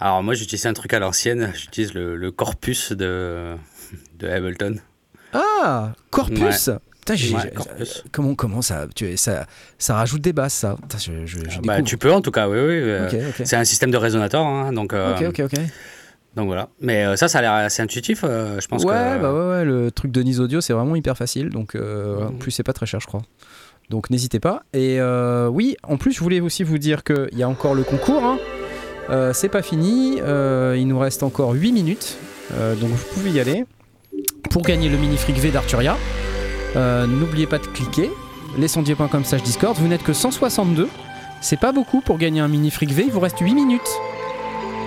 Alors, 0.00 0.22
moi, 0.22 0.34
j'utilise 0.34 0.66
un 0.66 0.74
truc 0.74 0.92
à 0.92 0.98
l'ancienne. 0.98 1.52
J'utilise 1.54 1.94
le, 1.94 2.30
corpus 2.30 2.92
de, 2.92 3.54
de 4.18 4.28
Ableton. 4.28 4.76
Ah 5.32 5.92
Corpus? 6.10 6.70
Comment, 8.12 8.34
comment 8.34 8.62
ça, 8.62 8.86
tu, 8.94 9.16
ça 9.16 9.46
Ça 9.78 9.94
rajoute 9.94 10.20
des 10.20 10.32
basses, 10.32 10.54
ça 10.54 10.76
bah, 11.64 11.82
Tu 11.82 11.96
peux, 11.96 12.12
en 12.12 12.20
tout 12.20 12.30
cas, 12.30 12.48
oui. 12.48 12.58
oui. 12.58 13.18
C'est 13.44 13.56
un 13.56 13.64
système 13.64 13.90
de 13.90 13.96
résonateur. 13.96 14.44
Hein, 14.44 14.72
donc, 14.72 14.92
ok, 14.92 15.24
ok, 15.28 15.40
ok. 15.44 15.60
Donc 16.38 16.46
voilà. 16.46 16.68
Mais 16.80 17.04
euh, 17.04 17.16
ça, 17.16 17.26
ça 17.26 17.38
a 17.38 17.42
l'air 17.42 17.52
assez 17.52 17.82
intuitif, 17.82 18.20
euh, 18.22 18.60
je 18.60 18.68
pense. 18.68 18.84
Ouais, 18.84 19.18
bah 19.18 19.32
ouais, 19.32 19.48
ouais, 19.48 19.64
le 19.64 19.90
truc 19.90 20.12
de 20.12 20.22
Nice 20.22 20.38
Audio, 20.38 20.60
c'est 20.60 20.72
vraiment 20.72 20.94
hyper 20.94 21.16
facile. 21.16 21.50
Donc, 21.50 21.74
euh, 21.74 22.28
en 22.28 22.32
plus, 22.32 22.52
c'est 22.52 22.62
pas 22.62 22.72
très 22.72 22.86
cher, 22.86 23.00
je 23.00 23.06
crois. 23.06 23.22
Donc 23.90 24.10
n'hésitez 24.10 24.38
pas. 24.38 24.62
Et 24.72 25.00
oui, 25.50 25.76
en 25.82 25.96
plus, 25.96 26.12
je 26.12 26.20
voulais 26.20 26.40
aussi 26.40 26.62
vous 26.62 26.78
dire 26.78 27.02
qu'il 27.02 27.36
y 27.36 27.42
a 27.42 27.48
encore 27.48 27.74
le 27.74 27.82
concours. 27.82 28.22
Hein. 28.22 29.32
c'est 29.32 29.48
pas 29.48 29.62
fini. 29.62 30.18
il 30.18 30.86
nous 30.86 30.98
reste 30.98 31.22
encore 31.22 31.52
8 31.52 31.72
minutes. 31.72 32.18
donc 32.80 32.90
vous 32.90 33.14
pouvez 33.14 33.30
y 33.30 33.40
aller. 33.40 33.64
Pour 34.50 34.62
gagner 34.62 34.88
le 34.88 34.96
mini 34.96 35.16
fric 35.16 35.36
V 35.38 35.50
d'Arturia, 35.50 35.96
n'oubliez 36.76 37.46
pas 37.46 37.58
de 37.58 37.66
cliquer. 37.66 38.10
Lescendier.com 38.56 39.24
slash 39.24 39.42
Discord. 39.42 39.76
Vous 39.78 39.88
n'êtes 39.88 40.02
que 40.02 40.12
162. 40.12 40.88
C'est 41.40 41.58
pas 41.58 41.72
beaucoup 41.72 42.00
pour 42.00 42.18
gagner 42.18 42.40
un 42.40 42.48
mini 42.48 42.70
fric 42.70 42.90
V. 42.90 43.04
Il 43.06 43.12
vous 43.12 43.20
reste 43.20 43.38
8 43.38 43.54
minutes. 43.54 43.88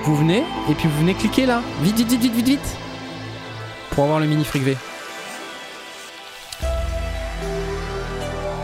Vous 0.03 0.15
venez 0.15 0.43
et 0.69 0.73
puis 0.73 0.87
vous 0.87 0.99
venez 0.99 1.13
cliquer 1.13 1.45
là. 1.45 1.61
Vite, 1.81 1.95
vite, 1.95 2.09
vite, 2.09 2.21
vite, 2.21 2.33
vite, 2.33 2.47
vite. 2.47 2.77
Pour 3.91 4.05
avoir 4.05 4.19
le 4.19 4.25
mini 4.25 4.43
fric 4.43 4.63
V. 4.63 4.75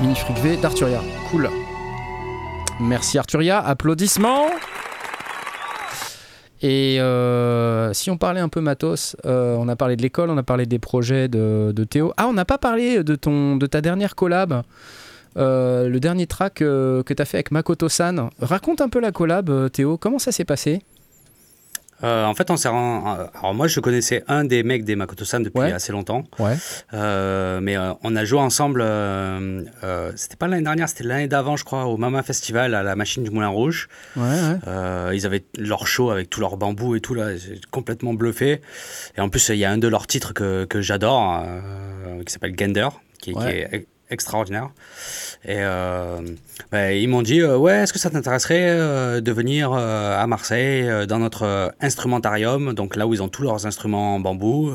Mini 0.02 0.16
fric 0.16 0.38
V 0.40 0.58
d'Arturia. 0.58 1.02
Cool. 1.30 1.50
Merci 2.80 3.18
Arturia. 3.18 3.60
Applaudissements. 3.60 4.48
Et 6.62 7.00
euh, 7.00 7.94
si 7.94 8.10
on 8.10 8.18
parlait 8.18 8.40
un 8.40 8.50
peu 8.50 8.62
matos, 8.62 9.16
euh, 9.26 9.56
on 9.58 9.68
a 9.68 9.76
parlé 9.76 9.96
de 9.96 10.02
l'école, 10.02 10.30
on 10.30 10.38
a 10.38 10.44
parlé 10.44 10.66
des 10.66 10.80
projets 10.80 11.28
de, 11.28 11.72
Théo. 11.90 12.14
Ah, 12.18 12.28
on 12.28 12.34
n'a 12.34 12.46
pas 12.46 12.58
parlé 12.58 13.04
de, 13.04 13.16
ton, 13.16 13.58
de 13.58 13.66
ta 13.68 13.82
dernière 13.82 14.16
collab. 14.16 14.64
Euh, 15.38 15.88
le 15.88 16.00
dernier 16.00 16.26
track 16.26 16.56
que 16.56 17.04
tu 17.06 17.22
as 17.22 17.26
fait 17.26 17.38
avec 17.38 17.52
Makoto-san. 17.52 18.30
Raconte 18.42 18.82
un 18.82 18.90
peu 18.90 19.00
la 19.00 19.12
collab, 19.12 19.70
Théo. 19.72 19.98
Comment 19.98 20.20
ça 20.20 20.32
s'est 20.32 20.46
passé? 20.46 20.82
Euh, 22.04 22.26
en 22.26 22.34
fait, 22.36 22.52
on 22.52 22.58
s'est 22.58 22.70
euh, 22.70 22.72
Alors 22.72 23.54
moi, 23.54 23.68
je 23.68 23.80
connaissais 23.80 24.24
un 24.28 24.46
des 24.46 24.64
mecs 24.64 24.84
des 24.84 24.96
Makoto-san 24.96 25.42
depuis 25.44 25.62
assez 25.62 25.92
longtemps. 25.92 26.24
Ouais. 26.40 26.56
Euh, 26.94 27.60
mais 27.62 27.76
on 28.04 28.16
a 28.16 28.26
joué 28.26 28.40
ensemble. 28.40 28.82
c'était 30.16 30.36
pas 30.38 30.48
l'année 30.48 30.64
dernière, 30.64 30.90
c'était 30.90 31.04
l'année 31.04 31.28
d'avant, 31.28 31.56
je 31.56 31.66
crois, 31.66 31.86
au 31.86 31.98
Mama 31.98 32.24
Festival 32.24 32.76
à 32.76 32.84
la 32.84 32.96
Machine 32.96 33.24
du 33.24 33.30
Moulin 33.30 33.48
Rouge. 33.50 33.90
Ouais. 34.16 35.14
ils 35.14 35.26
avaient 35.26 35.44
leur 35.58 35.88
show 35.88 36.12
avec 36.12 36.30
tout 36.30 36.40
leur 36.40 36.58
bambou 36.58 36.96
et 36.96 37.02
tout 37.02 37.14
là, 37.14 37.30
complètement 37.72 38.14
bluffé. 38.14 38.62
Et 39.18 39.22
en 39.22 39.30
plus, 39.30 39.50
il 39.50 39.58
y 39.58 39.66
a 39.66 39.72
un 39.72 39.78
de 39.78 39.88
leurs 39.88 40.08
titres 40.08 40.34
que, 40.34 40.66
que 40.66 40.82
j'adore, 40.82 41.44
qui 42.26 42.32
s'appelle 42.32 42.54
Gender, 42.58 42.90
qui, 43.20 43.34
qui 43.34 43.48
est 43.48 43.88
extraordinaire. 44.10 44.70
Et 45.46 45.58
euh, 45.58 46.22
bah, 46.72 46.94
ils 46.94 47.08
m'ont 47.08 47.22
dit 47.22 47.42
euh, 47.42 47.58
Ouais, 47.58 47.74
est-ce 47.74 47.94
que 47.94 48.00
ça 48.00 48.10
t'intéresserait 48.10 48.70
euh, 48.70 49.22
de 49.22 49.32
venir 49.32 49.74
à 49.74 50.26
Marseille 50.28 50.90
dans 51.08 51.20
notre 51.20 51.74
instrumentarium, 51.82 52.74
donc 52.74 52.96
là 52.96 53.08
où 53.08 53.14
ils 53.14 53.22
ont 53.22 53.30
tous 53.30 53.44
leurs 53.44 53.66
instruments 53.66 54.16
en 54.16 54.20
bambou, 54.20 54.72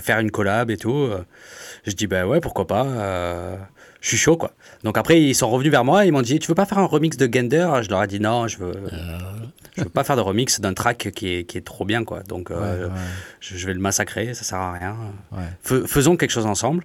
faire 0.00 0.18
une 0.20 0.30
collab 0.30 0.70
et 0.70 0.76
tout 0.76 1.08
Je 1.86 1.92
dis 1.92 2.06
Bah 2.06 2.26
ouais, 2.26 2.40
pourquoi 2.40 2.66
pas 2.66 2.86
je 4.00 4.06
suis 4.06 4.16
chaud 4.16 4.36
quoi. 4.36 4.52
Donc 4.84 4.96
après 4.96 5.20
ils 5.20 5.34
sont 5.34 5.50
revenus 5.50 5.72
vers 5.72 5.84
moi, 5.84 6.04
ils 6.04 6.12
m'ont 6.12 6.22
dit 6.22 6.38
tu 6.38 6.46
veux 6.46 6.54
pas 6.54 6.66
faire 6.66 6.78
un 6.78 6.86
remix 6.86 7.16
de 7.16 7.28
Gender? 7.32 7.68
Je 7.82 7.88
leur 7.90 8.04
ai 8.04 8.06
dit 8.06 8.20
non, 8.20 8.46
je 8.46 8.58
veux 8.58 8.74
je 9.78 9.84
veux 9.84 9.90
pas 9.90 10.04
faire 10.04 10.16
de 10.16 10.20
remix 10.20 10.60
d'un 10.60 10.74
track 10.74 11.10
qui 11.14 11.28
est, 11.28 11.44
qui 11.44 11.58
est 11.58 11.64
trop 11.64 11.84
bien 11.84 12.04
quoi. 12.04 12.22
Donc 12.22 12.52
Je, 13.40 13.66
vais 13.66 13.74
le 13.74 13.80
massacrer, 13.80 14.34
ça 14.34 14.44
sert 14.44 14.58
à 14.58 14.72
rien. 14.72 14.96
faisons 15.62 16.16
quelque 16.16 16.30
chose 16.30 16.46
ensemble. 16.46 16.84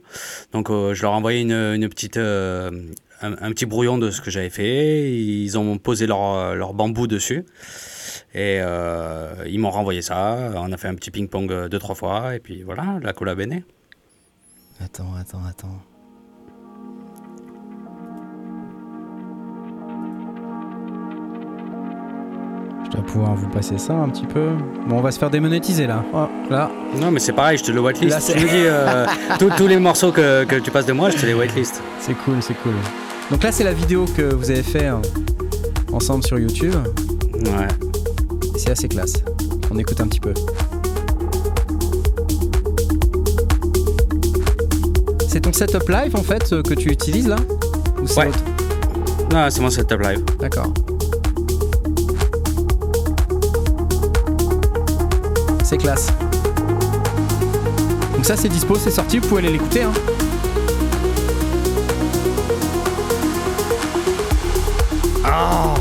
Donc 0.52 0.70
je 0.70 1.02
leur 1.02 1.14
ai 1.14 1.16
envoyé 1.16 1.42
une, 1.42 1.52
une 1.52 1.90
petite 1.90 2.18
un, 2.18 3.52
petit 3.52 3.66
brouillon 3.66 3.98
de 3.98 4.12
ce 4.12 4.22
que 4.22 4.32
j'avais 4.32 4.50
fait. 4.50 5.12
Ils 5.12 5.58
ont 5.58 5.78
posé 5.78 6.08
leur, 6.08 6.56
leur 6.56 6.74
bambou 6.74 7.08
dessus. 7.08 7.46
Et 8.34 8.60
euh, 8.62 9.46
ils 9.48 9.60
m'ont 9.60 9.70
renvoyé 9.70 10.02
ça. 10.02 10.52
On 10.56 10.72
a 10.72 10.78
fait 10.78 10.88
un 10.88 10.96
petit 10.96 11.12
ping-pong 11.12 11.52
euh, 11.52 11.70
deux, 11.70 11.80
trois 11.80 11.96
fois. 11.96 12.36
Et 12.36 12.40
puis 12.40 12.64
voilà, 12.64 13.00
la 13.02 13.14
collab 13.14 13.40
est 13.40 13.46
née. 13.46 13.64
Attends, 14.80 15.14
attends, 15.16 15.46
attends. 15.46 15.93
Je 22.94 22.98
dois 23.00 23.08
pouvoir 23.08 23.34
vous 23.36 23.48
passer 23.48 23.80
ça 23.80 23.94
un 23.96 24.08
petit 24.10 24.26
peu. 24.28 24.50
Bon, 24.88 25.00
on 25.00 25.02
va 25.02 25.10
se 25.10 25.18
faire 25.18 25.32
démonétiser 25.32 25.88
là. 25.88 26.04
Oh, 26.14 26.28
là. 26.52 26.70
Non, 27.02 27.10
mais 27.10 27.20
c'est 27.20 27.34
pareil, 27.34 27.58
je 27.58 27.64
te 27.64 27.72
le 27.72 27.78
Là, 27.78 27.88
whitelist. 27.88 28.20
c'est- 28.20 28.34
Tu 28.34 28.40
me 28.44 28.50
dis 28.50 28.54
euh, 28.68 29.08
tous, 29.40 29.50
tous 29.58 29.66
les 29.66 29.78
morceaux 29.80 30.12
que, 30.12 30.44
que 30.44 30.58
tu 30.58 30.70
passes 30.70 30.86
de 30.86 30.94
moi, 30.94 31.10
je 31.10 31.18
te 31.18 31.26
les 31.26 31.34
whitelist. 31.34 31.82
C'est 32.00 32.14
cool, 32.14 32.36
c'est 32.42 32.54
cool. 32.62 32.74
Donc 33.32 33.42
là, 33.42 33.52
c'est 33.52 33.64
la 33.64 33.74
vidéo 33.74 34.06
que 34.16 34.22
vous 34.36 34.52
avez 34.52 34.62
fait 34.62 34.86
hein, 34.86 35.02
ensemble 35.92 36.24
sur 36.24 36.38
YouTube. 36.38 36.76
Ouais. 37.34 37.68
C'est 38.58 38.70
assez 38.70 38.88
classe. 38.88 39.14
On 39.72 39.78
écoute 39.80 40.00
un 40.00 40.06
petit 40.06 40.20
peu. 40.20 40.36
C'est 45.28 45.40
ton 45.42 45.52
setup 45.52 45.90
live 45.90 46.16
en 46.16 46.22
fait 46.22 46.54
euh, 46.54 46.62
que 46.62 46.76
tu 46.76 46.90
utilises 46.92 47.28
là? 47.28 47.38
Ou 48.00 48.06
c'est 48.06 48.20
Ouais. 48.20 48.32
Non, 49.32 49.48
c'est 49.50 49.62
mon 49.62 49.72
setup 49.72 50.00
live. 50.00 50.24
D'accord. 50.40 50.72
C'est 55.74 55.80
classe. 55.80 56.06
Donc 58.14 58.24
ça 58.26 58.38
c'est 58.38 58.48
dispo, 58.48 58.76
c'est 58.76 58.92
sorti, 58.92 59.18
vous 59.18 59.28
pouvez 59.28 59.42
aller 59.42 59.54
l'écouter. 59.54 59.82
Hein. 59.82 59.92
Ah 65.26 65.74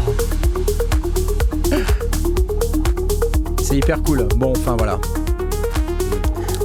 C'est 3.63 3.77
hyper 3.77 4.03
cool. 4.03 4.27
Bon, 4.37 4.53
enfin 4.57 4.77
voilà. 4.79 4.99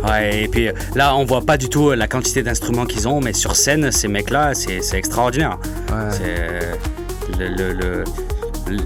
Ouais, 0.05 0.43
et 0.43 0.47
puis 0.47 0.69
là, 0.95 1.15
on 1.17 1.25
voit 1.25 1.41
pas 1.41 1.57
du 1.57 1.67
tout 1.67 1.89
euh, 1.89 1.95
la 1.95 2.07
quantité 2.07 2.43
d'instruments 2.43 2.85
qu'ils 2.85 3.09
ont, 3.09 3.19
mais 3.19 3.33
sur 3.33 3.57
scène, 3.57 3.91
ces 3.91 4.07
mecs-là, 4.07 4.53
c'est 4.53 4.81
c'est 4.81 4.97
extraordinaire. 4.97 5.57
Ouais. 5.89 6.11
C'est 6.11 7.37
le- 7.39 7.49
le- 7.49 7.73
le- 7.73 8.03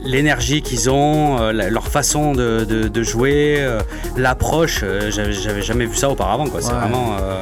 l'énergie 0.03 0.61
qu'ils 0.61 0.89
ont, 0.89 1.39
euh, 1.39 1.51
leur 1.69 1.87
façon 1.87 2.33
de, 2.33 2.65
de- 2.65 2.87
de 2.87 3.03
jouer, 3.03 3.55
euh, 3.59 3.79
l'approche. 4.17 4.81
euh, 4.83 5.11
J'avais 5.11 5.61
jamais 5.61 5.85
vu 5.85 5.95
ça 5.95 6.09
auparavant. 6.09 6.47
quoi. 6.47 6.61
C'est 6.61 6.71
Ouais. 6.71 6.79
vraiment. 6.79 7.17
euh, 7.21 7.41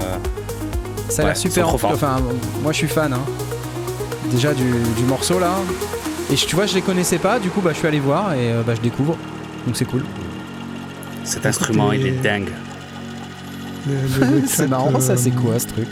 Ça 1.09 1.23
a 1.23 1.25
l'air 1.25 1.37
super. 1.37 1.67
trop 1.67 1.77
forts. 1.77 1.91
Enfin, 1.93 2.17
moi 2.61 2.71
je 2.71 2.77
suis 2.77 2.87
fan. 2.87 3.13
hein. 3.13 3.19
Déjà 4.31 4.53
du, 4.53 4.63
du 4.95 5.03
morceau 5.03 5.39
là. 5.39 5.51
Et 6.31 6.35
tu 6.35 6.55
vois, 6.55 6.67
je 6.67 6.75
les 6.75 6.81
connaissais 6.83 7.17
pas. 7.17 7.39
Du 7.39 7.49
coup, 7.49 7.61
bah, 7.61 7.71
je 7.73 7.79
suis 7.79 7.87
allé 7.87 7.99
voir 7.99 8.33
et 8.33 8.51
euh, 8.53 8.61
bah, 8.65 8.73
je 8.75 8.81
découvre. 8.81 9.17
Donc 9.65 9.75
c'est 9.75 9.85
cool. 9.85 10.03
cet 11.23 11.45
instrument, 11.45 11.91
il 11.91 12.05
est 12.05 12.11
dingue. 12.11 12.49
C'est 14.45 14.67
marrant, 14.67 14.99
ça. 14.99 15.15
C'est 15.17 15.31
quoi 15.31 15.57
ce 15.57 15.67
truc? 15.67 15.87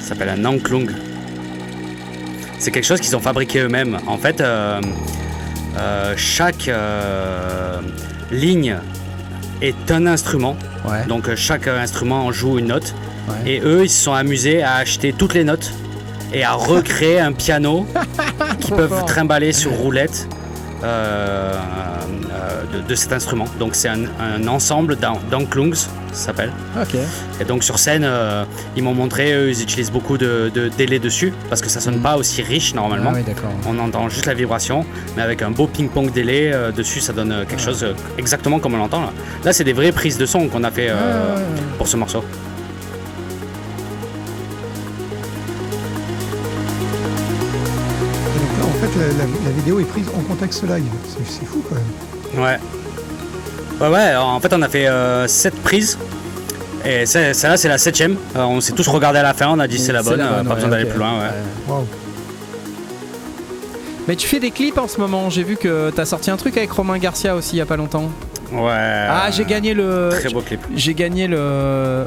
Ça 0.00 0.10
s'appelle 0.10 0.28
un 0.28 0.36
Nanklung. 0.36 0.90
C'est 2.58 2.70
quelque 2.70 2.84
chose 2.84 3.00
qu'ils 3.00 3.16
ont 3.16 3.20
fabriqué 3.20 3.60
eux-mêmes. 3.60 3.98
En 4.06 4.18
fait, 4.18 4.40
euh, 4.40 4.80
euh, 5.78 6.14
chaque 6.16 6.70
ligne 8.30 8.76
est 9.60 9.90
un 9.90 10.06
instrument. 10.06 10.56
Ouais. 10.88 11.04
Donc 11.06 11.28
euh, 11.28 11.36
chaque 11.36 11.66
instrument 11.68 12.30
joue 12.32 12.58
une 12.58 12.68
note. 12.68 12.94
ouais. 13.28 13.50
Et 13.52 13.60
eux, 13.60 13.82
ils 13.84 13.90
se 13.90 14.02
sont 14.04 14.12
amusés 14.12 14.62
à 14.62 14.74
acheter 14.76 15.12
toutes 15.12 15.34
les 15.34 15.44
notes 15.44 15.72
et 16.32 16.44
à 16.44 16.52
recréer 16.52 17.20
un 17.20 17.32
piano 17.32 17.86
qu'ils 18.60 18.74
peuvent 18.74 18.88
fort. 18.88 19.04
trimballer 19.06 19.52
sur 19.52 19.72
roulette 19.72 20.28
euh, 20.82 21.52
euh, 22.32 22.62
de, 22.82 22.86
de 22.88 22.94
cet 22.94 23.12
instrument. 23.12 23.46
Donc 23.58 23.74
c'est 23.74 23.88
un, 23.88 24.04
un 24.20 24.46
ensemble 24.48 24.96
d'an- 24.96 25.20
d'anklungs, 25.30 25.88
ça 26.12 26.26
s'appelle. 26.26 26.52
Ok. 26.80 26.96
Et 27.40 27.44
donc 27.44 27.62
sur 27.64 27.78
scène, 27.78 28.04
euh, 28.04 28.44
ils 28.76 28.82
m'ont 28.82 28.94
montré, 28.94 29.32
eux, 29.32 29.48
ils 29.50 29.62
utilisent 29.62 29.92
beaucoup 29.92 30.18
de, 30.18 30.50
de 30.54 30.68
délais 30.68 30.98
dessus 30.98 31.32
parce 31.48 31.60
que 31.60 31.68
ça 31.68 31.80
sonne 31.80 31.96
Mhm. 31.96 32.02
pas 32.02 32.16
aussi 32.16 32.42
riche 32.42 32.74
normalement. 32.74 33.10
Ah 33.12 33.16
oui, 33.16 33.22
d'accord. 33.24 33.50
On 33.66 33.78
entend 33.78 34.08
juste 34.08 34.26
la 34.26 34.34
vibration, 34.34 34.84
mais 35.16 35.22
avec 35.22 35.42
un 35.42 35.50
beau 35.50 35.66
ping-pong 35.66 36.12
délai 36.12 36.50
euh, 36.52 36.72
dessus, 36.72 37.00
ça 37.00 37.12
donne 37.12 37.32
euh, 37.32 37.44
quelque 37.44 37.62
chose 37.62 37.82
euh, 37.84 37.94
exactement 38.18 38.58
comme 38.58 38.74
on 38.74 38.78
l'entend 38.78 39.00
là. 39.02 39.12
Là, 39.44 39.52
c'est 39.52 39.64
des 39.64 39.72
vraies 39.72 39.92
prises 39.92 40.18
de 40.18 40.26
son 40.26 40.48
qu'on 40.48 40.64
a 40.64 40.70
fait 40.70 40.90
ouais. 40.90 40.96
pour 41.78 41.88
ce 41.88 41.96
morceau. 41.96 42.22
donc 48.34 48.58
là, 48.58 48.64
en 48.66 48.72
fait, 48.86 48.98
la, 48.98 49.06
la- 49.06 49.44
la 49.44 49.50
vidéo 49.56 49.80
est 49.80 49.84
prise 49.84 50.06
en 50.16 50.20
contexte 50.22 50.62
live. 50.64 50.84
C'est 51.08 51.26
c'est 51.32 51.44
fou 51.46 51.62
quand 51.68 51.74
même. 51.76 52.42
Ouais. 52.44 52.58
Ouais, 53.80 53.88
ouais, 53.88 54.14
en 54.16 54.38
fait, 54.40 54.52
on 54.52 54.62
a 54.62 54.68
fait 54.68 54.88
7 55.28 55.54
prises. 55.62 55.98
Et 56.84 57.04
celle-là, 57.06 57.56
c'est 57.56 57.68
la 57.68 57.76
septième. 57.78 58.16
Euh, 58.36 58.40
on 58.42 58.60
s'est 58.60 58.72
tous 58.72 58.88
regardé 58.88 59.18
à 59.18 59.22
la 59.22 59.34
fin, 59.34 59.48
on 59.50 59.58
a 59.58 59.68
dit 59.68 59.78
c'est 59.78 59.92
la 59.92 60.02
bonne, 60.02 60.20
euh, 60.20 60.42
pas 60.42 60.48
ouais, 60.50 60.54
besoin 60.54 60.70
d'aller 60.70 60.86
plus 60.86 60.98
loin. 60.98 61.18
Ouais. 61.20 61.74
Mais 64.08 64.16
tu 64.16 64.26
fais 64.26 64.40
des 64.40 64.50
clips 64.50 64.78
en 64.78 64.88
ce 64.88 64.98
moment. 64.98 65.30
J'ai 65.30 65.42
vu 65.44 65.56
que 65.56 65.90
t'as 65.90 66.04
sorti 66.06 66.30
un 66.30 66.36
truc 66.36 66.56
avec 66.56 66.70
Romain 66.72 66.98
Garcia 66.98 67.36
aussi 67.36 67.56
il 67.56 67.58
y 67.58 67.62
a 67.62 67.66
pas 67.66 67.76
longtemps. 67.76 68.10
Ouais. 68.52 68.70
ah, 68.72 69.28
j'ai 69.30 69.44
gagné 69.44 69.74
le. 69.74 70.08
Très 70.10 70.30
beau 70.30 70.40
clip. 70.40 70.60
J'ai 70.74 70.94
gagné 70.94 71.28
le. 71.28 72.06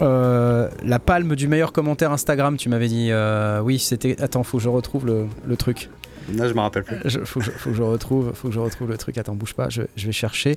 euh, 0.00 0.68
la 0.84 0.98
palme 0.98 1.34
du 1.36 1.48
meilleur 1.48 1.72
commentaire 1.72 2.12
Instagram, 2.12 2.56
tu 2.56 2.68
m'avais 2.68 2.88
dit. 2.88 3.08
euh, 3.10 3.60
oui, 3.60 3.78
c'était. 3.78 4.16
Attends, 4.22 4.44
faut 4.44 4.56
que 4.58 4.62
je 4.62 4.68
retrouve 4.68 5.04
le, 5.04 5.26
le 5.46 5.56
truc. 5.56 5.90
Là, 6.34 6.48
je 6.48 6.54
me 6.54 6.60
rappelle 6.60 6.84
plus. 6.84 6.96
Je- 7.04 7.20
faut, 7.24 7.40
que 7.40 7.46
je, 7.46 7.50
faut 7.50 7.70
que 7.70 7.76
je 7.76 7.82
retrouve, 7.82 8.32
faut 8.32 8.48
que 8.48 8.54
je 8.54 8.60
retrouve 8.60 8.88
le 8.88 8.96
truc. 8.96 9.18
Attends, 9.18 9.34
bouge 9.34 9.54
pas, 9.54 9.68
je, 9.68 9.82
je 9.96 10.06
vais 10.06 10.12
chercher. 10.12 10.56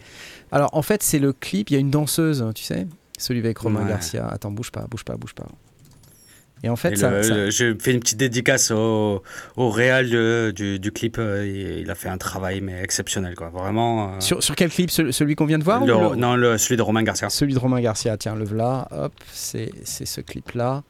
Alors, 0.52 0.70
en 0.74 0.82
fait, 0.82 1.04
c'est 1.04 1.20
le 1.20 1.34
clip. 1.34 1.70
Il 1.70 1.74
y 1.74 1.78
a 1.78 1.80
une 1.80 1.92
danseuse, 1.92 2.46
tu 2.56 2.64
sais, 2.64 2.88
celui 3.18 3.40
avec 3.40 3.58
Romain 3.58 3.84
Ouais. 3.84 3.90
Garcia. 3.90 4.28
Attends, 4.28 4.52
bouge 4.52 4.72
pas, 4.72 4.86
bouge 4.90 5.04
pas, 5.04 5.16
bouge 5.18 5.34
pas. 5.34 5.48
Et 6.64 6.70
en 6.70 6.76
fait, 6.78 6.94
Et 6.94 6.96
ça, 6.96 7.12
le- 7.12 7.24
ça- 7.24 7.36
le- 7.36 7.50
je 7.52 7.76
fais 7.80 7.92
une 7.94 8.00
petite 8.00 8.18
dédicace 8.18 8.72
au, 8.72 9.22
au 9.58 9.70
réal 9.70 10.10
de- 10.10 10.52
du, 10.56 10.80
du 10.80 10.92
clip. 10.92 11.18
euh, 11.20 11.46
Il, 11.46 11.80
il 11.82 11.92
a 11.92 11.96
fait 11.96 12.08
un 12.10 12.18
travail 12.18 12.62
mais 12.62 12.82
exceptionnel, 12.82 13.36
quoi. 13.36 13.50
Vraiment. 13.50 14.16
euh, 14.16 14.20
sur, 14.20 14.42
sur 14.42 14.56
quel 14.56 14.70
clip 14.70 14.90
Ce- 14.90 15.12
Celui 15.12 15.36
qu'on 15.36 15.46
vient 15.46 15.60
de 15.60 15.64
voir 15.64 15.84
ou 15.84 15.86
le- 15.86 16.16
Non, 16.16 16.36
le, 16.36 16.58
celui 16.58 16.78
de 16.78 16.82
Romain 16.82 17.04
Garcia. 17.04 17.30
Celui 17.30 17.54
de 17.54 17.60
Romain 17.60 17.82
Garcia, 17.82 18.18
tiens, 18.18 18.36
le 18.36 18.46
voilà, 18.46 18.88
hop, 18.92 19.14
c'est 19.32 19.70
c'est 19.84 20.06
ce 20.06 20.22
clip-là. 20.22 20.84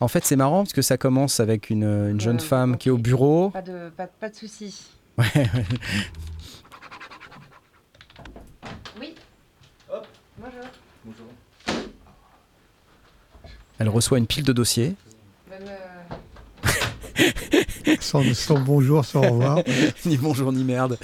En 0.00 0.08
fait, 0.08 0.24
c'est 0.24 0.36
marrant 0.36 0.62
parce 0.62 0.72
que 0.72 0.82
ça 0.82 0.96
commence 0.96 1.40
avec 1.40 1.68
une, 1.68 1.84
une 1.84 2.20
jeune 2.20 2.36
Euh, 2.36 2.40
femme 2.40 2.76
qui 2.78 2.88
est 2.88 2.92
au 2.92 2.98
bureau. 2.98 3.50
Pas 3.50 3.60
de, 3.62 3.90
pas, 3.96 4.06
pas 4.06 4.30
de 4.30 4.34
soucis. 4.36 4.86
Ouais. 5.18 5.26
Bonjour. 11.04 11.26
elle 13.78 13.88
reçoit 13.88 14.18
une 14.18 14.26
pile 14.26 14.44
de 14.44 14.52
dossiers. 14.52 14.94
Euh, 17.88 17.96
Sans, 18.00 18.22
sans 18.34 18.58
bonjour, 18.58 19.04
sans 19.04 19.20
au 19.20 19.30
revoir. 19.32 19.58
ni 20.06 20.16
bonjour 20.16 20.50
ni 20.52 20.64
merde. 20.64 20.98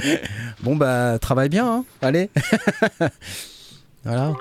Bon, 0.62 0.74
bah, 0.74 1.18
travaille 1.20 1.48
bien, 1.50 1.66
hein. 1.66 1.84
Allez. 2.00 2.30
voilà. 4.04 4.32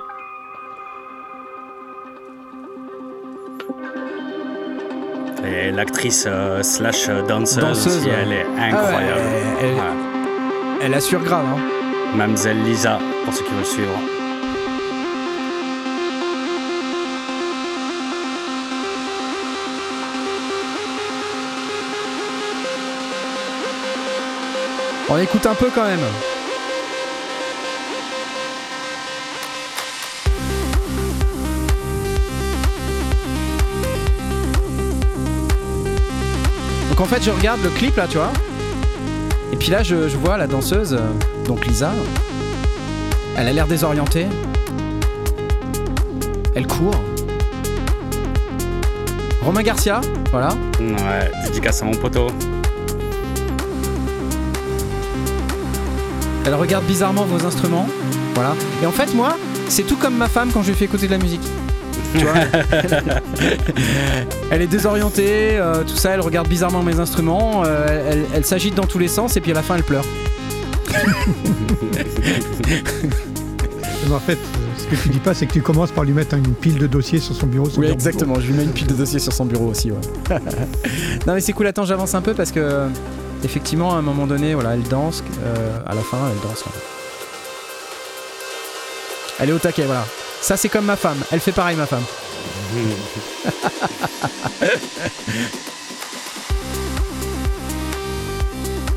Et 5.46 5.72
l'actrice 5.72 6.26
euh, 6.28 6.64
slash 6.64 7.08
euh, 7.10 7.22
danseuse, 7.28 7.64
Danseuse, 7.64 7.98
aussi, 7.98 8.08
ouais. 8.08 8.14
elle 8.22 8.32
est 8.34 8.46
Ah 8.58 8.62
ouais, 8.62 8.72
incroyable. 8.74 9.22
elle, 9.62 9.74
Ouais. 9.76 10.82
elle 10.84 10.94
assure 10.94 11.24
grave, 11.24 11.46
hein. 11.46 12.16
Mademoiselle 12.16 12.64
Lisa, 12.64 13.00
pour 13.26 13.34
ceux 13.34 13.44
qui 13.46 13.52
veulent 13.54 13.66
suivre. 13.66 13.92
On 25.10 25.18
écoute 25.18 25.46
un 25.46 25.56
peu 25.56 25.70
quand 25.74 25.86
même. 25.86 26.00
Donc 36.90 37.00
en 37.00 37.06
fait, 37.06 37.24
je 37.24 37.32
regarde 37.32 37.62
le 37.64 37.70
clip 37.70 37.96
là, 37.96 38.06
tu 38.10 38.18
vois. 38.18 38.34
Et 39.54 39.56
puis 39.56 39.70
là, 39.70 39.82
je, 39.82 39.96
vois 40.18 40.38
la 40.38 40.46
danseuse, 40.46 40.94
euh, 40.94 41.46
donc 41.46 41.66
Lisa. 41.66 41.92
Elle 43.38 43.48
a 43.48 43.54
l'air 43.54 43.68
désorientée. 43.68 44.28
Elle 46.54 46.68
court. 46.68 47.02
Romain 49.42 49.62
Garcia, 49.62 50.02
voilà. 50.32 50.50
Ouais, 50.82 51.32
dédicace 51.46 51.82
à 51.82 51.86
mon 51.86 51.94
poteau. 51.94 52.28
Elle 56.48 56.56
regarde 56.56 56.86
bizarrement 56.86 57.26
vos 57.26 57.46
instruments. 57.46 57.90
Voilà. 58.34 58.56
Et 58.82 58.86
en 58.86 58.92
fait, 58.94 59.14
moi, 59.14 59.36
c'est 59.68 59.84
tout 59.84 59.98
comme 59.98 60.16
ma 60.16 60.30
femme 60.30 60.50
quand 60.54 60.64
je 60.64 60.70
lui 60.70 60.76
fais 60.76 60.86
écouter 60.86 61.08
de 61.08 61.12
la 61.12 61.18
musique. 61.18 61.42
Tu 62.18 62.24
vois 62.24 62.36
Elle 64.52 64.62
est 64.62 64.68
désorientée, 64.68 65.58
euh, 65.58 65.84
tout 65.84 65.98
ça, 65.98 66.12
elle 66.12 66.22
regarde 66.22 66.48
bizarrement 66.48 66.84
mes 66.84 67.02
instruments, 67.02 67.64
euh, 67.66 68.10
elle, 68.10 68.24
elle 68.34 68.46
s'agite 68.46 68.76
dans 68.76 68.86
tous 68.86 68.98
les 68.98 69.10
sens 69.10 69.36
et 69.36 69.42
puis 69.42 69.52
à 69.52 69.56
la 69.56 69.62
fin 69.62 69.76
elle 69.76 69.84
pleure. 69.84 70.06
Mais 74.08 74.14
en 74.16 74.20
fait, 74.20 74.38
ce 74.78 74.86
que 74.86 74.96
tu 74.96 75.10
dis 75.10 75.20
pas, 75.20 75.34
c'est 75.34 75.48
que 75.48 75.54
tu 75.54 75.62
commences 75.62 75.92
par 75.92 76.06
lui 76.06 76.14
mettre 76.14 76.36
une 76.36 76.54
pile 76.54 76.78
de 76.78 76.88
dossiers 76.88 77.20
sur 77.20 77.36
son 77.36 77.48
bureau. 77.48 77.68
Oui, 77.78 77.88
exactement, 77.88 78.36
je 78.40 78.48
lui 78.48 78.54
mets 78.54 78.64
une 78.64 78.72
pile 78.72 78.88
de 78.88 78.94
dossiers 78.94 79.20
sur 79.20 79.34
son 79.34 79.44
bureau 79.44 79.66
aussi. 79.66 79.92
Ouais. 79.92 79.98
non 81.28 81.34
mais 81.34 81.42
c'est 81.42 81.52
cool, 81.52 81.68
attends, 81.68 81.84
j'avance 81.84 82.16
un 82.16 82.22
peu 82.22 82.34
parce 82.34 82.54
que 82.54 82.88
effectivement, 83.44 83.94
à 83.94 83.98
un 83.98 84.02
moment 84.02 84.28
donné, 84.28 84.54
voilà, 84.54 84.74
elle 84.74 84.84
danse. 84.84 85.24
euh, 85.44 85.80
à 85.86 85.94
la 85.96 86.02
fin, 86.02 86.18
elle 86.32 86.50
danse. 86.50 86.64
Elle 89.40 89.50
est 89.50 89.54
au 89.54 89.60
taquet, 89.60 89.84
voilà. 89.86 90.06
Ça, 90.42 90.58
c'est 90.58 90.70
comme 90.70 90.86
ma 90.86 90.96
femme. 90.96 91.18
Elle 91.32 91.40
fait 91.40 91.52
pareil, 91.52 91.78
ma 91.78 91.86
femme. 91.86 92.04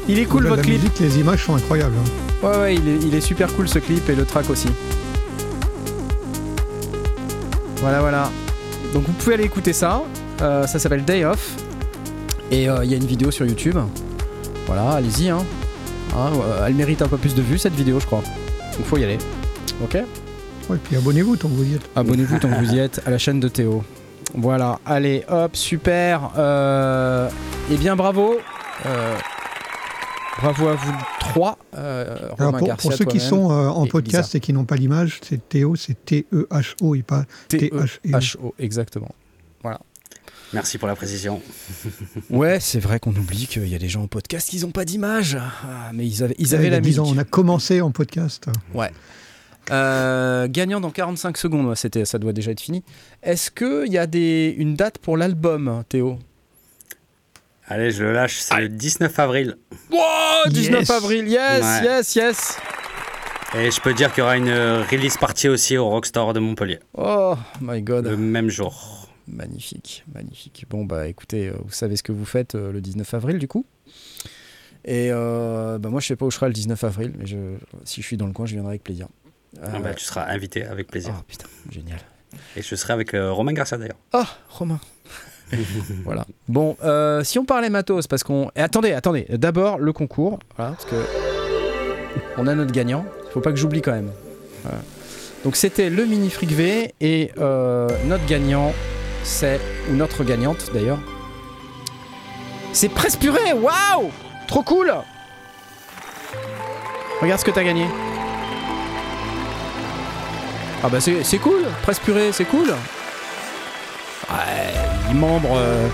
Il 0.08 0.18
est 0.18 0.24
cool 0.24 0.44
votre 0.44 0.56
la 0.56 0.62
clip. 0.62 0.78
musique, 0.82 0.98
les 0.98 1.18
images 1.20 1.44
sont 1.44 1.54
incroyables. 1.54 1.94
hein. 1.96 2.46
Ouais, 2.46 2.56
ouais, 2.56 2.74
il 2.74 2.88
est, 2.88 2.96
il 3.02 3.14
est 3.14 3.20
super 3.20 3.52
cool 3.54 3.68
ce 3.68 3.78
clip 3.78 4.08
et 4.08 4.14
le 4.14 4.24
track 4.24 4.48
aussi. 4.50 4.68
Voilà, 7.76 8.00
voilà. 8.00 8.30
Donc 8.92 9.04
vous 9.06 9.12
pouvez 9.12 9.34
aller 9.34 9.44
écouter 9.44 9.72
ça. 9.72 10.02
Euh, 10.42 10.66
ça 10.66 10.78
s'appelle 10.78 11.04
Day 11.04 11.24
Off. 11.24 11.50
Et 12.50 12.68
euh, 12.68 12.84
il 12.84 12.90
y 12.90 12.94
a 12.94 12.96
une 12.96 13.06
vidéo 13.06 13.30
sur 13.30 13.46
YouTube. 13.46 13.76
Voilà, 14.66 14.90
allez-y. 14.92 15.28
Hein. 15.28 15.44
Hein, 16.16 16.30
euh, 16.42 16.66
elle 16.66 16.74
mérite 16.74 17.02
un 17.02 17.08
peu 17.08 17.16
plus 17.16 17.34
de 17.34 17.42
vues 17.42 17.58
cette 17.58 17.74
vidéo, 17.74 18.00
je 18.00 18.06
crois. 18.06 18.22
Donc 18.76 18.86
faut 18.86 18.98
y 18.98 19.04
aller. 19.04 19.18
Ok 19.82 19.96
Ouais, 20.68 20.78
puis 20.84 20.96
abonnez-vous 20.96 21.36
tant 21.36 21.48
que 21.48 21.54
vous 21.54 21.64
y 21.64 21.74
êtes. 21.74 21.90
Abonnez-vous 21.96 22.38
tant 22.38 22.48
que 22.48 22.64
vous 22.64 22.74
y 22.74 22.78
êtes 22.80 23.00
à 23.04 23.10
la 23.10 23.18
chaîne 23.18 23.40
de 23.40 23.48
Théo. 23.48 23.82
Voilà, 24.34 24.78
allez, 24.86 25.24
hop, 25.28 25.56
super. 25.56 26.30
Euh, 26.38 27.28
eh 27.72 27.76
bien, 27.76 27.96
bravo. 27.96 28.36
Euh, 28.86 29.16
bravo 30.40 30.68
à 30.68 30.74
vous 30.74 30.92
trois. 31.18 31.58
Euh, 31.76 32.28
Romain 32.38 32.58
pour, 32.58 32.68
Garcia, 32.68 32.90
pour 32.90 32.98
ceux 32.98 33.04
qui 33.04 33.20
sont 33.20 33.50
euh, 33.50 33.68
en 33.68 33.84
et 33.84 33.88
podcast 33.88 34.34
et 34.34 34.40
qui 34.40 34.52
n'ont 34.52 34.64
pas 34.64 34.76
l'image, 34.76 35.20
c'est 35.22 35.48
Théo, 35.48 35.74
c'est 35.76 36.04
T-E-H-O 36.04 36.94
et 36.94 37.02
pas 37.02 37.24
T-H-E. 37.48 38.00
T-E-H-O, 38.02 38.54
exactement. 38.58 39.10
Merci 40.52 40.78
pour 40.78 40.88
la 40.88 40.96
précision. 40.96 41.40
Ouais, 42.30 42.58
c'est 42.60 42.80
vrai 42.80 42.98
qu'on 43.00 43.14
oublie 43.14 43.46
qu'il 43.46 43.66
y 43.68 43.74
a 43.74 43.78
des 43.78 43.88
gens 43.88 44.02
en 44.02 44.06
podcast 44.08 44.48
qui 44.50 44.60
n'ont 44.60 44.70
pas 44.70 44.84
d'image. 44.84 45.36
Ah, 45.40 45.90
mais 45.94 46.06
ils 46.06 46.22
avaient, 46.22 46.34
ils 46.38 46.48
Il 46.48 46.54
avaient 46.54 46.70
la 46.70 46.80
10 46.80 46.86
musique. 46.88 47.00
ans, 47.02 47.06
on 47.14 47.18
a 47.18 47.24
commencé 47.24 47.80
en 47.80 47.90
podcast. 47.90 48.46
Euh, 49.70 50.48
gagnant 50.48 50.80
dans 50.80 50.90
45 50.90 51.36
secondes, 51.36 51.66
ouais, 51.66 51.76
c'était, 51.76 52.04
ça 52.04 52.18
doit 52.18 52.32
déjà 52.32 52.50
être 52.50 52.60
fini. 52.60 52.82
Est-ce 53.22 53.50
qu'il 53.50 53.92
y 53.92 53.98
a 53.98 54.06
des, 54.06 54.54
une 54.58 54.74
date 54.74 54.98
pour 54.98 55.16
l'album, 55.16 55.84
Théo? 55.88 56.18
Allez, 57.68 57.92
je 57.92 58.02
le 58.02 58.12
lâche, 58.12 58.38
c'est 58.40 58.60
le 58.60 58.68
19 58.68 59.16
avril. 59.20 59.56
Wow, 59.92 59.98
19 60.50 60.80
Yes. 60.80 60.90
avril, 60.90 61.28
yes, 61.28 61.62
Ouais. 61.62 61.84
yes, 61.84 62.14
yes. 62.16 62.58
Et 63.56 63.70
je 63.70 63.80
peux 63.80 63.94
dire 63.94 64.12
qu'il 64.12 64.22
y 64.22 64.24
aura 64.24 64.36
une 64.36 64.48
euh, 64.48 64.82
release 64.90 65.16
party 65.16 65.48
aussi 65.48 65.76
au 65.76 65.88
Rockstar 65.88 66.32
de 66.32 66.40
Montpellier, 66.40 66.80
Oh 66.94 67.34
my 67.60 67.80
god. 67.82 68.06
le 68.06 68.16
même 68.16 68.48
jour. 68.48 68.99
Magnifique, 69.30 70.04
magnifique. 70.14 70.66
Bon, 70.68 70.84
bah 70.84 71.06
écoutez, 71.06 71.48
euh, 71.48 71.54
vous 71.64 71.72
savez 71.72 71.96
ce 71.96 72.02
que 72.02 72.12
vous 72.12 72.24
faites 72.24 72.54
euh, 72.54 72.72
le 72.72 72.80
19 72.80 73.14
avril 73.14 73.38
du 73.38 73.46
coup? 73.48 73.64
Et 74.84 75.08
euh, 75.12 75.78
bah, 75.78 75.88
moi, 75.88 76.00
je 76.00 76.06
sais 76.08 76.16
pas 76.16 76.26
où 76.26 76.30
je 76.30 76.36
serai 76.36 76.46
le 76.46 76.52
19 76.52 76.82
avril, 76.84 77.12
mais 77.18 77.26
je, 77.26 77.36
si 77.84 78.00
je 78.02 78.06
suis 78.06 78.16
dans 78.16 78.26
le 78.26 78.32
coin, 78.32 78.46
je 78.46 78.54
viendrai 78.54 78.72
avec 78.72 78.82
plaisir. 78.84 79.08
Euh, 79.58 79.66
Ah 79.74 79.78
bah, 79.78 79.94
tu 79.94 80.04
seras 80.04 80.26
invité 80.28 80.64
avec 80.64 80.88
plaisir. 80.88 81.14
oh 81.18 81.22
putain, 81.28 81.46
génial. 81.70 82.00
Et 82.56 82.62
je 82.62 82.74
serai 82.74 82.92
avec 82.92 83.14
euh, 83.14 83.30
Romain 83.32 83.52
Garcia 83.52 83.76
d'ailleurs. 83.76 83.98
Ah, 84.12 84.26
Romain. 84.48 84.80
voilà. 86.04 86.24
Bon, 86.48 86.76
si 87.24 87.38
on 87.38 87.44
parlait 87.44 87.70
matos, 87.70 88.06
parce 88.06 88.22
qu'on. 88.24 88.50
Et 88.56 88.60
attendez, 88.60 88.92
attendez. 88.92 89.26
D'abord, 89.30 89.78
le 89.78 89.92
concours. 89.92 90.38
Voilà, 90.56 90.72
parce 90.72 90.84
que. 90.86 90.96
On 92.36 92.46
a 92.46 92.54
notre 92.54 92.72
gagnant. 92.72 93.04
Faut 93.32 93.40
pas 93.40 93.50
que 93.50 93.58
j'oublie 93.58 93.82
quand 93.82 93.92
même. 93.92 94.12
Voilà. 94.62 94.78
Donc, 95.44 95.56
c'était 95.56 95.90
le 95.90 96.04
mini 96.06 96.30
fric 96.30 96.52
V. 96.52 96.94
Et 97.00 97.32
notre 97.36 98.24
gagnant, 98.26 98.72
c'est. 99.22 99.60
Ou 99.90 99.94
notre 99.94 100.24
gagnante 100.24 100.70
d'ailleurs. 100.72 100.98
C'est 102.72 102.88
Presse 102.88 103.16
Purée 103.16 103.52
Waouh 103.52 104.10
Trop 104.46 104.62
cool 104.62 104.92
Regarde 107.20 107.40
ce 107.40 107.44
que 107.44 107.50
t'as 107.50 107.64
gagné. 107.64 107.86
Ah 110.82 110.88
bah 110.88 110.98
c'est 111.00 111.38
cool, 111.38 111.60
Presse 111.82 111.98
Purée, 111.98 112.30
c'est 112.32 112.46
cool. 112.46 112.68
Ouais, 114.30 114.72
il 115.04 115.10
est 115.10 115.18
membre, 115.18 115.50
euh, 115.56 115.86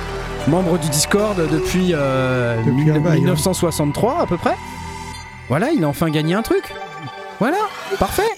membre 0.46 0.78
du 0.78 0.88
Discord 0.88 1.36
depuis, 1.50 1.90
euh, 1.92 2.56
Depuis 2.58 2.70
mille- 2.72 2.90
un 2.92 3.00
bail, 3.00 3.12
hein. 3.14 3.22
1963 3.22 4.20
à 4.22 4.26
peu 4.26 4.36
près. 4.36 4.54
Voilà, 5.48 5.70
il 5.72 5.82
a 5.82 5.88
enfin 5.88 6.08
gagné 6.10 6.34
un 6.34 6.42
truc. 6.42 6.72
Voilà, 7.40 7.56
parfait. 7.98 8.30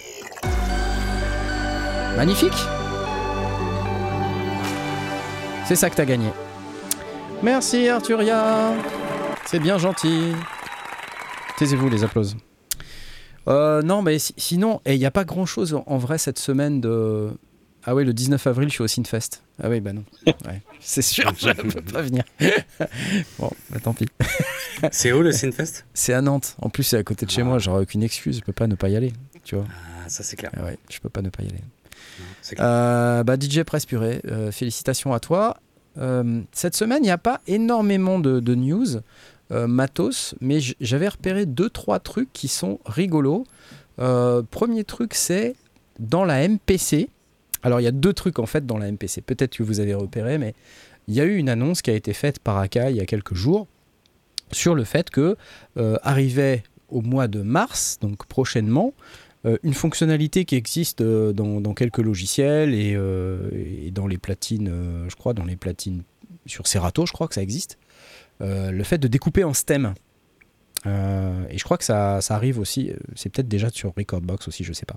Magnifique. 2.17 2.57
C'est 5.69 5.77
ça 5.77 5.91
que 5.91 5.97
t'as 5.97 6.07
gagné. 6.07 6.31
Merci 7.43 7.89
Arturia. 7.89 8.73
C'est 9.45 9.61
bien 9.61 9.77
gentil. 9.79 10.33
Taisez-vous 11.59 11.89
les 11.91 12.05
applauses. 12.05 12.37
Euh, 13.49 13.83
non, 13.83 14.01
mais 14.03 14.19
si- 14.19 14.35
sinon, 14.37 14.81
il 14.87 14.99
n'y 14.99 15.07
a 15.07 15.11
pas 15.11 15.25
grand 15.25 15.45
chose 15.47 15.75
en, 15.75 15.85
en 15.87 15.99
vrai 15.99 16.17
cette 16.19 16.39
semaine 16.39 16.81
de. 16.81 17.29
Ah 17.85 17.95
oui, 17.95 18.05
le 18.05 18.13
19 18.13 18.47
avril, 18.47 18.69
je 18.69 18.75
suis 18.75 18.83
au 18.83 18.87
Sinfest. 18.89 19.43
Ah 19.63 19.69
oui, 19.69 19.81
bah 19.81 19.93
non. 19.93 20.05
Ouais, 20.27 20.61
c'est 20.81 21.03
sûr, 21.03 21.33
je 21.39 21.49
ne 21.49 21.53
peux 21.71 21.81
pas 21.83 22.03
venir. 22.03 22.25
bon, 23.39 23.51
bah 23.71 23.79
tant 23.83 23.93
pis. 23.95 24.07
C'est 24.91 25.13
où 25.13 25.23
le 25.23 25.33
Sinfest? 25.33 25.85
C'est 25.95 26.13
à 26.15 26.21
Nantes. 26.23 26.57
En 26.63 26.71
plus, 26.71 26.83
c'est 26.83 26.97
à 26.99 27.03
côté 27.03 27.25
de 27.27 27.31
chez 27.31 27.43
Ah. 27.43 27.45
moi. 27.45 27.59
J'aurais 27.59 27.83
aucune 27.83 28.03
excuse. 28.03 28.39
Je 28.39 28.43
peux 28.43 28.53
pas 28.53 28.67
ne 28.67 28.75
pas 28.75 28.89
y 28.89 28.97
aller. 28.97 29.13
Tu 29.45 29.55
vois. 29.55 29.65
Ah, 30.05 30.09
ça 30.09 30.23
c'est 30.23 30.37
clair. 30.37 30.51
Ah 30.57 30.65
ouais, 30.65 30.79
je 30.91 30.99
peux 30.99 31.09
pas 31.09 31.23
ne 31.23 31.31
pas 31.31 31.43
y 31.43 31.47
aller. 31.49 31.61
Euh, 32.59 33.23
bah, 33.25 33.37
DJ 33.39 33.63
Presse 33.63 33.87
Purée, 33.87 34.21
euh, 34.27 34.51
félicitations 34.51 35.13
à 35.13 35.21
toi. 35.21 35.57
Euh, 35.99 36.43
cette 36.53 36.75
semaine, 36.75 37.01
il 37.03 37.07
n'y 37.07 37.11
a 37.11 37.19
pas 37.19 37.41
énormément 37.47 38.19
de, 38.19 38.55
news 38.55 39.01
matos, 39.51 40.35
mais 40.43 40.59
j'avais 40.79 41.09
repéré 41.09 41.47
deux 41.47 41.71
trois 41.71 42.01
trucs 42.01 42.31
qui 42.35 42.49
sont 42.49 42.81
rigolos. 42.85 43.45
Premier 43.97 44.85
truc, 44.85 45.15
c'est 45.15 45.57
dans 45.99 46.27
la 46.27 46.47
MPC. 46.47 47.09
Alors, 47.63 47.81
il 47.81 47.85
y 47.85 47.87
a 47.89 47.93
deux 47.93 48.13
trucs 48.13 48.39
en 48.39 48.45
fait 48.45 48.67
dans 48.67 48.77
la 48.77 48.93
MPC. 48.93 49.23
Peut-être 49.23 49.57
que 49.57 49.63
vous 49.63 49.81
avez 49.81 49.95
repéré, 49.95 50.37
mais 50.37 50.55
il 51.09 51.15
y 51.15 51.21
a 51.23 51.25
eu 51.25 51.37
une 51.37 51.49
annonce 51.49 51.81
qui 51.81 51.89
a 51.91 51.95
été 51.95 52.13
faite 52.13 52.41
par 52.41 52.59
Akai 52.59 52.91
il 52.91 52.97
y 52.97 53.01
a 53.01 53.07
quelques 53.07 53.33
jours 53.33 53.67
sur 54.53 54.75
le 54.75 54.85
fait 54.85 55.09
que 55.09 55.35
arrivait 56.03 56.63
au 56.91 57.01
mois 57.01 57.27
de 57.27 57.41
mars, 57.41 57.99
donc 58.03 58.27
prochainement, 58.27 58.93
une 59.63 59.75
fonctionnalité 59.75 60.45
qui 60.45 60.57
existe 60.57 61.01
euh, 61.01 61.33
dans, 61.33 61.75
quelques 61.75 61.99
logiciels 61.99 62.75
et, 62.75 62.95
euh, 62.95 63.91
dans 63.93 64.07
les 64.07 64.19
platines, 64.19 64.69
euh, 64.69 65.09
je 65.09 65.17
crois, 65.17 65.33
dans 65.33 65.45
les 65.45 65.57
platines 65.57 66.03
sur 66.47 66.67
Serato, 66.67 67.07
je 67.07 67.13
crois 67.13 67.29
que 67.29 67.35
ça 67.35 67.43
existe. 67.43 67.79
Euh, 68.41 68.71
le 68.71 68.85
fait 68.85 68.99
de 68.99 69.09
découper 69.09 69.45
en 69.45 69.55
stem. 69.55 69.95
Euh, 70.87 71.45
et 71.51 71.59
je 71.59 71.65
crois 71.65 71.77
que 71.77 71.85
ça, 71.85 72.21
arrive 72.29 72.59
aussi, 72.59 72.91
euh, 72.91 72.97
c'est 73.17 73.31
peut-être 73.31 73.49
déjà 73.49 73.69
sur 73.71 73.93
Recordbox 73.97 74.47
aussi, 74.49 74.65
je 74.65 74.73
sais 74.73 74.87
pas. 74.87 74.97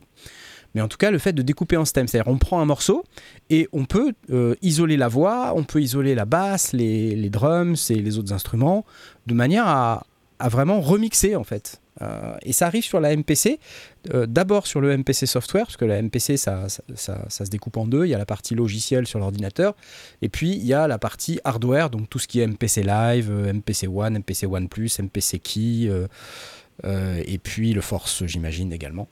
Mais 0.76 0.82
en 0.82 0.88
tout 0.88 0.98
cas, 0.98 1.12
le 1.12 1.18
fait 1.18 1.34
de 1.34 1.42
découper 1.42 1.76
en 1.76 1.86
stem, 1.86 2.08
c'est-à-dire 2.08 2.32
on 2.32 2.38
prend 2.38 2.62
un 2.62 2.66
morceau 2.66 3.04
et 3.50 3.68
on 3.74 3.86
peut 3.86 4.14
euh, 4.30 4.56
isoler 4.62 4.96
la 4.96 5.08
voix, 5.08 5.54
on 5.56 5.64
peut 5.64 5.82
isoler 5.82 6.16
la 6.16 6.26
basse, 6.26 6.72
les, 6.72 7.30
drums 7.30 7.90
et 7.90 7.96
les 7.96 8.18
autres 8.18 8.32
instruments, 8.32 8.86
de 9.28 9.34
manière 9.34 9.68
à 9.68 10.06
vraiment 10.50 10.80
remixer 10.82 11.36
en 11.36 11.44
fait. 11.44 11.82
Euh, 12.02 12.36
et 12.42 12.54
ça 12.54 12.68
arrive 12.68 12.84
sur 12.84 13.00
la 13.00 13.16
MPC, 13.16 13.60
euh, 14.14 14.26
d'abord 14.26 14.68
sur 14.68 14.82
le 14.82 14.96
MPC 14.98 15.26
software, 15.26 15.66
parce 15.66 15.78
que 15.78 15.86
la 15.86 16.02
MPC 16.02 16.38
ça, 16.38 16.68
se 16.70 17.44
découpe 17.50 17.78
en 17.78 17.86
deux. 17.86 18.06
Il 18.06 18.10
y 18.10 18.16
a 18.16 18.18
la 18.18 18.26
partie 18.26 18.56
logicielle 18.56 19.08
sur 19.08 19.20
l'ordinateur, 19.20 19.76
et 20.22 20.30
puis 20.30 20.52
il 20.52 20.66
y 20.66 20.74
a 20.74 20.88
la 20.88 20.98
partie 20.98 21.40
hardware, 21.44 21.90
donc 21.90 22.10
tout 22.10 22.20
ce 22.20 22.28
qui 22.28 22.40
est 22.40 22.48
MPC 22.48 22.84
Live, 22.84 23.30
euh, 23.30 23.54
MPC 23.54 23.88
One, 23.88 24.18
MPC 24.20 24.46
One 24.48 24.68
Plus, 24.68 25.00
MPC 25.00 25.40
Key, 25.40 25.92
et 26.84 27.38
puis 27.38 27.74
le 27.74 27.82
Force, 27.82 28.26
j'imagine 28.26 28.74
également. 28.74 29.08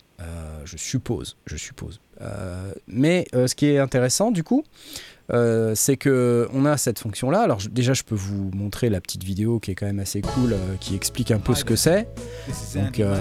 Je 0.65 0.75
suppose, 0.77 1.37
je 1.45 1.55
suppose. 1.55 2.01
Mais 2.87 3.27
ce 3.33 3.53
qui 3.53 3.67
est 3.67 3.77
intéressant 3.77 4.31
du 4.31 4.43
coup, 4.43 4.63
euh, 5.31 5.73
c'est 5.75 5.95
que 5.97 6.47
on 6.53 6.65
a 6.65 6.75
cette 6.77 6.99
fonction-là. 6.99 7.41
Alors 7.41 7.59
je- 7.59 7.69
déjà, 7.69 7.93
je 7.93 8.03
peux 8.03 8.15
vous 8.15 8.49
montrer 8.53 8.89
la 8.89 8.99
petite 9.01 9.23
vidéo 9.23 9.59
qui 9.59 9.71
est 9.71 9.75
quand 9.75 9.85
même 9.85 9.99
assez 9.99 10.21
cool, 10.21 10.53
euh, 10.53 10.57
qui 10.79 10.95
explique 10.95 11.31
un 11.31 11.39
peu 11.39 11.53
ce 11.55 11.63
que 11.65 11.75
c'est. 11.75 12.07
Donc, 12.85 12.99
euh, 12.99 13.15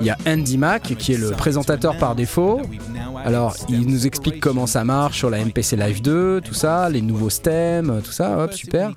Il 0.00 0.06
y 0.06 0.10
a 0.10 0.16
Andy 0.26 0.56
Mac 0.58 0.82
qui 0.96 1.12
est 1.12 1.18
le 1.18 1.30
présentateur 1.32 1.98
par 1.98 2.14
défaut. 2.14 2.60
Alors, 3.24 3.56
il 3.68 3.86
nous 3.86 4.06
explique 4.06 4.40
comment 4.40 4.66
ça 4.66 4.84
marche 4.84 5.18
sur 5.18 5.30
la 5.30 5.38
MPC 5.44 5.76
Live 5.76 6.00
2, 6.02 6.40
tout 6.40 6.54
ça, 6.54 6.88
les 6.88 7.02
nouveaux 7.02 7.30
stems, 7.30 8.00
tout 8.02 8.12
ça, 8.12 8.38
hop, 8.38 8.52
super. 8.54 8.88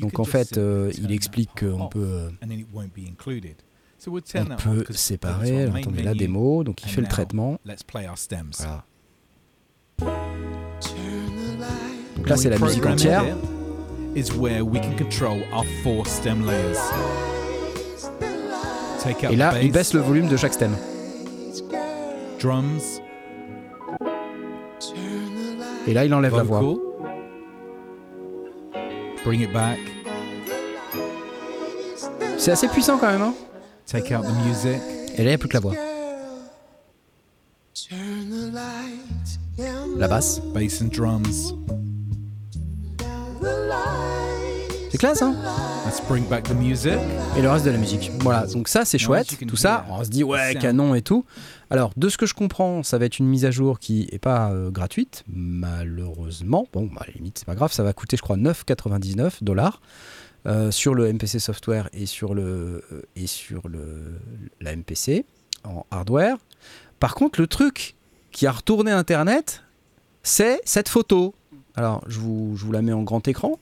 Donc 0.00 0.18
en 0.18 0.24
fait, 0.24 0.58
il 0.98 1.12
explique 1.12 1.50
qu'on 1.60 1.86
peut, 1.88 2.30
on 4.40 4.44
peut 4.56 4.84
séparer. 4.92 5.62
Alors, 5.62 5.74
attendez, 5.76 6.02
la 6.02 6.14
démo, 6.14 6.62
donc 6.64 6.82
il 6.84 6.88
fait 6.88 7.00
le 7.00 7.06
traitement. 7.08 7.58
Voilà. 8.58 8.84
Donc 12.28 12.36
là, 12.36 12.42
c'est 12.42 12.50
la 12.50 12.58
musique 12.58 12.84
entière. 12.86 13.24
Is 14.14 14.32
where 14.32 14.62
we 14.64 14.80
can 14.80 14.96
control 14.96 15.38
our 15.52 15.64
four 15.82 16.06
stem 16.06 16.44
layers. 16.46 16.78
Take 19.02 19.24
out 19.26 19.32
Et 19.32 19.36
là, 19.36 19.52
the 19.54 19.62
il 19.62 19.72
bass, 19.72 19.92
baisse 19.92 19.94
le 19.94 20.00
volume 20.00 20.28
de 20.28 20.36
chaque 20.36 20.54
stem. 20.54 20.72
drums, 22.40 23.00
Et 25.86 25.94
là, 25.94 26.04
il 26.04 26.12
enlève 26.12 26.36
la 26.36 26.42
voix. 26.42 26.60
Bring 29.24 29.40
it 29.40 29.52
back. 29.52 29.78
C'est 32.36 32.50
assez 32.52 32.68
puissant 32.68 32.98
quand 32.98 33.10
même. 33.10 33.22
Hein 33.22 33.34
Take 33.86 34.14
out 34.14 34.24
the 34.24 34.46
music. 34.46 34.80
Et 35.16 35.18
là, 35.18 35.24
il 35.24 35.26
n'y 35.28 35.32
a 35.32 35.38
plus 35.38 35.48
que 35.48 35.54
la 35.54 35.60
voix. 35.60 35.74
La 39.96 40.08
basse. 40.08 40.40
Bass 40.54 40.82
and 40.82 40.90
drums. 40.92 41.54
C'est 44.90 44.98
classe, 44.98 45.20
hein 45.20 45.34
Let's 45.84 46.00
bring 46.08 46.26
back 46.28 46.44
the 46.44 46.54
music. 46.54 46.94
Et 47.36 47.42
le 47.42 47.50
reste 47.50 47.66
de 47.66 47.70
la 47.70 47.76
musique. 47.76 48.10
Voilà, 48.20 48.46
donc 48.46 48.68
ça 48.68 48.84
c'est 48.84 48.98
chouette, 48.98 49.36
tout 49.46 49.56
ça, 49.56 49.84
on 49.90 50.02
se 50.02 50.08
dit 50.08 50.24
ouais, 50.24 50.54
canon 50.54 50.94
et 50.94 51.02
tout. 51.02 51.24
Alors, 51.70 51.92
de 51.96 52.08
ce 52.08 52.16
que 52.16 52.24
je 52.24 52.32
comprends, 52.32 52.82
ça 52.82 52.96
va 52.96 53.04
être 53.04 53.18
une 53.18 53.26
mise 53.26 53.44
à 53.44 53.50
jour 53.50 53.78
qui 53.78 54.08
est 54.10 54.18
pas 54.18 54.50
euh, 54.50 54.70
gratuite, 54.70 55.24
malheureusement. 55.28 56.66
Bon, 56.72 56.86
bah, 56.86 57.02
à 57.02 57.06
la 57.06 57.12
limite, 57.12 57.38
c'est 57.38 57.44
pas 57.44 57.54
grave, 57.54 57.72
ça 57.72 57.82
va 57.82 57.92
coûter, 57.92 58.16
je 58.16 58.22
crois, 58.22 58.36
9,99 58.36 59.42
dollars 59.42 59.82
euh, 60.46 60.70
sur 60.70 60.94
le 60.94 61.12
MPC 61.12 61.38
software 61.38 61.90
et 61.92 62.06
sur, 62.06 62.34
le, 62.34 62.82
euh, 62.92 63.02
et 63.16 63.26
sur 63.26 63.68
le, 63.68 64.18
la 64.60 64.74
MPC 64.74 65.26
en 65.64 65.84
hardware. 65.90 66.38
Par 67.00 67.14
contre, 67.14 67.40
le 67.40 67.46
truc 67.46 67.96
qui 68.32 68.46
a 68.46 68.52
retourné 68.52 68.90
Internet, 68.90 69.64
c'est 70.22 70.62
cette 70.64 70.88
photo. 70.88 71.34
Alors, 71.74 72.02
je 72.06 72.18
vous, 72.18 72.56
je 72.56 72.64
vous 72.64 72.72
la 72.72 72.80
mets 72.80 72.92
en 72.92 73.02
grand 73.02 73.28
écran. 73.28 73.58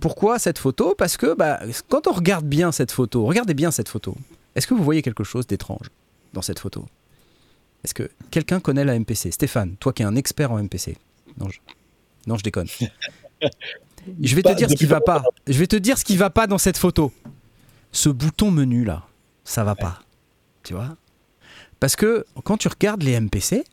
Pourquoi 0.00 0.38
cette 0.38 0.58
photo? 0.58 0.94
Parce 0.96 1.16
que 1.16 1.34
bah, 1.34 1.60
quand 1.88 2.06
on 2.06 2.12
regarde 2.12 2.46
bien 2.46 2.72
cette 2.72 2.92
photo, 2.92 3.24
regardez 3.24 3.54
bien 3.54 3.70
cette 3.70 3.88
photo, 3.88 4.16
est-ce 4.54 4.66
que 4.66 4.74
vous 4.74 4.84
voyez 4.84 5.02
quelque 5.02 5.24
chose 5.24 5.46
d'étrange 5.46 5.90
dans 6.32 6.42
cette 6.42 6.58
photo? 6.58 6.86
Est-ce 7.84 7.94
que 7.94 8.10
quelqu'un 8.30 8.60
connaît 8.60 8.84
la 8.84 8.98
MPC 8.98 9.30
Stéphane, 9.30 9.76
toi 9.76 9.92
qui 9.92 10.02
es 10.02 10.04
un 10.06 10.16
expert 10.16 10.50
en 10.50 10.62
MPC. 10.62 10.96
Non, 11.38 11.48
je, 11.48 11.60
non, 12.26 12.36
je 12.36 12.42
déconne. 12.42 12.68
Je 14.22 14.34
vais 14.34 14.42
te 14.42 14.52
dire 14.54 14.70
ce 14.70 14.74
qui 14.74 14.86
va 14.86 15.00
pas. 15.00 15.22
Je 15.46 15.58
vais 15.58 15.66
te 15.66 15.76
dire 15.76 15.98
ce 15.98 16.04
qui 16.04 16.16
va 16.16 16.30
pas 16.30 16.46
dans 16.46 16.58
cette 16.58 16.76
photo. 16.76 17.12
Ce 17.92 18.08
bouton 18.08 18.50
menu 18.50 18.84
là, 18.84 19.06
ça 19.44 19.64
va 19.64 19.74
pas. 19.74 20.00
Tu 20.62 20.74
vois? 20.74 20.96
Parce 21.80 21.96
que 21.96 22.24
quand 22.44 22.56
tu 22.56 22.68
regardes 22.68 23.02
les 23.02 23.18
MPC, 23.18 23.64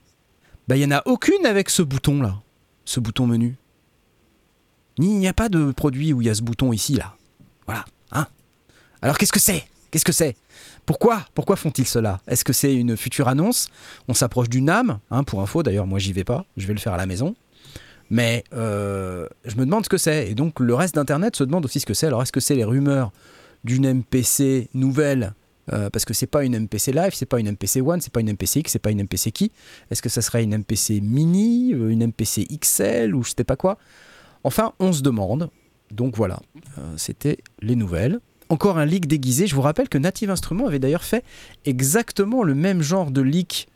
bah, 0.68 0.76
il 0.76 0.82
y 0.82 0.86
en 0.86 0.92
a 0.92 1.02
aucune 1.06 1.46
avec 1.46 1.70
ce 1.70 1.82
bouton 1.82 2.22
là, 2.22 2.42
ce 2.86 3.00
bouton 3.00 3.28
menu. 3.28 3.56
Il 4.98 5.18
n'y 5.18 5.28
a 5.28 5.34
pas 5.34 5.50
de 5.50 5.72
produit 5.72 6.14
où 6.14 6.22
il 6.22 6.28
y 6.28 6.30
a 6.30 6.36
ce 6.36 6.42
bouton 6.42 6.72
ici 6.74 6.94
là. 6.94 7.16
Voilà, 7.66 7.86
hein 8.12 8.28
Alors 9.02 9.18
qu'est-ce 9.18 9.32
que 9.34 9.40
c'est? 9.40 9.64
Qu'est-ce 9.92 10.06
que 10.06 10.12
c'est? 10.12 10.36
Pourquoi 10.86 11.26
Pourquoi 11.34 11.56
font-ils 11.56 11.88
cela? 11.88 12.20
Est-ce 12.28 12.44
que 12.44 12.54
c'est 12.54 12.76
une 12.76 12.98
future 12.98 13.28
annonce? 13.28 13.70
On 14.08 14.14
s'approche 14.14 14.50
du 14.50 14.62
NAM, 14.62 15.00
hein, 15.12 15.24
pour 15.24 15.42
info. 15.42 15.62
D'ailleurs, 15.64 15.86
moi, 15.88 16.00
j'y 16.00 16.14
vais 16.14 16.24
pas. 16.24 16.46
Je 16.58 16.66
vais 16.68 16.74
le 16.74 16.80
faire 16.80 16.94
à 16.94 16.98
la 16.98 17.06
maison. 17.06 17.36
Mais 18.10 18.44
euh, 18.54 19.28
je 19.46 19.56
me 19.56 19.66
demande 19.66 19.86
ce 19.86 19.90
que 19.90 19.98
c'est. 19.98 20.30
Et 20.30 20.36
donc, 20.36 20.60
le 20.60 20.74
reste 20.74 20.96
d'Internet 20.96 21.36
se 21.36 21.44
demande 21.44 21.64
aussi 21.66 21.80
ce 21.80 21.86
que 21.86 21.94
c'est. 21.94 22.08
Alors, 22.08 22.22
est-ce 22.24 22.32
que 22.32 22.40
c'est 22.40 22.56
les 22.56 22.64
rumeurs 22.64 23.12
d'une 23.64 23.92
MPC 23.92 24.70
nouvelle? 24.74 25.34
Euh, 25.72 25.90
Parce 25.90 26.06
que 26.06 26.14
c'est 26.14 26.28
pas 26.28 26.44
une 26.44 26.60
MPC 26.60 26.92
Live, 26.92 27.12
c'est 27.14 27.26
pas 27.26 27.40
une 27.40 27.52
MPC 27.52 27.80
One, 27.82 28.02
c'est 28.02 28.12
pas 28.12 28.20
une 28.20 28.32
MPC 28.34 28.60
X, 28.60 28.74
c'est 28.74 28.80
pas 28.80 28.92
une 28.92 29.04
MPC 29.04 29.32
qui? 29.32 29.52
Est-ce 29.92 30.02
que 30.02 30.10
ça 30.10 30.22
serait 30.22 30.44
une 30.44 30.58
MPC 30.58 31.00
Mini, 31.02 31.74
euh, 31.74 31.88
une 31.90 32.08
MPC 32.08 32.46
XL 32.60 33.16
ou 33.16 33.24
je 33.24 33.32
sais 33.38 33.44
pas 33.46 33.56
quoi? 33.56 33.78
Enfin, 34.44 34.74
on 34.80 34.92
se 34.94 35.02
demande. 35.02 35.50
Donc 35.92 36.16
voilà, 36.16 36.40
Euh, 36.78 36.82
c'était 36.98 37.38
les 37.62 37.76
nouvelles. 37.76 38.20
Encore 38.50 38.78
un 38.78 38.86
leak 38.86 39.08
déguisé. 39.08 39.48
Je 39.48 39.56
vous 39.56 39.62
rappelle 39.62 39.90
que 39.90 39.98
Native 39.98 40.30
Instruments 40.30 40.68
avait 40.68 40.80
d'ailleurs 40.80 41.04
fait 41.04 41.24
exactement 41.66 42.44
le 42.44 42.56
même 42.56 42.82
genre 42.82 43.12
de 43.12 43.22
leak 43.22 43.68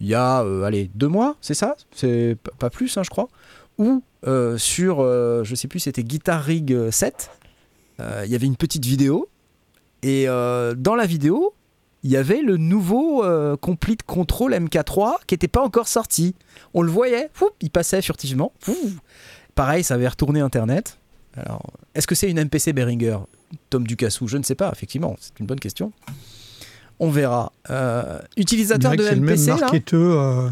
il 0.00 0.08
y 0.08 0.14
a, 0.14 0.42
euh, 0.42 0.62
allez, 0.64 0.90
deux 0.94 1.08
mois, 1.08 1.36
c'est 1.40 1.54
ça? 1.54 1.74
C'est 1.94 2.36
pas 2.58 2.68
plus, 2.68 2.98
hein, 2.98 3.02
je 3.02 3.08
crois. 3.08 3.28
Ou 3.78 4.02
euh, 4.26 4.58
sur, 4.58 5.00
je 5.00 5.54
sais 5.54 5.68
plus, 5.68 5.80
c'était 5.80 6.02
Guitar 6.04 6.42
Rig 6.42 6.70
euh, 6.72 6.90
7. 6.90 7.30
euh, 8.00 8.22
Il 8.26 8.30
y 8.30 8.34
avait 8.34 8.46
une 8.46 8.56
petite 8.56 8.84
vidéo. 8.84 9.28
Et 10.02 10.26
dans 10.26 10.94
la 10.94 11.06
vidéo, 11.06 11.54
il 12.04 12.10
y 12.10 12.16
avait 12.16 12.42
le 12.42 12.58
nouveau 12.58 13.24
Complete 13.60 14.02
Control 14.04 14.52
MK3 14.52 15.14
qui 15.26 15.34
n'était 15.34 15.48
pas 15.48 15.62
encore 15.62 15.88
sorti. 15.88 16.34
On 16.74 16.82
le 16.82 16.90
voyait, 16.90 17.28
il 17.60 17.70
passait 17.70 18.00
furtivement. 18.02 18.52
Pareil, 19.56 19.82
ça 19.82 19.94
avait 19.94 20.06
retourné 20.06 20.38
Internet. 20.40 20.98
Alors, 21.36 21.62
est-ce 21.94 22.06
que 22.06 22.14
c'est 22.14 22.30
une 22.30 22.42
MPC 22.42 22.72
Behringer 22.72 23.18
Tom 23.70 23.86
Ducassou? 23.86 24.28
Je 24.28 24.36
ne 24.36 24.42
sais 24.44 24.54
pas, 24.54 24.70
effectivement, 24.72 25.16
c'est 25.18 25.38
une 25.40 25.46
bonne 25.46 25.58
question. 25.58 25.92
On 27.00 27.10
verra. 27.10 27.52
Euh, 27.70 28.20
Il 28.36 28.42
utilisateur 28.42 28.92
de 28.92 28.96
que 28.96 29.02
c'est 29.02 29.14
le 29.16 29.20
même 29.20 29.34
MPC, 29.34 29.50
marketeur 29.50 30.20
euh, 30.20 30.50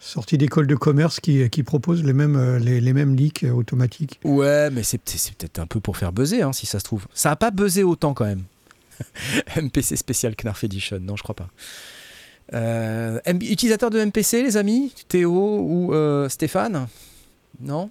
sorti 0.00 0.36
d'école 0.36 0.66
de 0.66 0.74
commerce 0.74 1.20
qui, 1.20 1.48
qui 1.50 1.62
propose 1.62 2.02
les 2.04 2.12
mêmes, 2.12 2.36
euh, 2.36 2.58
les, 2.58 2.80
les 2.80 2.92
mêmes 2.92 3.14
leaks 3.14 3.44
euh, 3.44 3.52
automatiques. 3.52 4.18
Ouais, 4.24 4.70
mais 4.70 4.82
c'est 4.82 5.00
c'est 5.06 5.34
peut-être 5.34 5.58
un 5.60 5.66
peu 5.66 5.80
pour 5.80 5.96
faire 5.96 6.12
buzzer, 6.12 6.42
hein, 6.42 6.52
si 6.52 6.66
ça 6.66 6.78
se 6.78 6.84
trouve. 6.84 7.06
Ça 7.14 7.30
a 7.30 7.36
pas 7.36 7.50
buzzé 7.50 7.84
autant 7.84 8.12
quand 8.12 8.24
même. 8.26 8.42
MPC 9.56 9.96
spécial 9.96 10.34
Knarf 10.36 10.64
Edition, 10.64 10.98
non, 11.00 11.16
je 11.16 11.22
crois 11.22 11.36
pas. 11.36 11.48
Euh, 12.54 13.18
utilisateur 13.26 13.88
de 13.90 14.04
MPC, 14.04 14.42
les 14.42 14.56
amis? 14.56 14.92
Théo 15.08 15.60
ou 15.60 15.94
euh, 15.94 16.28
Stéphane? 16.28 16.86
Non? 17.60 17.90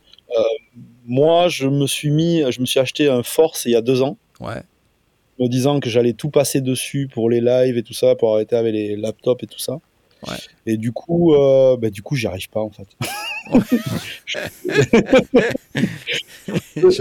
Moi, 1.05 1.47
je 1.49 1.67
me 1.67 1.87
suis 1.87 2.09
mis, 2.11 2.43
je 2.51 2.61
me 2.61 2.65
suis 2.65 2.79
acheté 2.79 3.09
un 3.09 3.23
Force 3.23 3.65
il 3.65 3.71
y 3.71 3.75
a 3.75 3.81
deux 3.81 4.01
ans, 4.01 4.17
Ouais. 4.39 4.61
me 5.39 5.47
disant 5.47 5.79
que 5.79 5.89
j'allais 5.89 6.13
tout 6.13 6.29
passer 6.29 6.61
dessus 6.61 7.09
pour 7.11 7.29
les 7.29 7.41
lives 7.41 7.77
et 7.77 7.83
tout 7.83 7.93
ça, 7.93 8.15
pour 8.15 8.33
arrêter 8.35 8.55
avec 8.55 8.73
les 8.73 8.95
laptops 8.95 9.43
et 9.43 9.47
tout 9.47 9.59
ça. 9.59 9.79
Ouais. 10.27 10.35
Et 10.67 10.77
du 10.77 10.91
coup, 10.91 11.33
euh, 11.33 11.75
bah, 11.77 11.89
du 11.89 12.01
coup, 12.03 12.15
j'y 12.15 12.27
arrive 12.27 12.49
pas 12.49 12.61
en 12.61 12.69
fait. 12.69 12.87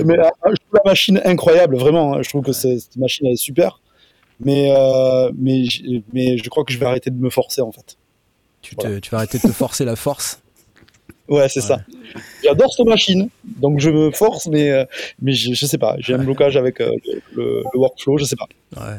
mais 0.05 0.19
euh, 0.19 0.31
je 0.47 0.57
trouve 0.57 0.75
la 0.75 0.81
machine 0.85 1.21
incroyable, 1.25 1.77
vraiment. 1.77 2.15
hein. 2.15 2.23
Je 2.23 2.29
trouve 2.31 2.43
que 2.43 2.53
cette 2.53 2.97
machine 2.97 3.27
elle 3.27 3.35
est 3.35 3.37
super. 3.37 3.81
Mais, 4.43 4.75
euh, 4.75 5.31
mais, 5.37 5.65
mais 6.15 6.39
je 6.39 6.49
crois 6.49 6.65
que 6.65 6.73
je 6.73 6.79
vais 6.79 6.87
arrêter 6.87 7.11
de 7.11 7.19
me 7.21 7.29
forcer 7.31 7.61
en 7.61 7.73
fait. 7.73 7.97
Tu, 8.63 8.75
te- 8.75 8.99
tu 8.99 9.11
vas 9.11 9.19
arrêter 9.19 9.39
de 9.39 9.43
te 9.43 9.53
forcer 9.53 9.85
la 9.85 9.97
force? 9.97 10.41
Ouais, 11.31 11.49
c'est 11.49 11.61
ça. 11.61 11.81
J'adore 12.45 12.75
cette 12.75 12.87
machine, 12.87 13.29
donc 13.45 13.79
je 13.81 13.89
me 13.89 14.11
force, 14.11 14.47
mais, 14.49 14.71
euh, 14.71 14.85
mais 15.23 15.33
je, 15.33 15.55
je 15.55 15.65
sais 15.67 15.79
pas. 15.79 15.95
J'ai 15.99 16.15
un 16.15 16.19
blocage 16.25 16.57
avec 16.57 16.81
euh, 16.81 16.91
le, 17.35 17.63
workflow, 17.75 18.19
je 18.19 18.25
sais 18.25 18.37
pas. 18.37 18.49
Ouais. 18.77 18.99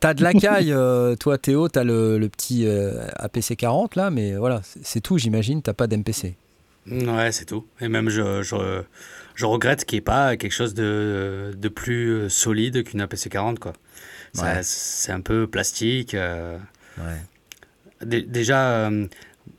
T'as 0.00 0.14
de 0.14 0.22
la 0.22 0.32
caille, 0.34 0.72
euh, 0.72 1.14
toi 1.16 1.38
Théo, 1.38 1.68
t'as 1.68 1.84
le, 1.84 2.18
le 2.18 2.28
petit 2.28 2.66
euh, 2.66 3.06
APC 3.16 3.56
40 3.56 3.94
là, 3.96 4.10
mais 4.10 4.34
voilà, 4.36 4.60
c'est- 4.82 5.00
tout, 5.00 5.16
j'imagine, 5.16 5.62
t'as 5.62 5.72
pas 5.72 5.86
d'MPC. 5.86 6.34
Ouais, 6.90 7.32
c'est 7.32 7.46
tout. 7.46 7.64
Et 7.80 7.88
même, 7.88 8.10
je, 8.10 8.42
je, 8.42 8.82
je 9.34 9.46
regrette 9.46 9.84
qu'il 9.86 9.96
n'y 9.96 9.98
ait 9.98 10.02
pas 10.02 10.36
quelque 10.36 10.52
chose 10.52 10.74
de, 10.74 11.52
de 11.56 11.68
plus 11.68 12.28
solide 12.28 12.82
qu'une 12.84 13.00
APC40, 13.02 13.58
quoi. 13.58 13.72
Ça- 14.34 14.42
Ouais. 14.42 14.60
C'est 14.62 15.12
un 15.12 15.20
peu 15.20 15.46
plastique. 15.46 16.14
euh. 16.14 16.58
Ouais. 16.98 18.22
Déjà, 18.26 18.88
euh, 18.88 19.06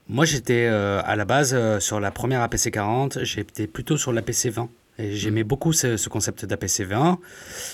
moi, 0.07 0.25
j'étais 0.25 0.65
euh, 0.69 1.01
à 1.03 1.15
la 1.15 1.25
base 1.25 1.53
euh, 1.53 1.79
sur 1.79 1.99
la 1.99 2.11
première 2.11 2.45
APC40, 2.47 3.23
j'étais 3.23 3.67
plutôt 3.67 3.97
sur 3.97 4.13
l'APC20. 4.13 4.67
Et 4.97 5.11
j'aimais 5.13 5.43
beaucoup 5.43 5.73
ce, 5.73 5.97
ce 5.97 6.07
concept 6.07 6.45
d'APC20, 6.45 7.17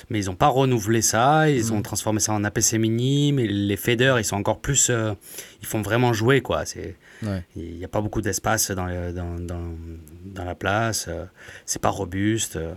mais 0.09 0.19
ils 0.23 0.25
n'ont 0.25 0.33
pas 0.35 0.47
renouvelé 0.47 1.03
ça, 1.03 1.51
ils 1.51 1.71
ont 1.71 1.83
transformé 1.83 2.19
ça 2.19 2.33
en 2.33 2.43
APC 2.43 2.79
mini, 2.79 3.31
mais 3.31 3.45
les 3.45 3.77
faders, 3.77 4.17
ils 4.19 4.25
sont 4.25 4.37
encore 4.37 4.57
plus... 4.59 4.89
euh, 4.89 5.13
ils 5.61 5.67
font 5.67 5.83
vraiment 5.83 6.13
jouer, 6.13 6.41
quoi. 6.41 6.65
C'est... 6.65 6.95
Ouais. 7.21 7.43
Il 7.55 7.75
n'y 7.77 7.85
a 7.85 7.87
pas 7.87 8.01
beaucoup 8.01 8.21
d'espace 8.21 8.71
dans, 8.71 8.87
dans, 9.13 9.39
dans, 9.39 9.61
dans 10.25 10.43
la 10.45 10.55
place, 10.55 11.05
euh, 11.09 11.25
c'est 11.67 11.79
pas 11.79 11.89
robuste. 11.89 12.55
euh, 12.55 12.73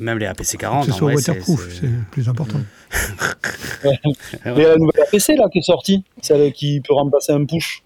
et 0.00 0.02
même 0.02 0.16
les 0.16 0.24
APC 0.24 0.56
40, 0.56 0.86
que 0.86 0.92
ce 0.92 0.94
en 0.94 0.98
soit 0.98 1.12
vrai, 1.12 1.20
c'est- 1.20 1.30
waterproof, 1.32 1.68
c'est- 1.78 2.10
plus 2.12 2.26
important. 2.30 2.60
Mais 3.84 4.64
la 4.64 4.76
nouvelle 4.76 5.02
APC 5.02 5.36
là 5.36 5.48
qui 5.52 5.58
est 5.58 5.62
sortie, 5.62 6.02
celle 6.22 6.50
qui 6.54 6.80
peut 6.80 6.94
remplacer 6.94 7.32
un 7.32 7.44
push, 7.44 7.82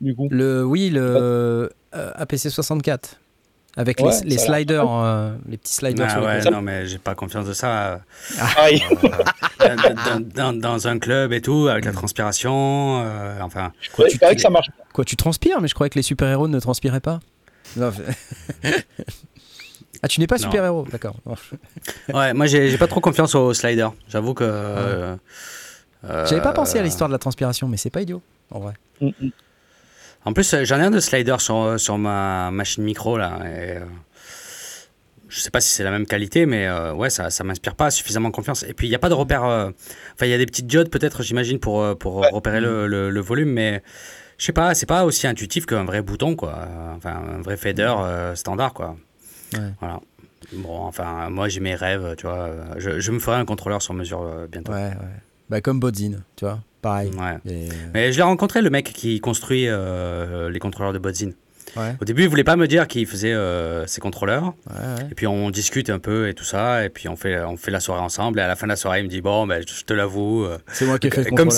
du 0.00 0.14
coup. 0.14 0.28
Le, 0.30 0.64
oui, 0.64 0.90
le 0.90 1.70
euh, 1.94 2.12
APC 2.14 2.48
64. 2.50 3.16
Avec 3.76 4.00
Ouais, 4.00 4.10
les, 4.24 4.36
sliders, 4.36 4.84
euh, 4.90 5.32
les 5.48 5.56
petits 5.56 5.74
sliders 5.74 6.06
Ah 6.08 6.12
sur 6.12 6.22
ouais, 6.24 6.50
non, 6.50 6.60
mais 6.60 6.86
j'ai 6.86 6.98
pas 6.98 7.14
confiance 7.14 7.46
de 7.46 7.52
ça. 7.52 8.00
Euh, 9.62 9.76
dans, 9.76 10.20
dans- 10.20 10.52
dans 10.58 10.88
un 10.88 10.98
club 10.98 11.34
et 11.34 11.42
tout, 11.42 11.68
avec 11.68 11.84
la 11.84 11.92
transpiration, 11.92 13.02
euh, 13.04 13.38
enfin. 13.42 13.72
Ouais, 13.98 14.06
c'est 14.10 14.20
vrai 14.24 14.34
que 14.34 14.40
ça 14.40 14.48
marche. 14.48 14.68
Quoi, 14.94 15.04
tu 15.04 15.16
transpires 15.16 15.60
Mais 15.60 15.68
je 15.68 15.74
croyais 15.74 15.90
que 15.90 15.98
les 15.98 16.02
super-héros 16.02 16.48
ne 16.48 16.58
transpiraient 16.58 17.00
pas. 17.00 17.20
Non, 17.76 17.92
ah, 20.02 20.08
tu 20.08 20.18
n'es 20.20 20.26
pas 20.26 20.36
Non. 20.38 20.42
super-héros, 20.44 20.86
d'accord. 20.90 21.16
Ouais, 22.14 22.32
moi 22.32 22.46
j'ai 22.46 22.76
pas 22.78 22.86
trop 22.86 23.00
confiance 23.00 23.34
aux 23.34 23.52
sliders. 23.52 23.92
J'avoue 24.08 24.32
que. 24.34 24.44
euh, 24.44 25.16
J'avais 26.02 26.40
pas 26.42 26.52
pensé 26.52 26.78
à 26.78 26.82
l'histoire 26.82 27.08
de 27.08 27.14
la 27.14 27.18
transpiration, 27.18 27.68
mais 27.68 27.76
c'est 27.76 27.90
pas 27.90 28.00
idiot, 28.02 28.22
en 28.50 28.60
vrai. 28.60 28.72
Mm, 29.00 29.08
mm. 29.20 29.30
En 30.24 30.32
plus, 30.32 30.52
euh, 30.54 30.64
j'en 30.64 30.78
ai 30.78 30.82
un 30.82 30.90
de 30.90 31.00
slider 31.00 31.36
sur, 31.38 31.78
sur 31.80 31.98
ma 31.98 32.50
machine 32.50 32.84
micro 32.84 33.16
là. 33.18 33.38
Et, 33.44 33.76
euh, 33.78 33.80
je 35.28 35.38
sais 35.40 35.50
pas 35.50 35.60
si 35.60 35.70
c'est 35.70 35.84
la 35.84 35.90
même 35.92 36.06
qualité, 36.06 36.44
mais 36.44 36.66
euh, 36.66 36.92
ouais, 36.92 37.08
ça, 37.08 37.30
ça 37.30 37.44
m'inspire 37.44 37.76
pas 37.76 37.90
suffisamment 37.90 38.30
confiance. 38.32 38.64
Et 38.64 38.74
puis 38.74 38.86
il 38.88 38.90
n'y 38.90 38.96
a 38.96 38.98
pas 38.98 39.08
de 39.08 39.14
repère. 39.14 39.44
euh, 39.44 39.70
Enfin, 40.14 40.26
il 40.26 40.30
y 40.30 40.34
a 40.34 40.38
des 40.38 40.46
petites 40.46 40.66
diodes 40.66 40.90
peut-être, 40.90 41.22
j'imagine, 41.22 41.58
pour, 41.60 41.82
euh, 41.82 41.94
pour 41.94 42.14
repérer 42.32 42.60
le, 42.60 42.86
le- 42.88 43.10
le 43.10 43.20
volume, 43.20 43.50
mais 43.50 43.82
je 44.38 44.44
sais 44.46 44.52
pas, 44.52 44.74
c'est 44.74 44.86
pas 44.86 45.04
aussi 45.04 45.26
intuitif 45.26 45.66
qu'un 45.66 45.84
vrai 45.84 46.02
bouton, 46.02 46.34
quoi. 46.34 46.66
Enfin, 46.96 47.22
un 47.38 47.42
vrai 47.42 47.56
fader 47.56 47.94
euh, 48.00 48.34
standard, 48.34 48.74
quoi. 48.74 48.96
Ouais. 49.54 49.60
Voilà. 49.80 50.00
Bon, 50.52 50.80
enfin, 50.80 51.30
moi 51.30 51.48
j'ai 51.48 51.60
mes 51.60 51.74
rêves, 51.76 52.14
tu 52.16 52.26
vois. 52.26 52.50
Je, 52.78 52.98
je 52.98 53.12
me 53.12 53.18
ferai 53.20 53.36
un 53.36 53.44
contrôleur 53.44 53.82
sur 53.82 53.94
mesure 53.94 54.22
euh, 54.22 54.46
bientôt. 54.48 54.72
Ouais, 54.72 54.88
ouais. 54.88 54.96
Bah, 55.48 55.60
comme 55.60 55.78
Bodzin, 55.78 56.22
tu 56.34 56.44
vois. 56.44 56.58
Pareil. 56.82 57.10
Ouais. 57.18 57.36
Et- 57.52 57.68
Mais 57.94 58.12
je 58.12 58.16
l'ai 58.18 58.22
rencontré, 58.22 58.62
le 58.62 58.70
mec 58.70 58.92
qui 58.92 59.20
construit 59.20 59.66
euh, 59.68 60.48
les 60.50 60.58
contrôleurs 60.58 60.92
de 60.92 60.98
Bodzin. 60.98 61.30
Ouais, 61.76 61.94
Au 62.00 62.04
début, 62.04 62.22
il 62.24 62.28
voulait 62.28 62.42
pas 62.42 62.56
me 62.56 62.66
dire 62.66 62.88
qu'il 62.88 63.06
faisait 63.06 63.32
euh, 63.32 63.86
ses 63.86 64.00
contrôleurs. 64.00 64.54
ouais. 64.70 65.04
Et 65.12 65.14
puis 65.14 65.28
on 65.28 65.50
discute 65.50 65.88
un 65.88 66.00
peu 66.00 66.28
et 66.28 66.34
tout 66.34 66.42
ça. 66.42 66.84
Et 66.84 66.88
puis 66.88 67.08
on 67.08 67.14
fait, 67.14 67.38
on 67.44 67.56
fait 67.56 67.70
la 67.70 67.78
soirée 67.78 68.00
ensemble. 68.00 68.40
Et 68.40 68.42
à 68.42 68.48
la 68.48 68.56
fin 68.56 68.66
de 68.66 68.70
la 68.72 68.76
soirée, 68.76 68.98
il 69.00 69.04
me 69.04 69.08
dit 69.08 69.20
Bon, 69.20 69.46
ben, 69.46 69.62
je 69.64 69.84
te 69.84 69.92
l'avoue. 69.94 70.44
euh, 70.46 70.58
C'est 70.72 70.84
moi 70.84 70.98
qui 70.98 71.06
ai 71.06 71.10
fait 71.10 71.22
le 71.22 71.30
Comme. 71.30 71.48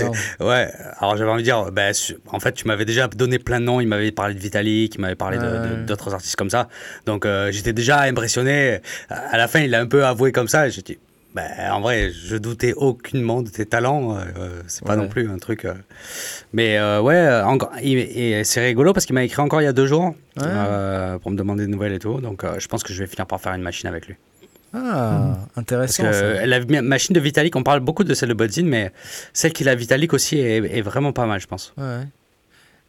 Ouais, 0.41 0.69
alors 0.99 1.17
j'avais 1.17 1.31
envie 1.31 1.43
de 1.43 1.47
dire, 1.47 1.73
ben, 1.73 1.95
en 2.31 2.41
fait, 2.41 2.53
tu 2.53 2.67
m'avais 2.67 2.85
déjà 2.85 3.09
donné 3.09 3.39
plein 3.39 3.59
de 3.59 3.65
noms. 3.65 3.81
Il 3.81 3.89
m'avait 3.89 4.13
parlé 4.13 4.35
de 4.35 4.39
Vitalik, 4.41 4.97
il 4.97 5.01
m'avait 5.01 5.15
parlé 5.15 5.39
d'autres 5.87 6.13
artistes 6.13 6.37
comme 6.37 6.51
ça. 6.51 6.69
Donc 7.07 7.25
euh, 7.25 7.51
j'étais 7.51 7.73
déjà 7.73 8.01
impressionné. 8.03 8.81
À 9.09 9.39
la 9.39 9.49
fin, 9.49 9.61
il 9.61 9.75
a 9.75 9.81
un 9.81 9.87
peu 9.87 10.05
avoué 10.05 10.31
comme 10.31 10.49
ça. 10.49 10.67
Et 10.67 10.71
j'ai 10.71 10.83
dit, 10.83 10.99
ben, 11.35 11.49
en 11.73 11.81
vrai, 11.81 12.11
je 12.11 12.37
doutais 12.37 12.75
aucunement 12.75 13.43
de 13.43 13.49
tes 13.49 13.65
talents. 13.67 14.17
euh, 14.19 14.61
c'est 14.67 14.85
pas 14.85 14.97
Ouais. 14.97 15.03
non 15.03 15.09
plus 15.09 15.31
un 15.31 15.39
truc. 15.39 15.65
euh. 15.65 15.75
Mais 16.53 16.79
euh, 16.79 17.01
ouais, 17.01 17.41
encore, 17.45 17.73
et 17.83 18.45
c'est 18.45 18.65
rigolo 18.65 18.93
parce 18.93 19.07
qu'il 19.07 19.15
m'a 19.15 19.25
écrit 19.25 19.41
encore 19.41 19.61
il 19.61 19.65
y 19.65 19.69
a 19.69 19.73
deux 19.73 19.87
jours 19.87 20.15
Ouais. 20.37 21.19
pour 21.23 21.31
me 21.31 21.37
demander 21.37 21.65
des 21.67 21.71
nouvelles 21.73 21.93
et 21.95 21.99
tout. 21.99 22.21
Donc 22.21 22.45
je 22.59 22.67
pense 22.69 22.83
que 22.83 22.93
je 22.93 23.01
vais 23.03 23.07
finir 23.07 23.27
par 23.27 23.41
faire 23.41 23.55
une 23.55 23.63
machine 23.63 23.89
avec 23.89 24.07
lui. 24.09 24.17
Ah, 24.75 25.37
intéressant. 25.57 26.03
que 26.05 26.47
la 26.47 26.83
machine 26.83 27.15
de 27.15 27.21
Vitalik, 27.21 27.55
on 27.57 27.63
parle 27.63 27.81
beaucoup 27.81 28.05
de 28.05 28.15
celle 28.15 28.31
de 28.31 28.35
Bodzin, 28.35 28.65
mais 28.65 28.91
celle 29.35 29.53
qu'il 29.53 29.69
a 29.69 29.75
Vitalik 29.75 30.15
aussi 30.15 30.39
est, 30.39 30.57
est 30.79 30.81
vraiment 30.81 31.13
pas 31.13 31.27
mal, 31.27 31.41
je 31.41 31.47
pense. 31.47 31.75
Ouais. 31.77 32.01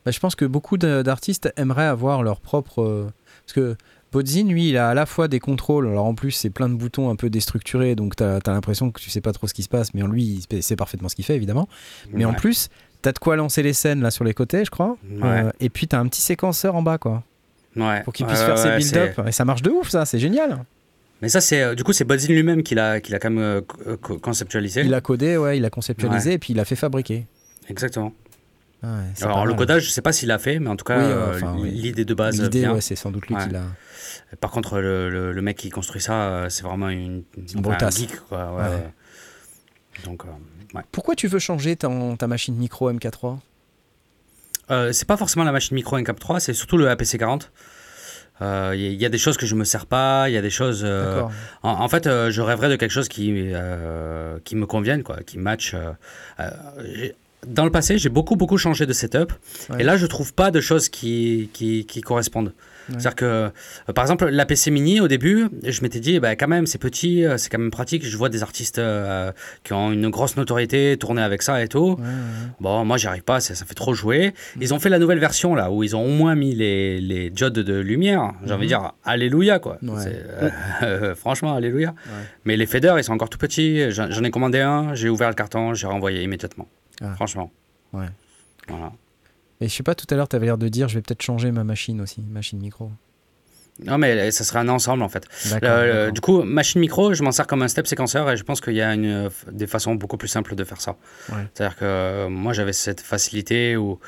Bah, 0.06 0.12
je 0.12 0.20
pense 0.20 0.36
que 0.36 0.46
beaucoup 0.46 0.78
d'artistes 0.78 1.52
aimeraient 1.58 1.84
avoir 1.86 2.24
leur 2.24 2.40
propre. 2.40 3.10
Parce 3.46 3.54
que 3.54 3.76
Bodzin, 4.14 4.46
lui, 4.48 4.70
il 4.70 4.78
a 4.78 4.90
à 4.90 4.94
la 4.94 5.06
fois 5.06 5.28
des 5.28 5.40
contrôles. 5.40 5.88
Alors 5.88 6.06
en 6.06 6.14
plus, 6.16 6.32
c'est 6.32 6.50
plein 6.52 6.70
de 6.70 6.76
boutons 6.76 7.10
un 7.10 7.16
peu 7.16 7.30
déstructurés, 7.30 7.96
donc 7.96 8.16
t'as 8.16 8.38
as, 8.38 8.52
l'impression 8.52 8.92
que 8.92 9.02
tu 9.02 9.10
sais 9.10 9.22
pas 9.22 9.34
trop 9.34 9.48
ce 9.48 9.54
qui 9.54 9.64
se 9.64 9.70
passe, 9.70 9.94
mais 9.94 10.04
en 10.04 10.08
lui, 10.08 10.46
il 10.52 10.64
sait 10.64 10.76
parfaitement 10.76 11.10
ce 11.10 11.16
qu'il 11.16 11.26
fait, 11.26 11.36
évidemment. 11.36 11.68
Mais 12.12 12.24
en 12.26 12.34
plus, 12.34 12.70
t'as 13.02 13.12
de 13.12 13.20
quoi 13.20 13.36
lancer 13.36 13.64
les 13.64 13.74
scènes 13.74 14.02
là 14.02 14.12
sur 14.12 14.24
les 14.24 14.34
côtés, 14.34 14.64
je 14.64 14.70
crois. 14.72 14.98
Ouais. 15.12 15.20
Euh, 15.24 15.52
et 15.60 15.70
puis 15.70 15.88
t'as 15.88 16.00
un 16.00 16.08
petit 16.08 16.22
séquenceur 16.22 16.76
en 16.76 16.82
bas, 16.84 16.98
quoi, 16.98 17.24
Ouais. 17.76 18.02
pour 18.04 18.14
qu'il 18.14 18.26
puisse 18.28 18.40
faire 18.42 18.58
ses 18.58 18.78
build-up. 18.78 19.20
Et 19.28 19.32
ça 19.32 19.44
marche 19.46 19.62
de 19.64 19.72
ouf, 19.72 19.90
ça, 19.90 20.06
c'est 20.06 20.20
génial. 20.20 20.64
Mais 21.22 21.30
ça, 21.30 21.42
c'est 21.42 21.62
euh, 21.64 21.74
du 21.76 21.84
coup, 21.84 21.94
c'est 21.94 22.04
Bodzin 22.04 22.34
lui-même 22.34 22.64
qui 22.64 22.76
l'a, 22.76 23.00
qui 23.00 23.12
l'a 23.12 23.18
quand 23.20 23.30
même 23.30 23.40
euh, 23.44 23.62
co- 23.62 23.98
co- 24.02 24.20
conceptualisé. 24.20 24.82
Il 24.82 24.94
a 24.94 25.00
codé, 25.02 25.38
ouais, 25.38 25.58
il 25.58 25.64
a 25.66 25.70
conceptualisé, 25.70 26.34
et 26.34 26.38
puis 26.38 26.54
il 26.54 26.60
a 26.60 26.66
fait 26.66 26.76
fabriquer. 26.76 27.26
Exactement. 27.70 28.14
Ah 28.86 28.88
ouais, 28.98 29.24
Alors 29.26 29.46
le 29.46 29.54
codage, 29.54 29.86
je 29.86 29.90
sais 29.92 30.02
pas 30.02 30.12
s'il 30.12 30.28
l'a 30.28 30.38
fait, 30.38 30.60
mais 30.60 30.70
en 30.70 30.76
tout 30.76 30.84
cas, 30.84 30.98
Oui, 30.98 31.06
euh, 31.06 31.36
enfin, 31.36 31.56
oui. 31.58 31.72
l'idée 31.72 32.04
de 32.04 32.14
base 32.14 32.42
L'idée, 32.42 32.60
vient. 32.60 32.74
ouais, 32.74 32.82
c'est 32.82 32.98
sans 32.98 33.12
doute 33.12 33.28
lui 33.28 33.36
qui 33.38 33.50
l'a. 33.50 33.62
Par 34.40 34.52
contre, 34.52 34.80
le, 34.80 35.10
le- 35.10 35.32
le 35.32 35.42
mec 35.42 35.58
qui 35.58 35.70
construit 35.70 36.02
ça, 36.02 36.14
euh, 36.24 36.50
c'est 36.50 36.64
vraiment 36.64 36.90
une, 36.90 37.24
une 37.38 37.66
enfin, 37.68 37.78
un 37.86 37.90
geek, 37.92 38.20
quoi. 38.28 38.54
ouais. 38.56 38.64
Ouais. 38.64 38.94
Donc, 40.06 40.24
euh, 40.26 40.78
ouais. 40.78 40.82
Pourquoi 40.92 41.16
tu 41.16 41.28
veux 41.28 41.40
changer 41.40 41.76
ton- 41.76 42.16
ta 42.18 42.28
machine 42.28 42.56
micro 42.56 42.92
MK3 42.92 43.38
Euh, 44.72 44.92
c'est 44.94 45.06
pas 45.08 45.18
forcément 45.18 45.44
la 45.46 45.52
machine 45.52 45.76
micro 45.76 45.98
NCAP 46.00 46.20
3, 46.20 46.40
c'est 46.40 46.54
surtout 46.54 46.78
le 46.78 46.90
APC 46.90 47.18
40. 47.18 47.52
Euh, 48.42 48.72
Il 48.76 48.82
y, 48.82 48.96
y 48.96 49.06
a 49.06 49.10
des 49.10 49.18
choses 49.18 49.38
que 49.38 49.46
je 49.46 49.56
me 49.56 49.64
sers 49.66 49.86
pas, 49.86 50.30
il 50.30 50.34
y 50.34 50.38
a 50.38 50.42
des 50.42 50.50
choses. 50.50 50.82
euh. 50.86 51.22
En, 51.62 51.70
en 51.72 51.88
fait, 51.90 52.06
je 52.06 52.42
rêverais 52.42 52.70
de 52.70 52.76
quelque 52.78 52.92
chose 52.92 53.08
qui, 53.10 53.52
qui 54.46 54.56
me 54.56 54.66
convienne, 54.66 55.04
quoi, 55.04 55.18
qui 55.26 55.38
match. 55.38 55.76
dans 57.46 57.66
le 57.66 57.72
passé, 57.72 57.98
j'ai 57.98 58.10
beaucoup, 58.10 58.36
beaucoup 58.38 58.58
changé 58.58 58.86
de 58.86 58.94
setup. 58.94 59.34
Ouais. 59.70 59.82
Et 59.82 59.84
là, 59.84 59.98
je 59.98 60.06
trouve 60.06 60.34
pas 60.34 60.50
de 60.50 60.62
choses 60.62 60.88
qui, 60.90 61.50
qui, 61.54 61.86
qui 61.86 62.02
correspondent. 62.02 62.54
Ouais. 62.90 62.96
C'est-à-dire 63.00 63.16
que, 63.16 63.26
euh, 63.26 63.94
par 63.94 64.04
exemple, 64.04 64.28
la 64.28 64.46
PC 64.46 64.72
Mini, 64.72 65.00
au 65.00 65.08
début, 65.08 65.48
je 65.64 65.82
m'étais 65.82 66.00
dit, 66.00 66.20
bah, 66.20 66.36
quand 66.36 66.48
même, 66.48 66.66
c'est 66.68 66.78
petit, 66.78 67.26
euh, 67.26 67.38
c'est 67.38 67.50
quand 67.50 67.58
même 67.58 67.72
pratique. 67.72 68.06
Je 68.06 68.18
vois 68.18 68.30
des 68.30 68.44
artistes 68.44 68.80
euh, 68.80 69.32
qui 69.64 69.74
ont 69.74 69.92
une 69.92 70.10
grosse 70.10 70.36
notoriété 70.36 70.98
tourner 70.98 71.22
avec 71.22 71.42
ça 71.42 71.64
et 71.64 71.68
tout. 71.68 71.96
Ouais, 71.98 72.04
ouais, 72.04 72.12
Bon, 72.60 72.84
moi, 72.86 72.98
j'y 72.98 73.08
arrive 73.08 73.24
pas, 73.24 73.40
ça, 73.40 73.56
ça 73.56 73.66
fait 73.66 73.74
trop 73.74 73.94
jouer. 73.94 74.34
Ils 74.60 74.74
ont 74.74 74.80
fait 74.80 74.90
la 74.90 75.00
nouvelle 75.00 75.20
version, 75.20 75.56
là, 75.56 75.72
où 75.72 75.84
ils 75.84 75.96
ont 75.96 76.04
au 76.06 76.10
moins 76.10 76.36
mis 76.36 76.56
les, 76.56 77.00
les 77.00 77.30
diodes 77.30 77.54
de 77.54 77.80
lumière. 77.80 78.34
J'ai 78.46 78.54
envie 78.54 78.64
de 78.64 78.68
dire, 78.68 78.94
alléluia, 79.04 79.60
quoi. 79.60 79.78
Euh, 80.84 81.16
franchement, 81.16 81.56
alléluia. 81.56 81.94
Mais 82.46 82.58
les 82.58 82.66
faders, 82.66 83.00
ils 83.00 83.04
sont 83.04 83.14
encore 83.14 83.30
tout 83.30 83.38
petits. 83.38 83.92
J'en 83.92 84.12
j'en 84.12 84.24
ai 84.24 84.32
commandé 84.32 84.60
un, 84.60 84.94
j'ai 84.94 85.10
ouvert 85.10 85.30
le 85.30 85.36
carton, 85.36 85.74
j'ai 85.74 85.88
renvoyé 85.88 86.22
immédiatement. 86.22 86.68
Ah. 87.02 87.14
Franchement. 87.16 87.52
Ouais. 87.94 88.08
Voilà. 88.68 88.92
Et 89.64 89.70
je 89.70 89.74
sais 89.74 89.84
pas, 89.84 89.96
tout 89.96 90.06
à 90.10 90.16
l'heure, 90.16 90.28
tu 90.28 90.36
avais 90.36 90.46
l'air 90.46 90.58
de 90.58 90.68
dire, 90.68 90.90
je 90.90 90.96
vais 90.96 91.02
peut-être 91.02 91.22
changer 91.22 91.50
ma 91.52 91.64
machine 91.64 92.02
aussi, 92.02 92.22
machine 92.22 92.60
micro. 92.60 92.92
Non, 93.86 93.98
mais 93.98 94.30
ça 94.32 94.44
serait 94.44 94.60
un 94.60 94.68
ensemble, 94.68 95.02
en 95.04 95.10
fait. 95.10 95.26
Euh, 95.64 96.12
du 96.12 96.20
coup, 96.20 96.44
machine 96.44 96.82
micro, 96.82 97.14
je 97.14 97.24
m'en 97.24 97.32
sers 97.32 97.48
comme 97.48 97.62
un 97.62 97.70
step 97.70 97.88
séquenceur 97.88 98.30
et 98.30 98.36
je 98.36 98.44
pense 98.44 98.60
qu'il 98.60 98.74
y 98.74 98.82
a 98.82 98.94
une, 98.94 99.30
des 99.52 99.66
façons 99.66 99.96
beaucoup 99.96 100.18
plus 100.18 100.28
simples 100.28 100.56
de 100.56 100.64
faire 100.66 100.82
ça. 100.82 100.98
Ouais. 101.30 101.48
C'est-à-dire 101.54 101.78
que 101.78 101.86
euh, 101.86 102.30
moi, 102.30 102.52
j'avais 102.52 102.74
cette 102.74 103.00
facilité 103.00 103.78
où, 103.78 104.00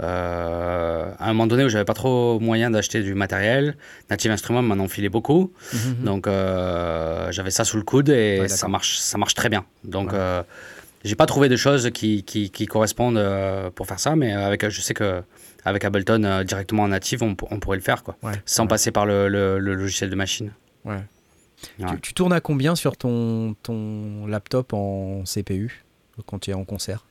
euh, 0.00 1.10
à 1.18 1.24
un 1.24 1.32
moment 1.32 1.48
donné, 1.48 1.64
où 1.64 1.68
j'avais 1.68 1.84
pas 1.84 1.92
trop 1.92 2.38
moyen 2.38 2.70
d'acheter 2.70 3.02
du 3.02 3.14
matériel, 3.14 3.76
Native 4.10 4.30
Instruments 4.30 4.62
m'en 4.62 4.82
ont 4.82 4.88
filé 4.88 5.08
beaucoup. 5.08 5.52
Mhm. 5.72 6.04
Donc, 6.04 6.26
euh, 6.28 7.32
j'avais 7.32 7.50
ça 7.50 7.64
sous 7.64 7.76
le 7.78 7.82
coude 7.82 8.10
et 8.10 8.38
Ouais, 8.42 8.48
ça, 8.48 8.68
marche, 8.68 8.98
ça 8.98 9.18
marche 9.18 9.34
très 9.34 9.48
bien. 9.48 9.64
Donc, 9.82 10.12
Ouais. 10.12 10.42
J'ai 11.04 11.14
pas 11.16 11.26
trouvé 11.26 11.48
de 11.48 11.56
choses 11.56 11.90
qui, 11.92 12.22
qui, 12.24 12.50
qui 12.50 12.66
correspondent 12.66 13.18
euh, 13.18 13.70
pour 13.70 13.86
faire 13.86 14.00
ça, 14.00 14.16
mais 14.16 14.32
avec, 14.32 14.68
je 14.68 14.80
sais 14.80 14.94
que 14.94 15.22
avec 15.64 15.84
Ableton 15.84 16.22
euh, 16.24 16.44
directement 16.44 16.82
en 16.84 16.88
native, 16.88 17.22
on, 17.22 17.36
on 17.50 17.60
pourrait 17.60 17.76
le 17.76 17.82
faire, 17.82 18.02
quoi, 18.02 18.16
Ouais. 18.22 18.32
sans 18.46 18.62
Ouais. 18.64 18.68
passer 18.68 18.90
par 18.90 19.06
le, 19.06 19.28
le- 19.28 19.58
le 19.58 19.74
logiciel 19.74 20.10
de 20.10 20.16
machine. 20.16 20.52
Ouais. 20.84 21.00
Tu, 21.78 22.00
tu 22.02 22.14
tournes 22.14 22.32
à 22.34 22.40
combien 22.40 22.74
sur 22.74 22.96
ton, 22.96 23.54
ton 23.62 24.26
laptop 24.26 24.72
en 24.74 25.22
CPU 25.24 25.84
quand 26.26 26.38
tu 26.40 26.50
es 26.50 26.54
en 26.54 26.64
concert? 26.64 27.06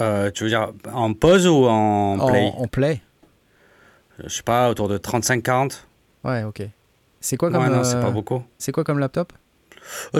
Euh, 0.00 0.30
tu 0.30 0.44
veux 0.44 0.50
dire 0.50 0.72
en 0.92 1.12
pause 1.14 1.46
ou 1.46 1.66
en 1.66 2.26
play? 2.28 2.50
En, 2.56 2.66
play 2.68 3.02
Je 4.24 4.28
sais 4.28 4.42
pas, 4.42 4.70
autour 4.70 4.88
de 4.88 4.96
35-40. 4.98 5.80
Ouais, 6.24 6.44
ok. 6.44 6.62
C'est 7.20 7.36
quoi 7.36 7.48
Ouais, 7.50 7.54
comme 7.58 7.66
non, 7.74 7.84
c'est 7.84 8.00
pas 8.00 8.10
beaucoup. 8.10 8.42
C'est 8.56 8.72
quoi 8.72 8.84
comme 8.84 8.98
laptop? 8.98 9.32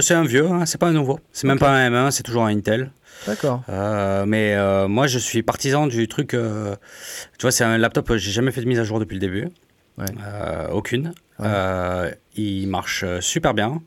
C'est 0.00 0.14
un 0.14 0.24
vieux, 0.24 0.46
hein, 0.50 0.66
c'est 0.66 0.78
pas 0.78 0.88
un 0.88 0.92
nouveau. 0.92 1.20
C'est 1.32 1.46
même 1.46 1.58
pas 1.58 1.70
un 1.70 1.90
M1, 1.90 2.10
c'est 2.10 2.22
toujours 2.22 2.44
un 2.44 2.56
Intel. 2.56 2.90
D'accord. 3.26 3.62
Euh, 3.68 4.24
mais 4.26 4.54
euh, 4.54 4.88
moi, 4.88 5.06
je 5.06 5.18
suis 5.18 5.42
partisan 5.42 5.86
du 5.86 6.08
truc. 6.08 6.34
euh, 6.34 6.74
tu 7.38 7.42
vois, 7.42 7.52
c'est 7.52 7.64
un 7.64 7.76
laptop, 7.78 8.16
j'ai 8.16 8.30
jamais 8.30 8.50
fait 8.50 8.62
de 8.62 8.66
mise 8.66 8.78
à 8.80 8.84
jour 8.84 8.98
depuis 8.98 9.14
le 9.14 9.20
début. 9.20 9.48
Ouais. 9.98 10.06
Euh, 10.24 10.68
aucune. 10.70 11.08
Ouais. 11.38 11.46
Euh, 11.46 12.10
il 12.36 12.66
marche 12.68 13.02
euh, 13.04 13.20
super 13.20 13.52
bien. 13.54 13.82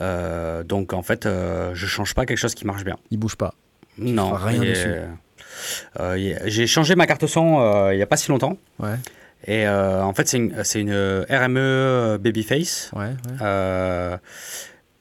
Euh, 0.00 0.64
donc, 0.64 0.92
en 0.92 1.02
fait, 1.02 1.26
euh, 1.26 1.70
je 1.74 1.86
change 1.86 2.14
pas 2.14 2.26
quelque 2.26 2.38
chose 2.38 2.54
qui 2.54 2.66
marche 2.66 2.84
bien. 2.84 2.96
Il 3.10 3.18
bouge 3.18 3.36
pas. 3.36 3.54
non. 3.98 4.32
rien 4.32 4.60
dessus. 4.60 4.88
euh, 6.00 6.38
j'ai 6.46 6.66
changé 6.66 6.94
ma 6.96 7.06
carte 7.06 7.26
son 7.26 7.60
euh, 7.60 7.94
il 7.94 7.98
y 7.98 8.02
a 8.02 8.06
pas 8.06 8.16
si 8.16 8.30
longtemps. 8.30 8.56
Ouais, 8.80 8.94
Et 9.46 9.66
euh, 9.68 10.02
en 10.02 10.14
fait, 10.14 10.26
c'est 10.28 10.80
une, 10.80 11.24
RME 11.30 12.18
Babyface. 12.18 12.90
ouais, 12.94 13.02
ouais. 13.40 14.16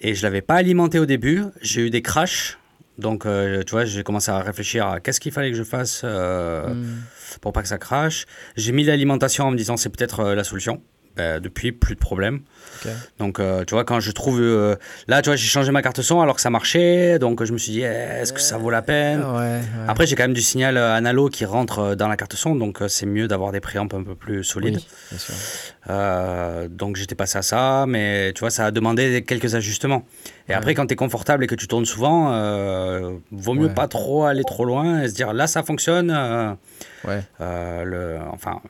Et 0.01 0.13
je 0.15 0.23
l'avais 0.23 0.41
pas 0.41 0.55
alimenté 0.55 0.99
au 0.99 1.05
début. 1.05 1.43
J'ai 1.61 1.81
eu 1.87 1.89
des 1.89 2.01
crashs. 2.01 2.57
Donc, 2.97 3.25
euh, 3.25 3.63
tu 3.63 3.71
vois, 3.71 3.85
j'ai 3.85 4.03
commencé 4.03 4.29
à 4.29 4.39
réfléchir 4.39 4.85
à 4.87 4.99
qu'est-ce 4.99 5.19
qu'il 5.19 5.31
fallait 5.31 5.51
que 5.51 5.57
je 5.57 5.63
fasse 5.63 6.01
euh, 6.03 6.73
Hmm. 6.73 6.97
pour 7.41 7.53
pas 7.53 7.61
que 7.61 7.67
ça 7.67 7.77
crache. 7.77 8.25
J'ai 8.57 8.71
mis 8.73 8.83
l'alimentation 8.83 9.45
en 9.45 9.51
me 9.51 9.57
disant 9.57 9.77
c'est 9.77 9.89
peut-être 9.89 10.19
euh, 10.19 10.35
la 10.35 10.43
solution. 10.43 10.81
Ben, 11.19 11.41
depuis, 11.41 11.73
plus 11.73 11.95
de 11.95 11.99
problème. 11.99 12.39
Donc, 13.17 13.41
euh, 13.41 13.65
tu 13.65 13.73
vois, 13.73 13.83
quand 13.83 13.99
je 13.99 14.11
trouve. 14.11 14.39
euh, 14.39 14.77
là, 15.09 15.21
tu 15.21 15.27
vois, 15.29 15.35
j'ai 15.35 15.47
changé 15.49 15.69
ma 15.73 15.81
carte 15.81 16.01
son 16.01 16.21
alors 16.21 16.35
que 16.35 16.41
ça 16.41 16.49
marchait. 16.49 17.19
Donc, 17.19 17.43
je 17.43 17.51
me 17.51 17.57
suis 17.57 17.73
dit, 17.73 17.81
eh, 17.81 18.21
est-ce 18.21 18.31
que 18.31 18.39
ça 18.39 18.57
vaut 18.57 18.69
la 18.69 18.81
peine? 18.81 19.19
Ouais, 19.21 19.37
ouais. 19.37 19.61
Après, 19.89 20.07
j'ai 20.07 20.15
quand 20.15 20.23
même 20.23 20.33
du 20.33 20.41
signal 20.41 20.77
euh, 20.77 20.93
analo 20.95 21.27
qui 21.27 21.43
rentre 21.43 21.79
euh, 21.79 21.95
dans 21.95 22.07
la 22.07 22.15
carte 22.15 22.35
son. 22.35 22.55
Donc, 22.55 22.81
euh, 22.81 22.87
c'est 22.87 23.05
mieux 23.05 23.27
d'avoir 23.27 23.51
des 23.51 23.59
préamps 23.59 23.83
un 23.91 24.03
peu 24.03 24.15
plus 24.15 24.45
solides. 24.45 24.77
Oui, 24.77 24.87
bien 25.11 25.19
sûr. 25.19 25.35
Euh, 25.89 26.67
donc 26.69 26.95
j'étais 26.95 27.15
passé 27.15 27.37
à 27.37 27.41
ça, 27.41 27.85
mais 27.87 28.31
tu 28.33 28.41
vois, 28.41 28.49
ça 28.51 28.65
a 28.67 28.71
demandé 28.71 29.23
quelques 29.27 29.55
ajustements. 29.55 30.05
Et 30.47 30.51
Ouais. 30.51 30.57
après, 30.57 30.73
quand 30.75 30.85
tu 30.87 30.93
es 30.93 30.95
confortable 30.95 31.43
et 31.43 31.47
que 31.47 31.55
tu 31.55 31.67
tournes 31.67 31.85
souvent, 31.85 32.31
euh, 32.33 33.17
vaut 33.31 33.53
mieux 33.55 33.73
pas 33.73 33.87
trop 33.87 34.23
aller 34.25 34.43
trop 34.43 34.63
loin 34.65 35.01
et 35.01 35.09
se 35.09 35.15
dire 35.15 35.33
là, 35.33 35.47
ça 35.47 35.63
fonctionne. 35.63 36.11
euh, 36.11 36.53
Ouais, 37.05 37.21
euh, 37.39 37.83
le, 37.85 38.17
enfin, 38.31 38.61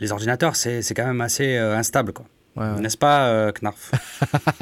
les 0.00 0.12
ordinateurs, 0.12 0.56
c'est 0.56 0.82
c'est 0.82 0.94
quand 0.94 1.06
même 1.06 1.20
assez 1.20 1.56
euh, 1.56 1.76
instable, 1.76 2.12
quoi. 2.12 2.24
ouais, 2.56 2.62
ouais. 2.74 2.80
N'est-ce 2.80 2.96
pas, 2.98 3.26
euh, 3.28 3.52
Knarf? 3.52 3.92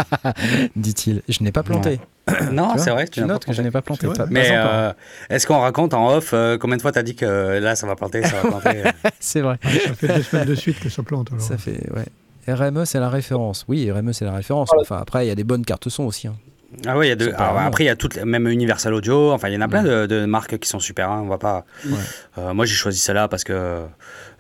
Dit-il. 0.76 1.22
Je 1.28 1.42
n'ai 1.42 1.52
pas 1.52 1.62
planté. 1.62 2.00
Non, 2.52 2.68
Tu 2.68 2.74
vois, 2.76 2.78
c'est 2.78 2.90
vrai, 2.90 3.09
Tu 3.09 3.20
pas 3.20 3.26
notes 3.26 3.44
que 3.44 3.52
je 3.52 3.62
n'ai 3.62 3.70
pas 3.72 3.82
planté. 3.82 4.06
Pas- 4.06 4.26
Mais 4.30 4.46
euh, 4.52 4.92
est-ce 5.28 5.44
qu'on 5.46 5.59
raconte 5.59 5.92
en 5.92 6.09
off 6.14 6.30
euh, 6.34 6.56
combien 6.56 6.76
de 6.76 6.82
fois 6.82 6.92
t'as 6.92 7.02
dit 7.02 7.16
que 7.16 7.59
là, 7.59 7.74
ça 7.74 7.86
va 7.88 7.96
planter, 7.96 8.22
ça 8.22 8.40
va 8.40 8.48
planter 8.60 8.82
C'est 9.18 9.40
vrai. 9.40 9.59
Ça 9.64 9.94
fait 9.94 10.06
deux 10.09 10.22
semaines 10.22 10.46
de 10.48 10.54
suite 10.54 10.78
que 10.78 10.88
ça 10.88 11.02
plante. 11.02 11.28
Alors. 11.32 11.40
Ça 11.42 11.59
fait, 11.59 11.80
ouais. 11.92 12.54
RME, 12.54 12.84
c'est 12.84 13.00
la 13.00 13.09
référence. 13.09 13.64
Oui, 13.66 13.90
RME, 13.90 14.12
c'est 14.12 14.24
la 14.24 14.32
référence. 14.34 14.70
Enfin, 14.80 14.98
après, 15.00 15.24
il 15.26 15.28
y 15.28 15.32
a 15.32 15.34
des 15.34 15.42
bonnes 15.44 15.64
cartes 15.64 15.88
son 15.88 16.04
aussi. 16.04 16.28
hein. 16.28 16.34
Ah 16.86 16.97
oui, 16.97 17.07
il 17.07 17.09
y 17.11 17.12
a 17.12 17.16
deux. 17.16 17.27
C'est 17.27 17.31
pas 17.32 17.39
alors, 17.39 17.53
vraiment. 17.55 17.69
après, 17.69 17.85
il 17.85 17.86
y 17.86 17.90
a 17.90 17.97
toutes, 17.97 18.16
même 18.16 18.47
Universal 18.49 18.94
Audio. 18.94 19.32
Enfin, 19.32 19.49
il 19.49 19.55
y 19.55 19.57
en 19.57 19.61
a 19.61 19.69
plein 19.69 19.82
de, 19.82 20.07
de 20.07 20.24
marques 20.24 20.59
qui 20.59 20.69
sont 20.69 20.81
super. 20.81 21.11
hein, 21.11 21.20
on 21.24 21.28
va 21.28 21.39
pas. 21.39 21.65
Ouais. 21.86 21.99
Euh, 22.39 22.55
moi, 22.55 22.65
j'ai 22.65 22.74
choisi 22.74 22.99
celle-là 22.99 23.28
parce 23.28 23.44
que 23.44 23.53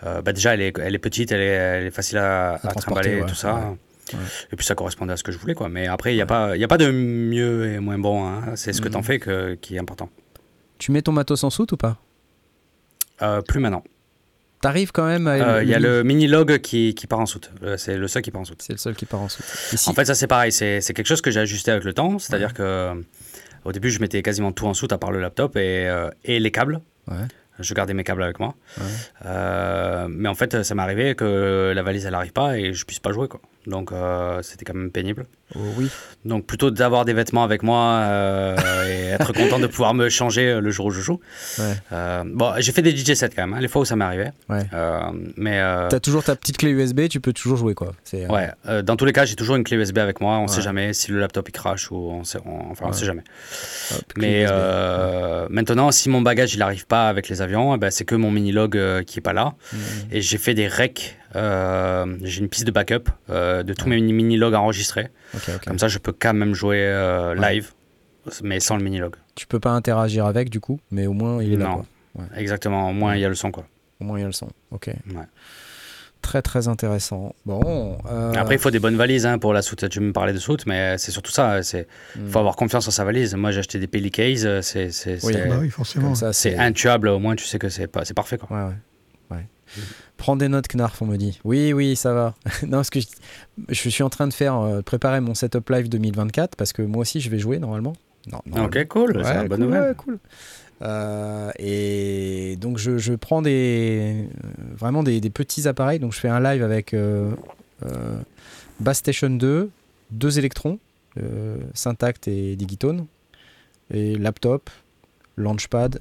euh, 0.04 0.22
bah, 0.22 0.32
déjà, 0.32 0.54
elle 0.54 0.60
est, 0.62 0.78
elle 0.78 0.94
est 0.94 0.98
petite, 0.98 1.30
elle 1.32 1.40
est, 1.40 1.44
elle 1.46 1.86
est 1.86 1.90
facile 1.90 2.18
à, 2.18 2.54
à 2.54 2.74
trimballer, 2.74 3.20
ouais, 3.20 3.26
tout 3.26 3.34
ça. 3.34 3.54
ouais. 3.54 4.18
Et 4.52 4.56
puis 4.56 4.66
ça 4.66 4.74
correspondait 4.74 5.12
à 5.12 5.16
ce 5.16 5.22
que 5.22 5.32
je 5.32 5.38
voulais, 5.38 5.54
quoi. 5.54 5.68
Mais 5.68 5.86
après, 5.86 6.12
il 6.12 6.16
n'y 6.16 6.22
a, 6.22 6.26
pas- 6.26 6.56
y 6.56 6.64
a 6.64 6.68
pas 6.68 6.76
de 6.78 6.90
mieux 6.90 7.72
et 7.72 7.78
moins 7.78 7.98
bon. 7.98 8.26
hein. 8.26 8.42
C'est 8.56 8.72
ce 8.72 8.80
que 8.80 8.88
Mhm. 8.88 8.94
t'en 8.94 9.02
fais 9.02 9.18
que, 9.18 9.54
qui 9.54 9.76
est 9.76 9.78
important. 9.78 10.10
Tu 10.78 10.90
mets 10.92 11.02
ton 11.02 11.12
matos 11.12 11.44
en 11.44 11.50
soute 11.50 11.72
ou 11.72 11.76
pas? 11.76 11.96
Euh, 13.22 13.40
plus 13.40 13.60
maintenant. 13.60 13.84
T'arrives 14.62 14.92
quand 14.92 15.04
même 15.06 15.26
à. 15.26 15.32
Euh, 15.56 15.62
Il 15.64 15.68
y 15.68 15.74
a 15.74 15.78
le 15.80 16.02
mini-log 16.04 16.58
qui, 16.60 16.94
qui 16.94 17.06
part 17.08 17.18
en 17.18 17.26
soute. 17.26 17.50
Euh, 17.64 17.76
C'est 17.76 17.96
le 17.96 18.06
seul 18.08 18.22
qui 18.22 18.30
part 18.30 18.40
en 18.40 18.44
soute. 18.44 18.62
C'est 18.62 18.72
le 18.72 18.78
seul 18.78 18.94
qui 18.94 19.04
part 19.06 19.20
en 19.20 19.28
soute. 19.28 19.44
En 19.88 19.92
fait, 19.92 20.04
ça 20.06 20.14
c'est 20.14 20.28
pareil. 20.28 20.52
C'est 20.52 20.80
quelque 20.94 21.04
chose 21.06 21.20
que 21.20 21.30
j'ai 21.32 21.40
ajusté 21.40 21.72
avec 21.72 21.82
le 21.84 21.92
temps. 21.92 22.18
C'est-à-dire 22.20 22.54
que 22.54 22.62
euh, 22.62 22.94
au 23.64 23.72
début, 23.72 23.90
je 23.90 23.98
mettais 24.00 24.22
quasiment 24.22 24.52
tout 24.52 24.66
en 24.66 24.72
soute 24.74 24.92
à 24.92 24.98
part 24.98 25.10
le 25.10 25.20
laptop 25.20 25.56
et, 25.56 25.88
euh, 25.88 26.08
et 26.24 26.38
les 26.38 26.50
câbles. 26.52 26.80
Ouais. 27.08 27.26
Je 27.58 27.74
gardais 27.74 27.92
mes 27.92 28.04
câbles 28.04 28.22
avec 28.22 28.38
moi. 28.40 28.54
Ouais. 28.78 28.84
Euh, 29.26 30.06
mais 30.08 30.28
en 30.28 30.34
fait, 30.34 30.62
ça 30.62 30.74
m'est 30.76 30.82
arrivé 30.82 31.14
que 31.16 31.72
la 31.74 31.82
valise 31.82 32.06
elle 32.06 32.14
arrive 32.14 32.32
pas 32.32 32.56
et 32.56 32.72
je 32.72 32.84
puisse 32.86 32.98
pas 33.00 33.12
jouer 33.12 33.28
quoi. 33.28 33.40
Donc 33.66 33.90
c'était 34.42 34.64
quand 34.64 34.74
même 34.74 34.90
pénible. 34.92 35.26
Oh, 35.54 35.60
oui. 35.76 35.88
Donc 36.24 36.46
plutôt 36.46 36.70
d'avoir 36.70 37.04
des 37.04 37.14
vêtements 37.14 37.42
avec 37.42 37.64
moi 37.64 37.94
euh, 38.04 38.56
et 38.88 39.06
être 39.08 39.32
content 39.34 39.58
de 39.58 39.66
pouvoir 39.66 39.92
me 39.92 40.08
changer 40.08 40.60
le 40.60 40.70
jour 40.70 40.86
où 40.86 40.90
je 40.92 41.00
joue. 41.00 41.18
Ouais. 41.58 41.74
Euh, 41.92 42.22
bon, 42.24 42.52
j'ai 42.58 42.70
fait 42.72 42.82
des 42.82 42.96
DJ 42.96 43.14
sets 43.14 43.30
quand 43.30 43.42
même, 43.46 43.54
hein, 43.54 43.60
les 43.60 43.66
fois 43.68 43.82
où 43.82 43.84
ça 43.84 43.96
m'est 43.96 44.04
arrivé. 44.04 44.26
Ouais. 44.48 44.62
Euh, 44.72 45.00
mais 45.36 45.58
euh, 45.60 45.88
T'as 45.88 45.98
toujours 45.98 46.22
ta 46.22 46.36
petite 46.36 46.58
clé 46.58 46.70
USB, 46.70 47.08
tu 47.08 47.18
peux 47.20 47.32
toujours 47.32 47.56
jouer 47.56 47.74
quoi. 47.74 47.92
Euh, 48.14 48.26
ouais, 48.28 48.50
euh, 48.68 48.82
dans 48.82 48.94
tous 48.96 49.04
les 49.04 49.12
cas, 49.12 49.24
j'ai 49.24 49.34
toujours 49.34 49.56
une 49.56 49.64
clé 49.64 49.76
USB 49.76 49.98
avec 49.98 50.20
moi. 50.20 50.38
On 50.38 50.42
Ouais. 50.42 50.48
sait 50.48 50.62
jamais 50.62 50.92
si 50.92 51.10
le 51.10 51.18
laptop 51.18 51.48
il 51.48 51.52
crache 51.52 51.90
ou 51.90 51.96
on 51.96 52.22
sait, 52.24 52.38
on- 52.46 52.70
enfin 52.70 52.84
on 52.86 52.88
Ouais. 52.88 52.94
sait 52.94 53.04
jamais. 53.04 53.22
hop, 53.92 54.02
Mais 54.16 54.44
euh, 54.48 55.46
maintenant, 55.50 55.90
si 55.90 56.08
mon 56.08 56.20
bagage 56.22 56.54
il 56.54 56.62
arrive 56.62 56.86
pas 56.86 57.08
avec 57.08 57.28
les 57.28 57.42
avions, 57.42 57.74
eh 57.74 57.78
ben, 57.78 57.90
c'est 57.90 58.04
que 58.04 58.14
mon 58.14 58.30
mini 58.30 58.52
log 58.52 58.76
euh, 58.76 59.02
qui 59.02 59.18
est 59.18 59.22
pas 59.22 59.32
là. 59.32 59.54
Mhm. 59.72 59.78
Et 60.12 60.20
j'ai 60.20 60.38
fait 60.38 60.54
des 60.54 60.68
recs. 60.68 61.16
Euh, 61.34 62.16
j'ai 62.22 62.40
une 62.40 62.48
piste 62.48 62.66
de 62.66 62.70
backup 62.70 63.04
euh, 63.30 63.62
de 63.62 63.72
tous 63.74 63.88
mes 63.88 64.00
mini 64.00 64.36
logs 64.36 64.54
enregistrés. 64.54 65.08
Comme 65.66 65.78
ça, 65.78 65.88
je 65.88 65.98
peux 65.98 66.12
quand 66.12 66.34
même 66.34 66.54
jouer 66.54 66.78
euh, 66.80 67.34
Ouais. 67.36 67.54
live, 67.54 67.72
mais 68.42 68.60
sans 68.60 68.76
le 68.76 68.82
mini 68.84 68.98
log. 68.98 69.16
Tu 69.34 69.46
peux 69.46 69.60
pas 69.60 69.70
interagir 69.70 70.26
avec 70.26 70.50
du 70.50 70.60
coup, 70.60 70.78
mais 70.90 71.06
au 71.06 71.12
moins 71.12 71.42
il 71.42 71.54
est 71.54 71.56
là. 71.56 71.64
Non. 71.66 71.74
Quoi. 71.74 71.86
Ouais. 72.16 72.40
Exactement, 72.40 72.90
au 72.90 72.92
moins 72.92 73.14
il 73.14 73.20
y 73.20 73.24
a 73.24 73.28
le 73.28 73.34
son 73.34 73.50
quoi. 73.50 73.64
Au 74.00 74.04
moins 74.04 74.18
il 74.18 74.22
y 74.22 74.24
a 74.24 74.28
le 74.28 74.32
son. 74.32 74.48
Ok. 74.70 74.88
Ouais. 74.88 75.22
Très 76.20 76.40
très 76.40 76.68
intéressant. 76.68 77.34
Bon. 77.46 77.98
euh, 78.08 78.32
Après, 78.36 78.54
il 78.54 78.60
faut 78.60 78.70
des 78.70 78.78
bonnes 78.78 78.96
valises 78.96 79.26
hein, 79.26 79.38
pour 79.38 79.52
la 79.52 79.60
soute. 79.60 79.88
Tu 79.88 79.98
me 79.98 80.12
parlais 80.12 80.32
de 80.32 80.38
soute, 80.38 80.66
mais 80.66 80.96
c'est 80.96 81.10
surtout 81.10 81.32
ça. 81.32 81.58
Il 81.74 81.86
hmm. 82.16 82.28
faut 82.28 82.38
avoir 82.38 82.54
confiance 82.54 82.86
en 82.86 82.92
sa 82.92 83.02
valise. 83.04 83.34
Moi, 83.34 83.50
j'ai 83.50 83.58
acheté 83.58 83.80
des 83.80 83.88
Pelly 83.88 84.12
Case. 84.12 84.60
C'est 84.60 84.92
c'est- 84.92 85.24
Oui. 85.24 85.32
c'est- 85.34 85.48
Bah 85.48 85.56
oui, 85.60 85.68
forcément. 85.68 86.06
Comme 86.06 86.14
ça, 86.14 86.32
c'est 86.32 86.52
c'est. 86.52 86.58
intuable. 86.58 87.08
Au 87.08 87.18
moins, 87.18 87.34
tu 87.34 87.44
sais 87.44 87.58
que 87.58 87.68
c'est 87.68 87.88
pas- 87.88 88.04
c'est 88.04 88.14
parfait. 88.14 88.38
Quoi. 88.38 88.56
Ouais, 88.56 88.64
ouais. 88.68 88.74
Prends 90.16 90.36
des 90.36 90.48
notes, 90.48 90.68
Knarf, 90.68 91.00
on 91.02 91.06
me 91.06 91.16
dit. 91.16 91.40
Oui, 91.44 91.72
oui, 91.72 91.96
ça 91.96 92.12
va. 92.12 92.34
non, 92.62 92.78
parce 92.78 92.90
que 92.90 93.00
je, 93.00 93.06
je 93.68 93.88
suis 93.88 94.02
en 94.02 94.10
train 94.10 94.28
de 94.28 94.32
faire 94.32 94.58
euh, 94.58 94.82
préparer 94.82 95.20
mon 95.20 95.34
setup 95.34 95.68
live 95.70 95.88
2024 95.88 96.56
parce 96.56 96.72
que 96.72 96.82
moi 96.82 97.02
aussi 97.02 97.20
je 97.20 97.30
vais 97.30 97.38
jouer 97.38 97.58
normalement. 97.58 97.94
Non, 98.30 98.40
normalement. 98.46 98.66
Ok, 98.68 98.86
cool. 98.88 99.16
Ouais, 99.16 99.24
c'est 99.24 99.42
une 99.42 99.48
bonne 99.48 99.58
cool, 99.58 99.66
nouvelle. 99.66 99.88
ouais, 99.88 99.94
cool. 99.96 100.18
Euh, 100.82 101.50
et 101.58 102.56
donc 102.60 102.78
je, 102.78 102.98
je 102.98 103.14
prends 103.14 103.40
des 103.40 104.26
euh, 104.44 104.48
vraiment 104.76 105.02
des, 105.02 105.20
des 105.20 105.30
petits 105.30 105.68
appareils. 105.68 105.98
Donc 105.98 106.12
je 106.12 106.18
fais 106.18 106.28
un 106.28 106.40
live 106.40 106.62
avec 106.62 106.92
euh, 106.94 107.30
Bass 108.80 108.98
Station 108.98 109.30
2, 109.30 109.70
deux 110.10 110.38
électrons, 110.38 110.78
Syntact 111.74 112.28
et 112.28 112.56
Digitone, 112.56 113.06
et 113.92 114.16
laptop, 114.16 114.70
Launchpad 115.36 116.00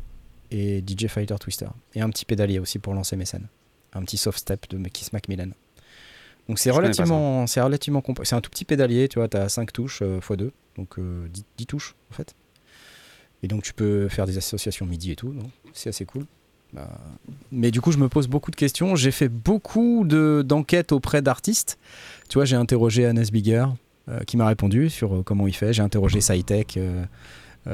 et 0.51 0.83
DJ 0.85 1.07
Fighter 1.07 1.35
Twister. 1.39 1.67
Et 1.95 2.01
un 2.01 2.09
petit 2.09 2.25
pédalier 2.25 2.59
aussi 2.59 2.79
pour 2.79 2.93
lancer 2.93 3.15
mes 3.15 3.25
scènes. 3.25 3.47
Un 3.93 4.01
petit 4.03 4.17
soft 4.17 4.39
step 4.39 4.69
de 4.69 4.77
Kiss 4.89 5.13
Macmillan. 5.13 5.49
Donc 6.47 6.59
c'est 6.59 6.71
relativement, 6.71 7.47
c'est 7.47 7.61
relativement 7.61 8.03
C'est 8.23 8.35
un 8.35 8.41
tout 8.41 8.49
petit 8.49 8.65
pédalier, 8.65 9.07
tu 9.07 9.19
vois, 9.19 9.27
tu 9.27 9.37
as 9.37 9.47
5 9.49 9.71
touches 9.71 10.01
x 10.01 10.31
2, 10.37 10.51
donc 10.77 10.97
euh, 10.99 11.27
10, 11.29 11.43
10 11.57 11.65
touches 11.65 11.95
en 12.11 12.13
fait. 12.15 12.33
Et 13.43 13.47
donc 13.47 13.63
tu 13.63 13.73
peux 13.73 14.07
faire 14.09 14.25
des 14.25 14.37
associations 14.37 14.85
MIDI 14.85 15.11
et 15.11 15.15
tout, 15.15 15.33
c'est 15.73 15.89
assez 15.89 16.05
cool. 16.05 16.25
Bah, 16.73 16.89
Mais 17.51 17.69
du 17.71 17.81
coup, 17.81 17.91
je 17.91 17.97
me 17.97 18.07
pose 18.07 18.27
beaucoup 18.27 18.49
de 18.51 18.55
questions. 18.55 18.95
J'ai 18.95 19.11
fait 19.11 19.27
beaucoup 19.27 20.03
de- 20.05 20.41
d'enquêtes 20.45 20.93
auprès 20.93 21.21
d'artistes. 21.21 21.77
Tu 22.29 22.35
vois, 22.37 22.45
j'ai 22.45 22.55
interrogé 22.55 23.05
Hannes 23.05 23.25
Bigger, 23.31 23.65
euh, 24.09 24.21
qui 24.21 24.37
m'a 24.37 24.47
répondu 24.47 24.89
sur 24.89 25.15
euh, 25.17 25.23
comment 25.23 25.47
il 25.47 25.53
fait. 25.55 25.73
J'ai 25.73 25.81
interrogé 25.81 26.21
SciTech, 26.21 26.77
euh, 26.77 27.03
euh, 27.03 27.05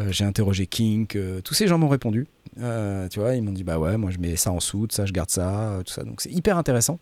j'ai 0.09 0.25
interrogé 0.25 0.67
Kink. 0.67 1.15
euh, 1.15 1.41
tous 1.41 1.53
ces 1.53 1.67
gens 1.67 1.77
m'ont 1.77 1.87
répondu. 1.87 2.27
Euh, 2.59 3.07
tu 3.09 3.19
vois, 3.19 3.35
ils 3.35 3.41
m'ont 3.43 3.51
dit 3.51 3.63
bah 3.63 3.77
ouais, 3.79 3.97
moi 3.97 4.09
je 4.11 4.17
mets 4.17 4.35
ça 4.35 4.51
en 4.51 4.59
soude, 4.59 4.91
ça 4.91 5.05
je 5.05 5.13
garde 5.13 5.29
ça, 5.29 5.69
euh, 5.69 5.83
tout 5.83 5.93
ça. 5.93 6.03
Donc 6.03 6.21
c'est 6.21 6.31
hyper 6.31 6.57
intéressant. 6.57 6.99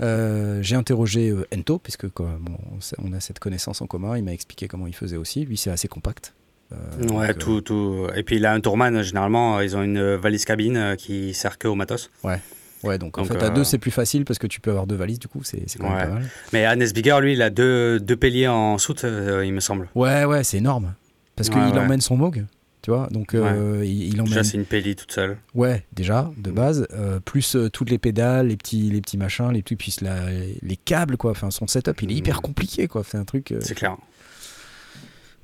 Euh, 0.00 0.62
j'ai 0.62 0.76
interrogé 0.76 1.30
euh, 1.30 1.44
Ento, 1.52 1.78
puisque 1.78 2.08
quoi, 2.08 2.30
bon, 2.40 2.56
on 3.02 3.12
a 3.12 3.20
cette 3.20 3.40
connaissance 3.40 3.82
en 3.82 3.86
commun. 3.86 4.16
Il 4.16 4.22
m'a 4.24 4.32
expliqué 4.32 4.68
comment 4.68 4.86
il 4.86 4.94
faisait 4.94 5.16
aussi. 5.16 5.44
Lui, 5.44 5.56
c'est 5.56 5.70
assez 5.70 5.88
compact. 5.88 6.34
Euh, 6.72 6.76
Ouais, 7.08 7.30
euh, 7.30 7.34
tout, 7.34 7.60
tout. 7.62 8.06
Et 8.14 8.22
puis 8.22 8.38
là, 8.38 8.52
un 8.52 8.60
tourman, 8.60 9.02
généralement, 9.02 9.60
ils 9.60 9.76
ont 9.76 9.82
une 9.82 10.14
valise 10.14 10.44
cabine 10.44 10.76
euh, 10.76 10.94
qui 10.96 11.34
sert 11.34 11.58
que 11.58 11.66
au 11.66 11.74
matos. 11.74 12.10
Ouais, 12.22 12.96
donc 12.98 13.18
en 13.18 13.22
Donc, 13.22 13.32
fait, 13.32 13.42
à 13.42 13.46
euh, 13.46 13.50
deux, 13.50 13.64
c'est 13.64 13.78
plus 13.78 13.90
facile 13.90 14.24
parce 14.24 14.38
que 14.38 14.46
tu 14.46 14.60
peux 14.60 14.70
avoir 14.70 14.86
deux 14.86 14.94
valises, 14.94 15.18
du 15.18 15.26
coup, 15.26 15.42
c'est 15.42 15.64
quand 15.80 15.88
Ouais. 15.88 15.96
même 15.96 16.08
pas 16.08 16.14
mal. 16.14 16.28
Mais 16.52 16.64
Hannes 16.64 16.92
Bigger, 16.94 17.18
lui, 17.20 17.32
il 17.32 17.42
a 17.42 17.50
deux, 17.50 17.98
deux 17.98 18.14
piliers 18.16 18.46
en 18.46 18.78
soute, 18.78 19.02
euh, 19.02 19.44
il 19.44 19.52
me 19.52 19.58
semble. 19.60 19.88
Ouais, 19.96 20.24
ouais, 20.26 20.44
c'est 20.44 20.58
énorme. 20.58 20.94
Parce 21.38 21.48
qu'il 21.48 21.58
ouais. 21.58 21.78
emmène 21.78 22.00
son 22.02 22.16
Moog, 22.16 22.44
tu 22.82 22.90
vois. 22.90 23.06
Donc, 23.10 23.34
euh, 23.34 23.82
il, 23.84 24.08
il 24.08 24.20
emmène. 24.20 24.26
Déjà, 24.26 24.44
c'est 24.44 24.56
une 24.58 24.64
Pelly 24.66 24.94
toute 24.96 25.12
seule. 25.12 25.38
Ouais, 25.54 25.84
déjà, 25.92 26.30
de 26.36 26.50
base. 26.50 26.86
euh, 26.92 27.18
plus 27.20 27.56
euh, 27.56 27.70
toutes 27.70 27.88
les 27.90 27.98
pédales, 27.98 28.48
les 28.48 28.56
petits, 28.56 28.90
les 28.90 29.00
petits 29.00 29.16
machins, 29.16 29.50
les 29.52 29.62
trucs, 29.62 29.78
puis 29.78 29.94
la- 30.02 30.28
les 30.30 30.76
câbles, 30.76 31.16
quoi. 31.16 31.30
Enfin, 31.30 31.50
son 31.50 31.66
setup, 31.66 32.02
il 32.02 32.12
est 32.12 32.16
hyper 32.16 32.36
Mhm. 32.36 32.42
compliqué, 32.42 32.88
quoi. 32.88 33.02
C'est 33.08 33.16
un 33.18 33.24
truc. 33.24 33.52
euh, 33.52 33.60
C'est 33.62 33.74
clair. 33.74 33.96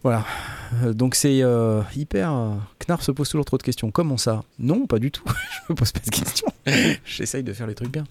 Voilà. 0.03 0.25
Donc, 0.93 1.15
c'est 1.15 1.43
hyper. 1.97 2.59
Knarf 2.87 3.03
se 3.03 3.11
pose 3.13 3.29
toujours 3.31 3.47
trop 3.47 3.57
de 3.57 3.63
questions. 3.63 3.91
Comment 3.91 4.19
ça? 4.19 4.43
Non, 4.59 4.87
pas 4.87 4.99
du 4.99 5.11
tout. 5.11 5.25
Je 5.69 5.73
me 5.73 5.75
pose 5.77 5.93
pas 5.93 6.01
de 6.05 6.11
questions. 6.11 6.49
J'essaye 7.07 7.43
de 7.43 7.53
faire 7.55 7.67
les 7.67 7.75
trucs 7.75 7.91
bien. 7.91 8.05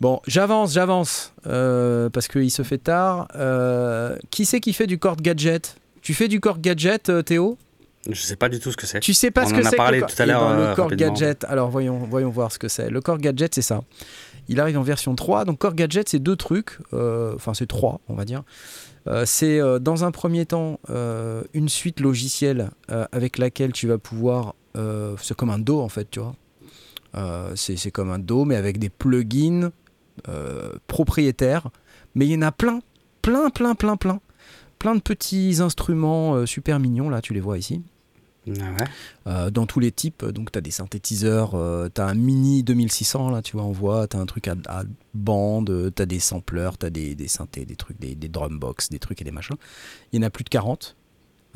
Bon, 0.00 0.20
j'avance, 0.26 0.72
j'avance. 0.72 1.32
parce 1.44 2.26
qu'il 2.28 2.50
se 2.50 2.62
fait 2.64 2.78
tard. 2.78 3.28
Qui 4.30 4.44
c'est 4.46 4.58
qui 4.60 4.72
fait 4.72 4.86
du 4.88 4.98
cord 4.98 5.16
gadget? 5.16 5.76
Tu 6.06 6.14
fais 6.14 6.28
du 6.28 6.38
cord 6.38 6.60
gadget, 6.60 7.08
euh, 7.08 7.22
Théo? 7.22 7.58
Je 8.08 8.14
sais 8.20 8.36
pas 8.36 8.48
du 8.48 8.60
tout 8.60 8.70
ce 8.70 8.76
que 8.76 8.86
c'est. 8.86 9.00
Tu 9.00 9.12
sais 9.12 9.32
pas 9.32 9.42
On 9.42 9.48
ce 9.48 9.54
en 9.54 9.56
que 9.56 9.62
a 9.62 9.70
c'est 9.70 9.70
que 9.72 9.76
parlé 9.76 9.98
le 9.98 10.02
cor- 10.06 10.14
tout 10.14 10.22
à 10.22 10.24
Eh 10.24 10.28
ben, 10.28 10.32
l'heure, 10.34 10.54
le 10.56 10.62
euh, 10.62 10.74
Core 10.76 10.84
rapidement. 10.84 11.08
Gadget. 11.12 11.44
Alors 11.48 11.68
voyons, 11.68 11.98
voyons 12.08 12.30
voir 12.30 12.52
ce 12.52 12.60
que 12.60 12.68
c'est. 12.68 12.90
Le 12.90 13.00
Core 13.00 13.18
Gadget, 13.18 13.56
c'est 13.56 13.62
ça. 13.62 13.82
Il 14.46 14.60
arrive 14.60 14.78
en 14.78 14.82
version 14.82 15.16
3. 15.16 15.44
Donc 15.46 15.58
Core 15.58 15.74
Gadget, 15.74 16.08
c'est 16.08 16.20
deux 16.20 16.36
trucs. 16.36 16.78
euh, 16.92 17.34
Enfin, 17.34 17.54
c'est 17.54 17.66
trois, 17.66 18.00
on 18.08 18.14
va 18.14 18.24
dire. 18.24 18.44
Euh, 19.08 19.24
c'est 19.26 19.58
euh, 19.60 19.80
dans 19.80 20.04
un 20.04 20.12
premier 20.12 20.46
temps 20.46 20.78
euh, 20.90 21.42
une 21.54 21.68
suite 21.68 21.98
logicielle 21.98 22.70
euh, 22.92 23.04
avec 23.10 23.36
laquelle 23.36 23.72
tu 23.72 23.88
vas 23.88 23.98
pouvoir. 23.98 24.54
euh, 24.76 25.16
c'est 25.20 25.36
comme 25.36 25.50
un 25.50 25.58
dos 25.58 25.80
en 25.80 25.88
fait, 25.88 26.08
tu 26.08 26.20
vois. 26.20 26.36
Euh, 27.16 27.50
c'est 27.56 27.90
comme 27.90 28.12
un 28.12 28.20
dos, 28.20 28.44
mais 28.44 28.54
avec 28.54 28.78
des 28.78 28.90
plugins 28.90 29.70
euh, 30.28 30.70
propriétaires. 30.86 31.70
Mais 32.14 32.26
il 32.26 32.30
y 32.32 32.36
en 32.36 32.42
a 32.42 32.52
plein, 32.52 32.78
plein, 33.22 33.50
plein, 33.50 33.74
plein, 33.74 33.96
plein. 33.96 34.20
Plein 34.78 34.94
de 34.94 35.00
petits 35.00 35.60
instruments 35.60 36.34
euh, 36.34 36.46
super 36.46 36.78
mignons, 36.78 37.08
là, 37.08 37.20
tu 37.22 37.34
les 37.34 37.40
vois 37.40 37.58
ici. 37.58 37.82
Ah 38.48 38.50
ouais. 38.78 38.86
Euh, 39.26 39.50
dans 39.50 39.66
tous 39.66 39.80
les 39.80 39.90
types. 39.90 40.24
Donc, 40.24 40.52
tu 40.52 40.58
as 40.58 40.60
des 40.60 40.70
synthétiseurs, 40.70 41.50
tu 41.94 42.00
as 42.00 42.06
un 42.06 42.14
mini 42.14 42.62
2600, 42.62 43.30
là, 43.30 43.42
tu 43.42 43.56
vois, 43.56 43.64
on 43.64 43.72
voit, 43.72 44.06
tu 44.06 44.16
as 44.16 44.20
un 44.20 44.26
truc 44.26 44.46
à, 44.46 44.54
à 44.68 44.84
bande, 45.14 45.92
tu 45.94 46.02
as 46.02 46.06
des 46.06 46.20
sampleurs, 46.20 46.78
tu 46.78 46.86
as 46.86 46.90
des, 46.90 47.14
des 47.16 47.28
synthés, 47.28 47.64
des 47.64 47.74
trucs, 47.74 47.98
des, 47.98 48.14
des 48.14 48.28
drum 48.28 48.58
box, 48.58 48.88
des 48.88 49.00
trucs 49.00 49.20
et 49.20 49.24
des 49.24 49.32
machins. 49.32 49.56
Il 50.12 50.20
y 50.20 50.24
en 50.24 50.26
a 50.26 50.30
plus 50.30 50.44
de 50.44 50.50
40. 50.50 50.96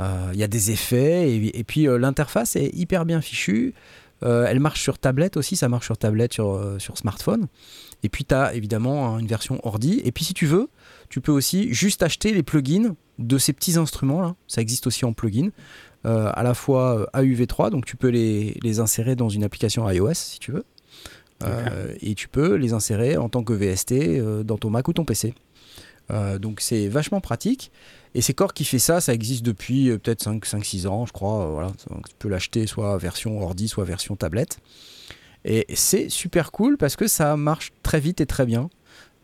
Euh, 0.00 0.30
Il 0.32 0.38
y 0.38 0.42
a 0.42 0.48
des 0.48 0.70
effets, 0.70 1.30
et, 1.30 1.58
et 1.58 1.64
puis 1.64 1.86
euh, 1.86 1.98
l'interface 1.98 2.56
est 2.56 2.70
hyper 2.74 3.04
bien 3.04 3.20
fichue. 3.20 3.74
Euh, 4.22 4.46
elle 4.46 4.60
marche 4.60 4.82
sur 4.82 4.98
tablette 4.98 5.36
aussi, 5.36 5.56
ça 5.56 5.68
marche 5.68 5.86
sur 5.86 5.96
tablette, 5.96 6.32
sur, 6.32 6.52
euh, 6.52 6.78
sur 6.78 6.98
smartphone. 6.98 7.46
Et 8.02 8.08
puis 8.08 8.24
tu 8.24 8.34
as 8.34 8.54
évidemment 8.54 9.18
une 9.18 9.26
version 9.26 9.60
ordi. 9.66 10.00
Et 10.04 10.12
puis 10.12 10.24
si 10.24 10.34
tu 10.34 10.46
veux, 10.46 10.68
tu 11.08 11.20
peux 11.20 11.32
aussi 11.32 11.72
juste 11.72 12.02
acheter 12.02 12.32
les 12.32 12.42
plugins 12.42 12.94
de 13.18 13.38
ces 13.38 13.52
petits 13.52 13.76
instruments 13.76 14.20
là. 14.20 14.34
Ça 14.46 14.60
existe 14.60 14.86
aussi 14.86 15.04
en 15.04 15.12
plugin. 15.12 15.50
Euh, 16.06 16.30
à 16.32 16.42
la 16.42 16.54
fois 16.54 17.08
euh, 17.14 17.22
AUV3, 17.22 17.70
donc 17.70 17.84
tu 17.84 17.96
peux 17.96 18.08
les, 18.08 18.58
les 18.62 18.80
insérer 18.80 19.16
dans 19.16 19.28
une 19.28 19.44
application 19.44 19.88
iOS 19.88 20.14
si 20.14 20.38
tu 20.38 20.52
veux. 20.52 20.64
Et 22.02 22.14
tu 22.14 22.28
peux 22.28 22.56
les 22.56 22.74
insérer 22.74 23.16
en 23.16 23.30
tant 23.30 23.42
que 23.42 23.54
VST 23.54 24.44
dans 24.44 24.58
ton 24.58 24.68
Mac 24.68 24.86
ou 24.88 24.92
ton 24.92 25.06
PC. 25.06 25.32
Donc 26.38 26.60
c'est 26.60 26.86
vachement 26.88 27.22
pratique. 27.22 27.72
Et 28.14 28.22
c'est 28.22 28.34
Core 28.34 28.54
qui 28.54 28.64
fait 28.64 28.78
ça, 28.80 29.00
ça 29.00 29.14
existe 29.14 29.44
depuis 29.44 29.88
euh, 29.88 29.98
peut-être 29.98 30.24
5-6 30.24 30.88
ans, 30.88 31.06
je 31.06 31.12
crois. 31.12 31.46
euh, 31.46 31.50
voilà. 31.50 31.72
Tu 31.88 32.14
peux 32.18 32.28
l'acheter 32.28 32.66
soit 32.66 32.98
version 32.98 33.40
ordi, 33.40 33.68
soit 33.68 33.84
version 33.84 34.16
tablette. 34.16 34.58
Et 35.44 35.66
c'est 35.74 36.08
super 36.08 36.50
cool 36.52 36.76
parce 36.76 36.96
que 36.96 37.06
ça 37.06 37.36
marche 37.36 37.72
très 37.82 38.00
vite 38.00 38.20
et 38.20 38.26
très 38.26 38.46
bien. 38.46 38.68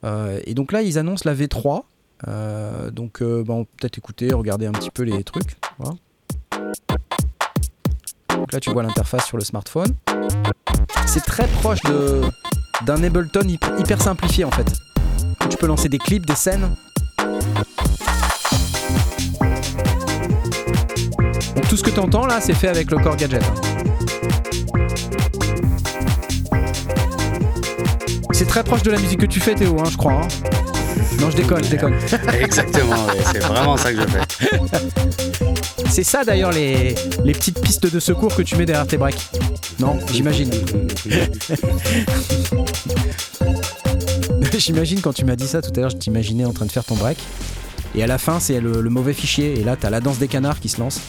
Euh, 0.04 0.40
et 0.44 0.54
donc 0.54 0.72
là, 0.72 0.82
ils 0.82 0.98
annoncent 0.98 1.28
la 1.28 1.34
V3. 1.34 1.82
Euh, 2.28 2.90
donc 2.90 3.22
bah, 3.22 3.52
on 3.54 3.64
peut 3.64 3.70
peut-être 3.80 3.98
écouter, 3.98 4.32
regarder 4.32 4.66
un 4.66 4.72
petit 4.72 4.90
peu 4.90 5.02
les 5.02 5.22
trucs. 5.24 5.56
Là, 8.52 8.60
tu 8.60 8.70
vois 8.70 8.82
l'interface 8.82 9.26
sur 9.26 9.36
le 9.36 9.44
smartphone. 9.44 9.94
C'est 11.06 11.24
très 11.24 11.48
proche 11.48 11.80
d'un 12.84 13.02
Ableton 13.02 13.46
hyper 13.78 14.00
simplifié 14.00 14.44
en 14.44 14.50
fait. 14.50 14.72
Tu 15.50 15.56
peux 15.56 15.66
lancer 15.66 15.88
des 15.88 15.98
clips, 15.98 16.24
des 16.24 16.34
scènes 16.34 16.76
tout 21.76 21.84
ce 21.84 21.90
que 21.90 21.94
tu 21.94 22.00
entends 22.00 22.24
là, 22.26 22.40
c'est 22.40 22.54
fait 22.54 22.68
avec 22.68 22.90
le 22.90 22.96
Core 22.96 23.16
Gadget. 23.16 23.42
C'est 28.32 28.46
très 28.48 28.64
proche 28.64 28.82
de 28.82 28.90
la 28.90 28.98
musique 28.98 29.20
que 29.20 29.26
tu 29.26 29.40
fais, 29.40 29.54
Théo, 29.54 29.76
hein, 29.78 29.84
je 29.90 29.98
crois. 29.98 30.22
hein. 30.22 30.28
Non, 31.20 31.30
je 31.30 31.36
déconne, 31.36 31.62
je 31.62 31.68
déconne. 31.68 31.92
Exactement, 32.40 33.06
c'est 33.30 33.40
vraiment 33.42 33.76
ça 33.76 33.92
que 33.92 34.00
je 34.00 34.06
fais. 34.06 34.20
C'est 35.90 36.04
ça 36.04 36.24
d'ailleurs 36.24 36.52
les, 36.52 36.94
les 37.24 37.32
petites 37.32 37.60
pistes 37.60 37.92
de 37.92 38.00
secours 38.00 38.34
que 38.34 38.42
tu 38.42 38.56
mets 38.56 38.64
derrière 38.66 38.86
tes 38.86 38.96
breaks. 38.96 39.28
Non, 39.78 39.98
j'imagine. 40.10 40.50
j'imagine 44.58 45.00
quand 45.02 45.12
tu 45.12 45.24
m'as 45.26 45.36
dit 45.36 45.46
ça 45.46 45.60
tout 45.60 45.70
à 45.76 45.80
l'heure, 45.80 45.90
je 45.90 45.96
t'imaginais 45.96 46.46
en 46.46 46.52
train 46.52 46.64
de 46.66 46.72
faire 46.72 46.84
ton 46.84 46.96
break. 46.96 47.18
Et 47.94 48.02
à 48.02 48.06
la 48.06 48.18
fin, 48.18 48.40
c'est 48.40 48.60
le, 48.60 48.80
le 48.80 48.90
mauvais 48.90 49.12
fichier. 49.14 49.58
Et 49.60 49.64
là, 49.64 49.76
t'as 49.76 49.90
la 49.90 50.00
danse 50.00 50.18
des 50.18 50.28
canards 50.28 50.60
qui 50.60 50.68
se 50.68 50.80
lance. 50.80 51.00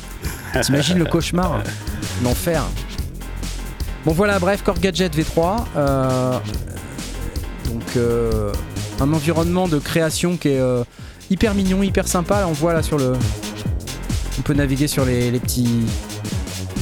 T'imagines 0.61 0.97
le 0.97 1.05
cauchemar 1.05 1.61
L'enfer. 2.23 2.63
Bon 4.05 4.13
voilà, 4.13 4.39
bref, 4.39 4.63
Core 4.63 4.79
Gadget 4.79 5.15
V3. 5.15 5.65
euh, 5.75 6.39
donc 7.65 7.83
euh, 7.97 8.53
un 9.01 9.11
environnement 9.13 9.67
de 9.67 9.79
création 9.79 10.37
qui 10.37 10.47
est 10.49 10.59
euh, 10.59 10.83
hyper 11.29 11.53
mignon, 11.53 11.83
hyper 11.83 12.07
sympa. 12.07 12.39
Là, 12.39 12.47
on 12.47 12.53
voit 12.53 12.73
là 12.73 12.81
sur 12.81 12.97
le... 12.97 13.13
On 14.39 14.41
peut 14.43 14.53
naviguer 14.53 14.87
sur 14.87 15.03
les, 15.03 15.29
les 15.31 15.39
petits, 15.39 15.83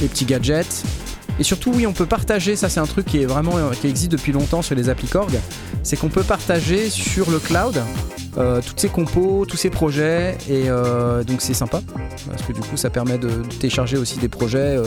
les 0.00 0.06
petits 0.08 0.24
gadgets. 0.26 0.84
Et 1.38 1.42
surtout, 1.42 1.70
oui, 1.74 1.86
on 1.86 1.92
peut 1.92 2.06
partager. 2.06 2.56
Ça, 2.56 2.68
c'est 2.68 2.80
un 2.80 2.86
truc 2.86 3.06
qui 3.06 3.20
est 3.20 3.26
vraiment 3.26 3.58
euh, 3.58 3.70
qui 3.72 3.88
existe 3.88 4.10
depuis 4.10 4.32
longtemps 4.32 4.62
sur 4.62 4.74
les 4.74 4.88
applis 4.88 5.08
Korg. 5.08 5.38
C'est 5.82 5.96
qu'on 5.96 6.08
peut 6.08 6.22
partager 6.22 6.88
sur 6.88 7.30
le 7.30 7.38
cloud 7.38 7.82
euh, 8.38 8.60
toutes 8.66 8.80
ces 8.80 8.88
compos, 8.88 9.44
tous 9.46 9.56
ces 9.56 9.70
projets. 9.70 10.38
Et 10.48 10.68
euh, 10.68 11.24
donc, 11.24 11.42
c'est 11.42 11.54
sympa 11.54 11.80
parce 12.28 12.42
que 12.42 12.52
du 12.52 12.60
coup, 12.60 12.76
ça 12.76 12.88
permet 12.88 13.18
de, 13.18 13.42
télécharger 13.60 13.98
aussi 13.98 14.18
des 14.18 14.28
projets, 14.28 14.80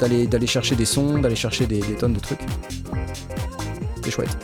d'aller 0.00 0.26
d'aller 0.26 0.46
chercher 0.46 0.74
des 0.74 0.84
sons, 0.84 1.18
d'aller 1.18 1.36
chercher 1.36 1.66
des, 1.66 1.80
des 1.80 1.94
tonnes 1.94 2.14
de 2.14 2.20
trucs. 2.20 2.40
C'est 4.04 4.10
chouette. 4.10 4.36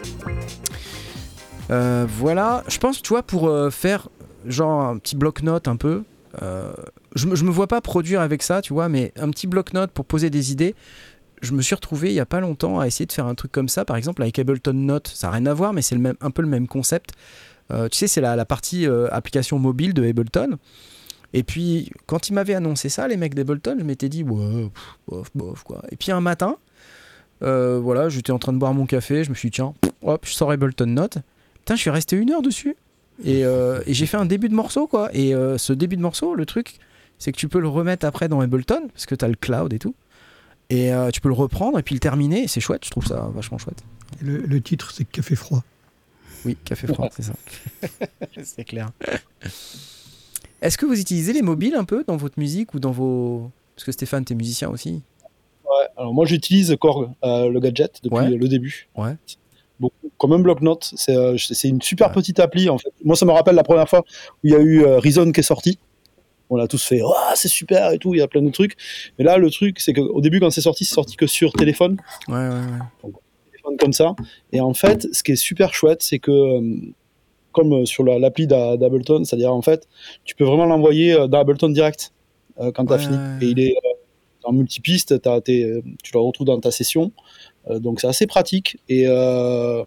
Voilà, 1.68 2.62
je 2.68 2.78
pense, 2.78 3.02
tu 3.02 3.08
vois, 3.08 3.22
pour 3.22 3.50
faire 3.72 4.08
genre 4.46 4.82
un 4.82 4.98
petit 4.98 5.16
bloc-notes 5.16 5.66
un 5.66 5.76
peu. 5.76 6.04
Je, 7.18 7.34
je 7.34 7.44
me 7.44 7.50
vois 7.50 7.66
pas 7.66 7.80
produire 7.80 8.20
avec 8.20 8.42
ça, 8.42 8.62
tu 8.62 8.72
vois, 8.72 8.88
mais 8.88 9.12
un 9.16 9.30
petit 9.30 9.46
bloc-notes 9.46 9.90
pour 9.90 10.04
poser 10.04 10.30
des 10.30 10.52
idées. 10.52 10.74
Je 11.42 11.52
me 11.52 11.62
suis 11.62 11.74
retrouvé 11.74 12.08
il 12.08 12.14
y 12.14 12.20
a 12.20 12.26
pas 12.26 12.40
longtemps 12.40 12.80
à 12.80 12.86
essayer 12.86 13.06
de 13.06 13.12
faire 13.12 13.26
un 13.26 13.34
truc 13.34 13.52
comme 13.52 13.68
ça, 13.68 13.84
par 13.84 13.96
exemple 13.96 14.22
avec 14.22 14.38
Ableton 14.38 14.72
Note. 14.72 15.08
Ça 15.08 15.28
n'a 15.28 15.34
rien 15.34 15.46
à 15.46 15.54
voir, 15.54 15.72
mais 15.72 15.82
c'est 15.82 15.96
un 16.20 16.30
peu 16.30 16.42
le 16.42 16.48
même 16.48 16.66
concept. 16.66 17.12
Euh, 17.70 17.88
tu 17.88 17.98
sais, 17.98 18.08
c'est 18.08 18.20
la, 18.20 18.34
la 18.34 18.44
partie 18.44 18.86
euh, 18.86 19.08
application 19.12 19.58
mobile 19.58 19.94
de 19.94 20.04
Ableton. 20.04 20.58
Et 21.34 21.42
puis, 21.42 21.92
quand 22.06 22.28
ils 22.28 22.32
m'avaient 22.32 22.54
annoncé 22.54 22.88
ça, 22.88 23.06
les 23.06 23.18
mecs 23.18 23.34
d'Ableton, 23.34 23.76
je 23.78 23.84
m'étais 23.84 24.08
dit, 24.08 24.22
ouais, 24.22 24.70
bof, 25.06 25.30
bof, 25.34 25.62
quoi. 25.62 25.82
Et 25.92 25.96
puis 25.96 26.10
un 26.10 26.22
matin, 26.22 26.56
euh, 27.42 27.78
voilà, 27.78 28.08
j'étais 28.08 28.32
en 28.32 28.38
train 28.38 28.54
de 28.54 28.58
boire 28.58 28.72
mon 28.72 28.86
café, 28.86 29.24
je 29.24 29.30
me 29.30 29.34
suis 29.34 29.50
dit, 29.50 29.56
tiens, 29.56 29.74
hop, 30.02 30.24
je 30.24 30.32
sors 30.32 30.50
Ableton 30.50 30.86
Note. 30.86 31.18
Putain, 31.58 31.74
je 31.74 31.80
suis 31.80 31.90
resté 31.90 32.16
une 32.16 32.30
heure 32.30 32.42
dessus. 32.42 32.76
Et, 33.24 33.44
j'ai 33.86 34.06
fait 34.06 34.16
un 34.16 34.26
début 34.26 34.48
de 34.48 34.54
morceau, 34.54 34.86
quoi. 34.86 35.10
Et 35.12 35.32
ce 35.58 35.72
début 35.72 35.96
de 35.96 36.02
morceau, 36.02 36.34
le 36.34 36.46
truc, 36.46 36.78
c'est 37.18 37.32
que 37.32 37.36
tu 37.38 37.48
peux 37.48 37.60
le 37.60 37.68
remettre 37.68 38.06
après 38.06 38.28
dans 38.28 38.40
Ableton, 38.40 38.88
parce 38.88 39.06
que 39.06 39.14
tu 39.14 39.24
as 39.24 39.28
le 39.28 39.34
cloud 39.34 39.72
et 39.72 39.78
tout. 39.78 39.94
Et 40.70 40.92
euh, 40.92 41.10
tu 41.10 41.20
peux 41.20 41.28
le 41.28 41.34
reprendre 41.34 41.78
et 41.78 41.82
puis 41.82 41.94
le 41.94 42.00
terminer. 42.00 42.42
Et 42.44 42.48
c'est 42.48 42.60
chouette, 42.60 42.84
je 42.84 42.90
trouve 42.90 43.06
ça 43.06 43.28
vachement 43.34 43.58
chouette. 43.58 43.82
Et 44.20 44.24
Le, 44.24 44.38
le 44.38 44.60
titre, 44.60 44.90
c'est 44.92 45.04
Café 45.04 45.34
froid. 45.34 45.62
Oui, 46.44 46.56
café 46.64 46.86
froid, 46.86 47.08
c'est 47.10 47.22
ça. 47.24 47.32
c'est 48.44 48.64
clair. 48.64 48.90
Est-ce 50.62 50.78
que 50.78 50.86
vous 50.86 50.98
utilisez 51.00 51.32
les 51.32 51.42
mobiles 51.42 51.74
un 51.74 51.84
peu 51.84 52.04
dans 52.06 52.16
votre 52.16 52.38
musique 52.38 52.74
ou 52.74 52.80
dans 52.80 52.90
vos. 52.90 53.50
Parce 53.74 53.84
que 53.84 53.92
Stéphane, 53.92 54.24
t'es 54.24 54.34
musicien 54.34 54.68
aussi. 54.68 55.02
Ouais, 55.64 55.86
alors 55.96 56.14
moi 56.14 56.26
j'utilise 56.26 56.74
Korg, 56.80 57.10
euh, 57.24 57.48
le 57.50 57.60
gadget, 57.60 58.00
depuis 58.02 58.14
Ouais. 58.16 58.30
le 58.30 58.48
début. 58.48 58.88
Ouais. 58.96 59.14
Beaucoup, 59.78 60.10
comme 60.16 60.32
un 60.32 60.38
bloc-notes. 60.38 60.92
C'est 60.96 61.16
euh, 61.16 61.36
c'est 61.38 61.68
une 61.68 61.82
super 61.82 62.08
Ouais. 62.08 62.14
petite 62.14 62.40
appli 62.40 62.68
en 62.70 62.78
fait. 62.78 62.92
Moi 63.04 63.16
ça 63.16 63.26
me 63.26 63.32
rappelle 63.32 63.54
la 63.54 63.62
première 63.64 63.88
fois 63.88 64.00
où 64.00 64.38
il 64.44 64.50
y 64.52 64.54
a 64.54 64.60
eu 64.60 64.82
euh, 64.84 64.98
Reason 64.98 65.30
qui 65.32 65.40
est 65.40 65.44
sorti. 65.44 65.78
On 66.50 66.58
a 66.58 66.66
tous 66.66 66.82
fait 66.82 67.00
oh, 67.04 67.12
c'est 67.34 67.48
super 67.48 67.92
et 67.92 67.98
tout, 67.98 68.14
il 68.14 68.18
y 68.18 68.22
a 68.22 68.28
plein 68.28 68.42
de 68.42 68.50
trucs. 68.50 68.74
Mais 69.18 69.24
là 69.24 69.36
le 69.38 69.50
truc 69.50 69.80
c'est 69.80 69.92
qu'au 69.92 70.20
début 70.20 70.40
quand 70.40 70.50
c'est 70.50 70.60
sorti, 70.62 70.84
c'est 70.84 70.94
sorti 70.94 71.16
que 71.16 71.26
sur 71.26 71.52
téléphone, 71.52 71.96
Ouais, 72.28 72.34
ouais, 72.34 72.48
ouais. 72.48 73.10
téléphone 73.50 73.76
comme 73.78 73.92
ça. 73.92 74.14
Et 74.52 74.60
en 74.60 74.72
fait, 74.74 75.06
ce 75.12 75.22
qui 75.22 75.32
est 75.32 75.36
super 75.36 75.74
chouette, 75.74 76.02
c'est 76.02 76.18
que 76.18 76.30
euh, 76.30 76.76
comme 77.52 77.72
euh, 77.72 77.84
sur 77.86 78.04
la- 78.04 78.18
l'appli 78.18 78.46
d'A- 78.46 78.76
d'Ableton, 78.76 79.24
c'est-à-dire 79.24 79.52
en 79.52 79.62
fait, 79.62 79.88
tu 80.24 80.34
peux 80.34 80.44
vraiment 80.44 80.66
l'envoyer 80.66 81.12
euh, 81.12 81.26
dans 81.26 81.38
Ableton 81.40 81.68
direct 81.70 82.12
euh, 82.60 82.72
quand 82.72 82.86
tu 82.86 82.92
as 82.92 82.96
Ouais, 82.96 83.02
fini. 83.02 83.16
ouais, 83.16 83.38
Et 83.42 83.46
il 83.50 83.60
est 83.60 83.74
en 84.44 84.52
multipiste, 84.52 85.20
tu 85.22 86.12
le 86.14 86.18
retrouves 86.20 86.46
dans 86.46 86.60
ta 86.60 86.70
session. 86.70 87.12
Euh, 87.68 87.78
donc 87.78 88.00
c'est 88.00 88.06
assez 88.06 88.26
pratique. 88.26 88.78
Et, 88.88 89.04
euh, 89.06 89.84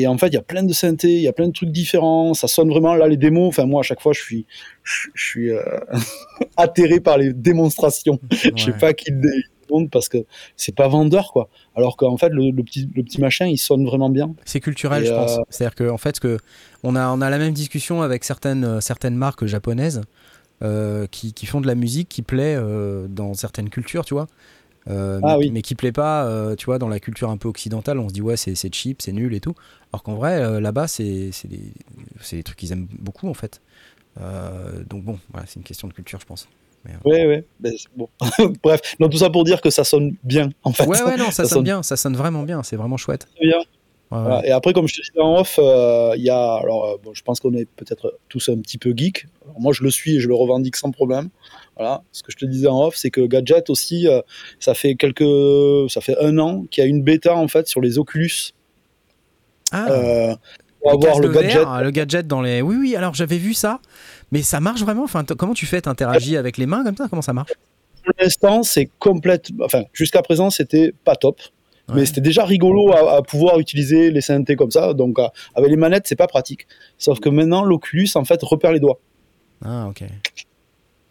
et 0.00 0.06
en 0.06 0.16
fait, 0.18 0.28
il 0.28 0.34
y 0.34 0.38
a 0.38 0.42
plein 0.42 0.62
de 0.62 0.72
synthés, 0.72 1.14
il 1.16 1.22
y 1.22 1.28
a 1.28 1.32
plein 1.32 1.48
de 1.48 1.52
trucs 1.52 1.70
différents. 1.70 2.34
Ça 2.34 2.48
sonne 2.48 2.68
vraiment, 2.70 2.94
là, 2.94 3.08
les 3.08 3.16
démos. 3.16 3.48
Enfin, 3.48 3.66
moi, 3.66 3.80
à 3.80 3.82
chaque 3.82 4.00
fois, 4.00 4.12
je 4.12 4.20
suis, 4.20 4.46
je, 4.84 5.08
je 5.14 5.24
suis 5.24 5.50
euh, 5.50 5.60
atterré 6.56 7.00
par 7.00 7.18
les 7.18 7.32
démonstrations. 7.32 8.18
Je 8.30 8.36
sais 8.36 8.72
Ouais. 8.72 8.78
pas 8.78 8.92
qui 8.94 9.10
le 9.10 9.20
démontre 9.68 9.90
parce 9.90 10.08
que 10.08 10.18
c'est 10.56 10.74
pas 10.74 10.88
vendeur, 10.88 11.32
quoi. 11.32 11.48
Alors 11.74 11.96
qu'en 11.96 12.16
fait, 12.16 12.30
le, 12.30 12.50
le 12.50 12.62
petit, 12.62 12.88
le 12.94 13.02
petit 13.02 13.20
machin, 13.20 13.46
il 13.46 13.58
sonne 13.58 13.84
vraiment 13.84 14.10
bien. 14.10 14.34
C'est 14.44 14.60
culturel, 14.60 15.02
Et, 15.02 15.06
je 15.06 15.12
pense. 15.12 15.38
euh, 15.38 15.42
C'est-à-dire 15.50 15.74
qu'en 15.74 15.94
en 15.94 15.98
fait, 15.98 16.18
que 16.20 16.38
on 16.82 16.96
a, 16.96 17.08
on 17.10 17.20
a 17.20 17.30
la 17.30 17.38
même 17.38 17.52
discussion 17.52 18.02
avec 18.02 18.24
certaines, 18.24 18.64
euh, 18.64 18.80
certaines 18.80 19.16
marques 19.16 19.44
japonaises 19.46 20.00
euh, 20.62 21.06
qui, 21.10 21.32
qui 21.34 21.46
font 21.46 21.60
de 21.60 21.66
la 21.66 21.74
musique 21.74 22.08
qui 22.08 22.22
plaît 22.22 22.56
euh, 22.56 23.06
dans 23.08 23.34
certaines 23.34 23.68
cultures, 23.70 24.04
tu 24.04 24.14
vois. 24.14 24.26
Euh, 24.88 25.20
Ah 25.22 25.32
mais, 25.32 25.44
oui. 25.46 25.50
mais 25.50 25.62
qui 25.62 25.74
plaît 25.74 25.92
pas, 25.92 26.26
euh, 26.26 26.54
tu 26.56 26.66
vois, 26.66 26.78
dans 26.78 26.88
la 26.88 27.00
culture 27.00 27.30
un 27.30 27.36
peu 27.36 27.48
occidentale, 27.48 27.98
on 27.98 28.08
se 28.08 28.14
dit 28.14 28.22
ouais, 28.22 28.36
c'est 28.36 28.74
cheap, 28.74 29.02
c'est 29.02 29.12
nul 29.12 29.34
et 29.34 29.40
tout. 29.40 29.54
Alors 29.92 30.02
qu'en 30.02 30.14
vrai, 30.14 30.40
euh, 30.42 30.60
là-bas, 30.60 30.88
c'est 30.88 31.30
des, 31.44 31.72
des 32.32 32.42
trucs 32.42 32.56
qu'ils 32.58 32.72
aiment 32.72 32.88
beaucoup 32.98 33.28
en 33.28 33.34
fait. 33.34 33.60
Donc 34.88 35.04
bon, 35.04 35.18
voilà, 35.32 35.46
c'est 35.46 35.56
une 35.56 35.62
question 35.64 35.88
de 35.88 35.92
culture, 35.92 36.18
je 36.20 36.26
pense. 36.26 36.48
Ouais, 37.04 37.26
ouais. 37.26 37.44
Ben, 37.60 37.74
bon. 37.96 38.08
Bref, 38.62 38.80
donc 38.98 39.10
tout 39.10 39.18
ça 39.18 39.28
pour 39.30 39.44
dire 39.44 39.60
que 39.60 39.68
ça 39.70 39.84
sonne 39.84 40.14
bien, 40.24 40.48
en 40.64 40.72
fait. 40.72 40.86
Ouais, 40.86 41.02
ouais, 41.02 41.16
non, 41.16 41.26
ça, 41.26 41.30
Ça 41.42 41.44
sonne 41.44 41.48
sonne 41.48 41.64
bien, 41.64 41.82
ça 41.82 41.96
sonne 41.96 42.16
vraiment 42.16 42.42
bien, 42.44 42.62
c'est 42.62 42.76
vraiment 42.76 42.96
chouette. 42.96 43.28
bien. 43.40 43.58
Ouais, 43.58 44.16
ouais. 44.16 44.22
Voilà. 44.24 44.46
Et 44.46 44.52
après, 44.52 44.72
comme 44.72 44.88
je 44.88 44.94
te 44.94 45.00
disais 45.02 45.20
en 45.20 45.38
off, 45.40 45.58
euh, 45.58 46.14
il 46.16 46.22
y 46.22 46.30
a. 46.30 46.54
Alors, 46.54 46.86
euh, 46.86 46.96
bon, 47.04 47.12
je 47.12 47.22
pense 47.22 47.40
qu'on 47.40 47.52
est 47.52 47.66
peut-être 47.76 48.18
tous 48.30 48.48
un 48.48 48.56
petit 48.56 48.78
peu 48.78 48.94
geek. 48.96 49.26
Alors, 49.44 49.60
moi, 49.60 49.72
je 49.74 49.82
le 49.82 49.90
suis 49.90 50.16
et 50.16 50.20
je 50.20 50.28
le 50.28 50.34
revendique 50.34 50.76
sans 50.76 50.90
problème. 50.92 51.28
Voilà. 51.78 52.02
Ce 52.12 52.22
que 52.22 52.32
je 52.32 52.36
te 52.36 52.44
disais 52.44 52.66
en 52.66 52.82
off, 52.86 52.96
c'est 52.96 53.10
que 53.10 53.20
Gadget 53.20 53.70
aussi, 53.70 54.08
euh, 54.08 54.20
ça 54.58 54.74
fait 54.74 54.94
quelques. 54.96 55.22
Ça 55.90 56.00
fait 56.00 56.16
un 56.20 56.36
an 56.38 56.64
qu'il 56.70 56.82
y 56.82 56.86
a 56.86 56.90
une 56.90 57.02
bêta, 57.02 57.34
en 57.36 57.48
fait, 57.48 57.68
sur 57.68 57.80
les 57.80 57.98
Oculus. 57.98 58.52
Ah, 59.72 59.86
Euh, 59.90 60.34
pour 60.80 60.92
avoir 60.92 61.18
le 61.20 61.28
gadget. 61.28 61.62
VR, 61.64 61.82
le 61.82 61.90
gadget 61.90 62.26
dans 62.26 62.40
les. 62.40 62.62
Oui, 62.62 62.76
oui. 62.80 62.96
Alors 62.96 63.12
j'avais 63.14 63.36
vu 63.38 63.52
ça, 63.52 63.80
mais 64.32 64.42
ça 64.42 64.60
marche 64.60 64.80
vraiment. 64.82 65.04
Enfin, 65.04 65.24
comment 65.24 65.54
tu 65.54 65.66
fais 65.66 65.80
T'interagis 65.80 66.36
avec 66.36 66.56
les 66.56 66.66
mains 66.66 66.84
comme 66.84 66.96
ça 66.96 67.06
Comment 67.10 67.22
ça 67.22 67.32
marche? 67.32 67.52
Pour 68.04 68.14
l'instant, 68.20 68.62
c'est 68.62 68.88
complète. 68.98 69.48
Enfin, 69.60 69.82
jusqu'à 69.92 70.22
présent, 70.22 70.50
c'était 70.50 70.92
pas 71.04 71.16
top. 71.16 71.40
Ouais. 71.88 71.96
Mais 71.96 72.06
c'était 72.06 72.20
déjà 72.20 72.44
rigolo 72.44 72.92
à, 72.92 73.16
à 73.16 73.22
pouvoir 73.22 73.58
utiliser 73.58 74.10
les 74.10 74.20
synthés 74.20 74.56
comme 74.56 74.70
ça. 74.70 74.94
Donc, 74.94 75.18
euh, 75.18 75.26
avec 75.54 75.70
les 75.70 75.76
manettes, 75.76 76.06
c'est 76.06 76.16
pas 76.16 76.26
pratique. 76.26 76.66
Sauf 76.96 77.18
que 77.18 77.28
maintenant, 77.28 77.64
l'Oculus, 77.64 78.08
en 78.14 78.24
fait, 78.24 78.40
repère 78.42 78.72
les 78.72 78.80
doigts. 78.80 79.00
Ah, 79.64 79.88
ok. 79.88 80.04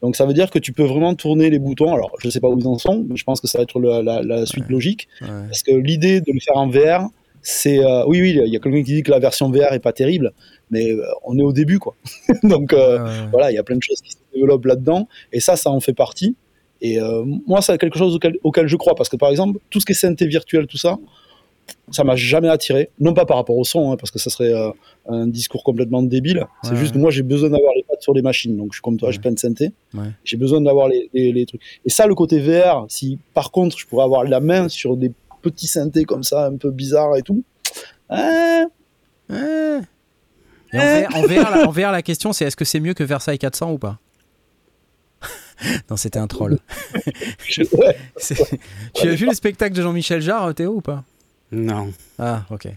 Donc 0.01 0.15
ça 0.15 0.25
veut 0.25 0.33
dire 0.33 0.49
que 0.51 0.59
tu 0.59 0.73
peux 0.73 0.83
vraiment 0.83 1.15
tourner 1.15 1.49
les 1.49 1.59
boutons. 1.59 1.93
Alors 1.93 2.11
je 2.19 2.29
sais 2.29 2.39
pas 2.39 2.47
où 2.49 2.57
ils 2.59 2.67
en 2.67 2.77
sont, 2.77 3.05
mais 3.09 3.15
je 3.15 3.23
pense 3.23 3.41
que 3.41 3.47
ça 3.47 3.57
va 3.57 3.63
être 3.63 3.79
la, 3.79 4.01
la- 4.03 4.21
la 4.21 4.45
suite 4.45 4.65
Ouais. 4.65 4.71
logique. 4.73 5.07
Ouais. 5.21 5.27
Parce 5.47 5.63
que 5.63 5.71
l'idée 5.71 6.21
de 6.21 6.31
le 6.31 6.39
faire 6.39 6.57
en 6.57 6.67
VR, 6.69 7.07
c'est 7.41 7.79
euh, 7.83 8.03
oui 8.07 8.21
oui, 8.21 8.39
il 8.45 8.51
y 8.53 8.55
a 8.55 8.59
quelqu'un 8.59 8.83
qui 8.83 8.93
dit 8.95 9.03
que 9.03 9.11
la 9.11 9.19
version 9.19 9.49
VR 9.49 9.73
est 9.73 9.79
pas 9.79 9.93
terrible, 9.93 10.33
mais 10.69 10.91
euh, 10.91 11.01
on 11.25 11.37
est 11.37 11.43
au 11.43 11.53
début 11.53 11.79
quoi. 11.79 11.95
Donc 12.43 12.73
euh, 12.73 13.03
Ouais, 13.03 13.27
voilà, 13.31 13.51
il 13.51 13.55
y 13.55 13.57
a 13.57 13.63
plein 13.63 13.77
de 13.77 13.83
choses 13.83 14.01
qui 14.01 14.11
se 14.11 14.17
développent 14.35 14.65
là-dedans, 14.65 15.07
et 15.33 15.39
ça, 15.39 15.55
ça 15.55 15.69
en 15.71 15.79
fait 15.79 15.93
partie. 15.93 16.35
Et 16.79 16.99
moi, 17.47 17.63
c'est 17.63 17.75
quelque 17.79 17.97
chose 17.97 18.13
auquel, 18.13 18.37
auquel 18.43 18.67
je 18.67 18.75
crois, 18.75 18.93
parce 18.93 19.09
que 19.09 19.15
par 19.15 19.29
exemple, 19.31 19.57
tout 19.71 19.79
ce 19.79 19.85
qui 19.87 19.93
est 19.93 19.95
synthé 19.95 20.27
virtuel, 20.27 20.67
tout 20.67 20.77
ça, 20.77 20.99
ça 21.91 22.03
m'a 22.03 22.15
jamais 22.15 22.49
attiré. 22.49 22.89
Non 22.99 23.13
pas 23.13 23.25
par 23.25 23.37
rapport 23.37 23.57
au 23.57 23.63
son, 23.63 23.91
hein, 23.91 23.97
parce 23.97 24.11
que 24.11 24.19
ça 24.19 24.29
serait 24.29 24.53
euh, 24.53 24.69
un 25.07 25.27
discours 25.27 25.63
complètement 25.63 26.01
débile. 26.03 26.45
C'est 26.63 26.71
Ouais, 26.71 26.75
juste 26.77 26.91
que 26.91 26.97
ouais. 26.97 27.01
moi, 27.01 27.11
j'ai 27.11 27.23
besoin 27.23 27.49
d'avoir 27.49 27.73
les 27.75 27.83
pattes 27.83 28.01
sur 28.01 28.13
les 28.13 28.21
machines. 28.21 28.55
Donc, 28.57 28.71
je 28.71 28.77
suis 28.77 28.81
comme 28.81 28.97
toi, 28.97 29.07
Ouais. 29.09 29.13
j'ai 29.13 29.19
plein 29.19 29.31
de 29.31 29.39
synthé. 29.39 29.71
J'ai 30.23 30.37
besoin 30.37 30.61
d'avoir 30.61 30.87
les, 30.89 31.09
les- 31.13 31.31
les 31.31 31.45
trucs. 31.45 31.61
Et 31.85 31.89
ça, 31.89 32.05
le 32.07 32.15
côté 32.15 32.39
VR, 32.39 32.85
si 32.89 33.17
par 33.33 33.51
contre, 33.51 33.77
je 33.77 33.85
pourrais 33.85 34.03
avoir 34.03 34.23
la 34.23 34.39
main 34.39 34.69
sur 34.69 34.97
des 34.97 35.11
petits 35.41 35.67
synthés 35.67 36.03
comme 36.05 36.23
ça, 36.23 36.45
un 36.47 36.57
peu 36.57 36.71
bizarres 36.71 37.15
et 37.15 37.21
tout, 37.21 37.43
hein. 38.09 38.67
Et 39.29 40.77
en, 40.77 40.79
VR, 40.79 41.15
en 41.15 41.21
VR, 41.21 41.49
la, 41.51 41.67
en 41.67 41.71
VR, 41.71 41.91
la 41.91 42.01
question 42.01 42.33
c'est 42.33 42.43
est-ce 42.45 42.55
que 42.57 42.65
c'est 42.65 42.79
mieux 42.81 42.93
que 42.93 43.03
Versailles 43.03 43.37
400 43.39 43.71
ou 43.73 43.77
pas? 43.77 43.99
Non, 45.89 45.95
c'était 45.97 46.19
un 46.19 46.27
troll. 46.27 46.59
tu 47.47 49.07
as 49.09 49.15
vu 49.15 49.25
le 49.25 49.33
spectacle 49.33 49.75
de 49.75 49.81
Jean-Michel 49.81 50.21
Jarre, 50.21 50.53
Théo, 50.53 50.73
ou 50.75 50.81
pas? 50.81 51.03
Non. 51.51 51.91
Ah, 52.19 52.45
ok. 52.49 52.67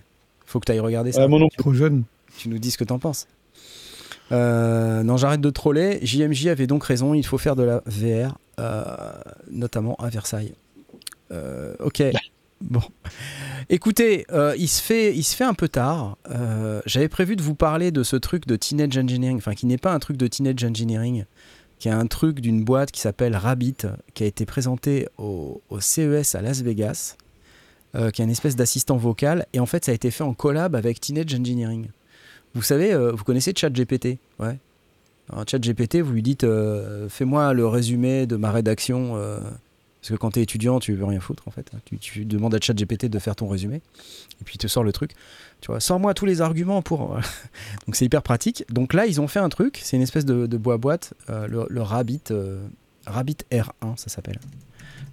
Faut 0.47 0.61
que 0.61 0.67
tu 0.67 0.73
ailles 0.73 0.81
regarder 0.81 1.13
ça. 1.13 1.27
Moi 1.29 1.39
non 1.39 1.49
plus. 1.49 1.57
Trop 1.57 1.73
jeune. 1.73 2.05
Tu 2.37 2.49
nous 2.49 2.59
dis 2.59 2.71
ce 2.71 2.79
que 2.79 2.85
t'en 2.85 2.99
penses. 2.99 3.27
Euh, 4.33 5.03
non, 5.03 5.17
j'arrête 5.17 5.41
de 5.41 5.51
troller. 5.51 5.99
JMJ 6.03 6.47
avait 6.49 6.67
donc 6.67 6.85
raison, 6.85 7.15
il 7.15 7.25
faut 7.27 7.39
faire 7.39 7.57
de 7.57 7.65
la 7.65 7.83
VR, 7.87 8.39
euh, 8.61 8.85
notamment 9.51 9.97
à 9.97 10.09
Versailles. 10.09 10.55
Euh, 11.33 11.75
ok. 11.81 12.03
Bon. 12.61 12.83
Écoutez, 13.71 14.27
euh, 14.33 14.55
il, 14.59 14.69
se 14.69 14.83
fait, 14.83 15.17
il 15.17 15.23
se 15.23 15.35
fait 15.35 15.45
un 15.45 15.55
peu 15.55 15.67
tard. 15.67 16.19
Euh, 16.31 16.83
J'avais 16.85 17.09
prévu 17.09 17.35
de 17.35 17.41
vous 17.43 17.55
parler 17.55 17.91
de 17.91 18.03
ce 18.03 18.17
truc 18.17 18.47
de 18.47 18.55
Teenage 18.55 18.99
Engineering, 18.99 19.39
enfin 19.39 19.55
qui 19.55 19.65
n'est 19.65 19.79
pas 19.79 19.95
un 19.95 19.99
truc 19.99 20.19
de 20.19 20.27
Teenage 20.27 20.63
Engineering, 20.63 21.25
qui 21.79 21.89
est 21.89 21.93
un 21.93 22.07
truc 22.07 22.41
d'une 22.41 22.63
boîte 22.63 22.91
qui 22.91 23.01
s'appelle 23.01 23.35
Rabbit, 23.35 23.77
qui 24.13 24.25
a 24.25 24.27
été 24.27 24.45
présenté 24.45 25.09
au, 25.17 25.63
au 25.71 25.81
CES 25.81 26.35
à 26.35 26.43
Las 26.43 26.61
Vegas, 26.61 27.17
euh, 27.97 28.11
qui 28.11 28.23
est 28.23 28.25
une 28.25 28.31
espèce 28.31 28.55
d'assistant 28.55 28.97
vocal, 28.97 29.47
et 29.53 29.59
en 29.59 29.67
fait 29.67 29.85
ça 29.85 29.91
a 29.91 29.95
été 29.95 30.12
fait 30.12 30.23
en 30.23 30.33
collab 30.33 30.77
avec 30.77 31.01
Teenage 31.01 31.35
Engineering. 31.35 31.89
Vous 32.55 32.62
savez, 32.62 32.93
euh, 32.93 33.11
vous 33.11 33.25
connaissez 33.25 33.53
ChatGPT? 33.55 34.19
Ouais. 34.39 34.59
Alors, 35.33 35.45
ChatGPT, 35.49 35.97
vous 35.97 36.12
lui 36.12 36.23
dites 36.23 36.45
euh, 36.45 37.09
fais-moi 37.09 37.53
le 37.53 37.67
résumé 37.67 38.27
de 38.27 38.37
ma 38.37 38.53
rédaction. 38.53 39.15
parce 40.01 40.11
que 40.11 40.15
quand 40.15 40.31
tu 40.31 40.39
es 40.39 40.43
étudiant, 40.43 40.79
tu 40.79 40.95
veux 40.95 41.05
rien 41.05 41.19
foutre 41.19 41.49
en 41.49 41.51
fait. 41.51 41.71
Tu, 42.01 42.25
demandes 42.25 42.55
à 42.55 42.61
ChatGPT 42.61 43.07
de 43.07 43.19
faire 43.19 43.35
ton 43.35 43.49
résumé, 43.49 43.77
et 44.41 44.45
puis 44.45 44.55
il 44.55 44.59
te 44.59 44.69
sort 44.69 44.85
le 44.85 44.93
truc. 44.93 45.12
Tu 45.61 45.67
vois, 45.67 45.81
sors-moi 45.81 46.15
tous 46.15 46.27
les 46.27 46.43
arguments 46.43 46.83
pour. 46.83 47.17
Donc 47.87 47.97
c'est 47.97 48.05
hyper 48.05 48.23
pratique. 48.23 48.65
Donc 48.71 48.95
là, 48.95 49.07
ils 49.07 49.21
ont 49.21 49.27
fait 49.27 49.41
un 49.41 49.49
truc, 49.49 49.81
c'est 49.83 49.97
une 49.97 50.03
espèce 50.03 50.25
de, 50.25 50.47
de 50.47 50.57
bois-boîte, 50.57 51.15
euh, 51.29 51.49
le, 51.49 51.67
le 51.69 51.83
Rabbit, 51.83 52.23
Rabbit 53.07 53.39
R1, 53.51 53.97
ça 53.97 54.09
s'appelle. 54.09 54.39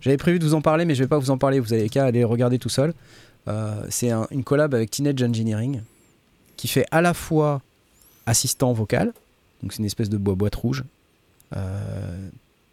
J'avais 0.02 0.18
prévu 0.18 0.40
de 0.40 0.46
vous 0.46 0.54
en 0.54 0.62
parler, 0.62 0.86
mais 0.86 0.96
je 0.96 1.04
vais 1.04 1.08
pas 1.08 1.18
vous 1.18 1.32
en 1.32 1.38
parler. 1.38 1.60
Vous 1.60 1.74
avez 1.74 1.90
qu'à 1.90 2.06
aller 2.06 2.24
regarder 2.24 2.60
tout 2.60 2.70
seul. 2.70 2.94
Euh, 3.48 3.86
c'est 3.90 4.12
un- 4.12 4.28
une 4.32 4.44
collab 4.44 4.74
avec 4.76 4.92
Teenage 4.92 5.22
Engineering 5.24 5.82
qui 6.58 6.68
fait 6.68 6.86
à 6.92 7.02
la 7.02 7.14
fois 7.14 7.62
assistant 8.26 8.74
vocal, 8.74 9.14
donc 9.62 9.72
c'est 9.72 9.80
une 9.80 9.86
espèce 9.86 10.10
de 10.10 10.18
bois-boîte 10.18 10.56
rouge, 10.56 10.84
euh, 11.56 12.30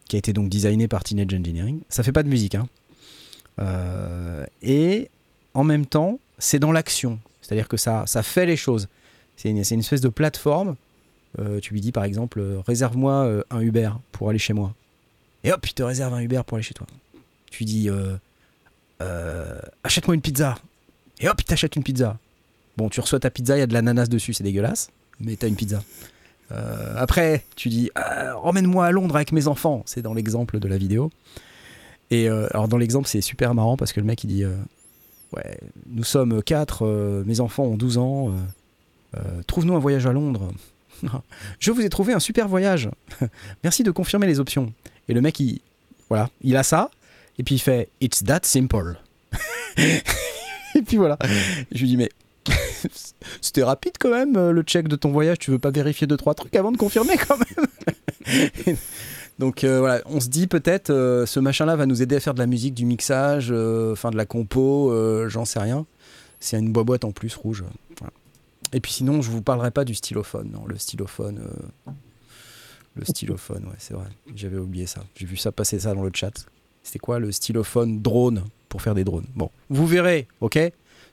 qui 0.08 0.16
a 0.16 0.18
été 0.18 0.32
donc 0.32 0.48
designé 0.48 0.88
par 0.88 1.04
Teenage 1.04 1.32
Engineering. 1.32 1.80
Ça 1.88 2.02
fait 2.02 2.12
pas 2.12 2.22
de 2.24 2.28
musique, 2.28 2.54
hein. 2.56 2.66
Euh, 3.60 4.44
et 4.62 5.08
en 5.54 5.62
même 5.62 5.86
temps, 5.86 6.18
c'est 6.38 6.58
dans 6.58 6.72
l'action, 6.72 7.20
c'est-à-dire 7.40 7.68
que 7.68 7.76
ça, 7.76 8.04
fait 8.22 8.46
les 8.46 8.56
choses. 8.56 8.88
C'est 9.36 9.50
une, 9.50 9.58
une 9.58 9.80
espèce 9.80 10.00
de 10.00 10.08
plateforme. 10.08 10.76
Tu 11.62 11.72
lui 11.72 11.80
dis 11.80 11.90
par 11.92 12.04
exemple, 12.04 12.40
réserve-moi 12.66 13.42
un 13.50 13.60
Uber 13.60 13.90
pour 14.12 14.28
aller 14.30 14.38
chez 14.38 14.52
moi. 14.52 14.72
Et 15.42 15.52
hop, 15.52 15.66
il 15.66 15.74
te 15.74 15.82
réserve 15.82 16.14
un 16.14 16.20
Uber 16.20 16.42
pour 16.46 16.56
aller 16.56 16.62
chez 16.62 16.74
toi. 16.74 16.86
Tu 17.50 17.64
dis, 17.64 17.88
euh, 17.88 18.16
euh, 19.00 19.58
achète-moi 19.82 20.14
une 20.14 20.20
pizza. 20.20 20.56
Et 21.20 21.28
hop, 21.28 21.40
il 21.40 21.44
t'achète 21.44 21.76
une 21.76 21.82
pizza. 21.82 22.18
Bon, 22.76 22.88
tu 22.88 23.00
reçois 23.00 23.20
ta 23.20 23.30
pizza, 23.30 23.56
il 23.56 23.60
y 23.60 23.62
a 23.62 23.66
de 23.66 23.72
l'ananas 23.72 24.06
dessus, 24.06 24.34
c'est 24.34 24.42
dégueulasse, 24.42 24.90
mais 25.20 25.36
t'as 25.36 25.46
une 25.46 25.54
pizza. 25.54 25.82
Euh, 26.52 26.94
après, 26.96 27.44
tu 27.56 27.68
dis, 27.68 27.90
emmène-moi 28.42 28.86
à 28.86 28.90
Londres 28.90 29.14
avec 29.14 29.32
mes 29.32 29.46
enfants. 29.46 29.82
C'est 29.86 30.02
dans 30.02 30.14
l'exemple 30.14 30.58
de 30.58 30.68
la 30.68 30.76
vidéo. 30.76 31.10
Et 32.10 32.28
alors, 32.28 32.68
dans 32.68 32.76
l'exemple, 32.76 33.08
c'est 33.08 33.20
super 33.20 33.54
marrant 33.54 33.76
parce 33.76 33.92
que 33.92 34.00
le 34.00 34.06
mec, 34.06 34.22
il 34.24 34.28
dit, 34.28 34.44
ouais, 34.44 35.58
nous 35.86 36.04
sommes 36.04 36.42
quatre, 36.42 36.86
mes 37.24 37.40
enfants 37.40 37.64
ont 37.64 37.76
12 37.76 37.98
ans, 37.98 38.34
trouve-nous 39.46 39.74
un 39.74 39.78
voyage 39.78 40.06
à 40.06 40.12
Londres. 40.12 40.52
Je 41.58 41.70
vous 41.70 41.80
ai 41.80 41.88
trouvé 41.88 42.12
un 42.12 42.20
super 42.20 42.48
voyage. 42.48 42.90
Merci 43.64 43.82
de 43.82 43.90
confirmer 43.90 44.26
les 44.26 44.40
options. 44.40 44.72
Et 45.08 45.14
le 45.14 45.20
mec, 45.20 45.38
il, 45.40 45.60
voilà, 46.08 46.30
il 46.42 46.56
a 46.56 46.62
ça, 46.62 46.90
et 47.38 47.42
puis 47.42 47.56
il 47.56 47.60
fait, 47.60 47.88
it's 48.00 48.22
that 48.24 48.40
simple. 48.42 48.96
et 49.76 50.82
puis 50.86 50.96
voilà. 50.96 51.18
Je 51.72 51.80
lui 51.80 51.88
dis, 51.88 51.96
mais 51.96 52.10
c'était 53.40 53.62
rapide 53.62 53.94
quand 53.98 54.10
même 54.10 54.36
euh, 54.36 54.52
le 54.52 54.62
check 54.62 54.88
de 54.88 54.96
ton 54.96 55.10
voyage. 55.10 55.38
Tu 55.38 55.50
veux 55.50 55.58
pas 55.58 55.70
vérifier 55.70 56.06
deux 56.06 56.16
trois 56.16 56.34
trucs 56.34 56.54
avant 56.56 56.72
de 56.72 56.76
confirmer 56.76 57.16
quand 57.16 57.38
même? 57.38 58.76
Donc 59.38 59.64
euh, 59.64 59.80
voilà, 59.80 60.00
on 60.06 60.20
se 60.20 60.28
dit 60.28 60.46
peut-être 60.46 60.90
euh, 60.90 61.26
ce 61.26 61.40
machin-là 61.40 61.76
va 61.76 61.86
nous 61.86 62.02
aider 62.02 62.16
à 62.16 62.20
faire 62.20 62.34
de 62.34 62.38
la 62.38 62.46
musique, 62.46 62.74
du 62.74 62.84
mixage, 62.84 63.48
euh, 63.50 63.92
enfin 63.92 64.10
de 64.10 64.16
la 64.16 64.26
compo, 64.26 64.92
j'en 65.28 65.44
sais 65.44 65.58
rien. 65.58 65.86
C'est 66.40 66.58
une 66.58 66.72
boîte 66.72 67.04
en 67.04 67.12
plus 67.12 67.34
rouge. 67.34 67.64
voilà. 67.98 68.12
Et 68.72 68.80
puis 68.80 68.92
sinon, 68.92 69.22
je 69.22 69.30
vous 69.30 69.42
parlerai 69.42 69.70
pas 69.70 69.84
du 69.84 69.94
stylophone. 69.94 70.50
Non, 70.52 70.66
le 70.66 70.76
stylophone, 70.78 71.48
le 72.96 73.04
stylophone, 73.04 73.64
ouais, 73.64 73.76
c'est 73.78 73.94
vrai. 73.94 74.06
J'avais 74.34 74.58
oublié 74.58 74.86
ça. 74.86 75.02
J'ai 75.16 75.26
vu 75.26 75.36
ça 75.36 75.52
passer 75.52 75.80
ça 75.80 75.94
dans 75.94 76.02
le 76.02 76.10
chat. 76.12 76.46
C'était 76.84 77.00
quoi 77.00 77.18
le 77.18 77.32
stylophone 77.32 78.00
drone 78.00 78.44
pour 78.68 78.80
faire 78.82 78.94
des 78.94 79.02
drones? 79.02 79.26
Bon, 79.34 79.50
vous 79.70 79.86
verrez, 79.86 80.28
ok? 80.40 80.58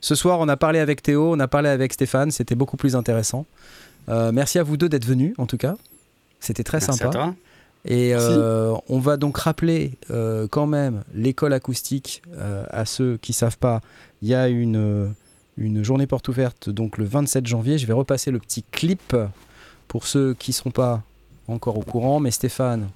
Ce 0.01 0.13
soir, 0.15 0.39
on 0.39 0.47
a 0.47 0.57
parlé 0.57 0.77
avec 0.79 1.01
Théo, 1.01 1.33
on 1.33 1.39
a 1.39 1.47
parlé 1.47 1.69
avec 1.69 1.93
Stéphane, 1.93 2.29
c'était 2.29 2.55
beaucoup 2.55 2.77
plus 2.77 2.95
intéressant. 2.95 3.45
Euh, 4.09 4.31
merci 4.31 4.59
à 4.59 4.63
vous 4.63 4.77
deux 4.77 4.89
d'être 4.89 5.05
venus, 5.05 5.33
en 5.37 5.45
tout 5.45 5.57
cas. 5.57 5.75
C'était 6.39 6.63
très 6.63 6.79
Merci 6.79 6.97
sympa. 6.97 7.07
à 7.07 7.11
toi. 7.11 7.35
Et 7.85 8.13
euh, 8.13 8.73
on 8.89 8.99
va 8.99 9.17
donc 9.17 9.37
rappeler 9.37 9.91
euh, 10.11 10.47
quand 10.49 10.67
même 10.67 11.03
l'école 11.15 11.53
acoustique 11.53 12.21
à 12.71 12.85
ceux 12.85 13.17
qui 13.17 13.33
savent 13.33 13.57
pas. 13.57 13.81
Il 14.21 14.27
y 14.27 14.35
a 14.35 14.47
une, 14.49 15.13
une 15.57 15.83
journée 15.83 16.05
porte 16.07 16.27
ouverte 16.27 16.69
donc 16.69 16.97
le 16.97 17.05
27 17.05 17.45
janvier. 17.47 17.77
Je 17.77 17.85
vais 17.87 17.93
repasser 17.93 18.29
le 18.31 18.39
petit 18.39 18.63
clip 18.71 19.15
pour 19.87 20.05
ceux 20.07 20.33
qui 20.35 20.51
ne 20.51 20.55
sont 20.55 20.71
pas 20.71 21.01
encore 21.47 21.77
au 21.77 21.81
courant. 21.83 22.19
Mais 22.19 22.31
Stéphane, 22.31 22.89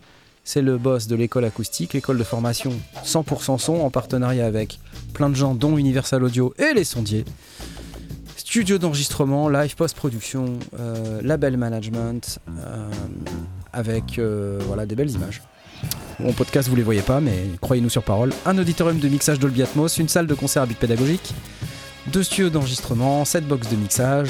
c'est 0.46 0.62
le 0.62 0.78
boss 0.78 1.08
de 1.08 1.16
l'école 1.16 1.44
acoustique, 1.44 1.94
l'école 1.94 2.20
de 2.20 2.24
formation 2.24 2.72
100% 3.04 3.58
son 3.58 3.74
en 3.74 3.90
partenariat 3.90 4.46
avec 4.46 4.80
plein 5.14 5.30
de 5.30 5.36
gens 5.36 5.56
dont 5.56 5.78
Universal 5.78 6.24
Audio 6.24 6.54
et 6.58 6.74
les 6.74 6.84
sondiers. 6.84 7.26
Studio 8.38 8.78
d'enregistrement, 8.78 9.50
live 9.50 9.76
post-production, 9.76 10.60
euh, 10.80 11.20
label 11.24 11.58
management, 11.58 12.40
euh, 12.48 12.88
avec 13.74 14.20
euh, 14.20 14.60
voilà, 14.68 14.86
des 14.86 14.96
belles 14.96 15.12
images. 15.12 15.42
Mon 16.20 16.32
podcast, 16.32 16.70
vous 16.70 16.76
les 16.76 16.84
voyez 16.84 17.02
pas, 17.02 17.20
mais 17.20 17.50
croyez-nous 17.60 17.90
sur 17.90 18.04
parole. 18.04 18.32
Un 18.46 18.58
auditorium 18.58 19.00
de 19.00 19.10
mixage 19.10 19.40
Dolby 19.40 19.64
Atmos, 19.64 19.98
une 19.98 20.08
salle 20.08 20.28
de 20.28 20.34
concert 20.36 20.62
à 20.62 20.66
but 20.68 20.78
pédagogique, 20.78 21.34
deux 22.14 22.24
studios 22.24 22.50
d'enregistrement, 22.50 23.26
sept 23.26 23.48
box 23.48 23.68
de 23.70 23.76
mixage, 23.76 24.30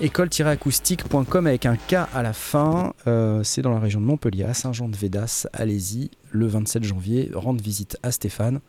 école-acoustique.com 0.00 1.46
avec 1.46 1.66
un 1.66 1.76
K 1.76 1.94
à 2.12 2.22
la 2.22 2.32
fin. 2.32 2.94
Euh, 3.06 3.42
c'est 3.42 3.62
dans 3.62 3.70
la 3.72 3.80
région 3.80 4.00
de 4.00 4.06
Montpellier, 4.06 4.44
à 4.44 4.54
Saint-Jean-de-Védas. 4.54 5.46
Allez-y, 5.52 6.10
le 6.30 6.46
27 6.46 6.84
janvier, 6.84 7.30
rendre 7.34 7.62
visite 7.62 7.98
à 8.02 8.12
Stéphane. 8.12 8.60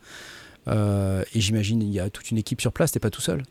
Euh, 0.68 1.22
et 1.34 1.40
j'imagine 1.40 1.80
il 1.82 1.90
y 1.90 2.00
a 2.00 2.10
toute 2.10 2.30
une 2.30 2.38
équipe 2.38 2.60
sur 2.60 2.72
place, 2.72 2.92
t'es 2.92 3.00
pas 3.00 3.10
tout 3.10 3.20
seul? 3.22 3.42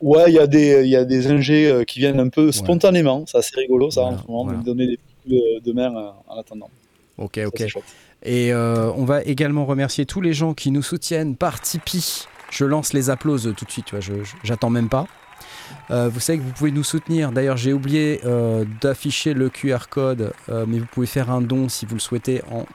Ouais, 0.00 0.24
il 0.28 0.34
y 0.34 0.38
a 0.38 0.46
des, 0.46 0.86
y 0.86 0.96
a 0.96 1.04
des 1.04 1.28
ingés 1.28 1.70
euh, 1.70 1.84
qui 1.84 2.00
viennent 2.00 2.20
un 2.20 2.28
peu 2.28 2.52
spontanément. 2.52 3.24
C'est 3.26 3.38
assez 3.38 3.56
rigolo, 3.56 3.90
ça, 3.90 4.02
Voilà, 4.02 4.16
en 4.16 4.22
ce 4.22 4.26
moment, 4.26 4.44
voilà. 4.44 4.58
de 4.58 4.64
donner 4.64 4.86
des 4.86 4.96
coups 4.96 5.64
de, 5.64 5.80
euh, 5.80 6.10
en 6.28 6.38
attendant. 6.38 6.70
Ok, 7.18 7.40
ok. 7.46 7.64
Et 8.22 8.52
euh, 8.52 8.92
on 8.96 9.04
va 9.04 9.22
également 9.22 9.64
remercier 9.64 10.04
tous 10.04 10.20
les 10.20 10.32
gens 10.32 10.54
qui 10.54 10.70
nous 10.70 10.82
soutiennent 10.82 11.36
par 11.36 11.60
Tipeee. 11.60 12.26
Je 12.50 12.64
lance 12.64 12.92
les 12.92 13.10
applauses 13.10 13.52
tout 13.56 13.64
de 13.64 13.70
suite, 13.70 13.86
tu 13.86 13.96
vois, 13.96 14.24
j'attends 14.44 14.70
même 14.70 14.88
pas. 14.88 15.06
Euh, 15.90 16.08
vous 16.12 16.20
savez 16.20 16.38
que 16.38 16.44
vous 16.44 16.52
pouvez 16.52 16.72
nous 16.72 16.84
soutenir. 16.84 17.32
D'ailleurs, 17.32 17.56
j'ai 17.56 17.72
oublié 17.72 18.20
euh, 18.24 18.64
d'afficher 18.80 19.34
le 19.34 19.48
QR 19.48 19.88
code, 19.88 20.32
euh, 20.48 20.64
mais 20.66 20.78
vous 20.78 20.86
pouvez 20.86 21.06
faire 21.06 21.30
un 21.30 21.40
don 21.40 21.68
si 21.68 21.86
vous 21.86 21.94
le 21.94 22.00
souhaitez 22.00 22.42
en 22.50 22.66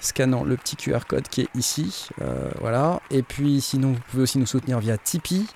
scannant 0.00 0.44
le 0.44 0.56
petit 0.56 0.76
QR 0.76 1.00
code 1.06 1.28
qui 1.28 1.42
est 1.42 1.48
ici. 1.56 2.08
Voilà. 2.60 3.00
Et 3.10 3.22
puis, 3.22 3.60
sinon, 3.60 3.92
vous 3.92 4.00
pouvez 4.10 4.22
aussi 4.22 4.38
nous 4.38 4.46
soutenir 4.46 4.78
via 4.78 4.96
Tipeee 4.96 5.46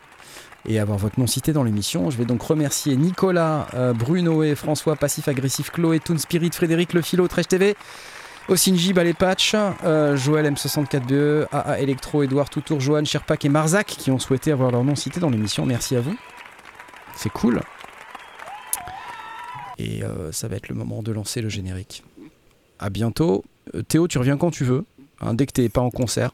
et 0.69 0.81
avoir 0.81 0.99
votre 0.99 1.19
nom 1.21 1.29
cité 1.29 1.53
dans 1.53 1.63
l'émission. 1.63 2.11
Je 2.11 2.19
vais 2.19 2.25
donc 2.25 2.43
remercier 2.43 2.97
Nicolas, 2.97 3.69
Bruno 3.95 4.43
et 4.43 4.57
François, 4.57 4.97
Passif 4.97 5.29
Agressif, 5.29 5.71
Chloé, 5.71 6.01
Toon 6.01 6.19
Spirit, 6.19 6.51
Frédéric, 6.53 6.93
Le 6.93 7.03
Philo, 7.03 7.29
Trèche 7.29 7.47
TV, 7.47 7.77
Osinji, 8.49 8.93
Ballet 8.93 9.13
Patch, 9.15 9.55
Joël 10.15 10.53
M64BE, 10.53 11.47
AA 11.53 11.79
Electro, 11.79 12.25
Edouard 12.25 12.51
Toutour, 12.51 12.81
Johan 12.81 13.05
Sherpak 13.05 13.45
et 13.45 13.49
Marzac 13.49 13.87
qui 13.87 14.11
ont 14.11 14.19
souhaité 14.19 14.51
avoir 14.51 14.73
leur 14.73 14.83
nom 14.83 14.97
cité 14.97 15.21
dans 15.21 15.31
l'émission. 15.31 15.65
Merci 15.67 15.95
à 15.95 16.01
vous. 16.01 16.17
C'est 17.23 17.31
cool. 17.31 17.61
Et 19.79 20.03
euh, 20.03 20.33
ça 20.33 20.49
va 20.49 20.57
être 20.57 20.69
le 20.69 20.75
moment 20.75 21.03
de 21.03 21.13
lancer 21.13 21.41
le 21.41 21.49
générique. 21.49 22.03
À 22.79 22.91
bientôt. 22.91 23.45
Euh, 23.75 23.83
Théo, 23.83 24.09
tu 24.09 24.19
reviens 24.19 24.37
quand 24.37 24.51
tu 24.51 24.65
veux. 24.65 24.85
hein, 25.21 25.35
dès 25.35 25.47
que 25.47 25.53
t'es 25.53 25.69
pas 25.69 25.81
en 25.81 25.91
concert. 25.91 26.33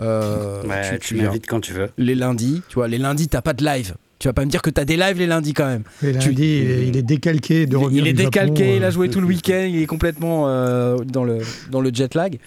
Euh, 0.00 0.62
Ouais, 0.64 0.98
tu 0.98 1.14
m'invites 1.16 1.46
quand 1.46 1.60
tu 1.60 1.72
veux. 1.72 1.90
Les 1.98 2.14
lundis, 2.14 2.62
tu 2.68 2.74
vois, 2.74 2.88
les 2.88 2.98
lundis, 2.98 3.28
t'as 3.28 3.42
pas 3.42 3.52
de 3.54 3.64
live. 3.64 3.94
Tu 4.18 4.28
vas 4.28 4.34
pas 4.34 4.44
me 4.44 4.50
dire 4.50 4.60
que 4.60 4.68
t'as 4.68 4.84
des 4.84 4.96
lives 4.98 5.16
les 5.18 5.26
lundis 5.26 5.54
quand 5.54 5.66
même. 5.66 5.84
Tu- 6.00 6.32
il 6.34 6.42
est- 6.42 6.88
il 6.88 6.96
est 6.98 7.02
décalqué 7.02 7.66
de 7.66 7.72
il, 7.72 7.76
revenir 7.82 8.04
il 8.04 8.08
est 8.10 8.12
du 8.12 8.22
Japon, 8.22 8.30
décalqué, 8.30 8.76
il 8.76 8.84
a 8.84 8.90
joué 8.90 9.08
tout 9.08 9.20
le 9.20 9.26
week-end, 9.26 9.66
il 9.66 9.80
est 9.82 9.86
complètement 9.86 10.48
euh, 10.48 10.96
dans, 10.98 11.24
le, 11.24 11.38
dans 11.70 11.80
le 11.80 11.90
jet 11.92 12.14
lag. 12.14 12.38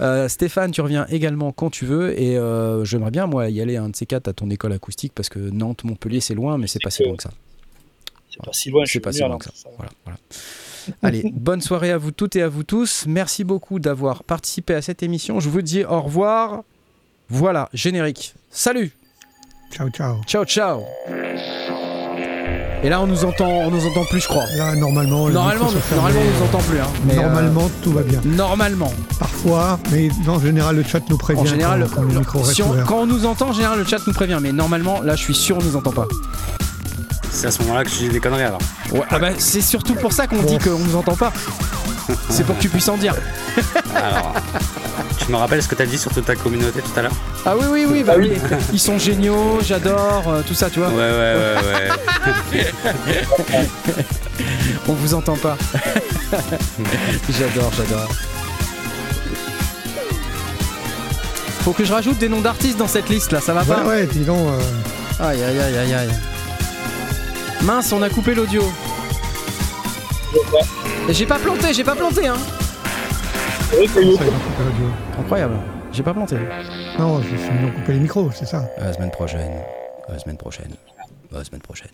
Euh, 0.00 0.28
Stéphane, 0.28 0.72
tu 0.72 0.80
reviens 0.80 1.06
également 1.10 1.52
quand 1.52 1.70
tu 1.70 1.84
veux 1.84 2.18
et 2.20 2.36
euh, 2.36 2.84
j'aimerais 2.84 3.10
bien 3.10 3.26
moi 3.26 3.48
y 3.50 3.60
aller 3.60 3.76
un 3.76 3.88
de 3.90 3.96
ces 3.96 4.06
quatre 4.06 4.28
à 4.28 4.32
ton 4.32 4.50
école 4.50 4.72
acoustique 4.72 5.12
parce 5.14 5.28
que 5.28 5.38
Nantes, 5.38 5.84
Montpellier 5.84 6.20
c'est 6.20 6.34
loin 6.34 6.58
mais 6.58 6.66
c'est 6.66 6.82
pas 6.82 6.90
si 6.90 7.04
loin 7.04 7.16
que 7.16 7.22
ça. 7.22 7.30
C'est 8.30 8.42
pas 8.42 8.52
si 8.52 8.70
loin, 8.70 8.84
je 8.84 8.90
suis 8.90 9.00
pas 9.00 9.12
si 9.12 9.20
loin 9.20 9.38
que 9.38 9.44
ça. 9.44 9.50
Nantes, 9.50 9.62
ça 9.62 9.68
va. 9.68 9.74
Voilà, 9.76 9.92
voilà. 10.04 10.18
Allez, 11.02 11.30
bonne 11.34 11.60
soirée 11.60 11.90
à 11.90 11.98
vous 11.98 12.10
toutes 12.10 12.36
et 12.36 12.42
à 12.42 12.48
vous 12.48 12.64
tous. 12.64 13.04
Merci 13.06 13.44
beaucoup 13.44 13.78
d'avoir 13.78 14.24
participé 14.24 14.74
à 14.74 14.82
cette 14.82 15.02
émission. 15.02 15.40
Je 15.40 15.48
vous 15.48 15.62
dis 15.62 15.84
au 15.84 16.00
revoir. 16.00 16.62
Voilà, 17.28 17.68
générique. 17.72 18.34
Salut. 18.50 18.92
Ciao, 19.70 19.88
ciao. 19.90 20.20
Ciao, 20.26 20.44
ciao. 20.44 20.82
Et 22.84 22.88
là, 22.88 23.00
on 23.00 23.06
nous 23.06 23.24
entend, 23.24 23.46
on 23.48 23.70
nous 23.70 23.86
entend 23.86 24.04
plus, 24.10 24.20
je 24.20 24.26
crois. 24.26 24.42
Là, 24.56 24.74
normalement, 24.74 25.28
le 25.28 25.34
Normalement, 25.34 25.68
normalement, 25.94 26.20
on 26.20 26.38
nous 26.38 26.44
entend 26.46 26.58
plus. 26.58 26.78
Hein. 26.80 26.86
Mais, 27.06 27.16
euh, 27.16 27.22
Normalement, 27.22 27.70
tout 27.82 27.92
va 27.92 28.02
bien. 28.02 28.20
normalement. 28.24 28.92
Parfois, 29.20 29.78
mais 29.92 30.08
en 30.26 30.40
général, 30.40 30.74
le 30.76 30.82
chat 30.82 30.98
nous 31.08 31.16
prévient 31.16 31.40
En 31.40 31.44
général, 31.44 31.86
quand, 31.88 32.00
quand 32.00 32.08
le 32.08 32.18
micro 32.18 32.38
reste 32.40 32.54
si 32.54 32.62
on- 32.62 32.74
quand 32.86 32.98
on 33.02 33.06
nous 33.06 33.24
entend, 33.24 33.50
en 33.50 33.52
général, 33.52 33.78
le 33.78 33.84
chat 33.84 33.98
nous 34.04 34.12
prévient. 34.12 34.38
Mais 34.42 34.50
normalement, 34.50 35.00
là, 35.00 35.14
je 35.14 35.22
suis 35.22 35.34
sûr, 35.34 35.58
on 35.60 35.62
nous 35.62 35.76
entend 35.76 35.92
pas. 35.92 36.08
C'est 37.32 37.46
à 37.46 37.50
ce 37.50 37.62
moment-là 37.62 37.84
que 37.84 37.90
je 37.90 37.96
dis 37.96 38.08
des 38.08 38.20
conneries 38.20 38.42
alors. 38.44 38.60
Ouais, 38.92 39.00
ah 39.10 39.18
bah, 39.18 39.30
c'est 39.38 39.62
surtout 39.62 39.94
pour 39.94 40.12
ça 40.12 40.26
qu'on 40.26 40.42
dit 40.42 40.58
qu'on 40.58 40.78
nous 40.78 40.94
entend 40.96 41.16
pas. 41.16 41.32
C'est 42.28 42.44
pour 42.44 42.56
que 42.56 42.60
tu 42.62 42.68
puisses 42.68 42.88
en 42.88 42.96
dire. 42.96 43.14
Alors, 43.94 44.34
tu 45.18 45.30
me 45.30 45.36
rappelles 45.36 45.62
ce 45.62 45.68
que 45.68 45.74
tu 45.74 45.82
as 45.82 45.86
dit 45.86 45.96
sur 45.98 46.12
toute 46.12 46.24
ta 46.26 46.34
communauté 46.36 46.80
tout 46.82 46.98
à 46.98 47.02
l'heure? 47.02 47.12
Ah 47.46 47.54
oui, 47.56 47.64
oui, 47.70 47.86
oui, 47.88 48.02
bah 48.02 48.14
oui. 48.18 48.32
Ils 48.72 48.80
sont 48.80 48.98
géniaux, 48.98 49.60
j'adore, 49.62 50.24
euh, 50.28 50.42
tout 50.46 50.54
ça, 50.54 50.68
tu 50.68 50.80
vois. 50.80 50.88
Ouais, 50.88 50.94
ouais, 50.96 51.34
ouais, 52.52 52.60
ouais. 52.60 52.66
On 54.88 54.92
vous 54.92 55.14
entend 55.14 55.36
pas. 55.36 55.56
j'adore, 57.30 57.70
j'adore. 57.76 58.08
Faut 61.62 61.72
que 61.72 61.84
je 61.84 61.92
rajoute 61.92 62.18
des 62.18 62.28
noms 62.28 62.40
d'artistes 62.40 62.78
dans 62.78 62.88
cette 62.88 63.08
liste 63.08 63.30
là, 63.32 63.40
ça 63.40 63.52
va 63.54 63.64
pas 63.64 63.82
Ouais, 63.84 63.88
ouais, 64.00 64.06
dis 64.06 64.24
donc. 64.24 64.48
euh, 64.48 65.24
Aïe 65.24 65.42
aïe 65.42 65.58
aïe 65.60 65.76
aïe 65.78 65.94
aïe. 65.94 66.10
Mince, 67.64 67.92
on 67.92 68.02
a 68.02 68.10
coupé 68.10 68.34
l'audio. 68.34 68.62
Et 71.08 71.14
j'ai 71.14 71.26
pas 71.26 71.38
planté, 71.38 71.72
j'ai 71.72 71.84
pas 71.84 71.94
planté 71.94 72.26
hein. 72.26 72.36
Incroyable. 75.18 75.54
J'ai 75.92 76.02
pas 76.02 76.12
planté. 76.12 76.36
Non, 76.98 77.20
ils 77.20 77.66
ont 77.66 77.70
coupé 77.70 77.92
les 77.92 78.00
micros, 78.00 78.30
c'est 78.34 78.46
ça. 78.46 78.68
À 78.78 78.86
la 78.86 78.92
semaine 78.92 79.12
prochaine. 79.12 79.52
À 80.08 80.12
la 80.12 80.18
semaine 80.18 80.36
prochaine. 80.36 80.74
À 81.32 81.38
la 81.38 81.44
semaine 81.44 81.60
prochaine. 81.60 81.92